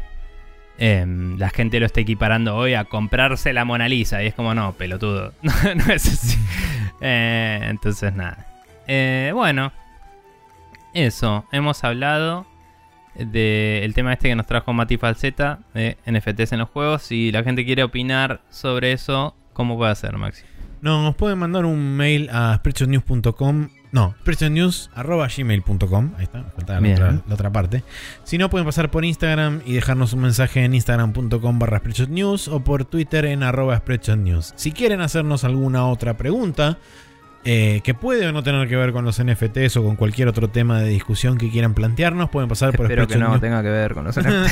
Em, 0.78 1.38
la 1.38 1.50
gente 1.50 1.80
lo 1.80 1.86
está 1.86 2.00
equiparando 2.00 2.54
hoy 2.56 2.74
a 2.74 2.84
comprarse 2.84 3.52
la 3.52 3.64
Mona 3.64 3.88
Lisa. 3.88 4.22
Y 4.22 4.26
es 4.26 4.34
como, 4.34 4.54
no, 4.54 4.72
pelotudo. 4.72 5.32
no, 5.42 5.52
no 5.74 5.92
es 5.92 6.06
así. 6.06 6.38
Eh, 7.00 7.60
entonces, 7.64 8.12
nada. 8.12 8.46
Eh, 8.86 9.30
bueno. 9.34 9.72
Eso. 10.94 11.46
Hemos 11.52 11.84
hablado 11.84 12.46
del 13.18 13.94
tema 13.94 14.12
este 14.12 14.28
que 14.28 14.34
nos 14.34 14.46
trajo 14.46 14.72
Mati 14.72 14.96
Falseta 14.96 15.60
de 15.74 15.96
NFTs 16.06 16.52
en 16.52 16.58
los 16.60 16.68
juegos. 16.68 17.02
Si 17.02 17.32
la 17.32 17.42
gente 17.42 17.64
quiere 17.64 17.82
opinar 17.82 18.40
sobre 18.50 18.92
eso, 18.92 19.34
¿cómo 19.52 19.76
puede 19.76 19.92
hacer, 19.92 20.16
Maxi? 20.16 20.42
No, 20.82 21.02
nos 21.02 21.16
pueden 21.16 21.38
mandar 21.38 21.64
un 21.64 21.96
mail 21.96 22.28
a 22.30 22.54
spreadshotnews.com. 22.56 23.68
No, 23.92 24.14
spreadshotnews.gmail.com. 24.20 26.12
Ahí 26.18 26.24
está, 26.24 26.44
faltaba 26.54 26.80
la 26.80 26.92
otra, 26.92 27.22
la 27.26 27.34
otra 27.34 27.50
parte. 27.50 27.82
Si 28.24 28.36
no, 28.36 28.50
pueden 28.50 28.66
pasar 28.66 28.90
por 28.90 29.04
Instagram 29.04 29.62
y 29.64 29.72
dejarnos 29.74 30.12
un 30.12 30.20
mensaje 30.20 30.62
en 30.64 30.74
instagram.com 30.74 31.58
barra 31.58 31.80
o 32.50 32.60
por 32.60 32.84
Twitter 32.84 33.24
en 33.24 33.42
arroba 33.42 33.78
spreadshotnews. 33.78 34.52
Si 34.56 34.72
quieren 34.72 35.00
hacernos 35.00 35.44
alguna 35.44 35.86
otra 35.86 36.16
pregunta 36.16 36.78
eh, 37.48 37.80
que 37.84 37.94
puede 37.94 38.26
o 38.26 38.32
no 38.32 38.42
tener 38.42 38.68
que 38.68 38.74
ver 38.74 38.92
con 38.92 39.04
los 39.04 39.22
NFTs 39.22 39.76
o 39.76 39.84
con 39.84 39.94
cualquier 39.94 40.26
otro 40.26 40.48
tema 40.48 40.80
de 40.80 40.88
discusión 40.88 41.38
que 41.38 41.48
quieran 41.48 41.74
plantearnos, 41.74 42.28
pueden 42.28 42.48
pasar 42.48 42.76
por 42.76 42.86
Espero 42.86 43.06
que 43.06 43.18
no 43.18 43.38
tenga 43.38 43.62
que 43.62 43.68
ver 43.68 43.94
con 43.94 44.04
los 44.04 44.16
News. 44.24 44.50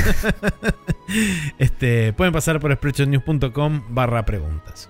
este, 1.58 2.12
pueden 2.12 2.32
pasar 2.32 2.60
por 2.60 2.72
spreadshotnews.com 2.72 3.82
barra 3.88 4.24
preguntas. 4.24 4.88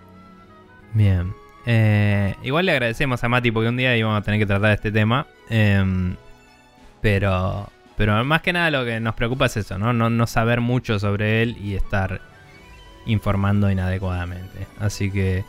Bien. 0.93 1.33
Eh, 1.65 2.35
igual 2.43 2.67
le 2.67 2.73
agradecemos 2.73 3.25
a 3.25 3.29
Mati 3.31 3.51
porque 3.51 3.71
un 3.71 3.79
día 3.79 3.97
íbamos 3.97 4.21
a 4.21 4.23
tener 4.23 4.39
que 4.39 4.45
tratar 4.45 4.73
este 4.73 4.93
tema. 4.93 5.27
Em, 5.49 6.15
pero, 7.01 7.71
pero 7.97 8.23
más 8.23 8.43
que 8.43 8.53
nada 8.53 8.71
lo 8.71 8.85
que 8.85 9.01
nos 9.01 9.15
preocupa 9.15 9.47
es 9.47 9.57
eso, 9.57 9.79
¿no? 9.79 9.95
No, 9.95 10.11
no 10.11 10.27
saber 10.27 10.61
mucho 10.61 10.99
sobre 10.99 11.43
él 11.43 11.57
y 11.57 11.75
estar 11.75 12.21
informando 13.07 13.71
inadecuadamente. 13.71 14.67
Así 14.79 15.11
que 15.11 15.43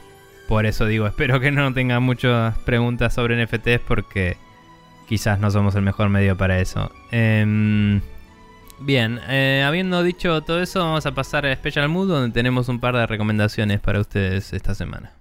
por 0.48 0.66
eso 0.66 0.86
digo, 0.86 1.08
espero 1.08 1.40
que 1.40 1.52
no 1.52 1.74
tenga 1.74 2.00
muchas 2.00 2.58
preguntas 2.60 3.14
sobre 3.14 3.44
NFTs 3.44 3.80
porque 3.88 4.38
quizás 5.08 5.40
no 5.40 5.52
somos 5.52 5.76
el 5.76 5.82
mejor 5.82 6.10
medio 6.10 6.38
para 6.38 6.60
eso. 6.60 6.92
Em, 7.12 8.02
bien, 8.80 9.20
eh, 9.28 9.64
habiendo 9.66 10.04
dicho 10.04 10.42
todo 10.42 10.62
eso, 10.62 10.80
vamos 10.80 11.06
a 11.06 11.14
pasar 11.14 11.46
a 11.46 11.56
Special 11.56 11.90
Mood 11.90 12.10
donde 12.10 12.34
tenemos 12.34 12.70
un 12.70 12.80
par 12.80 12.96
de 12.96 13.06
recomendaciones 13.06 13.80
para 13.80 14.00
ustedes 14.00 14.54
esta 14.54 14.76
semana. 14.76 15.14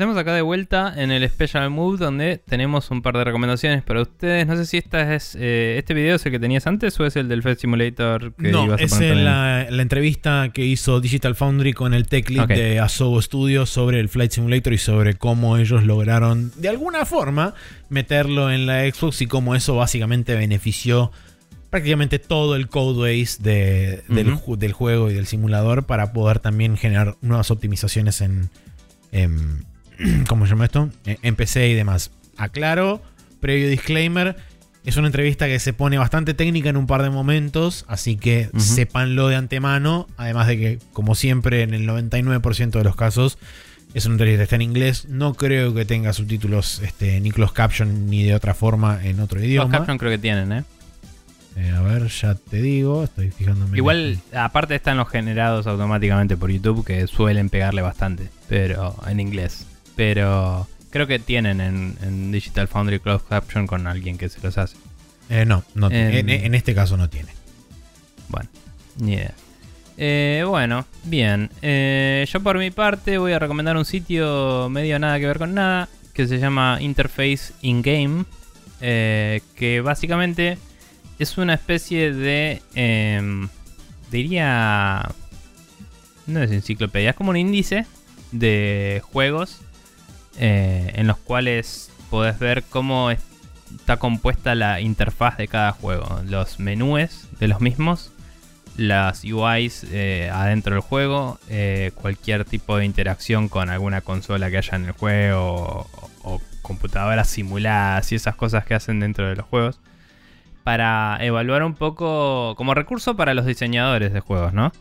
Estamos 0.00 0.16
acá 0.16 0.32
de 0.32 0.40
vuelta 0.40 0.94
en 0.96 1.10
el 1.10 1.28
Special 1.28 1.68
Move 1.68 1.98
donde 1.98 2.38
tenemos 2.38 2.90
un 2.90 3.02
par 3.02 3.18
de 3.18 3.22
recomendaciones 3.22 3.82
para 3.82 4.00
ustedes. 4.00 4.46
No 4.46 4.56
sé 4.56 4.64
si 4.64 4.78
esta 4.78 5.14
es 5.14 5.36
eh, 5.38 5.76
este 5.76 5.92
video 5.92 6.16
es 6.16 6.24
el 6.24 6.32
que 6.32 6.38
tenías 6.38 6.66
antes 6.66 6.98
o 6.98 7.04
es 7.04 7.16
el 7.16 7.28
del 7.28 7.42
Fed 7.42 7.58
Simulator 7.58 8.32
que 8.32 8.50
No, 8.50 8.64
ibas 8.64 8.80
a 8.80 8.84
es 8.84 8.98
en 8.98 9.26
la, 9.26 9.66
la 9.68 9.82
entrevista 9.82 10.52
que 10.54 10.64
hizo 10.64 11.02
Digital 11.02 11.34
Foundry 11.34 11.74
con 11.74 11.92
el 11.92 12.08
tech 12.08 12.30
lead 12.30 12.48
de 12.48 12.80
Asobo 12.80 13.20
Studios 13.20 13.68
sobre 13.68 14.00
el 14.00 14.08
Flight 14.08 14.32
Simulator 14.32 14.72
y 14.72 14.78
sobre 14.78 15.16
cómo 15.16 15.58
ellos 15.58 15.84
lograron, 15.84 16.50
de 16.56 16.70
alguna 16.70 17.04
forma, 17.04 17.52
meterlo 17.90 18.50
en 18.50 18.64
la 18.64 18.90
Xbox 18.90 19.20
y 19.20 19.26
cómo 19.26 19.54
eso 19.54 19.76
básicamente 19.76 20.34
benefició 20.34 21.12
prácticamente 21.68 22.18
todo 22.18 22.56
el 22.56 22.68
codebase 22.68 23.42
de, 23.42 24.02
del, 24.08 24.38
del 24.56 24.72
juego 24.72 25.10
y 25.10 25.14
del 25.14 25.26
simulador 25.26 25.84
para 25.84 26.14
poder 26.14 26.38
también 26.38 26.78
generar 26.78 27.18
nuevas 27.20 27.50
optimizaciones 27.50 28.22
en, 28.22 28.48
en 29.12 29.68
¿cómo 30.28 30.46
se 30.46 30.50
llama 30.50 30.64
esto? 30.64 30.90
En 31.04 31.36
PC 31.36 31.68
y 31.68 31.74
demás. 31.74 32.10
Aclaro, 32.36 33.02
previo 33.40 33.68
disclaimer, 33.68 34.36
es 34.84 34.96
una 34.96 35.08
entrevista 35.08 35.46
que 35.46 35.58
se 35.58 35.72
pone 35.72 35.98
bastante 35.98 36.34
técnica 36.34 36.70
en 36.70 36.76
un 36.76 36.86
par 36.86 37.02
de 37.02 37.10
momentos, 37.10 37.84
así 37.88 38.16
que 38.16 38.48
Ujú. 38.52 38.60
sépanlo 38.60 39.28
de 39.28 39.36
antemano, 39.36 40.06
además 40.16 40.46
de 40.46 40.58
que, 40.58 40.78
como 40.92 41.14
siempre, 41.14 41.62
en 41.62 41.74
el 41.74 41.86
99% 41.86 42.70
de 42.70 42.84
los 42.84 42.96
casos, 42.96 43.38
es 43.92 44.06
una 44.06 44.14
entrevista 44.14 44.38
que 44.38 44.44
está 44.44 44.56
en 44.56 44.62
inglés, 44.62 45.06
no 45.08 45.34
creo 45.34 45.74
que 45.74 45.84
tenga 45.84 46.12
subtítulos 46.12 46.80
este, 46.82 47.20
ni 47.20 47.30
closed 47.30 47.54
caption 47.54 48.08
ni 48.08 48.24
de 48.24 48.34
otra 48.34 48.54
forma 48.54 49.04
en 49.04 49.20
otro 49.20 49.42
idioma. 49.42 49.70
caption 49.70 49.98
creo 49.98 50.10
que 50.12 50.18
tienen, 50.18 50.52
¿eh? 50.52 50.64
Eh, 51.56 51.72
a 51.76 51.82
ver, 51.82 52.06
ya 52.06 52.36
te 52.36 52.62
digo, 52.62 53.02
estoy 53.04 53.32
fijándome. 53.32 53.76
Igual, 53.76 54.18
aparte 54.32 54.76
están 54.76 54.96
los 54.96 55.08
generados 55.08 55.66
automáticamente 55.66 56.36
por 56.36 56.50
YouTube 56.50 56.86
que 56.86 57.06
suelen 57.08 57.50
pegarle 57.50 57.82
bastante, 57.82 58.30
pero 58.48 58.94
en 59.06 59.18
inglés. 59.18 59.66
Pero 60.00 60.66
creo 60.88 61.06
que 61.06 61.18
tienen 61.18 61.60
en, 61.60 61.94
en 62.00 62.32
Digital 62.32 62.68
Foundry 62.68 63.00
Closed 63.00 63.26
Caption 63.28 63.66
con 63.66 63.86
alguien 63.86 64.16
que 64.16 64.30
se 64.30 64.40
los 64.40 64.56
hace. 64.56 64.78
Eh, 65.28 65.44
no, 65.44 65.62
no 65.74 65.90
tiene. 65.90 66.20
Em. 66.20 66.28
en, 66.30 66.44
en 66.46 66.54
este 66.54 66.74
caso 66.74 66.96
no 66.96 67.10
tiene. 67.10 67.28
Bueno, 68.28 68.48
ni 68.98 69.12
idea. 69.12 69.34
Eh, 69.98 70.42
bueno, 70.48 70.86
bien. 71.04 71.50
Eh, 71.60 72.26
yo 72.32 72.40
por 72.40 72.56
mi 72.56 72.70
parte 72.70 73.18
voy 73.18 73.32
a 73.32 73.38
recomendar 73.38 73.76
un 73.76 73.84
sitio 73.84 74.70
medio 74.70 74.98
nada 74.98 75.20
que 75.20 75.26
ver 75.26 75.36
con 75.36 75.52
nada, 75.52 75.90
que 76.14 76.26
se 76.26 76.38
llama 76.38 76.78
Interface 76.80 77.52
In-Game, 77.60 78.24
eh, 78.80 79.42
que 79.54 79.82
básicamente 79.82 80.56
es 81.18 81.36
una 81.36 81.52
especie 81.52 82.14
de... 82.14 82.62
em, 82.74 83.50
diría... 84.10 85.10
No 86.26 86.42
es 86.42 86.50
enciclopedia, 86.52 87.10
es 87.10 87.16
como 87.16 87.32
un 87.32 87.36
índice 87.36 87.84
de 88.32 89.02
juegos 89.04 89.60
eh, 90.38 90.92
en 90.94 91.06
los 91.06 91.18
cuales 91.18 91.90
podés 92.10 92.38
ver 92.38 92.64
cómo 92.64 93.10
está 93.10 93.98
compuesta 93.98 94.54
la 94.54 94.80
interfaz 94.80 95.36
de 95.36 95.48
cada 95.48 95.72
juego, 95.72 96.20
los 96.26 96.58
menús 96.58 97.28
de 97.38 97.48
los 97.48 97.60
mismos, 97.60 98.12
las 98.76 99.24
UIs 99.24 99.86
eh, 99.90 100.30
adentro 100.32 100.74
del 100.74 100.82
juego, 100.82 101.38
eh, 101.48 101.92
cualquier 101.94 102.44
tipo 102.44 102.76
de 102.76 102.84
interacción 102.84 103.48
con 103.48 103.68
alguna 103.68 104.00
consola 104.00 104.50
que 104.50 104.58
haya 104.58 104.76
en 104.76 104.86
el 104.86 104.92
juego 104.92 105.86
o, 105.92 106.10
o 106.22 106.40
computadoras 106.62 107.28
simuladas 107.28 108.10
y 108.12 108.14
esas 108.14 108.36
cosas 108.36 108.64
que 108.64 108.74
hacen 108.74 109.00
dentro 109.00 109.28
de 109.28 109.36
los 109.36 109.46
juegos. 109.46 109.80
Para 110.64 111.18
evaluar 111.20 111.62
un 111.62 111.74
poco, 111.74 112.54
como 112.56 112.74
recurso 112.74 113.16
para 113.16 113.34
los 113.34 113.46
diseñadores 113.46 114.12
de 114.12 114.20
juegos, 114.20 114.52
¿no? 114.52 114.72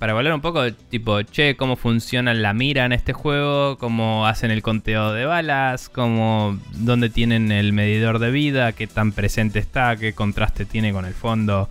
Para 0.00 0.12
evaluar 0.12 0.34
un 0.34 0.40
poco, 0.40 0.72
tipo, 0.72 1.20
che, 1.20 1.56
cómo 1.56 1.76
funciona 1.76 2.32
la 2.32 2.54
mira 2.54 2.86
en 2.86 2.92
este 2.92 3.12
juego, 3.12 3.76
cómo 3.76 4.26
hacen 4.26 4.50
el 4.50 4.62
conteo 4.62 5.12
de 5.12 5.26
balas, 5.26 5.90
cómo, 5.90 6.58
dónde 6.72 7.10
tienen 7.10 7.52
el 7.52 7.74
medidor 7.74 8.18
de 8.18 8.30
vida, 8.30 8.72
qué 8.72 8.86
tan 8.86 9.12
presente 9.12 9.58
está, 9.58 9.96
qué 9.96 10.14
contraste 10.14 10.64
tiene 10.64 10.94
con 10.94 11.04
el 11.04 11.12
fondo. 11.12 11.68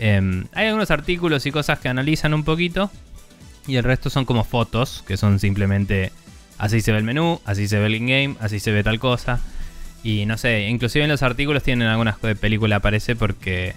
Em, 0.00 0.46
hay 0.54 0.66
algunos 0.66 0.90
artículos 0.90 1.46
y 1.46 1.52
cosas 1.52 1.78
que 1.78 1.88
analizan 1.88 2.34
un 2.34 2.42
poquito, 2.42 2.90
y 3.68 3.76
el 3.76 3.84
resto 3.84 4.10
son 4.10 4.24
como 4.24 4.42
fotos, 4.42 5.04
que 5.06 5.16
son 5.16 5.38
simplemente 5.38 6.10
así 6.58 6.80
se 6.80 6.90
ve 6.90 6.98
el 6.98 7.04
menú, 7.04 7.40
así 7.44 7.68
se 7.68 7.78
ve 7.78 7.86
el 7.86 7.94
in-game, 7.94 8.34
así 8.40 8.58
se 8.58 8.72
ve 8.72 8.82
tal 8.82 8.98
cosa. 8.98 9.38
Y 10.02 10.26
no 10.26 10.36
sé, 10.36 10.62
inclusive 10.66 11.04
en 11.04 11.12
los 11.12 11.22
artículos 11.22 11.62
tienen 11.62 11.86
algunas 11.86 12.20
de 12.20 12.34
película 12.34 12.76
aparece 12.76 13.14
porque 13.14 13.74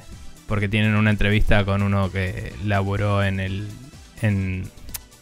porque 0.48 0.68
tienen 0.70 0.96
una 0.96 1.10
entrevista 1.10 1.64
con 1.66 1.82
uno 1.82 2.12
que 2.12 2.54
laboró 2.64 3.24
en 3.24 3.40
el 3.40 3.68
en 4.22 4.70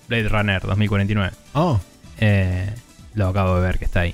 Blade 0.08 0.30
Runner 0.30 0.62
2049. 0.62 1.36
Oh, 1.54 1.80
Eh, 2.20 2.70
lo 3.16 3.28
acabo 3.28 3.56
de 3.56 3.62
ver 3.62 3.80
que 3.80 3.86
está 3.86 4.02
ahí. 4.02 4.14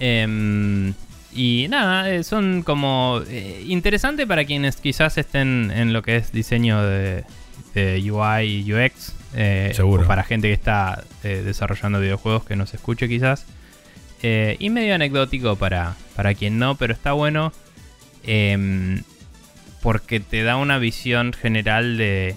Em, 0.00 0.94
y 1.32 1.66
nada, 1.68 2.10
eh, 2.10 2.24
son 2.24 2.62
como 2.62 3.20
eh, 3.28 3.62
interesante 3.66 4.26
para 4.26 4.44
quienes 4.44 4.76
quizás 4.76 5.18
estén 5.18 5.70
en 5.74 5.92
lo 5.92 6.02
que 6.02 6.16
es 6.16 6.32
diseño 6.32 6.82
de, 6.82 7.24
de 7.74 8.10
UI 8.10 8.44
y 8.66 8.72
UX. 8.72 9.14
eh, 9.34 9.72
Seguro. 9.74 10.04
o 10.04 10.06
para 10.06 10.24
gente 10.24 10.48
que 10.48 10.54
está 10.54 11.04
desarrollando 11.22 12.00
videojuegos 12.00 12.44
que 12.44 12.56
nos 12.56 12.72
escuche 12.74 13.08
quizás. 13.08 13.44
Y 14.22 14.70
medio 14.70 14.94
anecdótico 14.94 15.56
para, 15.56 15.94
para 16.16 16.34
quien 16.34 16.58
no, 16.58 16.74
pero 16.76 16.92
está 16.92 17.12
bueno. 17.12 17.52
Porque 19.82 20.20
te 20.20 20.42
da 20.42 20.56
una 20.56 20.78
visión 20.78 21.32
general 21.32 21.96
de 21.96 22.36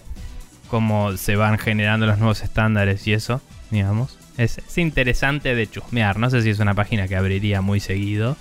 cómo 0.67 1.17
se 1.17 1.35
van 1.35 1.57
generando 1.57 2.05
los 2.05 2.17
nuevos 2.17 2.41
estándares 2.41 3.05
y 3.07 3.13
eso, 3.13 3.41
digamos. 3.69 4.17
Es, 4.37 4.57
es 4.59 4.77
interesante 4.77 5.55
de 5.55 5.69
chusmear. 5.69 6.17
No 6.17 6.29
sé 6.29 6.41
si 6.41 6.49
es 6.49 6.59
una 6.59 6.73
página 6.73 7.07
que 7.07 7.15
abriría 7.15 7.61
muy 7.61 7.79
seguido. 7.79 8.37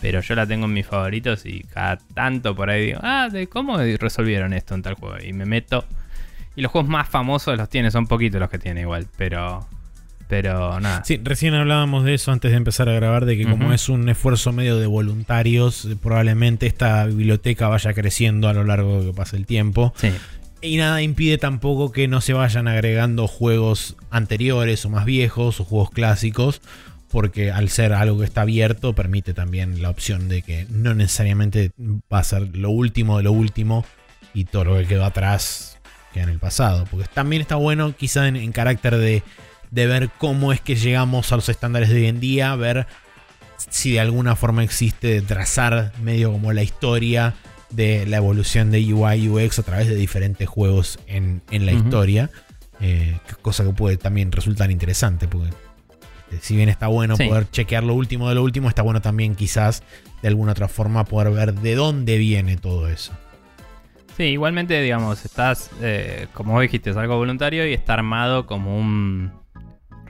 Pero 0.00 0.20
yo 0.20 0.34
la 0.34 0.46
tengo 0.46 0.64
en 0.64 0.72
mis 0.72 0.86
favoritos 0.86 1.44
y 1.44 1.60
cada 1.64 1.98
tanto 2.14 2.56
por 2.56 2.70
ahí 2.70 2.86
digo, 2.86 3.00
ah, 3.02 3.28
de 3.30 3.48
cómo 3.48 3.76
resolvieron 3.76 4.52
esto 4.52 4.74
en 4.74 4.82
tal 4.82 4.94
juego. 4.94 5.16
Y 5.22 5.32
me 5.32 5.44
meto. 5.44 5.84
Y 6.56 6.62
los 6.62 6.72
juegos 6.72 6.90
más 6.90 7.08
famosos 7.08 7.56
los 7.56 7.68
tiene, 7.68 7.90
son 7.90 8.06
poquitos 8.06 8.40
los 8.40 8.50
que 8.50 8.58
tiene 8.58 8.82
igual. 8.82 9.06
Pero. 9.16 9.66
Pero 10.30 10.78
nada. 10.78 11.02
sí, 11.04 11.20
recién 11.24 11.54
hablábamos 11.54 12.04
de 12.04 12.14
eso 12.14 12.30
antes 12.30 12.52
de 12.52 12.56
empezar 12.56 12.88
a 12.88 12.92
grabar, 12.92 13.24
de 13.24 13.36
que 13.36 13.50
como 13.50 13.72
es 13.72 13.88
un 13.88 14.08
esfuerzo 14.08 14.52
medio 14.52 14.78
de 14.78 14.86
voluntarios, 14.86 15.86
eh, 15.86 15.96
probablemente 16.00 16.68
esta 16.68 17.04
biblioteca 17.06 17.66
vaya 17.66 17.92
creciendo 17.94 18.48
a 18.48 18.52
lo 18.52 18.62
largo 18.62 19.00
de 19.00 19.06
que 19.08 19.12
pase 19.12 19.36
el 19.36 19.44
tiempo. 19.44 19.92
Sí. 19.96 20.12
Y 20.62 20.76
nada 20.76 21.02
impide 21.02 21.36
tampoco 21.36 21.90
que 21.90 22.06
no 22.06 22.20
se 22.20 22.32
vayan 22.32 22.68
agregando 22.68 23.26
juegos 23.26 23.96
anteriores 24.10 24.84
o 24.84 24.90
más 24.90 25.04
viejos 25.04 25.58
o 25.58 25.64
juegos 25.64 25.90
clásicos, 25.90 26.62
porque 27.10 27.50
al 27.50 27.68
ser 27.68 27.92
algo 27.92 28.20
que 28.20 28.24
está 28.24 28.42
abierto 28.42 28.94
permite 28.94 29.34
también 29.34 29.82
la 29.82 29.90
opción 29.90 30.28
de 30.28 30.42
que 30.42 30.66
no 30.70 30.94
necesariamente 30.94 31.72
va 31.80 32.20
a 32.20 32.24
ser 32.24 32.56
lo 32.56 32.70
último 32.70 33.16
de 33.16 33.24
lo 33.24 33.32
último 33.32 33.84
y 34.32 34.44
todo 34.44 34.62
lo 34.62 34.76
que 34.76 34.86
quedó 34.86 35.04
atrás 35.06 35.80
queda 36.14 36.22
en 36.22 36.30
el 36.30 36.38
pasado. 36.38 36.86
Porque 36.88 37.08
también 37.12 37.42
está 37.42 37.56
bueno 37.56 37.96
quizá 37.96 38.28
en, 38.28 38.36
en 38.36 38.52
carácter 38.52 38.96
de, 38.96 39.24
de 39.70 39.86
ver 39.86 40.10
cómo 40.18 40.52
es 40.52 40.60
que 40.60 40.76
llegamos 40.76 41.32
a 41.32 41.36
los 41.36 41.48
estándares 41.48 41.88
de 41.90 41.96
hoy 41.96 42.06
en 42.06 42.20
día, 42.20 42.54
ver 42.56 42.86
si 43.56 43.92
de 43.92 44.00
alguna 44.00 44.36
forma 44.36 44.64
existe 44.64 45.06
de 45.08 45.22
trazar 45.22 45.92
medio 46.02 46.32
como 46.32 46.52
la 46.52 46.62
historia 46.62 47.34
de 47.70 48.06
la 48.06 48.16
evolución 48.16 48.70
de 48.70 48.92
UI 48.92 49.28
UX 49.28 49.58
a 49.58 49.62
través 49.62 49.86
de 49.88 49.94
diferentes 49.94 50.48
juegos 50.48 50.98
en, 51.06 51.42
en 51.50 51.66
la 51.66 51.72
historia. 51.72 52.30
Eh, 52.80 53.18
cosa 53.42 53.62
que 53.64 53.70
puede 53.70 53.96
también 53.98 54.32
resultar 54.32 54.70
interesante. 54.70 55.28
Porque 55.28 55.50
eh, 56.32 56.38
si 56.40 56.56
bien 56.56 56.68
está 56.68 56.86
bueno 56.88 57.16
Sí. 57.16 57.28
poder 57.28 57.48
chequear 57.50 57.84
lo 57.84 57.94
último 57.94 58.28
de 58.28 58.34
lo 58.34 58.42
último, 58.42 58.68
está 58.68 58.82
bueno 58.82 59.00
también 59.02 59.34
quizás 59.36 59.82
de 60.22 60.28
alguna 60.28 60.52
otra 60.52 60.66
forma 60.66 61.04
poder 61.04 61.30
ver 61.32 61.54
de 61.54 61.74
dónde 61.74 62.16
viene 62.18 62.56
todo 62.56 62.88
eso. 62.88 63.12
Sí, 64.16 64.24
igualmente, 64.24 64.80
digamos, 64.82 65.24
estás, 65.24 65.70
eh, 65.80 66.26
como 66.32 66.54
vos 66.54 66.62
dijiste, 66.62 66.90
es 66.90 66.96
algo 66.96 67.16
voluntario 67.16 67.66
y 67.68 67.72
está 67.74 67.94
armado 67.94 68.46
como 68.46 68.76
un 68.78 69.30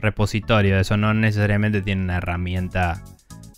repositorio. 0.01 0.79
Eso 0.79 0.97
no 0.97 1.13
necesariamente 1.13 1.81
tiene 1.81 2.03
una 2.03 2.17
herramienta 2.17 3.03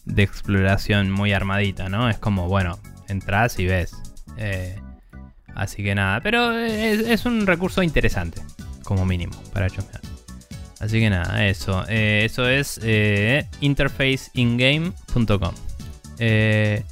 de 0.06 0.24
exploración 0.24 1.12
muy 1.12 1.34
armadita, 1.34 1.90
¿no? 1.90 2.10
Es 2.10 2.18
como, 2.18 2.48
bueno, 2.48 2.80
entras 3.08 3.58
y 3.60 3.66
ves. 3.66 3.96
Eh, 4.38 4.80
así 5.56 5.84
que 5.84 5.96
nada, 5.96 6.22
pero 6.22 6.52
es, 6.58 7.26
un 7.26 7.48
recurso 7.48 7.84
interesante, 7.84 8.42
como 8.84 9.06
mínimo, 9.06 9.34
para 9.54 9.70
chusmear. 9.70 10.02
Así 10.80 11.00
que 11.00 11.10
nada, 11.10 11.48
eso. 11.48 11.86
Eh, 11.88 12.24
eso 12.26 12.48
es 12.50 12.80
eh, 12.84 13.48
interfaceingame.com. 13.62 15.54
Eh, 16.20 16.84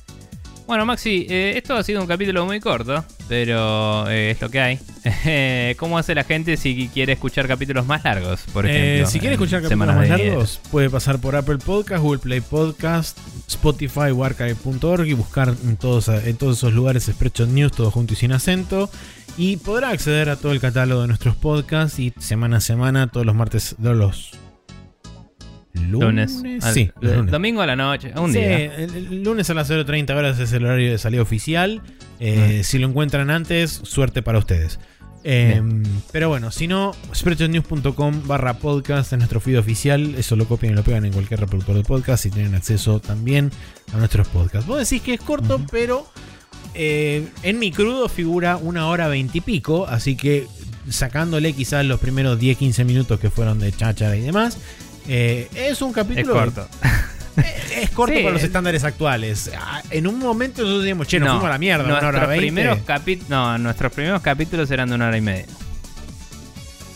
bueno, 0.67 0.85
Maxi, 0.85 1.25
eh, 1.29 1.53
esto 1.57 1.75
ha 1.75 1.83
sido 1.83 2.01
un 2.01 2.07
capítulo 2.07 2.45
muy 2.45 2.59
corto, 2.59 3.03
pero 3.27 4.09
eh, 4.09 4.31
es 4.31 4.41
lo 4.41 4.49
que 4.49 4.59
hay. 4.59 4.79
Eh, 5.25 5.75
¿Cómo 5.79 5.97
hace 5.97 6.13
la 6.13 6.23
gente 6.23 6.57
si 6.57 6.87
quiere 6.93 7.13
escuchar 7.13 7.47
capítulos 7.47 7.87
más 7.87 8.03
largos? 8.03 8.41
Por 8.53 8.67
ejemplo, 8.67 9.07
si 9.07 9.19
quiere 9.19 9.33
escuchar 9.33 9.61
capítulos 9.63 9.95
más 9.95 10.09
largos, 10.09 10.61
puede 10.69 10.91
pasar 10.91 11.19
por 11.19 11.35
Apple 11.35 11.57
Podcast, 11.57 12.03
Google 12.03 12.19
Play 12.19 12.41
Podcast, 12.41 13.17
Spotify 13.47 14.11
o 14.15 14.23
archive.org 14.23 15.07
y 15.07 15.13
buscar 15.13 15.55
en 15.63 15.77
todos, 15.77 16.07
en 16.07 16.37
todos 16.37 16.57
esos 16.57 16.73
lugares 16.73 17.05
Spreadshot 17.05 17.49
News, 17.49 17.71
todo 17.71 17.89
junto 17.89 18.13
y 18.13 18.15
sin 18.15 18.31
acento. 18.31 18.91
Y 19.37 19.57
podrá 19.57 19.89
acceder 19.89 20.29
a 20.29 20.35
todo 20.35 20.51
el 20.51 20.59
catálogo 20.59 21.01
de 21.01 21.07
nuestros 21.07 21.35
podcasts 21.35 21.97
y 21.97 22.13
semana 22.19 22.57
a 22.57 22.61
semana, 22.61 23.07
todos 23.07 23.25
los 23.25 23.35
martes, 23.35 23.75
todos 23.81 23.97
los 23.97 24.31
lunes. 25.73 26.33
Lunes. 26.37 26.63
Al- 26.65 26.73
Sí, 26.73 26.91
lunes. 27.01 27.31
Domingo 27.31 27.61
a 27.61 27.65
la 27.65 27.75
noche, 27.75 28.11
un 28.17 28.31
Sí, 28.33 28.39
día. 28.39 28.75
el, 28.75 29.23
lunes 29.23 29.49
a 29.49 29.53
las 29.53 29.69
0.30 29.69 30.15
horas 30.15 30.39
es 30.39 30.51
el 30.53 30.65
horario 30.65 30.91
de 30.91 30.97
salida 30.97 31.21
oficial. 31.21 31.81
Eh, 32.19 32.61
Si 32.63 32.77
lo 32.79 32.87
encuentran 32.87 33.29
antes, 33.29 33.71
suerte 33.83 34.21
para 34.21 34.37
ustedes. 34.39 34.79
Eh, 35.23 35.61
pero 36.11 36.29
bueno, 36.29 36.49
si 36.49 36.67
no, 36.67 36.95
spreadshotnews.com 37.13 38.23
barra 38.27 38.55
podcast 38.55 39.13
es 39.13 39.17
nuestro 39.19 39.39
feed 39.39 39.59
oficial. 39.59 40.15
Eso 40.15 40.35
lo 40.35 40.45
copian 40.47 40.73
y 40.73 40.75
lo 40.75 40.83
pegan 40.83 41.05
en 41.05 41.13
cualquier 41.13 41.39
reproductor 41.39 41.75
de 41.75 41.83
podcast 41.83 42.25
y 42.25 42.31
tienen 42.31 42.55
acceso 42.55 42.99
también 42.99 43.51
a 43.93 43.97
nuestros 43.97 44.27
podcasts. 44.29 44.67
Vos 44.67 44.79
decís 44.79 45.01
que 45.03 45.13
es 45.13 45.21
corto, 45.21 45.63
pero 45.71 46.07
eh, 46.73 47.27
en 47.43 47.59
mi 47.59 47.71
crudo 47.71 48.09
figura 48.09 48.57
una 48.57 48.87
hora 48.87 49.07
veintipico. 49.07 49.85
Así 49.87 50.15
que 50.15 50.47
sacándole 50.89 51.53
quizás 51.53 51.85
los 51.85 51.99
primeros 51.99 52.39
10-15 52.39 52.83
minutos 52.85 53.19
que 53.19 53.29
fueron 53.29 53.59
de 53.59 53.71
cháchara 53.71 54.15
y 54.17 54.21
demás. 54.21 54.57
Eh, 55.07 55.49
es 55.53 55.81
un 55.81 55.89
Es 55.89 55.95
capítulo 55.95 56.33
corto. 56.33 56.67
es 57.81 57.89
corto 57.91 58.13
Sí, 58.15 58.19
para 58.21 58.33
los 58.33 58.41
es- 58.41 58.47
estándares 58.47 58.83
actuales. 58.83 59.51
Ah, 59.57 59.81
En 59.89 60.07
un 60.07 60.19
momento 60.19 60.61
nosotros 60.61 60.83
decimos, 60.83 61.07
che, 61.07 61.19
nos 61.19 61.27
No, 61.27 61.33
fuimos 61.35 61.47
a 61.47 61.53
la 61.53 61.57
mierda, 61.57 61.85
una 61.85 62.07
hora 62.07 62.27
primeros, 62.35 62.79
no, 63.29 63.57
nuestros 63.57 63.91
primeros 63.93 64.21
capítulos 64.21 64.69
eran 64.71 64.89
de 64.89 64.95
una 64.95 65.07
hora 65.07 65.17
y 65.17 65.21
media. 65.21 65.45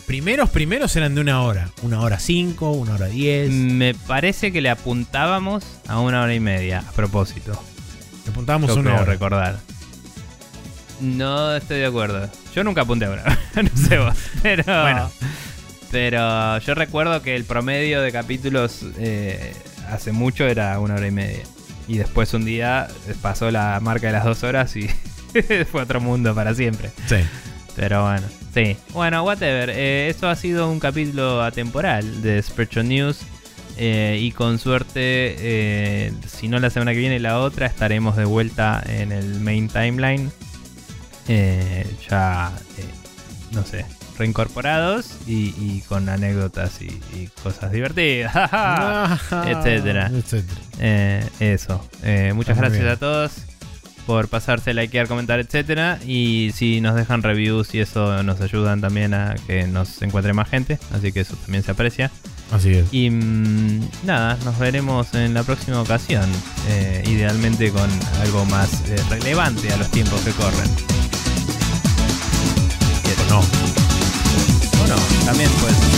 Primeros, 0.06 0.50
primeros 0.50 0.94
eran 0.94 1.16
de 1.16 1.20
una 1.20 1.42
hora. 1.42 1.70
Una 1.82 2.00
hora 2.00 2.20
cinco, 2.20 2.70
una 2.70 2.94
hora 2.94 3.06
diez. 3.06 3.50
Me 3.50 3.92
parece 3.94 4.52
que 4.52 4.60
le 4.60 4.70
apuntábamos 4.70 5.64
a 5.88 5.98
una 5.98 6.22
hora 6.22 6.32
y 6.32 6.38
media, 6.38 6.84
a 6.88 6.92
propósito. 6.92 7.60
Le 8.24 8.30
apuntábamos 8.30 8.68
Yo 8.70 8.76
una 8.76 8.90
creo 8.90 9.02
hora. 9.02 9.12
recordar. 9.12 9.58
No 11.00 11.54
estoy 11.56 11.78
de 11.80 11.86
acuerdo. 11.86 12.30
Yo 12.54 12.62
nunca 12.62 12.82
apunté 12.82 13.06
a 13.06 13.10
una 13.10 13.22
hora. 13.22 13.38
no 13.62 13.70
sé 13.88 13.98
vos. 13.98 14.14
Pero, 14.42 14.62
Bueno. 14.64 15.10
Pero 15.96 16.58
yo 16.58 16.74
recuerdo 16.74 17.22
que 17.22 17.34
el 17.34 17.44
promedio 17.44 18.02
de 18.02 18.12
capítulos 18.12 18.84
eh, 18.98 19.54
hace 19.90 20.12
mucho 20.12 20.46
era 20.46 20.78
una 20.78 20.96
hora 20.96 21.06
y 21.06 21.10
media. 21.10 21.42
y 21.88 21.96
después 21.96 22.34
un 22.34 22.44
día 22.44 22.88
pasó 23.22 23.50
la 23.50 23.80
marca 23.80 24.08
de 24.08 24.12
las 24.12 24.26
dos 24.26 24.42
horas 24.42 24.76
y 24.76 24.88
fue 25.72 25.80
otro 25.80 26.02
mundo 26.02 26.34
para 26.34 26.54
siempre. 26.54 26.90
Sí. 27.06 27.16
Pero 27.76 28.02
bueno, 28.02 28.26
sí. 28.52 28.76
Bueno, 28.92 29.22
whatever. 29.22 29.70
Eh, 29.70 30.08
esto 30.10 30.28
ha 30.28 30.36
sido 30.36 30.70
un 30.70 30.80
capítulo 30.80 31.42
atemporal 31.42 32.20
de 32.20 32.42
Spreadshot 32.42 32.84
News. 32.84 33.20
Eh, 33.78 34.18
y 34.20 34.32
con 34.32 34.58
suerte, 34.58 34.92
eh, 35.38 36.12
si 36.26 36.48
no 36.48 36.58
la 36.58 36.68
semana 36.68 36.92
que 36.92 36.98
viene, 36.98 37.20
la 37.20 37.38
otra, 37.38 37.64
estaremos 37.64 38.16
de 38.16 38.26
vuelta 38.26 38.84
en 38.86 39.12
el 39.12 39.40
main 39.40 39.68
timeline. 39.68 40.30
Ya, 41.26 42.52
no 43.52 43.64
sé, 43.64 43.86
reincorporados 44.18 45.06
y, 45.26 45.54
y 45.58 45.82
con 45.88 46.08
anécdotas 46.08 46.80
y, 46.82 46.86
y 47.14 47.28
cosas 47.42 47.72
divertidas. 47.72 48.32
Etcétera. 49.46 50.10
Etcétera. 50.14 50.60
Eh, 50.80 51.28
eso. 51.40 51.84
Eh, 52.02 52.32
muchas 52.34 52.56
Está 52.56 52.68
muy 52.68 52.78
gracias 52.78 52.96
a 52.96 53.00
todos 53.00 53.32
por 54.06 54.28
pasarse, 54.28 54.72
likear, 54.72 55.08
comentar, 55.08 55.40
etcétera. 55.40 55.98
Y 56.06 56.52
si 56.54 56.80
nos 56.80 56.94
dejan 56.94 57.22
reviews 57.22 57.74
y 57.74 57.80
eso 57.80 58.22
nos 58.22 58.40
ayudan 58.40 58.80
también 58.80 59.14
a 59.14 59.34
que 59.46 59.66
nos 59.66 60.00
encuentre 60.02 60.32
más 60.32 60.48
gente. 60.48 60.78
Así 60.92 61.10
que 61.12 61.20
eso 61.20 61.34
también 61.36 61.64
se 61.64 61.72
aprecia. 61.72 62.10
Así 62.52 62.72
es. 62.72 62.86
Y 62.92 63.10
mm, 63.10 63.80
nada, 64.04 64.38
nos 64.44 64.56
veremos 64.60 65.12
en 65.14 65.34
la 65.34 65.42
próxima 65.42 65.80
ocasión. 65.80 66.30
eh, 66.68 67.02
idealmente 67.06 67.70
con 67.72 67.90
algo 68.20 68.44
más 68.46 68.82
eh, 68.88 68.96
relevante 69.10 69.72
a 69.72 69.76
los 69.76 69.90
tiempos 69.90 70.20
que 70.20 70.30
corren. 70.30 70.70
No. 73.28 73.85
O 74.86 74.88
no, 74.88 74.96
también 75.24 75.50
pues. 75.60 75.95